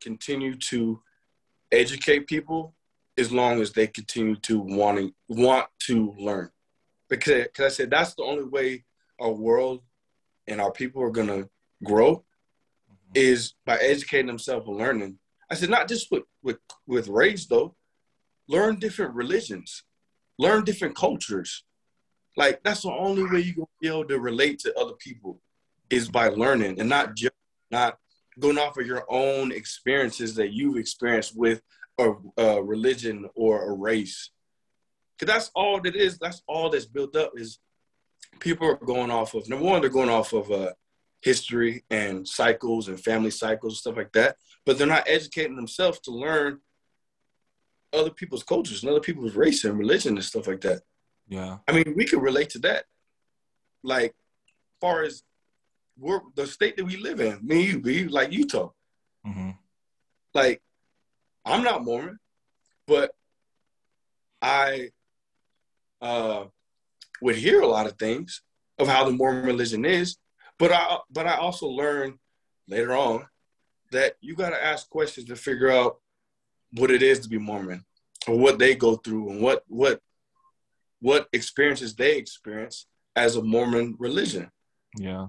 continue 0.00 0.56
to 0.56 1.02
educate 1.70 2.26
people 2.26 2.74
as 3.18 3.30
long 3.30 3.60
as 3.60 3.72
they 3.72 3.86
continue 3.86 4.36
to 4.36 4.58
wanting 4.58 5.12
want 5.28 5.66
to 5.80 6.14
learn. 6.18 6.50
Because, 7.10 7.44
because 7.44 7.64
I 7.66 7.68
said 7.68 7.90
that's 7.90 8.14
the 8.14 8.22
only 8.22 8.44
way 8.44 8.84
our 9.20 9.30
world 9.30 9.82
and 10.46 10.60
our 10.60 10.72
people 10.72 11.02
are 11.02 11.10
gonna 11.10 11.48
grow 11.82 12.16
mm-hmm. 12.16 13.12
is 13.14 13.54
by 13.64 13.76
educating 13.76 14.26
themselves 14.26 14.66
and 14.68 14.76
learning. 14.76 15.18
I 15.50 15.54
said 15.54 15.70
not 15.70 15.88
just 15.88 16.10
with 16.10 16.24
with 16.42 16.58
with 16.86 17.08
race 17.08 17.46
though, 17.46 17.76
learn 18.48 18.78
different 18.78 19.14
religions, 19.14 19.84
learn 20.38 20.64
different 20.64 20.96
cultures, 20.96 21.64
like 22.36 22.62
that's 22.62 22.82
the 22.82 22.90
only 22.90 23.24
way 23.24 23.40
you're 23.40 23.54
gonna 23.54 23.66
be 23.80 23.88
able 23.88 24.06
to 24.06 24.18
relate 24.18 24.58
to 24.60 24.78
other 24.78 24.94
people 24.94 25.40
is 25.90 26.08
by 26.08 26.28
learning 26.28 26.80
and 26.80 26.88
not 26.88 27.14
just 27.14 27.32
not 27.70 27.98
going 28.38 28.58
off 28.58 28.76
of 28.78 28.86
your 28.86 29.04
own 29.08 29.52
experiences 29.52 30.34
that 30.34 30.52
you've 30.52 30.76
experienced 30.76 31.36
with 31.36 31.62
a, 31.98 32.12
a 32.36 32.62
religion 32.62 33.28
or 33.34 33.70
a 33.70 33.72
race. 33.72 34.30
Cause 35.18 35.28
that's 35.28 35.50
all 35.54 35.80
that 35.82 35.94
is. 35.94 36.18
That's 36.18 36.42
all 36.48 36.70
that's 36.70 36.86
built 36.86 37.14
up 37.14 37.32
is 37.36 37.60
people 38.40 38.66
are 38.68 38.76
going 38.76 39.10
off 39.10 39.34
of 39.34 39.48
number 39.48 39.64
one, 39.64 39.80
they're 39.80 39.90
going 39.90 40.10
off 40.10 40.32
of 40.32 40.50
uh, 40.50 40.72
history 41.20 41.84
and 41.90 42.26
cycles 42.26 42.88
and 42.88 43.00
family 43.00 43.30
cycles, 43.30 43.74
and 43.74 43.78
stuff 43.78 43.96
like 43.96 44.12
that. 44.12 44.36
But 44.66 44.78
they're 44.78 44.86
not 44.86 45.08
educating 45.08 45.56
themselves 45.56 46.00
to 46.00 46.10
learn 46.10 46.60
other 47.92 48.10
people's 48.10 48.42
cultures 48.42 48.82
and 48.82 48.90
other 48.90 49.00
people's 49.00 49.34
race 49.34 49.64
and 49.64 49.78
religion 49.78 50.14
and 50.14 50.24
stuff 50.24 50.46
like 50.46 50.60
that. 50.62 50.82
Yeah. 51.28 51.58
I 51.68 51.72
mean, 51.72 51.94
we 51.96 52.04
can 52.04 52.20
relate 52.20 52.50
to 52.50 52.58
that. 52.60 52.84
Like, 53.82 54.14
far 54.80 55.02
as 55.02 55.22
we're 55.96 56.20
the 56.34 56.46
state 56.46 56.76
that 56.76 56.84
we 56.84 56.96
live 56.96 57.20
in, 57.20 57.38
me 57.42 57.66
you, 57.66 57.80
we 57.80 58.08
like 58.08 58.32
Utah. 58.32 58.70
Mm-hmm. 59.26 59.50
Like, 60.34 60.60
I'm 61.44 61.62
not 61.62 61.84
Mormon, 61.84 62.18
but 62.86 63.12
I 64.42 64.90
uh, 66.00 66.44
would 67.20 67.36
hear 67.36 67.60
a 67.60 67.66
lot 67.66 67.86
of 67.86 67.98
things 67.98 68.42
of 68.78 68.88
how 68.88 69.04
the 69.04 69.12
Mormon 69.12 69.44
religion 69.44 69.84
is. 69.84 70.16
But 70.58 70.72
I 70.72 70.98
but 71.10 71.26
I 71.26 71.36
also 71.36 71.66
learned 71.66 72.14
later 72.68 72.94
on 72.94 73.26
that 73.92 74.14
you 74.20 74.34
got 74.34 74.50
to 74.50 74.64
ask 74.64 74.88
questions 74.88 75.26
to 75.28 75.36
figure 75.36 75.70
out 75.70 75.96
what 76.72 76.90
it 76.90 77.02
is 77.02 77.20
to 77.20 77.28
be 77.28 77.38
Mormon 77.38 77.84
or 78.26 78.38
what 78.38 78.58
they 78.58 78.74
go 78.74 78.96
through 78.96 79.30
and 79.30 79.40
what 79.40 79.62
what 79.66 80.00
what 81.00 81.28
experiences 81.32 81.94
they 81.94 82.16
experience 82.16 82.86
as 83.16 83.36
a 83.36 83.42
Mormon 83.42 83.96
religion. 83.98 84.50
Yeah. 84.96 85.26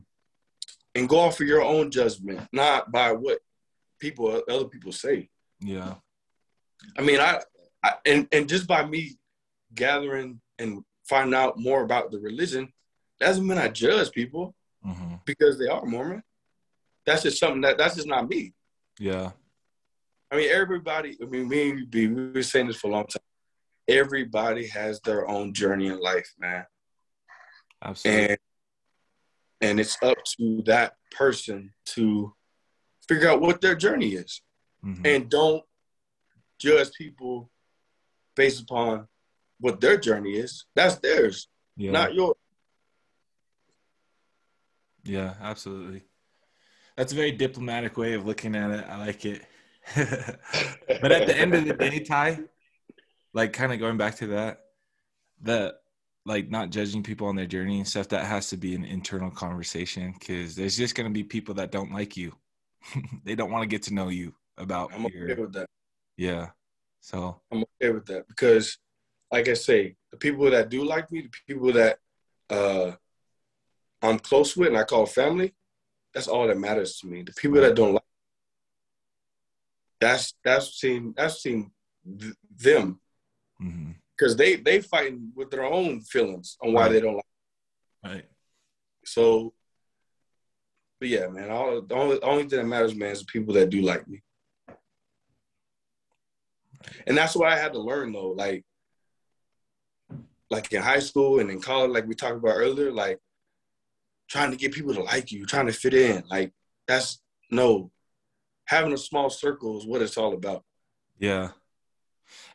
And 0.93 1.09
go 1.09 1.19
off 1.19 1.41
of 1.41 1.47
your 1.47 1.61
own 1.61 1.91
judgment, 1.91 2.47
not 2.53 2.91
by 2.91 3.11
what 3.11 3.39
people 3.99 4.41
other 4.49 4.65
people 4.65 4.91
say. 4.91 5.29
Yeah. 5.59 5.95
I 6.97 7.01
mean, 7.01 7.19
I, 7.19 7.41
I 7.83 7.93
and 8.05 8.27
and 8.31 8.47
just 8.47 8.67
by 8.67 8.85
me 8.85 9.17
gathering 9.73 10.39
and 10.57 10.83
finding 11.07 11.35
out 11.35 11.59
more 11.59 11.83
about 11.83 12.11
the 12.11 12.19
religion, 12.19 12.71
doesn't 13.19 13.45
mean 13.45 13.57
I 13.57 13.69
judge 13.69 14.11
people 14.11 14.53
mm-hmm. 14.85 15.15
because 15.25 15.57
they 15.57 15.67
are 15.67 15.85
Mormon. 15.85 16.23
That's 17.05 17.23
just 17.23 17.39
something 17.39 17.61
that 17.61 17.77
that's 17.77 17.95
just 17.95 18.07
not 18.07 18.27
me. 18.27 18.53
Yeah. 18.99 19.31
I 20.31 20.37
mean, 20.37 20.49
everybody. 20.51 21.17
I 21.21 21.25
mean, 21.25 21.47
me 21.47 21.69
and 21.69 21.93
you, 21.93 22.15
we 22.15 22.31
were 22.31 22.43
saying 22.43 22.67
this 22.67 22.77
for 22.77 22.87
a 22.87 22.91
long 22.91 23.05
time 23.05 23.21
everybody 23.87 24.67
has 24.67 24.99
their 25.01 25.27
own 25.27 25.53
journey 25.53 25.87
in 25.87 25.99
life, 25.99 26.33
man. 26.39 26.65
Absolutely. 27.83 28.29
And 28.29 28.37
and 29.61 29.79
it's 29.79 29.97
up 30.03 30.17
to 30.37 30.61
that 30.65 30.95
person 31.11 31.73
to 31.85 32.33
figure 33.07 33.29
out 33.29 33.41
what 33.41 33.61
their 33.61 33.75
journey 33.75 34.09
is. 34.09 34.41
Mm-hmm. 34.83 35.05
And 35.05 35.29
don't 35.29 35.63
judge 36.59 36.91
people 36.97 37.49
based 38.35 38.61
upon 38.61 39.07
what 39.59 39.79
their 39.81 39.97
journey 39.97 40.31
is. 40.31 40.65
That's 40.75 40.95
theirs, 40.95 41.47
yeah. 41.75 41.91
not 41.91 42.13
yours. 42.13 42.35
Yeah, 45.03 45.35
absolutely. 45.41 46.03
That's 46.97 47.13
a 47.13 47.15
very 47.15 47.31
diplomatic 47.31 47.97
way 47.97 48.13
of 48.13 48.25
looking 48.25 48.55
at 48.55 48.71
it. 48.71 48.85
I 48.89 48.97
like 48.97 49.25
it. 49.25 49.43
but 49.95 51.11
at 51.11 51.27
the 51.27 51.37
end 51.37 51.53
of 51.53 51.65
the 51.65 51.73
day, 51.73 51.99
Ty, 51.99 52.39
like 53.33 53.53
kind 53.53 53.71
of 53.71 53.79
going 53.79 53.97
back 53.97 54.15
to 54.15 54.27
that 54.27 54.61
that 55.43 55.75
like 56.25 56.49
not 56.49 56.71
judging 56.71 57.03
people 57.03 57.27
on 57.27 57.35
their 57.35 57.45
journey 57.45 57.77
and 57.77 57.87
stuff 57.87 58.09
that 58.09 58.25
has 58.25 58.49
to 58.49 58.57
be 58.57 58.73
an 58.73 58.83
internal 58.83 59.29
conversation 59.29 60.15
because 60.17 60.55
there's 60.55 60.77
just 60.77 60.95
going 60.95 61.07
to 61.07 61.13
be 61.13 61.23
people 61.23 61.53
that 61.55 61.71
don't 61.71 61.93
like 61.93 62.17
you 62.17 62.33
they 63.23 63.35
don't 63.35 63.51
want 63.51 63.61
to 63.61 63.67
get 63.67 63.83
to 63.83 63.93
know 63.93 64.09
you 64.09 64.33
about 64.57 64.91
i'm 64.93 65.05
your, 65.13 65.25
okay 65.29 65.41
with 65.41 65.53
that 65.53 65.67
yeah 66.17 66.47
so 67.01 67.39
i'm 67.51 67.63
okay 67.81 67.91
with 67.91 68.05
that 68.05 68.27
because 68.27 68.77
like 69.31 69.47
i 69.47 69.53
say 69.53 69.95
the 70.11 70.17
people 70.17 70.49
that 70.49 70.69
do 70.69 70.83
like 70.83 71.11
me 71.11 71.21
the 71.21 71.29
people 71.47 71.71
that 71.71 71.97
uh 72.49 72.91
i'm 74.01 74.19
close 74.19 74.55
with 74.55 74.69
and 74.69 74.77
i 74.77 74.83
call 74.83 75.05
family 75.05 75.53
that's 76.13 76.27
all 76.27 76.47
that 76.47 76.57
matters 76.57 76.97
to 76.99 77.07
me 77.07 77.21
the 77.23 77.33
people 77.33 77.59
that 77.59 77.75
don't 77.75 77.93
like 77.93 78.03
that's 79.99 80.33
that's 80.43 80.79
seen 80.79 81.13
that's 81.15 81.41
seen 81.41 81.71
th- 82.19 82.33
them 82.57 82.99
because 83.59 84.33
mm-hmm. 84.33 84.37
they 84.37 84.55
they 84.55 84.81
fighting 84.81 85.31
with 85.35 85.49
their 85.51 85.65
own 85.65 86.01
feelings 86.01 86.57
on 86.61 86.73
why 86.73 86.83
right. 86.83 86.91
they 86.91 87.01
don't 87.01 87.15
like. 87.15 87.25
Right. 88.03 88.25
So, 89.05 89.53
but 90.99 91.09
yeah, 91.09 91.27
man. 91.27 91.49
All 91.49 91.81
the 91.81 91.95
only 91.95 92.21
only 92.21 92.43
thing 92.43 92.59
that 92.59 92.65
matters, 92.65 92.95
man, 92.95 93.11
is 93.11 93.19
the 93.19 93.25
people 93.25 93.53
that 93.55 93.69
do 93.69 93.81
like 93.81 94.07
me. 94.07 94.21
And 97.07 97.17
that's 97.17 97.35
what 97.35 97.51
I 97.51 97.57
had 97.57 97.73
to 97.73 97.79
learn 97.79 98.11
though. 98.11 98.31
Like, 98.31 98.63
like 100.49 100.71
in 100.71 100.81
high 100.81 100.99
school 100.99 101.39
and 101.39 101.49
in 101.49 101.61
college, 101.61 101.91
like 101.91 102.07
we 102.07 102.15
talked 102.15 102.37
about 102.37 102.55
earlier, 102.55 102.91
like 102.91 103.19
trying 104.29 104.51
to 104.51 104.57
get 104.57 104.73
people 104.73 104.93
to 104.93 105.03
like 105.03 105.31
you, 105.31 105.45
trying 105.45 105.67
to 105.67 105.73
fit 105.73 105.93
in. 105.93 106.23
Like 106.29 106.53
that's 106.87 107.21
no 107.51 107.91
having 108.65 108.93
a 108.93 108.97
small 108.97 109.29
circle 109.29 109.77
is 109.77 109.85
what 109.85 110.01
it's 110.01 110.17
all 110.17 110.33
about. 110.33 110.63
Yeah. 111.19 111.49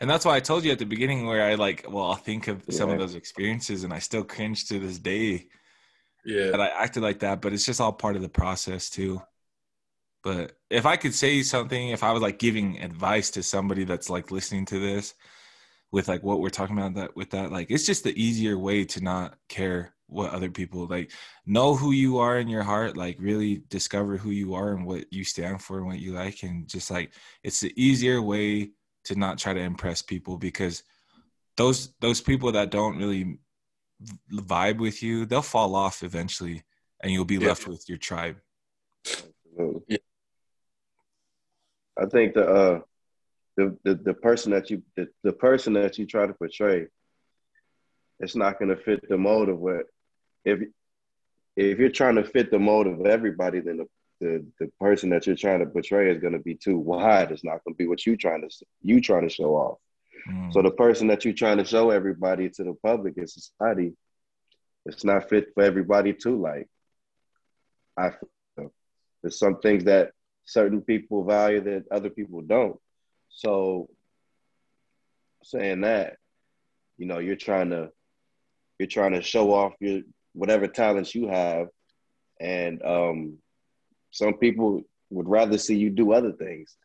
And 0.00 0.10
that's 0.10 0.24
why 0.24 0.36
I 0.36 0.40
told 0.40 0.64
you 0.64 0.72
at 0.72 0.78
the 0.78 0.84
beginning 0.84 1.26
where 1.26 1.44
I 1.44 1.54
like, 1.54 1.86
well, 1.88 2.04
I'll 2.04 2.14
think 2.14 2.48
of 2.48 2.64
yeah. 2.66 2.76
some 2.76 2.90
of 2.90 2.98
those 2.98 3.14
experiences 3.14 3.84
and 3.84 3.92
I 3.92 4.00
still 4.00 4.24
cringe 4.24 4.66
to 4.68 4.78
this 4.78 4.98
day. 4.98 5.46
Yeah. 6.24 6.50
That 6.50 6.60
I 6.60 6.68
acted 6.68 7.02
like 7.02 7.20
that, 7.20 7.40
but 7.40 7.52
it's 7.52 7.64
just 7.64 7.80
all 7.80 7.92
part 7.92 8.16
of 8.16 8.22
the 8.22 8.28
process 8.28 8.90
too. 8.90 9.22
But 10.22 10.52
if 10.68 10.84
I 10.84 10.96
could 10.96 11.14
say 11.14 11.42
something, 11.42 11.90
if 11.90 12.02
I 12.02 12.12
was 12.12 12.20
like 12.20 12.38
giving 12.38 12.82
advice 12.82 13.30
to 13.30 13.42
somebody 13.42 13.84
that's 13.84 14.10
like 14.10 14.30
listening 14.30 14.66
to 14.66 14.78
this 14.78 15.14
with 15.92 16.08
like 16.08 16.22
what 16.22 16.40
we're 16.40 16.50
talking 16.50 16.78
about 16.78 16.94
that 16.94 17.16
with 17.16 17.30
that, 17.30 17.50
like 17.50 17.70
it's 17.70 17.86
just 17.86 18.04
the 18.04 18.20
easier 18.22 18.58
way 18.58 18.84
to 18.84 19.00
not 19.02 19.36
care 19.48 19.94
what 20.06 20.32
other 20.32 20.50
people 20.50 20.86
like 20.88 21.12
know 21.46 21.74
who 21.76 21.92
you 21.92 22.18
are 22.18 22.40
in 22.40 22.48
your 22.48 22.64
heart 22.64 22.96
like 22.96 23.16
really 23.20 23.62
discover 23.68 24.16
who 24.16 24.30
you 24.30 24.54
are 24.54 24.72
and 24.72 24.84
what 24.84 25.04
you 25.12 25.22
stand 25.22 25.62
for 25.62 25.78
and 25.78 25.86
what 25.86 26.00
you 26.00 26.12
like 26.12 26.42
and 26.42 26.66
just 26.66 26.90
like 26.90 27.12
it's 27.44 27.60
the 27.60 27.72
easier 27.80 28.20
way 28.20 28.70
to 29.04 29.14
not 29.14 29.38
try 29.38 29.54
to 29.54 29.60
impress 29.60 30.02
people 30.02 30.36
because 30.36 30.82
those 31.56 31.94
those 32.00 32.20
people 32.20 32.50
that 32.52 32.70
don't 32.70 32.98
really 32.98 33.38
vibe 34.32 34.78
with 34.78 35.02
you, 35.02 35.26
they'll 35.26 35.42
fall 35.42 35.74
off 35.74 36.02
eventually, 36.02 36.62
and 37.02 37.12
you'll 37.12 37.24
be 37.24 37.36
Yeah. 37.36 37.48
left 37.48 37.66
with 37.66 37.88
your 37.88 37.98
tribe. 37.98 38.36
Absolutely. 39.06 39.82
Yeah. 39.88 39.98
I 41.98 42.06
think 42.06 42.34
the 42.34 42.48
uh 42.48 42.80
the, 43.60 43.76
the 43.84 43.94
the 44.02 44.14
person 44.14 44.52
that 44.52 44.70
you 44.70 44.82
the, 44.96 45.08
the 45.22 45.32
person 45.32 45.74
that 45.74 45.98
you 45.98 46.06
try 46.06 46.26
to 46.26 46.32
portray, 46.32 46.86
it's 48.18 48.36
not 48.36 48.58
gonna 48.58 48.76
fit 48.76 49.08
the 49.08 49.18
mold 49.18 49.48
of 49.48 49.58
what 49.58 49.86
if 50.44 50.60
if 51.56 51.78
you're 51.78 51.90
trying 51.90 52.16
to 52.16 52.24
fit 52.24 52.50
the 52.50 52.58
mold 52.58 52.86
of 52.86 53.04
everybody, 53.06 53.60
then 53.60 53.78
the 53.78 53.86
the, 54.20 54.44
the 54.60 54.70
person 54.78 55.10
that 55.10 55.26
you're 55.26 55.36
trying 55.36 55.60
to 55.60 55.66
portray 55.66 56.10
is 56.10 56.22
gonna 56.22 56.38
be 56.38 56.54
too 56.54 56.78
wide. 56.78 57.30
It's 57.32 57.44
not 57.44 57.62
gonna 57.64 57.76
be 57.76 57.86
what 57.86 58.06
you 58.06 58.16
trying 58.16 58.48
to 58.48 58.66
you 58.82 59.00
trying 59.00 59.28
to 59.28 59.34
show 59.34 59.54
off. 59.54 59.78
Mm. 60.28 60.52
So 60.52 60.62
the 60.62 60.70
person 60.70 61.08
that 61.08 61.24
you're 61.24 61.34
trying 61.34 61.58
to 61.58 61.64
show 61.64 61.90
everybody 61.90 62.48
to 62.50 62.64
the 62.64 62.74
public 62.82 63.16
and 63.16 63.28
society, 63.28 63.92
it's 64.86 65.04
not 65.04 65.28
fit 65.28 65.52
for 65.54 65.62
everybody 65.62 66.12
to 66.14 66.40
like. 66.40 66.68
I 67.96 68.10
feel 68.10 68.72
there's 69.22 69.38
some 69.38 69.60
things 69.60 69.84
that 69.84 70.12
certain 70.44 70.80
people 70.80 71.24
value 71.24 71.60
that 71.60 71.84
other 71.90 72.10
people 72.10 72.40
don't. 72.40 72.78
So 73.30 73.88
saying 75.42 75.82
that, 75.82 76.16
you 76.98 77.06
know, 77.06 77.18
you're 77.18 77.36
trying 77.36 77.70
to 77.70 77.90
you're 78.78 78.86
trying 78.86 79.12
to 79.12 79.22
show 79.22 79.52
off 79.52 79.74
your 79.80 80.02
whatever 80.32 80.66
talents 80.66 81.14
you 81.14 81.28
have, 81.28 81.68
and 82.40 82.82
um, 82.84 83.38
some 84.10 84.34
people 84.34 84.82
would 85.10 85.28
rather 85.28 85.58
see 85.58 85.76
you 85.76 85.90
do 85.90 86.12
other 86.12 86.32
things. 86.32 86.76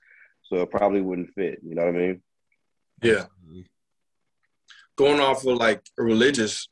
So 0.43 0.57
it 0.57 0.71
probably 0.71 1.01
wouldn't 1.01 1.33
fit. 1.33 1.59
You 1.63 1.75
know 1.75 1.85
what 1.85 1.95
I 1.95 1.97
mean? 1.97 2.21
Yeah. 3.01 3.25
Going 4.95 5.19
off 5.19 5.45
of 5.45 5.57
like 5.57 5.81
a 5.99 6.03
religious, 6.03 6.67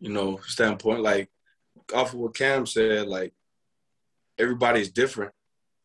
you 0.00 0.10
know, 0.10 0.40
standpoint, 0.46 1.02
like 1.02 1.28
off 1.94 2.14
of 2.14 2.20
what 2.20 2.34
Cam 2.34 2.66
said, 2.66 3.06
like 3.06 3.32
everybody's 4.38 4.90
different. 4.90 5.32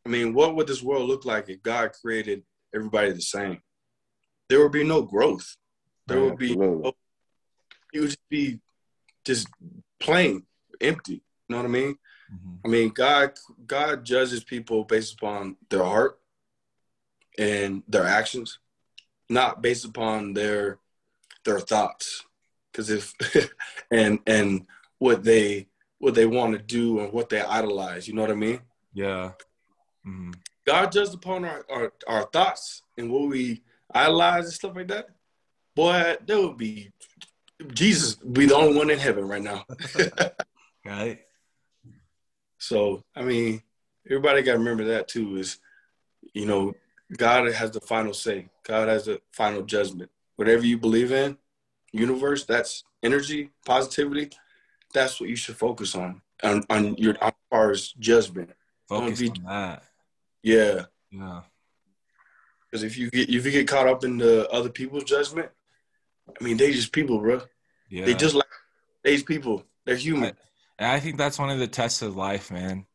I 0.06 0.10
mean, 0.10 0.34
what 0.34 0.56
would 0.56 0.68
this 0.68 0.84
world 0.84 1.08
look 1.08 1.26
like 1.26 1.50
if 1.50 1.64
God 1.64 1.92
created 2.02 2.44
everybody 2.74 3.12
the 3.12 3.22
same? 3.22 3.62
There 4.50 4.62
would 4.62 4.72
be 4.72 4.84
no 4.84 5.02
growth. 5.02 5.56
There 6.08 6.22
would 6.22 6.38
be 6.38 6.52
Absolutely. 6.52 6.94
it 7.94 8.00
would 8.00 8.10
just 8.10 8.30
be 8.30 8.60
just 9.26 9.48
plain 10.00 10.46
empty. 10.82 11.14
You 11.14 11.22
know 11.50 11.58
what 11.58 11.66
I 11.66 11.70
mean? 11.70 11.98
Mhm. 12.32 12.60
I 12.66 12.68
mean, 12.68 12.90
God 12.90 13.34
God 13.66 14.06
judges 14.06 14.44
people 14.44 14.84
based 14.84 15.14
upon 15.14 15.58
their 15.70 15.84
heart 15.84 16.20
and 17.38 17.84
their 17.88 18.06
actions, 18.06 18.60
not 19.30 19.62
based 19.62 19.86
upon 19.86 20.34
their 20.34 20.80
their 21.46 21.60
thoughts. 21.60 22.26
Because 22.72 22.90
if 22.90 23.14
and 23.92 24.20
and 24.28 24.68
what 24.98 25.24
they 25.24 25.68
what 26.00 26.16
they 26.16 26.26
want 26.26 26.54
to 26.54 26.60
do 26.60 27.00
and 27.00 27.14
what 27.14 27.30
they 27.30 27.42
idolize, 27.42 28.08
you 28.08 28.14
know 28.14 28.22
what 28.22 28.32
I 28.32 28.36
mean? 28.36 28.62
Yeah. 28.94 29.34
Mhm. 30.06 30.34
God 30.66 30.92
judged 30.92 31.14
upon 31.14 31.46
our, 31.46 31.66
our, 31.70 31.94
our 32.08 32.24
thoughts 32.32 32.84
and 32.98 33.12
what 33.12 33.30
we 33.30 33.62
idolize 33.94 34.46
and 34.46 34.54
stuff 34.54 34.76
like 34.76 34.88
that. 34.88 35.10
Boy, 35.76 36.16
there 36.26 36.40
would 36.40 36.58
be 36.58 36.92
Jesus 37.74 38.20
would 38.22 38.34
be 38.34 38.46
the 38.46 38.56
only 38.56 38.78
one 38.78 38.90
in 38.90 39.00
heaven 39.00 39.28
right 39.28 39.42
now. 39.42 39.66
Right. 40.86 41.20
So, 42.58 43.04
I 43.16 43.22
mean, 43.22 43.62
everybody 44.06 44.42
got 44.42 44.54
to 44.54 44.58
remember 44.58 44.84
that 44.86 45.08
too 45.08 45.38
is, 45.38 45.60
you 46.34 46.46
know, 46.46 46.74
God 47.18 47.52
has 47.54 47.72
the 47.72 47.80
final 47.80 48.14
say. 48.14 48.50
God 48.64 48.90
has 48.90 49.06
the 49.06 49.22
final 49.32 49.62
judgment. 49.62 50.10
Whatever 50.36 50.66
you 50.66 50.78
believe 50.78 51.12
in, 51.12 51.38
universe, 51.92 52.44
that's 52.46 52.84
energy, 53.02 53.52
positivity, 53.66 54.32
that's 54.94 55.20
what 55.20 55.30
you 55.30 55.36
should 55.36 55.56
focus 55.56 55.96
on. 55.96 56.22
On, 56.44 56.64
on 56.70 56.96
your 56.98 57.16
as 57.24 57.32
far 57.50 57.72
as 57.72 57.94
judgment. 57.94 58.50
Focus 58.90 59.20
be- 59.22 59.30
on 59.30 59.44
that. 59.46 59.84
Yeah. 60.44 60.86
Yeah. 61.12 61.42
Because 62.70 62.84
if 62.84 62.98
you 62.98 63.10
get 63.10 63.30
if 63.30 63.46
you 63.46 63.52
get 63.52 63.68
caught 63.68 63.88
up 63.88 64.04
in 64.04 64.18
the 64.18 64.50
other 64.50 64.70
people's 64.70 65.04
judgment, 65.04 65.50
I 66.28 66.44
mean, 66.44 66.58
they 66.58 66.72
just 66.72 66.92
people, 66.92 67.20
bro. 67.20 67.42
Yeah. 67.90 68.06
They 68.06 68.14
just 68.14 68.36
like 68.36 68.48
they 69.04 69.14
just 69.14 69.28
people. 69.28 69.64
They're 69.86 69.96
human. 69.96 70.34
And 70.80 70.92
I 70.92 71.00
think 71.00 71.18
that's 71.18 71.38
one 71.40 71.50
of 71.50 71.60
the 71.60 71.68
tests 71.68 72.02
of 72.02 72.16
life, 72.16 72.52
man, 72.52 72.86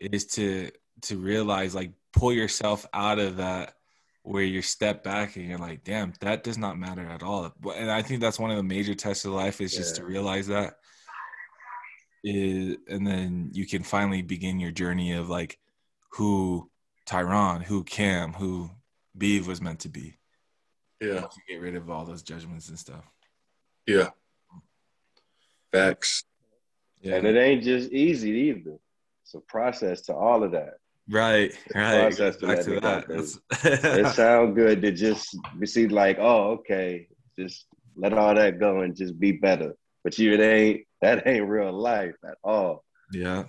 is 0.00 0.26
to 0.26 0.70
to 1.02 1.16
realize 1.16 1.74
like 1.74 1.92
pull 2.12 2.32
yourself 2.32 2.86
out 2.92 3.18
of 3.18 3.38
that 3.38 3.74
where 4.22 4.42
you 4.42 4.60
step 4.60 5.02
back 5.02 5.36
and 5.36 5.46
you're 5.46 5.58
like, 5.58 5.84
damn, 5.84 6.12
that 6.20 6.44
does 6.44 6.58
not 6.58 6.78
matter 6.78 7.06
at 7.06 7.22
all. 7.22 7.54
And 7.74 7.90
I 7.90 8.02
think 8.02 8.20
that's 8.20 8.38
one 8.38 8.50
of 8.50 8.58
the 8.58 8.62
major 8.62 8.94
tests 8.94 9.24
of 9.24 9.32
life 9.32 9.62
is 9.62 9.74
just 9.74 9.96
to 9.96 10.04
realize 10.04 10.48
that. 10.48 10.74
Is 12.22 12.76
and 12.88 13.06
then 13.06 13.50
you 13.52 13.66
can 13.66 13.82
finally 13.82 14.22
begin 14.22 14.60
your 14.60 14.72
journey 14.72 15.12
of 15.12 15.30
like 15.30 15.58
who 16.12 16.70
Tyron, 17.08 17.62
who 17.62 17.84
Cam, 17.84 18.32
who 18.32 18.70
Beeve 19.16 19.46
was 19.46 19.60
meant 19.60 19.80
to 19.80 19.88
be. 19.88 20.18
Yeah. 21.00 21.20
Once 21.22 21.36
you 21.36 21.54
get 21.54 21.62
rid 21.62 21.76
of 21.76 21.88
all 21.90 22.04
those 22.04 22.22
judgments 22.22 22.68
and 22.68 22.78
stuff. 22.78 23.04
Yeah. 23.86 24.10
Facts. 25.72 26.24
Yeah. 27.00 27.16
And 27.16 27.26
it 27.26 27.36
ain't 27.36 27.62
just 27.62 27.90
easy 27.92 28.30
either. 28.30 28.78
It's 29.24 29.34
a 29.34 29.40
process 29.40 30.00
to 30.02 30.14
all 30.14 30.42
of 30.42 30.52
that. 30.52 30.74
right. 31.08 31.52
Right. 31.74 32.00
process 32.00 32.36
to 32.38 32.46
Back 32.46 32.56
let 32.58 32.64
to 32.64 32.76
it 32.76 32.82
that. 32.82 33.06
go, 33.08 33.14
That's- 33.22 33.84
It 33.98 34.14
sounds 34.14 34.54
good 34.56 34.82
to 34.82 34.92
just 34.92 35.36
see 35.64 35.86
like, 35.88 36.18
oh, 36.18 36.52
okay, 36.52 37.08
just 37.38 37.66
let 37.96 38.12
all 38.12 38.34
that 38.34 38.58
go 38.58 38.80
and 38.80 38.96
just 38.96 39.18
be 39.18 39.32
better. 39.32 39.74
But 40.04 40.18
you, 40.18 40.32
it 40.32 40.40
ain't 40.40 40.86
that 41.02 41.26
ain't 41.26 41.46
real 41.48 41.72
life 41.72 42.16
at 42.26 42.38
all. 42.42 42.84
yeah. 43.12 43.44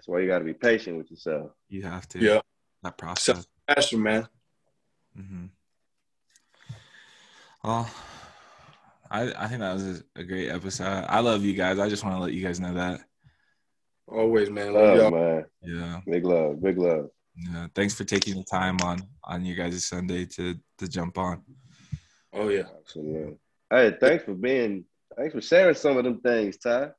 That's 0.00 0.08
why 0.08 0.20
you 0.20 0.28
got 0.28 0.38
to 0.38 0.46
be 0.46 0.54
patient 0.54 0.96
with 0.96 1.10
yourself. 1.10 1.50
You 1.68 1.82
have 1.82 2.08
to. 2.08 2.18
Yeah. 2.18 2.40
That 2.82 2.96
process. 2.96 3.46
Passion, 3.68 4.02
man. 4.02 4.26
hmm 5.14 5.44
Well, 7.62 7.86
I 9.10 9.30
I 9.36 9.46
think 9.46 9.60
that 9.60 9.74
was 9.74 10.00
a, 10.16 10.20
a 10.20 10.24
great 10.24 10.48
episode. 10.48 11.04
I 11.06 11.20
love 11.20 11.44
you 11.44 11.52
guys. 11.52 11.78
I 11.78 11.90
just 11.90 12.02
want 12.02 12.16
to 12.16 12.22
let 12.22 12.32
you 12.32 12.42
guys 12.42 12.58
know 12.60 12.72
that. 12.72 13.00
Always, 14.08 14.48
man. 14.48 14.72
Love 14.72 14.96
Love, 14.96 15.12
man. 15.12 15.44
Yeah. 15.60 16.00
Big 16.06 16.24
love, 16.24 16.62
big 16.62 16.78
love. 16.78 17.10
Yeah. 17.36 17.66
Thanks 17.74 17.92
for 17.92 18.04
taking 18.04 18.36
the 18.36 18.44
time 18.44 18.78
on 18.82 19.02
on 19.24 19.44
your 19.44 19.56
guys' 19.56 19.84
Sunday 19.84 20.24
to 20.24 20.54
to 20.78 20.88
jump 20.88 21.18
on. 21.18 21.42
Oh 22.32 22.48
yeah. 22.48 22.64
Absolutely. 22.78 23.36
Hey, 23.68 23.94
thanks 24.00 24.24
for 24.24 24.32
being, 24.32 24.86
thanks 25.14 25.34
for 25.34 25.42
sharing 25.42 25.74
some 25.74 25.98
of 25.98 26.04
them 26.04 26.22
things, 26.22 26.56
Ty. 26.56 26.92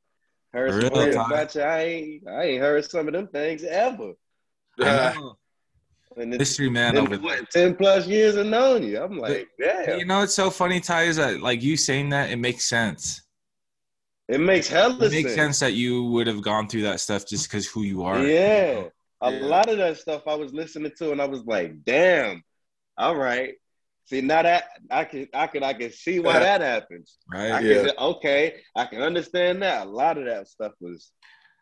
Heard 0.53 0.73
some 0.73 0.93
real, 0.93 1.21
about 1.21 1.55
you. 1.55 1.61
I 1.61 1.79
ain't, 1.81 2.27
I 2.27 2.43
ain't 2.43 2.61
heard 2.61 2.83
some 2.85 3.07
of 3.07 3.13
them 3.13 3.27
things 3.27 3.63
ever. 3.63 4.13
I 4.79 4.83
know. 4.83 5.37
Uh, 6.17 6.21
and 6.21 6.33
it's 6.33 6.39
Mystery 6.39 6.69
man 6.69 6.93
been, 6.95 7.03
over 7.03 7.15
there. 7.15 7.23
what, 7.23 7.49
ten 7.51 7.75
plus 7.75 8.05
years 8.07 8.35
of 8.35 8.47
knowing 8.47 8.83
you. 8.83 9.01
I'm 9.01 9.17
like, 9.17 9.47
yeah, 9.57 9.95
You 9.95 10.05
know, 10.05 10.23
it's 10.23 10.33
so 10.33 10.49
funny, 10.49 10.81
Ty, 10.81 11.03
is 11.03 11.15
that 11.15 11.41
like 11.41 11.61
you 11.63 11.77
saying 11.77 12.09
that 12.09 12.29
it 12.31 12.35
makes 12.35 12.65
sense. 12.67 13.21
it 14.27 14.39
makes 14.41 14.67
hella 14.67 14.95
It 15.05 15.11
makes 15.11 15.29
sense. 15.29 15.35
sense 15.35 15.59
that 15.59 15.73
you 15.73 16.03
would 16.05 16.27
have 16.27 16.41
gone 16.41 16.67
through 16.67 16.81
that 16.83 16.99
stuff 16.99 17.25
just 17.25 17.49
because 17.49 17.65
who 17.67 17.83
you 17.83 18.03
are. 18.03 18.21
Yeah. 18.25 18.83
A 19.21 19.31
Yeah. 19.31 19.39
lot 19.45 19.69
of 19.69 19.77
that 19.77 19.97
stuff 19.97 20.27
I 20.27 20.35
was 20.35 20.53
listening 20.53 20.91
to, 20.97 21.11
and 21.11 21.21
I 21.21 21.25
was 21.25 21.45
like, 21.45 21.83
"Damn, 21.85 22.43
all 22.97 23.15
right." 23.15 23.53
See 24.05 24.21
now 24.21 24.41
that 24.41 24.65
I 24.89 25.05
can, 25.05 25.27
I 25.33 25.47
can, 25.47 25.63
I 25.63 25.73
can 25.73 25.91
see 25.91 26.19
why 26.19 26.39
that 26.39 26.61
happens. 26.61 27.17
Right. 27.31 27.51
I 27.51 27.51
Right. 27.53 27.65
can, 27.65 27.85
Yeah. 27.85 27.91
okay, 27.99 28.61
I 28.75 28.85
can 28.85 29.01
understand 29.01 29.61
that. 29.61 29.87
A 29.87 29.89
lot 29.89 30.17
of 30.17 30.25
that 30.25 30.47
stuff 30.47 30.73
was 30.79 31.11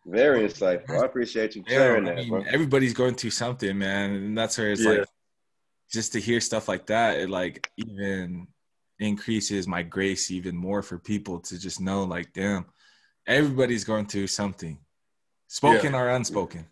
very 0.06 0.48
insightful. 0.48 1.02
I 1.02 1.06
appreciate 1.06 1.56
you 1.56 1.64
Yeah, 1.68 1.76
sharing 1.78 2.06
I 2.08 2.16
that, 2.16 2.28
bro. 2.28 2.44
everybody's 2.50 2.94
going 2.94 3.16
through 3.16 3.32
something, 3.32 3.78
man, 3.78 4.12
and 4.12 4.38
that's 4.38 4.58
where 4.58 4.72
it's 4.72 4.82
Yeah. 4.82 4.92
like 4.92 5.08
just 5.92 6.14
to 6.14 6.20
hear 6.20 6.40
stuff 6.40 6.68
like 6.68 6.86
that, 6.88 7.20
it 7.20 7.30
like 7.30 7.64
even 7.78 8.48
increases 9.00 9.68
my 9.68 9.82
grace 9.84 10.32
even 10.32 10.56
more 10.56 10.82
for 10.82 10.98
people 10.98 11.40
to 11.40 11.60
just 11.60 11.80
know, 11.80 12.04
like, 12.04 12.32
damn, 12.34 12.66
everybody's 13.28 13.84
going 13.84 14.06
through 14.06 14.28
something, 14.28 14.80
spoken 15.48 15.96
or 15.96 16.10
unspoken. 16.10 16.68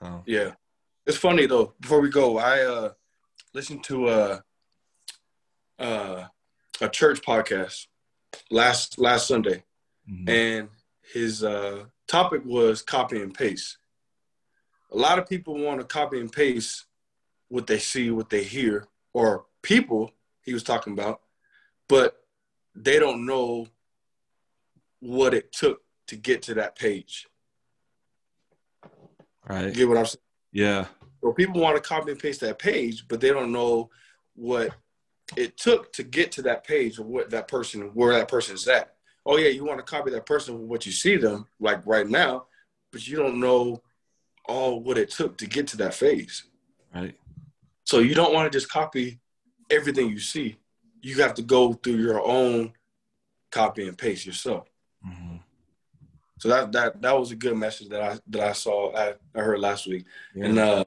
So 0.00 0.22
Yeah. 0.26 0.52
It's 1.06 1.16
funny 1.16 1.46
though. 1.46 1.74
Before 1.80 2.00
we 2.00 2.10
go, 2.10 2.38
I 2.38 2.60
uh 2.62 2.90
listened 3.54 3.82
to 3.84 4.08
a 4.08 4.42
uh 5.82 6.24
a 6.80 6.88
church 6.88 7.20
podcast 7.22 7.86
last 8.50 8.98
last 8.98 9.26
Sunday, 9.28 9.64
mhm. 10.10 10.28
and 10.28 10.68
his 11.12 11.42
uh 11.44 11.84
topic 12.06 12.42
was 12.44 12.82
copy 12.82 13.20
and 13.20 13.34
paste. 13.34 13.78
A 14.90 14.96
lot 14.96 15.18
of 15.18 15.28
people 15.28 15.58
want 15.58 15.80
to 15.80 15.86
copy 15.86 16.20
and 16.20 16.30
paste 16.30 16.84
what 17.48 17.66
they 17.66 17.78
see, 17.78 18.10
what 18.10 18.30
they 18.30 18.42
hear, 18.42 18.86
or 19.12 19.46
people 19.62 20.12
he 20.42 20.52
was 20.52 20.62
talking 20.62 20.92
about, 20.92 21.20
but 21.88 22.16
they 22.74 22.98
don't 22.98 23.26
know 23.26 23.66
what 25.00 25.34
it 25.34 25.52
took 25.52 25.82
to 26.06 26.16
get 26.16 26.42
to 26.42 26.54
that 26.54 26.76
page. 26.76 27.26
You 28.84 28.90
right, 29.48 29.74
get 29.74 29.88
what 29.88 29.98
I'm 29.98 30.06
saying? 30.06 30.22
yeah, 30.52 30.86
So 31.22 31.32
people 31.32 31.60
want 31.60 31.76
to 31.76 31.82
copy 31.82 32.10
and 32.12 32.20
paste 32.20 32.40
that 32.40 32.58
page, 32.58 33.06
but 33.08 33.20
they 33.20 33.30
don't 33.30 33.52
know 33.52 33.90
what 34.34 34.74
it 35.36 35.56
took 35.56 35.92
to 35.94 36.02
get 36.02 36.32
to 36.32 36.42
that 36.42 36.64
page 36.66 36.98
or 36.98 37.04
what 37.04 37.30
that 37.30 37.48
person, 37.48 37.82
where 37.94 38.12
that 38.14 38.28
person's 38.28 38.66
at. 38.68 38.94
oh 39.24 39.36
yeah, 39.36 39.48
you 39.48 39.64
want 39.64 39.78
to 39.78 39.84
copy 39.84 40.10
that 40.10 40.26
person 40.26 40.58
with 40.58 40.68
what 40.68 40.86
you 40.86 40.92
see 40.92 41.16
them 41.16 41.46
like 41.60 41.84
right 41.86 42.08
now, 42.08 42.46
but 42.90 43.06
you 43.06 43.16
don't 43.16 43.38
know 43.40 43.82
all 44.46 44.80
what 44.80 44.98
it 44.98 45.10
took 45.10 45.38
to 45.38 45.46
get 45.46 45.66
to 45.68 45.76
that 45.76 45.94
phase. 45.94 46.44
Right. 46.94 47.16
So 47.84 48.00
you 48.00 48.14
don't 48.14 48.34
want 48.34 48.50
to 48.50 48.56
just 48.58 48.70
copy 48.70 49.20
everything 49.70 50.08
you 50.10 50.18
see. 50.18 50.56
You 51.00 51.22
have 51.22 51.34
to 51.34 51.42
go 51.42 51.72
through 51.72 51.96
your 51.96 52.20
own 52.24 52.72
copy 53.50 53.86
and 53.86 53.96
paste 53.96 54.26
yourself. 54.26 54.68
Mm-hmm. 55.06 55.36
So 56.38 56.48
that 56.48 56.72
that 56.72 57.00
that 57.02 57.18
was 57.18 57.30
a 57.30 57.36
good 57.36 57.56
message 57.56 57.88
that 57.90 58.02
I 58.02 58.18
that 58.28 58.42
I 58.48 58.52
saw 58.52 58.94
I, 58.96 59.14
I 59.34 59.40
heard 59.40 59.60
last 59.60 59.86
week, 59.86 60.04
Yeah. 60.34 60.44
and 60.46 60.58
uh, 60.58 60.84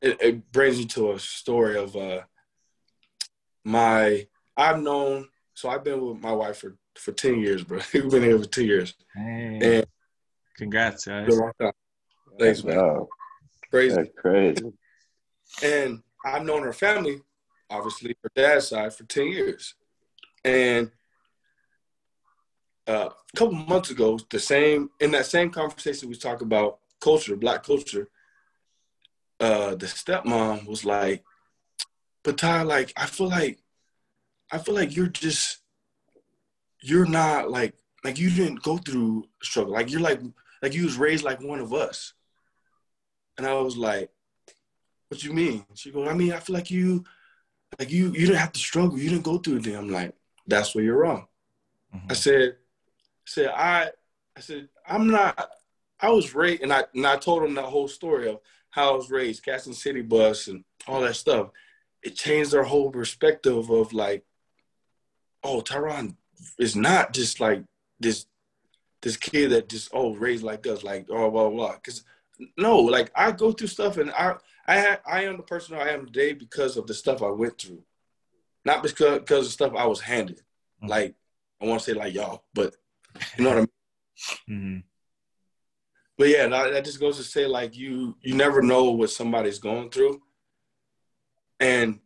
it, 0.00 0.20
it 0.22 0.52
brings 0.52 0.78
me 0.78 0.86
to 0.86 1.12
a 1.12 1.18
story 1.18 1.76
of 1.76 1.94
uh, 1.96 2.20
my 3.66 4.26
I've 4.56 4.80
known 4.80 5.28
so 5.54 5.68
I've 5.68 5.82
been 5.82 6.00
with 6.00 6.22
my 6.22 6.32
wife 6.32 6.58
for 6.58 6.76
for 6.94 7.12
ten 7.12 7.40
years, 7.40 7.64
bro. 7.64 7.80
We've 7.92 8.08
been 8.08 8.22
here 8.22 8.38
for 8.38 8.46
two 8.46 8.64
years, 8.64 8.94
hey, 9.14 9.58
and 9.60 9.86
congrats, 10.56 11.04
guys. 11.04 11.26
been 11.26 11.38
a 11.38 11.40
long 11.42 11.52
time. 11.60 11.72
Thanks, 12.38 12.62
man. 12.62 12.76
Wow, 12.76 13.08
Crazy. 13.70 13.96
that's 13.96 14.08
crazy. 14.16 14.72
And 15.62 16.02
I've 16.24 16.44
known 16.44 16.62
her 16.62 16.72
family, 16.72 17.22
obviously, 17.68 18.16
her 18.22 18.30
dad's 18.34 18.68
side, 18.68 18.92
for 18.94 19.04
10 19.04 19.28
years. 19.28 19.74
And 20.44 20.90
uh, 22.86 23.08
a 23.10 23.36
couple 23.36 23.54
months 23.54 23.90
ago, 23.90 24.18
the 24.30 24.38
same 24.38 24.90
in 25.00 25.10
that 25.12 25.26
same 25.26 25.50
conversation 25.50 26.08
we 26.08 26.14
talked 26.14 26.42
about 26.42 26.78
culture, 27.00 27.36
black 27.36 27.64
culture, 27.64 28.08
uh, 29.40 29.74
the 29.74 29.86
stepmom 29.86 30.66
was 30.66 30.84
like, 30.84 31.24
but 32.26 32.36
Ty, 32.36 32.62
like, 32.62 32.92
I 32.96 33.06
feel 33.06 33.28
like 33.28 33.62
I 34.50 34.58
feel 34.58 34.74
like 34.74 34.94
you're 34.96 35.06
just 35.06 35.58
you're 36.82 37.06
not 37.06 37.50
like 37.50 37.74
like 38.02 38.18
you 38.18 38.30
didn't 38.30 38.62
go 38.62 38.78
through 38.78 39.28
struggle. 39.42 39.72
Like 39.72 39.90
you're 39.90 40.00
like 40.00 40.20
like 40.60 40.74
you 40.74 40.84
was 40.84 40.96
raised 40.96 41.24
like 41.24 41.40
one 41.40 41.60
of 41.60 41.72
us. 41.72 42.14
And 43.38 43.46
I 43.46 43.54
was 43.54 43.76
like, 43.76 44.10
what 45.08 45.22
you 45.22 45.32
mean? 45.32 45.64
She 45.74 45.92
goes, 45.92 46.08
I 46.08 46.14
mean, 46.14 46.32
I 46.32 46.40
feel 46.40 46.54
like 46.54 46.70
you, 46.70 47.04
like 47.78 47.92
you, 47.92 48.06
you 48.06 48.26
didn't 48.26 48.36
have 48.36 48.52
to 48.52 48.58
struggle. 48.58 48.98
You 48.98 49.10
didn't 49.10 49.24
go 49.24 49.38
through 49.38 49.58
it. 49.58 49.66
I'm 49.68 49.90
like, 49.90 50.14
that's 50.46 50.74
where 50.74 50.82
you're 50.82 50.98
wrong. 50.98 51.26
Mhm. 51.94 52.10
I 52.10 52.14
said, 52.14 52.56
I 52.56 53.26
said, 53.26 53.48
I, 53.54 53.90
I 54.36 54.40
said, 54.40 54.68
I'm 54.88 55.08
not, 55.08 55.50
I 56.00 56.10
was 56.10 56.34
raised, 56.34 56.62
and 56.62 56.72
I, 56.72 56.84
and 56.94 57.06
I 57.06 57.16
told 57.18 57.42
him 57.42 57.54
that 57.54 57.66
whole 57.66 57.88
story 57.88 58.30
of 58.30 58.40
how 58.70 58.94
I 58.94 58.96
was 58.96 59.10
raised, 59.10 59.44
Casting 59.44 59.74
City 59.74 60.00
Bus 60.00 60.48
and 60.48 60.64
all 60.88 61.02
that 61.02 61.16
stuff. 61.16 61.50
It 62.06 62.14
changed 62.14 62.52
their 62.52 62.62
whole 62.62 62.90
perspective 62.92 63.68
of 63.68 63.92
like, 63.92 64.24
oh, 65.42 65.60
Tyron 65.60 66.14
is 66.56 66.76
not 66.76 67.12
just 67.12 67.40
like 67.40 67.64
this, 67.98 68.26
this 69.02 69.16
kid 69.16 69.50
that 69.50 69.68
just, 69.68 69.90
oh, 69.92 70.14
raised 70.14 70.44
like 70.44 70.64
us, 70.68 70.84
like, 70.84 71.06
oh, 71.10 71.30
blah, 71.30 71.48
blah, 71.48 71.50
blah. 71.50 71.76
Cause 71.78 72.04
no, 72.56 72.78
like 72.78 73.10
I 73.16 73.32
go 73.32 73.50
through 73.50 73.66
stuff 73.66 73.96
and 73.96 74.12
I, 74.12 74.36
I, 74.68 74.80
ha- 74.80 75.00
I 75.04 75.24
am 75.24 75.36
the 75.36 75.42
person 75.42 75.76
I 75.76 75.88
am 75.90 76.06
today 76.06 76.32
because 76.32 76.76
of 76.76 76.86
the 76.86 76.94
stuff 76.94 77.22
I 77.22 77.30
went 77.30 77.58
through, 77.58 77.82
not 78.64 78.84
because 78.84 79.18
because 79.18 79.46
of 79.46 79.52
stuff 79.52 79.72
I 79.74 79.86
was 79.86 80.00
handed. 80.00 80.42
Mhm. 80.82 80.88
Like 80.88 81.14
I 81.60 81.66
want 81.66 81.80
to 81.82 81.90
say 81.90 81.98
like 81.98 82.14
y'all, 82.14 82.44
but 82.54 82.74
you 83.36 83.42
know 83.44 83.50
what 83.50 83.58
I 83.58 83.60
mean. 83.60 83.68
Mhm. 84.48 84.82
But 86.18 86.28
yeah, 86.28 86.46
that, 86.48 86.72
that 86.72 86.84
just 86.84 87.00
goes 87.00 87.16
to 87.18 87.22
say 87.24 87.46
like 87.46 87.76
you 87.76 88.16
you 88.20 88.34
never 88.34 88.62
know 88.62 88.90
what 88.92 89.10
somebody's 89.10 89.58
going 89.58 89.90
through, 89.90 90.20
and 91.60 92.00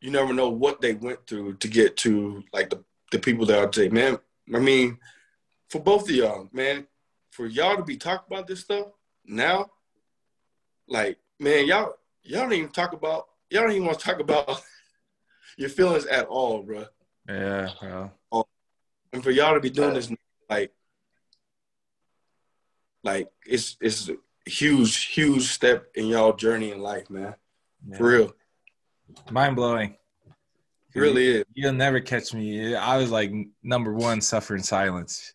you 0.00 0.10
never 0.10 0.32
know 0.32 0.48
what 0.48 0.80
they 0.80 0.94
went 0.94 1.26
through 1.26 1.54
to 1.54 1.68
get 1.68 1.96
to 1.98 2.42
like 2.52 2.70
the 2.70 2.82
the 3.12 3.18
people 3.18 3.46
that 3.46 3.58
are 3.58 3.68
today. 3.68 3.88
Man, 3.88 4.18
I 4.54 4.58
mean, 4.58 4.98
for 5.68 5.80
both 5.80 6.08
of 6.08 6.14
y'all, 6.14 6.48
man, 6.52 6.86
for 7.30 7.46
y'all 7.46 7.76
to 7.76 7.84
be 7.84 7.96
talking 7.96 8.26
about 8.34 8.46
this 8.46 8.60
stuff 8.60 8.88
now, 9.24 9.70
like 10.88 11.18
man, 11.38 11.66
y'all 11.66 11.94
y'all 12.22 12.42
don't 12.42 12.52
even 12.52 12.70
talk 12.70 12.92
about 12.92 13.28
y'all 13.50 13.62
don't 13.62 13.72
even 13.72 13.86
want 13.86 13.98
to 13.98 14.04
talk 14.04 14.20
about 14.20 14.62
your 15.56 15.68
feelings 15.68 16.06
at 16.06 16.26
all, 16.26 16.62
bro. 16.62 16.86
Yeah, 17.28 17.70
well, 18.30 18.48
and 19.12 19.22
for 19.22 19.30
y'all 19.30 19.54
to 19.54 19.60
be 19.60 19.70
doing 19.70 19.94
this 19.94 20.10
like 20.48 20.72
like 23.04 23.30
it's 23.46 23.76
it's 23.80 24.08
a 24.08 24.16
huge 24.46 25.06
huge 25.06 25.44
step 25.44 25.86
in 25.94 26.06
y'all 26.06 26.32
journey 26.32 26.72
in 26.72 26.80
life 26.80 27.08
man 27.10 27.34
yeah. 27.86 27.96
for 27.96 28.08
real 28.08 28.32
mind 29.30 29.56
blowing. 29.56 29.96
it 30.94 31.00
really 31.00 31.28
is 31.28 31.44
You'll 31.54 31.72
never 31.72 32.00
catch 32.00 32.34
me. 32.34 32.74
I 32.74 32.96
was 32.96 33.10
like 33.10 33.32
number 33.62 33.92
one, 33.92 34.20
suffer 34.20 34.54
in 34.56 34.62
silence. 34.62 35.34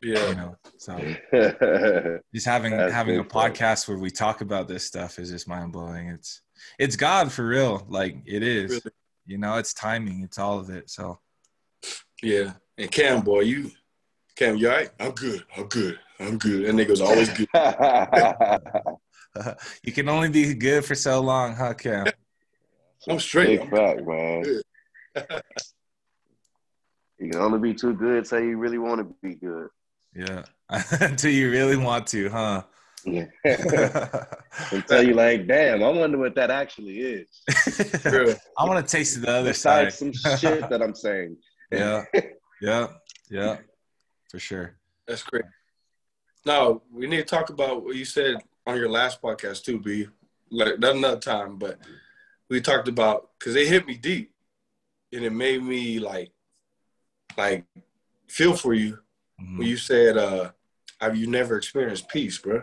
Yeah. 0.00 0.28
You 0.28 0.34
know, 0.36 0.56
so 0.76 0.96
yeah, 1.32 2.18
just 2.34 2.46
having 2.46 2.72
having 2.72 3.18
a 3.18 3.22
big 3.22 3.32
time. 3.32 3.52
podcast 3.52 3.88
where 3.88 3.98
we 3.98 4.10
talk 4.10 4.40
about 4.40 4.68
this 4.68 4.84
stuff 4.84 5.18
is 5.18 5.30
just 5.30 5.48
mind 5.48 5.72
blowing. 5.72 6.08
It's 6.08 6.42
it's 6.78 6.94
God 6.94 7.32
for 7.32 7.46
real. 7.46 7.84
Like 7.88 8.16
it 8.24 8.44
is. 8.44 8.70
Really. 8.70 8.94
You 9.26 9.38
know, 9.38 9.56
it's 9.56 9.74
timing. 9.74 10.22
It's 10.22 10.38
all 10.38 10.58
of 10.58 10.70
it. 10.70 10.88
So 10.88 11.18
yeah 12.22 12.52
and 12.76 12.90
cam 12.90 13.20
boy 13.20 13.40
you 13.40 13.70
cam 14.36 14.56
you 14.56 14.68
all 14.68 14.76
right 14.76 14.90
i'm 14.98 15.12
good 15.12 15.44
i'm 15.56 15.64
good 15.66 15.98
i'm 16.18 16.38
good 16.38 16.64
and 16.64 16.78
nigga's 16.78 17.00
always 17.00 17.28
good 17.30 17.48
you 19.82 19.92
can 19.92 20.08
only 20.08 20.28
be 20.28 20.54
good 20.54 20.84
for 20.84 20.94
so 20.94 21.20
long, 21.20 21.54
huh, 21.54 21.74
Cam? 21.74 22.06
i'm 23.08 23.18
straight 23.20 23.60
Big 23.60 23.70
fact, 23.70 24.06
man. 24.06 24.60
You 27.20 27.30
can 27.30 27.40
only 27.40 27.58
be 27.58 27.74
too 27.74 27.94
good 27.94 28.26
till 28.26 28.38
you 28.38 28.56
really 28.58 28.78
want 28.78 29.00
to 29.00 29.28
be 29.28 29.34
good. 29.34 29.70
Yeah. 30.14 30.44
Until 31.00 31.32
you 31.32 31.50
really 31.50 31.76
want 31.76 32.06
to, 32.08 32.28
huh? 32.28 32.62
Yeah. 33.04 33.26
until 34.70 35.02
you 35.02 35.14
like, 35.14 35.48
damn, 35.48 35.82
I 35.82 35.88
wonder 35.88 36.16
what 36.16 36.36
that 36.36 36.52
actually 36.52 37.00
is. 37.00 37.42
Real. 38.04 38.36
I 38.56 38.64
want 38.64 38.86
to 38.86 38.96
taste 38.96 39.20
the 39.20 39.30
other 39.30 39.52
side. 39.52 39.92
Some 39.92 40.12
shit 40.12 40.70
that 40.70 40.80
I'm 40.80 40.94
saying. 40.94 41.38
Yeah. 41.72 42.04
Yeah. 42.62 42.86
Yeah. 43.28 43.56
For 44.30 44.38
sure. 44.38 44.78
that's 45.08 45.24
great 45.24 45.44
now 46.48 46.80
we 46.90 47.06
need 47.06 47.18
to 47.18 47.24
talk 47.24 47.50
about 47.50 47.84
what 47.84 47.94
you 47.94 48.04
said 48.04 48.36
on 48.68 48.76
your 48.76 48.90
last 48.90 49.22
podcast 49.22 49.64
too 49.64 49.78
b 49.78 50.06
like 50.50 50.74
that's 50.78 50.96
another 50.96 51.18
time 51.18 51.56
but 51.58 51.78
we 52.50 52.60
talked 52.60 52.86
about 52.86 53.30
because 53.38 53.56
it 53.56 53.66
hit 53.66 53.86
me 53.86 53.96
deep 53.96 54.30
and 55.12 55.24
it 55.24 55.32
made 55.32 55.62
me 55.62 55.98
like 55.98 56.30
like 57.38 57.64
feel 58.28 58.54
for 58.54 58.74
you 58.74 58.98
Mhm. 59.40 59.56
when 59.58 59.66
you 59.66 59.76
said 59.78 60.16
uh 60.18 60.50
have 61.00 61.16
you 61.16 61.26
never 61.26 61.56
experienced 61.56 62.08
peace 62.08 62.36
bro 62.38 62.62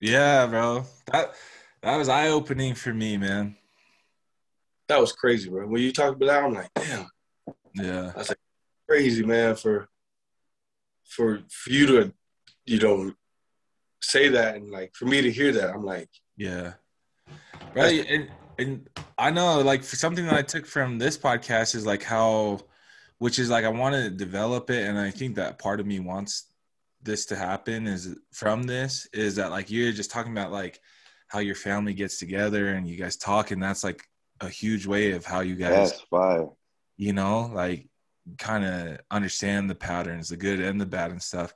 Yeah, 0.00 0.46
bro. 0.46 0.84
That 1.12 1.34
that 1.82 1.96
was 1.96 2.08
eye 2.08 2.28
opening 2.28 2.74
for 2.74 2.94
me, 2.94 3.16
man. 3.18 3.56
that 4.88 4.98
was 5.00 5.12
crazy 5.12 5.50
bro 5.50 5.66
when 5.66 5.82
you 5.82 5.92
talked 5.92 6.16
about 6.16 6.26
that 6.26 6.42
i'm 6.44 6.54
like 6.54 6.70
damn 6.74 7.06
Yeah. 7.74 8.12
That's 8.16 8.30
like 8.30 8.38
crazy 8.88 9.24
man 9.26 9.56
for 9.56 9.88
for 11.04 11.40
for 11.50 11.70
you 11.70 11.86
to 11.86 12.12
you 12.64 12.78
know 12.80 13.12
say 14.00 14.28
that 14.28 14.56
and 14.56 14.70
like 14.70 14.94
for 14.94 15.06
me 15.06 15.20
to 15.22 15.30
hear 15.30 15.52
that 15.52 15.70
i'm 15.70 15.84
like 15.84 16.08
Yeah. 16.36 16.74
Right. 17.74 18.06
And 18.08 18.30
and 18.58 18.88
I 19.16 19.30
know 19.30 19.60
like 19.60 19.84
for 19.84 19.96
something 19.96 20.24
that 20.24 20.34
I 20.34 20.42
took 20.42 20.66
from 20.66 20.98
this 20.98 21.16
podcast 21.18 21.74
is 21.74 21.84
like 21.86 22.02
how 22.02 22.60
which 23.18 23.38
is 23.38 23.50
like 23.50 23.64
I 23.64 23.68
want 23.68 23.94
to 23.94 24.10
develop 24.10 24.70
it 24.70 24.86
and 24.88 24.98
I 24.98 25.10
think 25.10 25.36
that 25.36 25.58
part 25.58 25.80
of 25.80 25.86
me 25.86 26.00
wants 26.00 26.50
this 27.02 27.26
to 27.26 27.36
happen 27.36 27.86
is 27.86 28.16
from 28.32 28.62
this 28.64 29.06
is 29.12 29.36
that 29.36 29.50
like 29.50 29.70
you're 29.70 29.92
just 29.92 30.10
talking 30.10 30.32
about 30.32 30.50
like 30.52 30.80
how 31.28 31.40
your 31.40 31.54
family 31.54 31.94
gets 31.94 32.18
together 32.18 32.68
and 32.74 32.88
you 32.88 32.96
guys 32.96 33.16
talk 33.16 33.50
and 33.50 33.62
that's 33.62 33.84
like 33.84 34.02
a 34.40 34.48
huge 34.48 34.86
way 34.86 35.12
of 35.12 35.24
how 35.24 35.40
you 35.40 35.56
guys 35.56 35.90
That's 35.90 36.00
fire. 36.02 36.48
you 36.96 37.12
know, 37.12 37.50
like 37.52 37.88
kind 38.38 38.64
of 38.64 39.00
understand 39.10 39.68
the 39.68 39.74
patterns, 39.74 40.28
the 40.28 40.36
good 40.36 40.60
and 40.60 40.80
the 40.80 40.86
bad 40.86 41.10
and 41.10 41.22
stuff. 41.22 41.52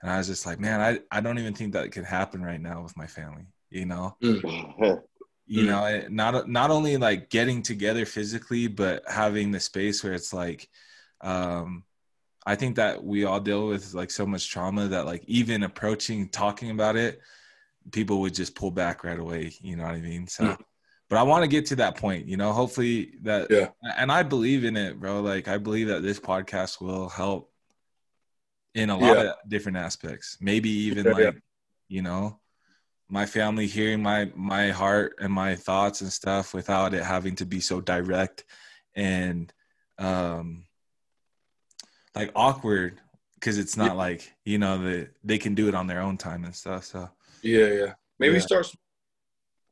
And 0.00 0.10
I 0.10 0.18
was 0.18 0.28
just 0.28 0.46
like, 0.46 0.60
man, 0.60 0.80
I, 0.80 1.00
I 1.16 1.20
don't 1.20 1.38
even 1.38 1.54
think 1.54 1.72
that 1.72 1.90
could 1.92 2.04
happen 2.04 2.42
right 2.42 2.60
now 2.60 2.82
with 2.82 2.96
my 2.96 3.06
family, 3.06 3.46
you 3.70 3.84
know, 3.84 4.16
you 4.20 5.64
Mm. 5.64 5.66
know, 5.66 6.06
not, 6.08 6.48
not 6.48 6.70
only 6.70 6.96
like 6.96 7.30
getting 7.30 7.62
together 7.62 8.04
physically, 8.06 8.68
but 8.68 9.02
having 9.08 9.50
the 9.50 9.60
space 9.60 10.04
where 10.04 10.12
it's 10.12 10.32
like, 10.32 10.68
um, 11.20 11.84
I 12.46 12.54
think 12.54 12.76
that 12.76 13.02
we 13.02 13.24
all 13.24 13.40
deal 13.40 13.66
with 13.66 13.92
like 13.94 14.10
so 14.10 14.24
much 14.24 14.48
trauma 14.50 14.88
that 14.88 15.04
like 15.06 15.24
even 15.26 15.62
approaching 15.64 16.28
talking 16.28 16.70
about 16.70 16.96
it, 16.96 17.20
people 17.92 18.20
would 18.20 18.34
just 18.34 18.54
pull 18.54 18.70
back 18.70 19.04
right 19.04 19.18
away. 19.18 19.52
You 19.60 19.76
know 19.76 19.84
what 19.84 19.94
I 19.94 20.00
mean? 20.00 20.26
So, 20.26 20.44
Mhm. 20.44 20.58
but 21.10 21.18
I 21.18 21.22
want 21.22 21.42
to 21.42 21.48
get 21.48 21.66
to 21.66 21.76
that 21.76 21.96
point, 21.96 22.26
you 22.26 22.36
know, 22.36 22.52
hopefully 22.52 23.14
that, 23.22 23.50
Yeah. 23.50 23.68
and 23.96 24.12
I 24.12 24.22
believe 24.22 24.64
in 24.64 24.76
it, 24.76 25.00
bro. 25.00 25.20
Like, 25.22 25.48
I 25.48 25.58
believe 25.58 25.88
that 25.88 26.02
this 26.02 26.20
podcast 26.20 26.80
will 26.80 27.08
help 27.08 27.50
in 28.78 28.90
a 28.90 28.96
lot 28.96 29.16
Yeah. 29.18 29.24
of 29.24 29.34
different 29.48 29.76
aspects. 29.76 30.38
Maybe 30.40 30.70
even 30.70 31.06
Yeah, 31.06 31.12
like, 31.12 31.24
yeah. 31.24 31.30
you 31.88 32.02
know, 32.02 32.38
my 33.08 33.26
family 33.26 33.66
hearing 33.66 34.02
my 34.02 34.30
my 34.36 34.70
heart 34.70 35.16
and 35.20 35.32
my 35.32 35.56
thoughts 35.56 36.00
and 36.00 36.12
stuff 36.12 36.54
without 36.54 36.94
it 36.94 37.02
having 37.02 37.34
to 37.36 37.46
be 37.46 37.60
so 37.60 37.80
direct 37.80 38.44
and 38.94 39.52
um 39.98 40.66
like 42.14 42.30
awkward 42.36 43.00
because 43.34 43.58
it's 43.58 43.76
not 43.76 43.96
like 43.96 44.32
you 44.44 44.58
know 44.58 44.76
the 44.78 45.08
they 45.24 45.38
can 45.38 45.54
do 45.54 45.68
it 45.68 45.74
on 45.74 45.86
their 45.86 46.00
own 46.00 46.16
time 46.16 46.44
and 46.44 46.54
stuff. 46.54 46.84
So 46.84 47.10
Yeah, 47.42 47.66
yeah. 47.66 47.92
Maybe 48.18 48.34
Yeah. 48.34 48.40
start. 48.40 48.66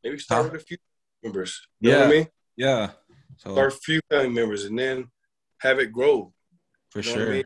Maybe 0.03 0.19
start 0.19 0.45
Huh? 0.47 0.51
with 0.53 0.63
a 0.63 0.65
few 0.65 0.79
members. 1.23 1.53
You 1.81 1.91
know 1.91 1.99
what 1.99 2.05
I 2.07 2.09
Yeah. 2.11 2.17
mean? 2.19 2.29
yeah, 2.57 2.91
so 3.37 3.51
Start 3.53 3.73
a 3.73 3.77
few 3.77 4.01
family 4.11 4.31
members, 4.31 4.65
and 4.65 4.79
then 4.79 5.11
have 5.59 5.79
it 5.79 5.93
grow. 5.93 6.33
for 6.91 7.01
You 7.01 7.05
know 7.05 7.13
what 7.13 7.21
I 7.21 7.25
sure. 7.25 7.33
mean? 7.35 7.45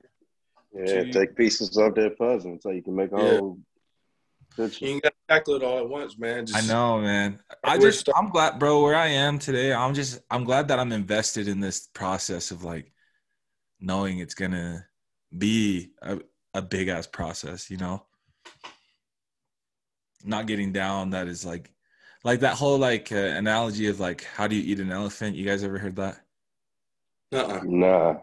Yeah, 0.73 1.01
you- 1.03 1.13
take 1.13 1.37
pieces 1.37 1.77
of 1.77 1.95
that 1.97 2.17
puzzle 2.19 2.59
so 2.61 2.71
you 2.71 2.83
can 2.83 2.95
make 2.95 3.13
a 3.13 3.17
Yeah. 3.17 3.23
whole 3.39 3.59
picture. 4.57 4.85
You 4.85 4.93
ain't 4.93 5.03
got 5.03 5.11
to 5.13 5.35
tackle 5.35 5.55
it 5.57 5.63
all 5.63 5.79
at 5.79 5.89
once, 5.89 6.17
man. 6.19 6.47
Just, 6.47 6.65
I 6.65 6.67
know, 6.73 7.01
man. 7.01 7.41
I 7.65 7.77
just 7.79 8.01
start- 8.01 8.17
I'm 8.19 8.31
glad, 8.31 8.59
bro, 8.59 8.83
where 8.83 8.95
I 8.95 9.09
am 9.09 9.39
today. 9.39 9.73
I'm 9.73 9.95
just 9.95 10.21
I'm 10.31 10.45
glad 10.45 10.69
that 10.69 10.79
I'm 10.79 10.93
invested 10.93 11.49
in 11.49 11.61
this 11.61 11.89
process 11.89 12.51
of 12.51 12.63
like 12.65 12.93
knowing 13.81 14.19
it's 14.19 14.35
gonna 14.35 14.87
be 15.37 15.93
a, 16.03 16.21
a 16.55 16.63
big 16.63 16.89
ass 16.89 17.07
process, 17.07 17.71
you 17.71 17.77
know. 17.77 18.05
Not 20.23 20.47
getting 20.47 20.73
down 20.73 21.11
that 21.11 21.29
is 21.29 21.45
like 21.47 21.73
like 22.25 22.41
that 22.41 22.55
whole 22.57 22.79
like 22.79 23.11
uh, 23.11 23.17
analogy 23.17 23.87
of 23.87 23.99
like 24.01 24.25
how 24.25 24.47
do 24.47 24.55
you 24.55 24.63
eat 24.73 24.81
an 24.81 24.93
elephant? 24.93 25.35
You 25.37 25.47
guys 25.47 25.65
ever 25.65 25.79
heard 25.79 25.97
that? 25.97 26.21
Uh-uh. 27.33 27.61
Nah. 27.65 28.17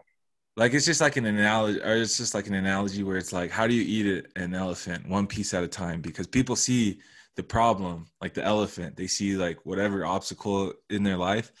Like 0.58 0.74
it's 0.74 0.84
just 0.84 1.00
like 1.00 1.16
an 1.16 1.24
analogy, 1.26 1.80
or 1.80 1.94
it's 1.94 2.16
just 2.16 2.34
like 2.34 2.48
an 2.48 2.54
analogy 2.54 3.04
where 3.04 3.16
it's 3.16 3.32
like, 3.32 3.50
how 3.50 3.68
do 3.68 3.74
you 3.74 3.82
eat 3.82 4.26
an 4.34 4.54
elephant 4.54 5.08
one 5.08 5.26
piece 5.28 5.54
at 5.54 5.62
a 5.62 5.68
time? 5.68 6.00
Because 6.00 6.26
people 6.26 6.56
see 6.56 6.98
the 7.36 7.44
problem, 7.44 8.06
like 8.20 8.34
the 8.34 8.42
elephant, 8.44 8.96
they 8.96 9.06
see 9.06 9.36
like 9.36 9.64
whatever 9.64 10.04
obstacle 10.04 10.72
in 10.90 11.04
their 11.04 11.16
life, 11.16 11.52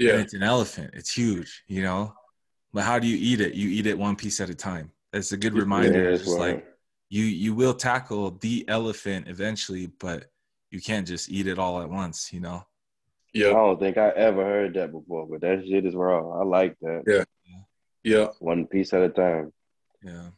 and 0.00 0.08
Yeah. 0.08 0.14
it's 0.16 0.34
an 0.34 0.42
elephant. 0.42 0.90
It's 0.94 1.12
huge, 1.16 1.62
you 1.68 1.82
know. 1.82 2.14
But 2.72 2.82
how 2.82 2.98
do 2.98 3.06
you 3.06 3.16
eat 3.16 3.40
it? 3.40 3.54
You 3.54 3.68
eat 3.68 3.86
it 3.86 3.96
one 3.96 4.16
piece 4.16 4.40
at 4.40 4.50
a 4.50 4.54
time. 4.56 4.90
it's 5.12 5.30
a 5.32 5.36
good 5.36 5.54
reminder. 5.54 6.02
Yeah, 6.02 6.08
it's 6.10 6.22
that's 6.22 6.30
just 6.30 6.40
right. 6.40 6.54
like 6.56 6.66
you 7.10 7.24
you 7.24 7.54
will 7.54 7.74
tackle 7.74 8.32
the 8.40 8.64
elephant 8.66 9.28
eventually, 9.28 9.86
but 10.00 10.32
you 10.72 10.80
can't 10.80 11.06
just 11.06 11.30
eat 11.30 11.46
it 11.46 11.58
all 11.60 11.80
at 11.80 11.88
once, 11.88 12.32
you 12.32 12.40
know. 12.40 12.64
Yeah. 13.34 13.50
I 13.50 13.52
don't 13.52 13.78
think 13.78 13.98
I 13.98 14.08
ever 14.10 14.42
heard 14.42 14.74
that 14.74 14.90
before, 14.90 15.26
but 15.30 15.40
that 15.42 15.64
shit 15.66 15.86
is 15.86 15.94
raw. 15.94 16.40
I 16.40 16.44
like 16.44 16.76
that. 16.80 17.04
Yeah. 17.06 17.24
Yeah. 18.04 18.28
One 18.40 18.66
piece 18.66 18.92
at 18.92 19.02
a 19.02 19.08
time. 19.08 19.52
Yeah. 20.02 20.28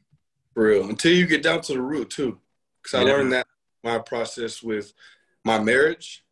For 0.53 0.65
real. 0.65 0.89
Until 0.89 1.13
you 1.13 1.27
get 1.27 1.43
down 1.43 1.61
to 1.63 1.73
the 1.75 1.81
root 1.83 2.11
too. 2.11 2.41
Because 2.83 2.95
I 2.95 3.03
Yeah. 3.05 3.13
learned 3.15 3.33
that 3.33 3.47
my 3.83 3.99
process 3.99 4.63
with 4.63 4.93
my 5.45 5.59
marriage 5.59 6.25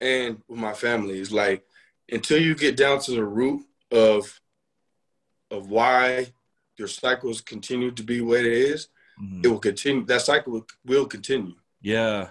and 0.00 0.42
with 0.48 0.58
my 0.58 0.72
family 0.72 1.18
is 1.18 1.30
like 1.32 1.66
until 2.10 2.40
you 2.40 2.54
get 2.54 2.76
down 2.76 3.00
to 3.00 3.12
the 3.12 3.24
root 3.24 3.66
of 3.90 4.40
of 5.50 5.68
why 5.68 6.32
your 6.76 6.86
cycles 6.88 7.40
continue 7.40 7.90
to 7.90 8.02
be 8.04 8.20
what 8.20 8.38
it 8.40 8.46
is, 8.46 8.88
Mhm. 9.20 9.44
it 9.44 9.48
will 9.48 9.58
continue. 9.58 10.04
That 10.04 10.22
cycle 10.22 10.52
will, 10.52 10.66
will 10.84 11.06
continue. 11.06 11.56
Yeah. 11.80 12.30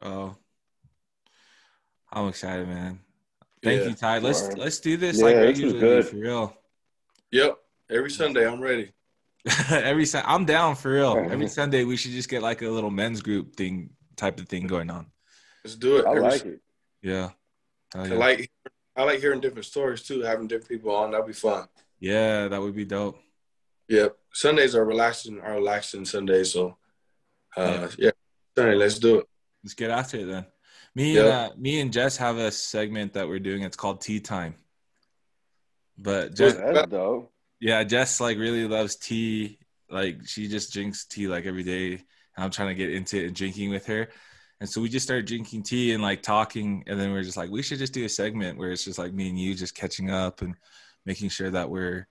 Oh, 0.00 0.36
I'm 2.10 2.28
excited, 2.28 2.66
man. 2.68 3.00
Thank 3.64 3.82
Yeah. 3.82 3.88
you, 3.88 3.94
Ty. 3.94 4.18
Let's 4.18 4.42
Word. 4.42 4.58
let's 4.58 4.78
do 4.78 4.96
this 4.96 5.18
Yeah, 5.18 5.24
like 5.24 5.34
this 5.36 5.58
is 5.58 5.62
regularly 5.64 5.80
good. 5.80 6.06
for 6.08 6.16
real. 6.16 6.56
Yep. 7.32 7.58
Every 7.90 8.10
Sunday, 8.10 8.46
I'm 8.46 8.60
ready. 8.60 8.92
Every 9.70 10.06
Sun 10.06 10.22
I'm 10.26 10.44
down 10.44 10.76
for 10.76 10.92
real. 10.92 11.16
Every 11.30 11.48
Sunday 11.48 11.84
we 11.84 11.96
should 11.96 12.12
just 12.12 12.28
get 12.28 12.42
like 12.42 12.62
a 12.62 12.68
little 12.68 12.90
men's 12.90 13.20
group 13.22 13.56
thing 13.56 13.90
type 14.16 14.38
of 14.38 14.48
thing 14.48 14.66
going 14.66 14.90
on. 14.90 15.10
Let's 15.64 15.76
do 15.76 15.96
it. 15.96 16.06
I 16.06 16.10
Every 16.10 16.20
like 16.22 16.44
it. 16.44 16.60
Yeah. 17.02 17.30
Hell 17.94 18.04
I 18.04 18.08
like 18.16 18.50
I 18.96 19.02
like 19.04 19.18
hearing 19.20 19.40
different 19.40 19.64
stories 19.66 20.02
too, 20.02 20.20
having 20.20 20.46
different 20.46 20.68
people 20.68 20.94
on. 20.94 21.10
That'd 21.10 21.26
be 21.26 21.32
fun. 21.32 21.66
yeah, 22.00 22.48
that 22.48 22.60
would 22.60 22.74
be 22.76 22.84
dope. 22.84 23.18
Yep. 23.88 24.16
Sundays 24.32 24.74
are 24.74 24.84
relaxing, 24.84 25.40
are 25.40 25.54
relaxing 25.54 26.04
Sundays. 26.04 26.52
So, 26.52 26.76
uh, 27.56 27.88
yeah, 27.98 28.10
Sunday, 28.56 28.74
let's 28.76 28.98
do 28.98 29.18
it. 29.20 29.26
Let's 29.62 29.74
get 29.74 29.90
after 29.90 30.18
it 30.18 30.26
then. 30.26 30.46
Me 30.94 31.14
Yeah. 31.14 31.20
and 31.22 31.28
uh, 31.30 31.50
me 31.56 31.80
and 31.80 31.92
Jess 31.92 32.16
have 32.18 32.36
a 32.36 32.50
segment 32.50 33.14
that 33.14 33.26
we're 33.28 33.38
doing. 33.40 33.62
It's 33.62 33.76
called 33.76 34.00
Tea 34.00 34.20
Time. 34.20 34.54
But 35.98 36.34
Jess, 36.34 36.54
dope. 36.88 37.32
Yeah, 37.60 37.82
Jess 37.84 38.20
like 38.20 38.38
really 38.38 38.66
loves 38.66 38.96
tea. 38.96 39.58
Like 39.90 40.26
she 40.26 40.48
just 40.48 40.72
drinks 40.72 41.04
tea 41.06 41.28
like 41.28 41.46
every 41.46 41.62
day. 41.62 41.92
And 42.36 42.44
I'm 42.44 42.50
trying 42.50 42.68
to 42.68 42.74
get 42.74 42.92
into 42.92 43.22
it 43.22 43.26
and 43.26 43.34
drinking 43.36 43.70
with 43.70 43.86
her. 43.86 44.08
And 44.60 44.68
so 44.68 44.80
we 44.80 44.88
just 44.88 45.04
started 45.04 45.26
drinking 45.26 45.62
tea 45.62 45.92
and 45.92 46.02
like 46.02 46.22
talking. 46.22 46.84
And 46.86 46.98
then 46.98 47.12
we 47.12 47.18
are 47.18 47.22
just 47.24 47.36
like, 47.36 47.50
we 47.50 47.62
should 47.62 47.78
just 47.78 47.92
do 47.92 48.04
a 48.04 48.08
segment 48.08 48.58
where 48.58 48.70
it's 48.70 48.84
just 48.84 48.98
like 48.98 49.12
me 49.12 49.28
and 49.28 49.38
you 49.38 49.54
just 49.54 49.74
catching 49.74 50.10
up 50.10 50.42
and 50.42 50.54
making 51.06 51.28
sure 51.28 51.50
that 51.50 51.68
we're, 51.68 52.06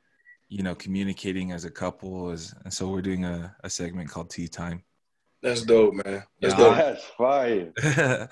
you 0.50 0.62
know, 0.64 0.76
communicating 0.76 1.52
as 1.52 1.66
a 1.66 1.72
couple. 1.72 2.30
As, 2.30 2.54
and 2.64 2.74
so 2.74 2.88
we're 2.90 3.02
doing 3.02 3.26
a, 3.26 3.56
a 3.64 3.70
segment 3.70 4.10
called 4.10 4.30
Tea 4.30 4.48
Time. 4.48 4.84
That's 5.44 5.64
dope, 5.64 5.94
man. 5.94 6.24
That's 6.40 6.54
Yeah, 6.54 6.58
dope. 6.58 6.78
That's 6.78 7.04
fire. 7.18 7.74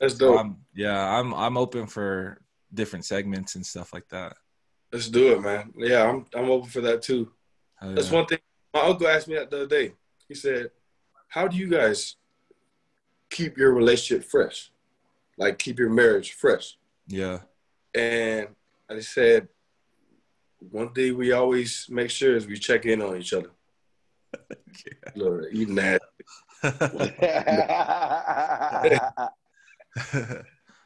That's 0.00 0.14
dope. 0.14 0.38
I'm, 0.38 0.58
yeah, 0.74 1.18
I'm 1.18 1.34
I'm 1.34 1.58
open 1.58 1.88
for 1.88 2.40
different 2.72 3.04
segments 3.04 3.56
and 3.56 3.66
stuff 3.66 3.92
like 3.92 4.08
that. 4.10 4.36
Let's 4.92 5.08
do 5.08 5.32
it, 5.32 5.42
man. 5.42 5.72
Yeah, 5.76 6.08
I'm 6.08 6.24
I'm 6.32 6.48
open 6.50 6.70
for 6.70 6.80
that 6.82 7.02
too. 7.02 7.32
Hell 7.80 7.94
That's 7.94 8.12
one 8.12 8.26
thing. 8.26 8.38
My 8.72 8.82
uncle 8.82 9.08
asked 9.08 9.26
me 9.26 9.34
that 9.34 9.50
the 9.50 9.56
other 9.56 9.66
day. 9.66 9.94
He 10.28 10.36
said, 10.36 10.70
"How 11.26 11.48
do 11.48 11.56
you 11.56 11.68
guys 11.68 12.14
keep 13.28 13.58
your 13.58 13.72
relationship 13.74 14.24
fresh? 14.24 14.70
Like 15.36 15.58
keep 15.58 15.80
your 15.80 15.90
marriage 15.90 16.32
fresh?" 16.32 16.78
yeah. 17.08 17.40
And 17.92 18.46
I 18.88 18.94
just 18.94 19.12
said, 19.12 19.48
"One 20.70 20.92
thing 20.92 21.16
we 21.16 21.32
always 21.32 21.88
make 21.90 22.10
sure 22.10 22.36
is 22.36 22.46
we 22.46 22.56
check 22.56 22.86
in 22.86 23.02
on 23.02 23.16
each 23.16 23.32
other." 23.32 23.50
Lord, 25.16 25.48
eating 25.52 25.74
that. 25.74 26.00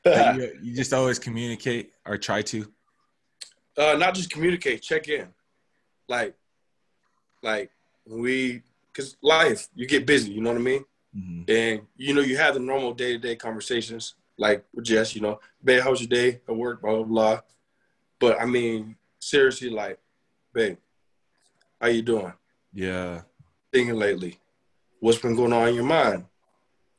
Like, 0.04 0.36
you, 0.36 0.58
you 0.62 0.74
just 0.76 0.92
always 0.92 1.18
communicate 1.18 1.92
or 2.06 2.16
try 2.16 2.42
to. 2.42 2.72
uh, 3.76 3.94
not 3.98 4.14
just 4.14 4.30
communicate, 4.30 4.80
check 4.82 5.08
in. 5.08 5.28
Like, 6.08 6.34
like 7.42 7.70
we, 8.06 8.62
cause 8.94 9.16
life, 9.22 9.68
you 9.74 9.86
get 9.86 10.06
busy. 10.06 10.30
You 10.32 10.40
know 10.42 10.50
what 10.50 10.60
I 10.60 10.62
mean? 10.62 10.84
Mhm. 11.16 11.50
And 11.50 11.86
you 11.96 12.14
know, 12.14 12.20
you 12.20 12.36
have 12.36 12.54
the 12.54 12.60
normal 12.60 12.94
day 12.94 13.12
to 13.14 13.18
day 13.18 13.34
conversations, 13.36 14.14
like 14.38 14.64
with 14.72 14.84
Jess. 14.84 15.14
You 15.16 15.22
know, 15.22 15.40
babe, 15.64 15.82
how's 15.82 16.00
your 16.00 16.08
day 16.08 16.40
at 16.48 16.54
work? 16.56 16.82
Blah 16.82 16.92
blah 16.96 17.04
blah. 17.04 17.40
But 18.20 18.40
I 18.40 18.46
mean, 18.46 18.96
seriously, 19.18 19.70
like, 19.70 19.98
babe, 20.54 20.76
how 21.80 21.88
you 21.88 22.02
doing? 22.02 22.32
Yeah. 22.72 23.22
Thinking 23.72 23.96
lately? 23.96 24.38
What's 25.06 25.18
been 25.18 25.36
going 25.36 25.52
on 25.52 25.68
in 25.68 25.76
your 25.76 25.84
mind? 25.84 26.24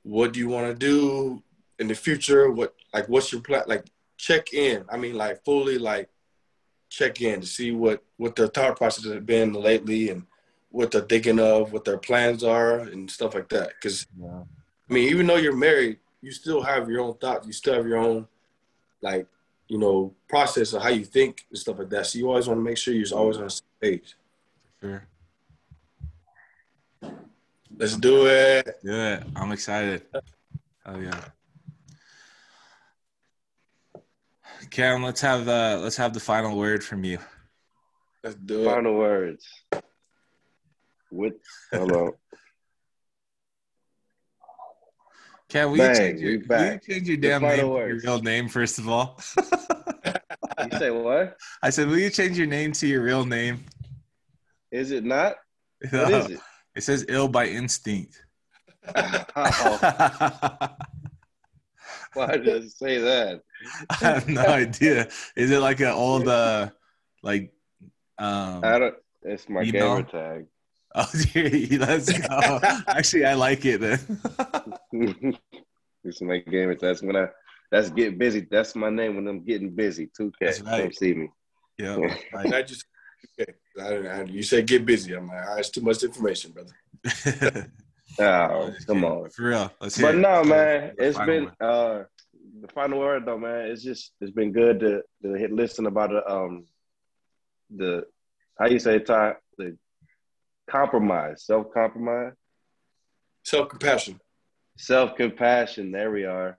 What 0.04 0.32
do 0.32 0.40
you 0.40 0.48
want 0.48 0.68
to 0.68 0.74
do 0.74 1.44
in 1.78 1.90
the 1.90 1.94
future? 1.94 2.50
What 2.50 2.74
like 2.94 3.10
what's 3.10 3.34
your 3.34 3.42
plan? 3.42 3.64
Like, 3.68 3.84
check 4.16 4.54
in. 4.54 4.86
I 4.90 4.96
mean, 4.96 5.16
like 5.16 5.44
fully 5.44 5.78
like 5.78 6.08
check 6.88 7.20
in 7.22 7.42
to 7.42 7.46
see 7.46 7.74
what 7.74 8.02
what 8.16 8.38
their 8.38 8.48
thought 8.48 8.78
process 8.78 9.04
has 9.04 9.22
been 9.26 9.52
lately 9.52 10.10
and 10.10 10.26
what 10.70 10.92
they're 10.92 11.02
thinking 11.02 11.38
of, 11.38 11.74
what 11.74 11.84
their 11.84 11.98
plans 11.98 12.46
are, 12.46 12.80
and 12.80 13.12
stuff 13.12 13.36
like 13.36 13.50
that. 13.50 13.74
Because 13.76 14.08
Yeah. 14.18 14.44
I 14.90 14.94
mean, 14.94 15.10
even 15.10 15.28
though 15.28 15.36
you're 15.36 15.54
married, 15.58 16.00
you 16.22 16.32
still 16.32 16.62
have 16.62 16.90
your 16.90 17.02
own 17.02 17.16
thoughts. 17.16 17.46
You 17.46 17.52
still 17.52 17.74
have 17.74 17.86
your 17.86 17.98
own, 17.98 18.26
like, 19.02 19.28
you 19.68 19.80
know, 19.80 20.16
process 20.30 20.72
of 20.72 20.82
how 20.82 20.92
you 20.92 21.04
think 21.04 21.46
and 21.50 21.60
stuff 21.60 21.78
like 21.78 21.90
that. 21.90 22.06
So 22.06 22.20
you 22.20 22.30
always 22.30 22.48
want 22.48 22.60
to 22.60 22.64
make 22.64 22.78
sure 22.78 22.94
you're 22.94 23.14
always 23.14 23.36
on 23.36 23.44
the 23.44 23.50
same 23.50 23.68
page. 23.82 24.16
Sure. 24.80 25.06
Let's 27.78 27.96
do 27.96 28.26
it. 28.26 28.66
Do 28.84 28.92
it. 28.92 29.24
I'm 29.36 29.52
excited. 29.52 30.02
Oh 30.86 31.00
yeah. 31.00 31.22
Cam, 34.72 35.04
let's 35.04 35.22
have 35.22 35.48
uh 35.48 35.80
let's 35.82 35.98
have 35.98 36.14
the 36.14 36.20
final 36.20 36.58
word 36.58 36.84
from 36.84 37.04
you. 37.04 37.20
Let's 38.24 38.36
do 38.36 38.64
it. 38.64 38.66
Final 38.66 38.96
words. 38.96 39.46
With 41.12 41.36
hello. 41.72 42.18
Can 45.50 45.70
will 45.70 45.78
you 45.78 45.84
Bang, 45.84 45.96
change 45.96 46.20
your, 46.20 46.32
we 46.32 46.38
will 46.38 46.42
you 46.44 46.48
back. 46.48 46.84
change 46.86 47.08
your 47.08 47.18
damn 47.18 47.42
name 47.44 47.58
to 47.60 47.66
your 47.66 48.00
real 48.04 48.22
name 48.22 48.50
first 48.50 48.80
of 48.80 48.90
all? 48.90 49.20
You 50.72 50.80
say 50.80 50.90
what? 50.90 51.38
I 51.62 51.70
said, 51.70 51.88
will 51.88 52.00
you 52.00 52.10
change 52.10 52.36
your 52.36 52.48
name 52.48 52.72
to 52.74 52.88
your 52.88 53.04
real 53.04 53.24
name? 53.24 53.64
Is 54.72 54.90
it 54.90 55.04
not? 55.06 55.36
What 55.92 56.12
is 56.12 56.30
it? 56.32 56.40
It 56.78 56.84
says 56.84 57.06
ill 57.10 57.28
by 57.28 57.48
instinct. 57.48 58.24
Oh, 58.96 59.26
why 62.14 62.38
does 62.38 62.66
it 62.66 62.72
say 62.72 63.00
that? 63.00 63.42
I 63.90 63.96
have 63.96 64.30
no 64.30 64.46
idea. 64.46 65.08
Is 65.36 65.50
it 65.50 65.60
like 65.60 65.80
an 65.80 65.88
old 65.88 66.28
uh 66.28 66.70
like 67.24 67.52
um 68.20 68.62
I 68.64 68.78
don't. 68.78 68.96
It's 69.24 69.50
my 69.50 69.64
You 69.64 69.72
gamer 69.72 70.04
tag. 70.04 70.46
oh 70.96 71.10
dear, 71.34 71.80
let's 71.80 72.12
go. 72.12 72.60
Actually 72.88 73.26
I 73.26 73.34
like 73.34 73.66
it 73.66 73.82
then. 73.82 74.00
it's 76.04 76.22
my 76.22 76.38
gamer 76.38 76.76
tag. 76.76 76.82
That's 76.82 77.02
when 77.02 77.16
I. 77.16 77.28
That's 77.72 77.90
get 77.90 78.20
busy. 78.20 78.48
That's 78.52 78.76
my 78.76 78.92
name 78.92 79.16
when 79.16 79.28
I'm 79.28 79.44
getting 79.44 79.72
busy. 79.72 80.12
Two 80.16 80.32
K. 80.40 80.46
That's 80.46 80.62
right. 80.62 80.84
Come 80.84 80.94
see 80.94 81.16
me. 81.16 81.30
yeah. 81.80 81.98
And 82.34 82.54
I 82.54 82.62
just, 82.62 82.86
okay. 83.40 83.52
I, 83.82 83.96
I, 84.08 84.24
you 84.24 84.44
said 84.44 84.68
get 84.68 84.86
busy. 84.86 85.14
I'm 85.14 85.28
like, 85.28 85.44
all 85.44 85.50
right, 85.52 85.60
it's 85.60 85.70
too 85.70 85.82
much 85.82 86.04
information, 86.04 86.52
brother. 86.52 87.72
Oh, 88.20 88.74
come 88.88 89.04
on. 89.06 89.30
For 89.30 89.44
real. 89.44 89.72
Let's 89.80 89.96
hear 89.98 90.08
But 90.08 90.16
it. 90.16 90.20
no, 90.20 90.42
The- 90.44 90.50
man, 90.50 90.92
it's 90.98 91.18
been 91.20 91.44
word. 91.46 91.54
uh 91.62 92.04
the 92.62 92.68
final 92.74 92.98
word 93.00 93.26
though, 93.28 93.38
man. 93.38 93.68
It's 93.68 93.84
just 93.84 94.14
it's 94.22 94.32
been 94.32 94.52
good 94.52 94.80
to 94.80 95.02
to 95.24 95.34
hit 95.38 95.52
listen 95.52 95.86
about 95.86 96.10
the 96.10 96.28
um 96.28 96.66
the 97.76 98.06
how 98.58 98.66
you 98.68 98.80
say 98.80 98.96
it, 98.96 99.06
Ty 99.06 99.36
the 99.60 99.78
compromise, 100.70 101.46
self 101.46 101.68
compromise, 101.72 102.34
Self 103.46 103.70
compassion. 103.70 104.20
self 104.78 105.16
compassion. 105.16 105.92
There 105.92 106.10
we 106.12 106.26
are. 106.26 106.58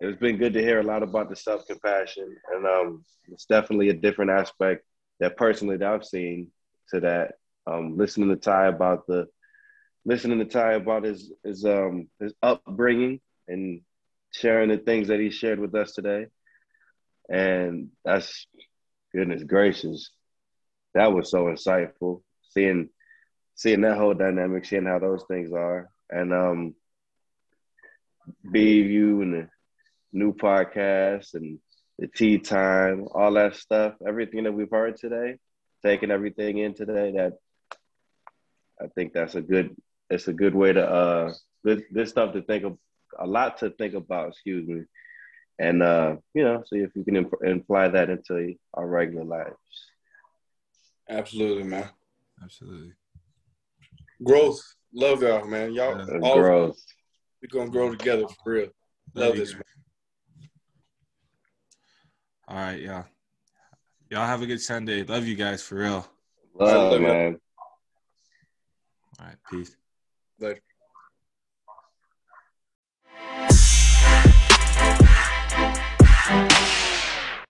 It's 0.00 0.20
been 0.20 0.36
good 0.36 0.52
to 0.52 0.60
hear 0.60 0.80
a 0.80 0.84
lot 0.84 1.02
about 1.02 1.30
the 1.30 1.36
self 1.36 1.66
compassion, 1.66 2.36
and 2.52 2.66
um, 2.66 3.04
it's 3.32 3.46
definitely 3.46 3.88
a 3.88 3.94
different 3.94 4.30
aspect 4.30 4.84
that 5.20 5.36
personally 5.36 5.76
that 5.78 5.88
I've 5.88 6.04
seen 6.04 6.50
to 6.90 7.00
that. 7.00 7.32
Um, 7.66 7.96
listening 7.96 8.28
to 8.28 8.36
Ty 8.36 8.66
about 8.66 9.06
the 9.06 9.26
listening 10.04 10.38
to 10.38 10.44
Ty 10.44 10.74
about 10.74 11.04
his 11.04 11.32
his 11.44 11.64
um 11.64 12.08
his 12.20 12.32
upbringing 12.42 13.20
and 13.48 13.80
sharing 14.32 14.68
the 14.68 14.78
things 14.78 15.08
that 15.08 15.20
he 15.20 15.30
shared 15.30 15.58
with 15.58 15.74
us 15.74 15.92
today, 15.92 16.26
and 17.28 17.90
that's 18.04 18.46
goodness 19.12 19.42
gracious, 19.42 20.10
that 20.94 21.12
was 21.12 21.30
so 21.30 21.44
insightful. 21.46 22.22
Seeing 22.50 22.88
seeing 23.56 23.80
that 23.80 23.96
whole 23.96 24.14
dynamic, 24.14 24.64
seeing 24.64 24.86
how 24.86 24.98
those 24.98 25.24
things 25.26 25.52
are, 25.52 25.88
and 26.10 26.32
um, 26.32 26.74
BU 28.44 29.20
and 29.22 29.34
the 29.34 29.48
new 30.12 30.32
podcast 30.32 31.34
and 31.34 31.58
the 31.98 32.06
tea 32.06 32.38
time, 32.38 33.06
all 33.14 33.32
that 33.32 33.56
stuff, 33.56 33.94
everything 34.06 34.44
that 34.44 34.52
we've 34.52 34.70
heard 34.70 34.96
today, 34.96 35.36
taking 35.84 36.10
everything 36.10 36.58
in 36.58 36.74
today, 36.74 37.12
that 37.12 37.32
I 38.80 38.88
think 38.88 39.12
that's 39.12 39.34
a 39.34 39.40
good 39.40 39.74
it's 40.10 40.28
a 40.28 40.32
good 40.32 40.54
way 40.54 40.72
to 40.72 40.86
uh 40.88 41.32
this 41.64 41.82
this 41.90 42.10
stuff 42.10 42.32
to 42.34 42.42
think 42.42 42.64
of 42.64 42.78
a 43.18 43.26
lot 43.26 43.58
to 43.58 43.70
think 43.70 43.94
about, 43.94 44.28
excuse 44.28 44.68
me. 44.68 44.82
And 45.58 45.82
uh, 45.82 46.16
you 46.34 46.44
know, 46.44 46.62
see 46.70 46.80
if 46.80 46.90
we 46.94 47.02
can 47.02 47.16
imp- 47.16 47.42
imply 47.42 47.88
that 47.88 48.10
into 48.10 48.54
our 48.74 48.86
regular 48.86 49.24
lives. 49.24 49.56
Absolutely, 51.08 51.64
man. 51.64 51.88
Absolutely. 52.42 52.92
Growth. 54.22 54.60
Love 54.92 55.22
y'all, 55.22 55.46
man. 55.46 55.72
Y'all 55.72 55.98
Yeah. 55.98 56.18
all 56.22 56.34
growth. 56.36 56.78
We're 57.40 57.48
gonna 57.48 57.70
grow 57.70 57.90
together 57.94 58.26
for 58.28 58.52
real. 58.52 58.62
Love 59.14 59.28
Love 59.28 59.36
this, 59.36 59.54
man. 59.54 59.62
All 62.48 62.56
right, 62.56 62.80
yeah. 62.80 63.02
Y'all 64.08 64.26
have 64.26 64.42
a 64.42 64.46
good 64.46 64.60
Sunday. 64.60 65.02
Love 65.02 65.26
you 65.26 65.34
guys 65.34 65.62
for 65.62 65.76
real. 65.76 66.06
Love, 66.54 66.92
love 66.92 67.00
you. 67.00 67.06
man. 67.06 67.40
All 69.18 69.26
right, 69.26 69.36
peace. 69.50 69.76
Later. 70.38 70.60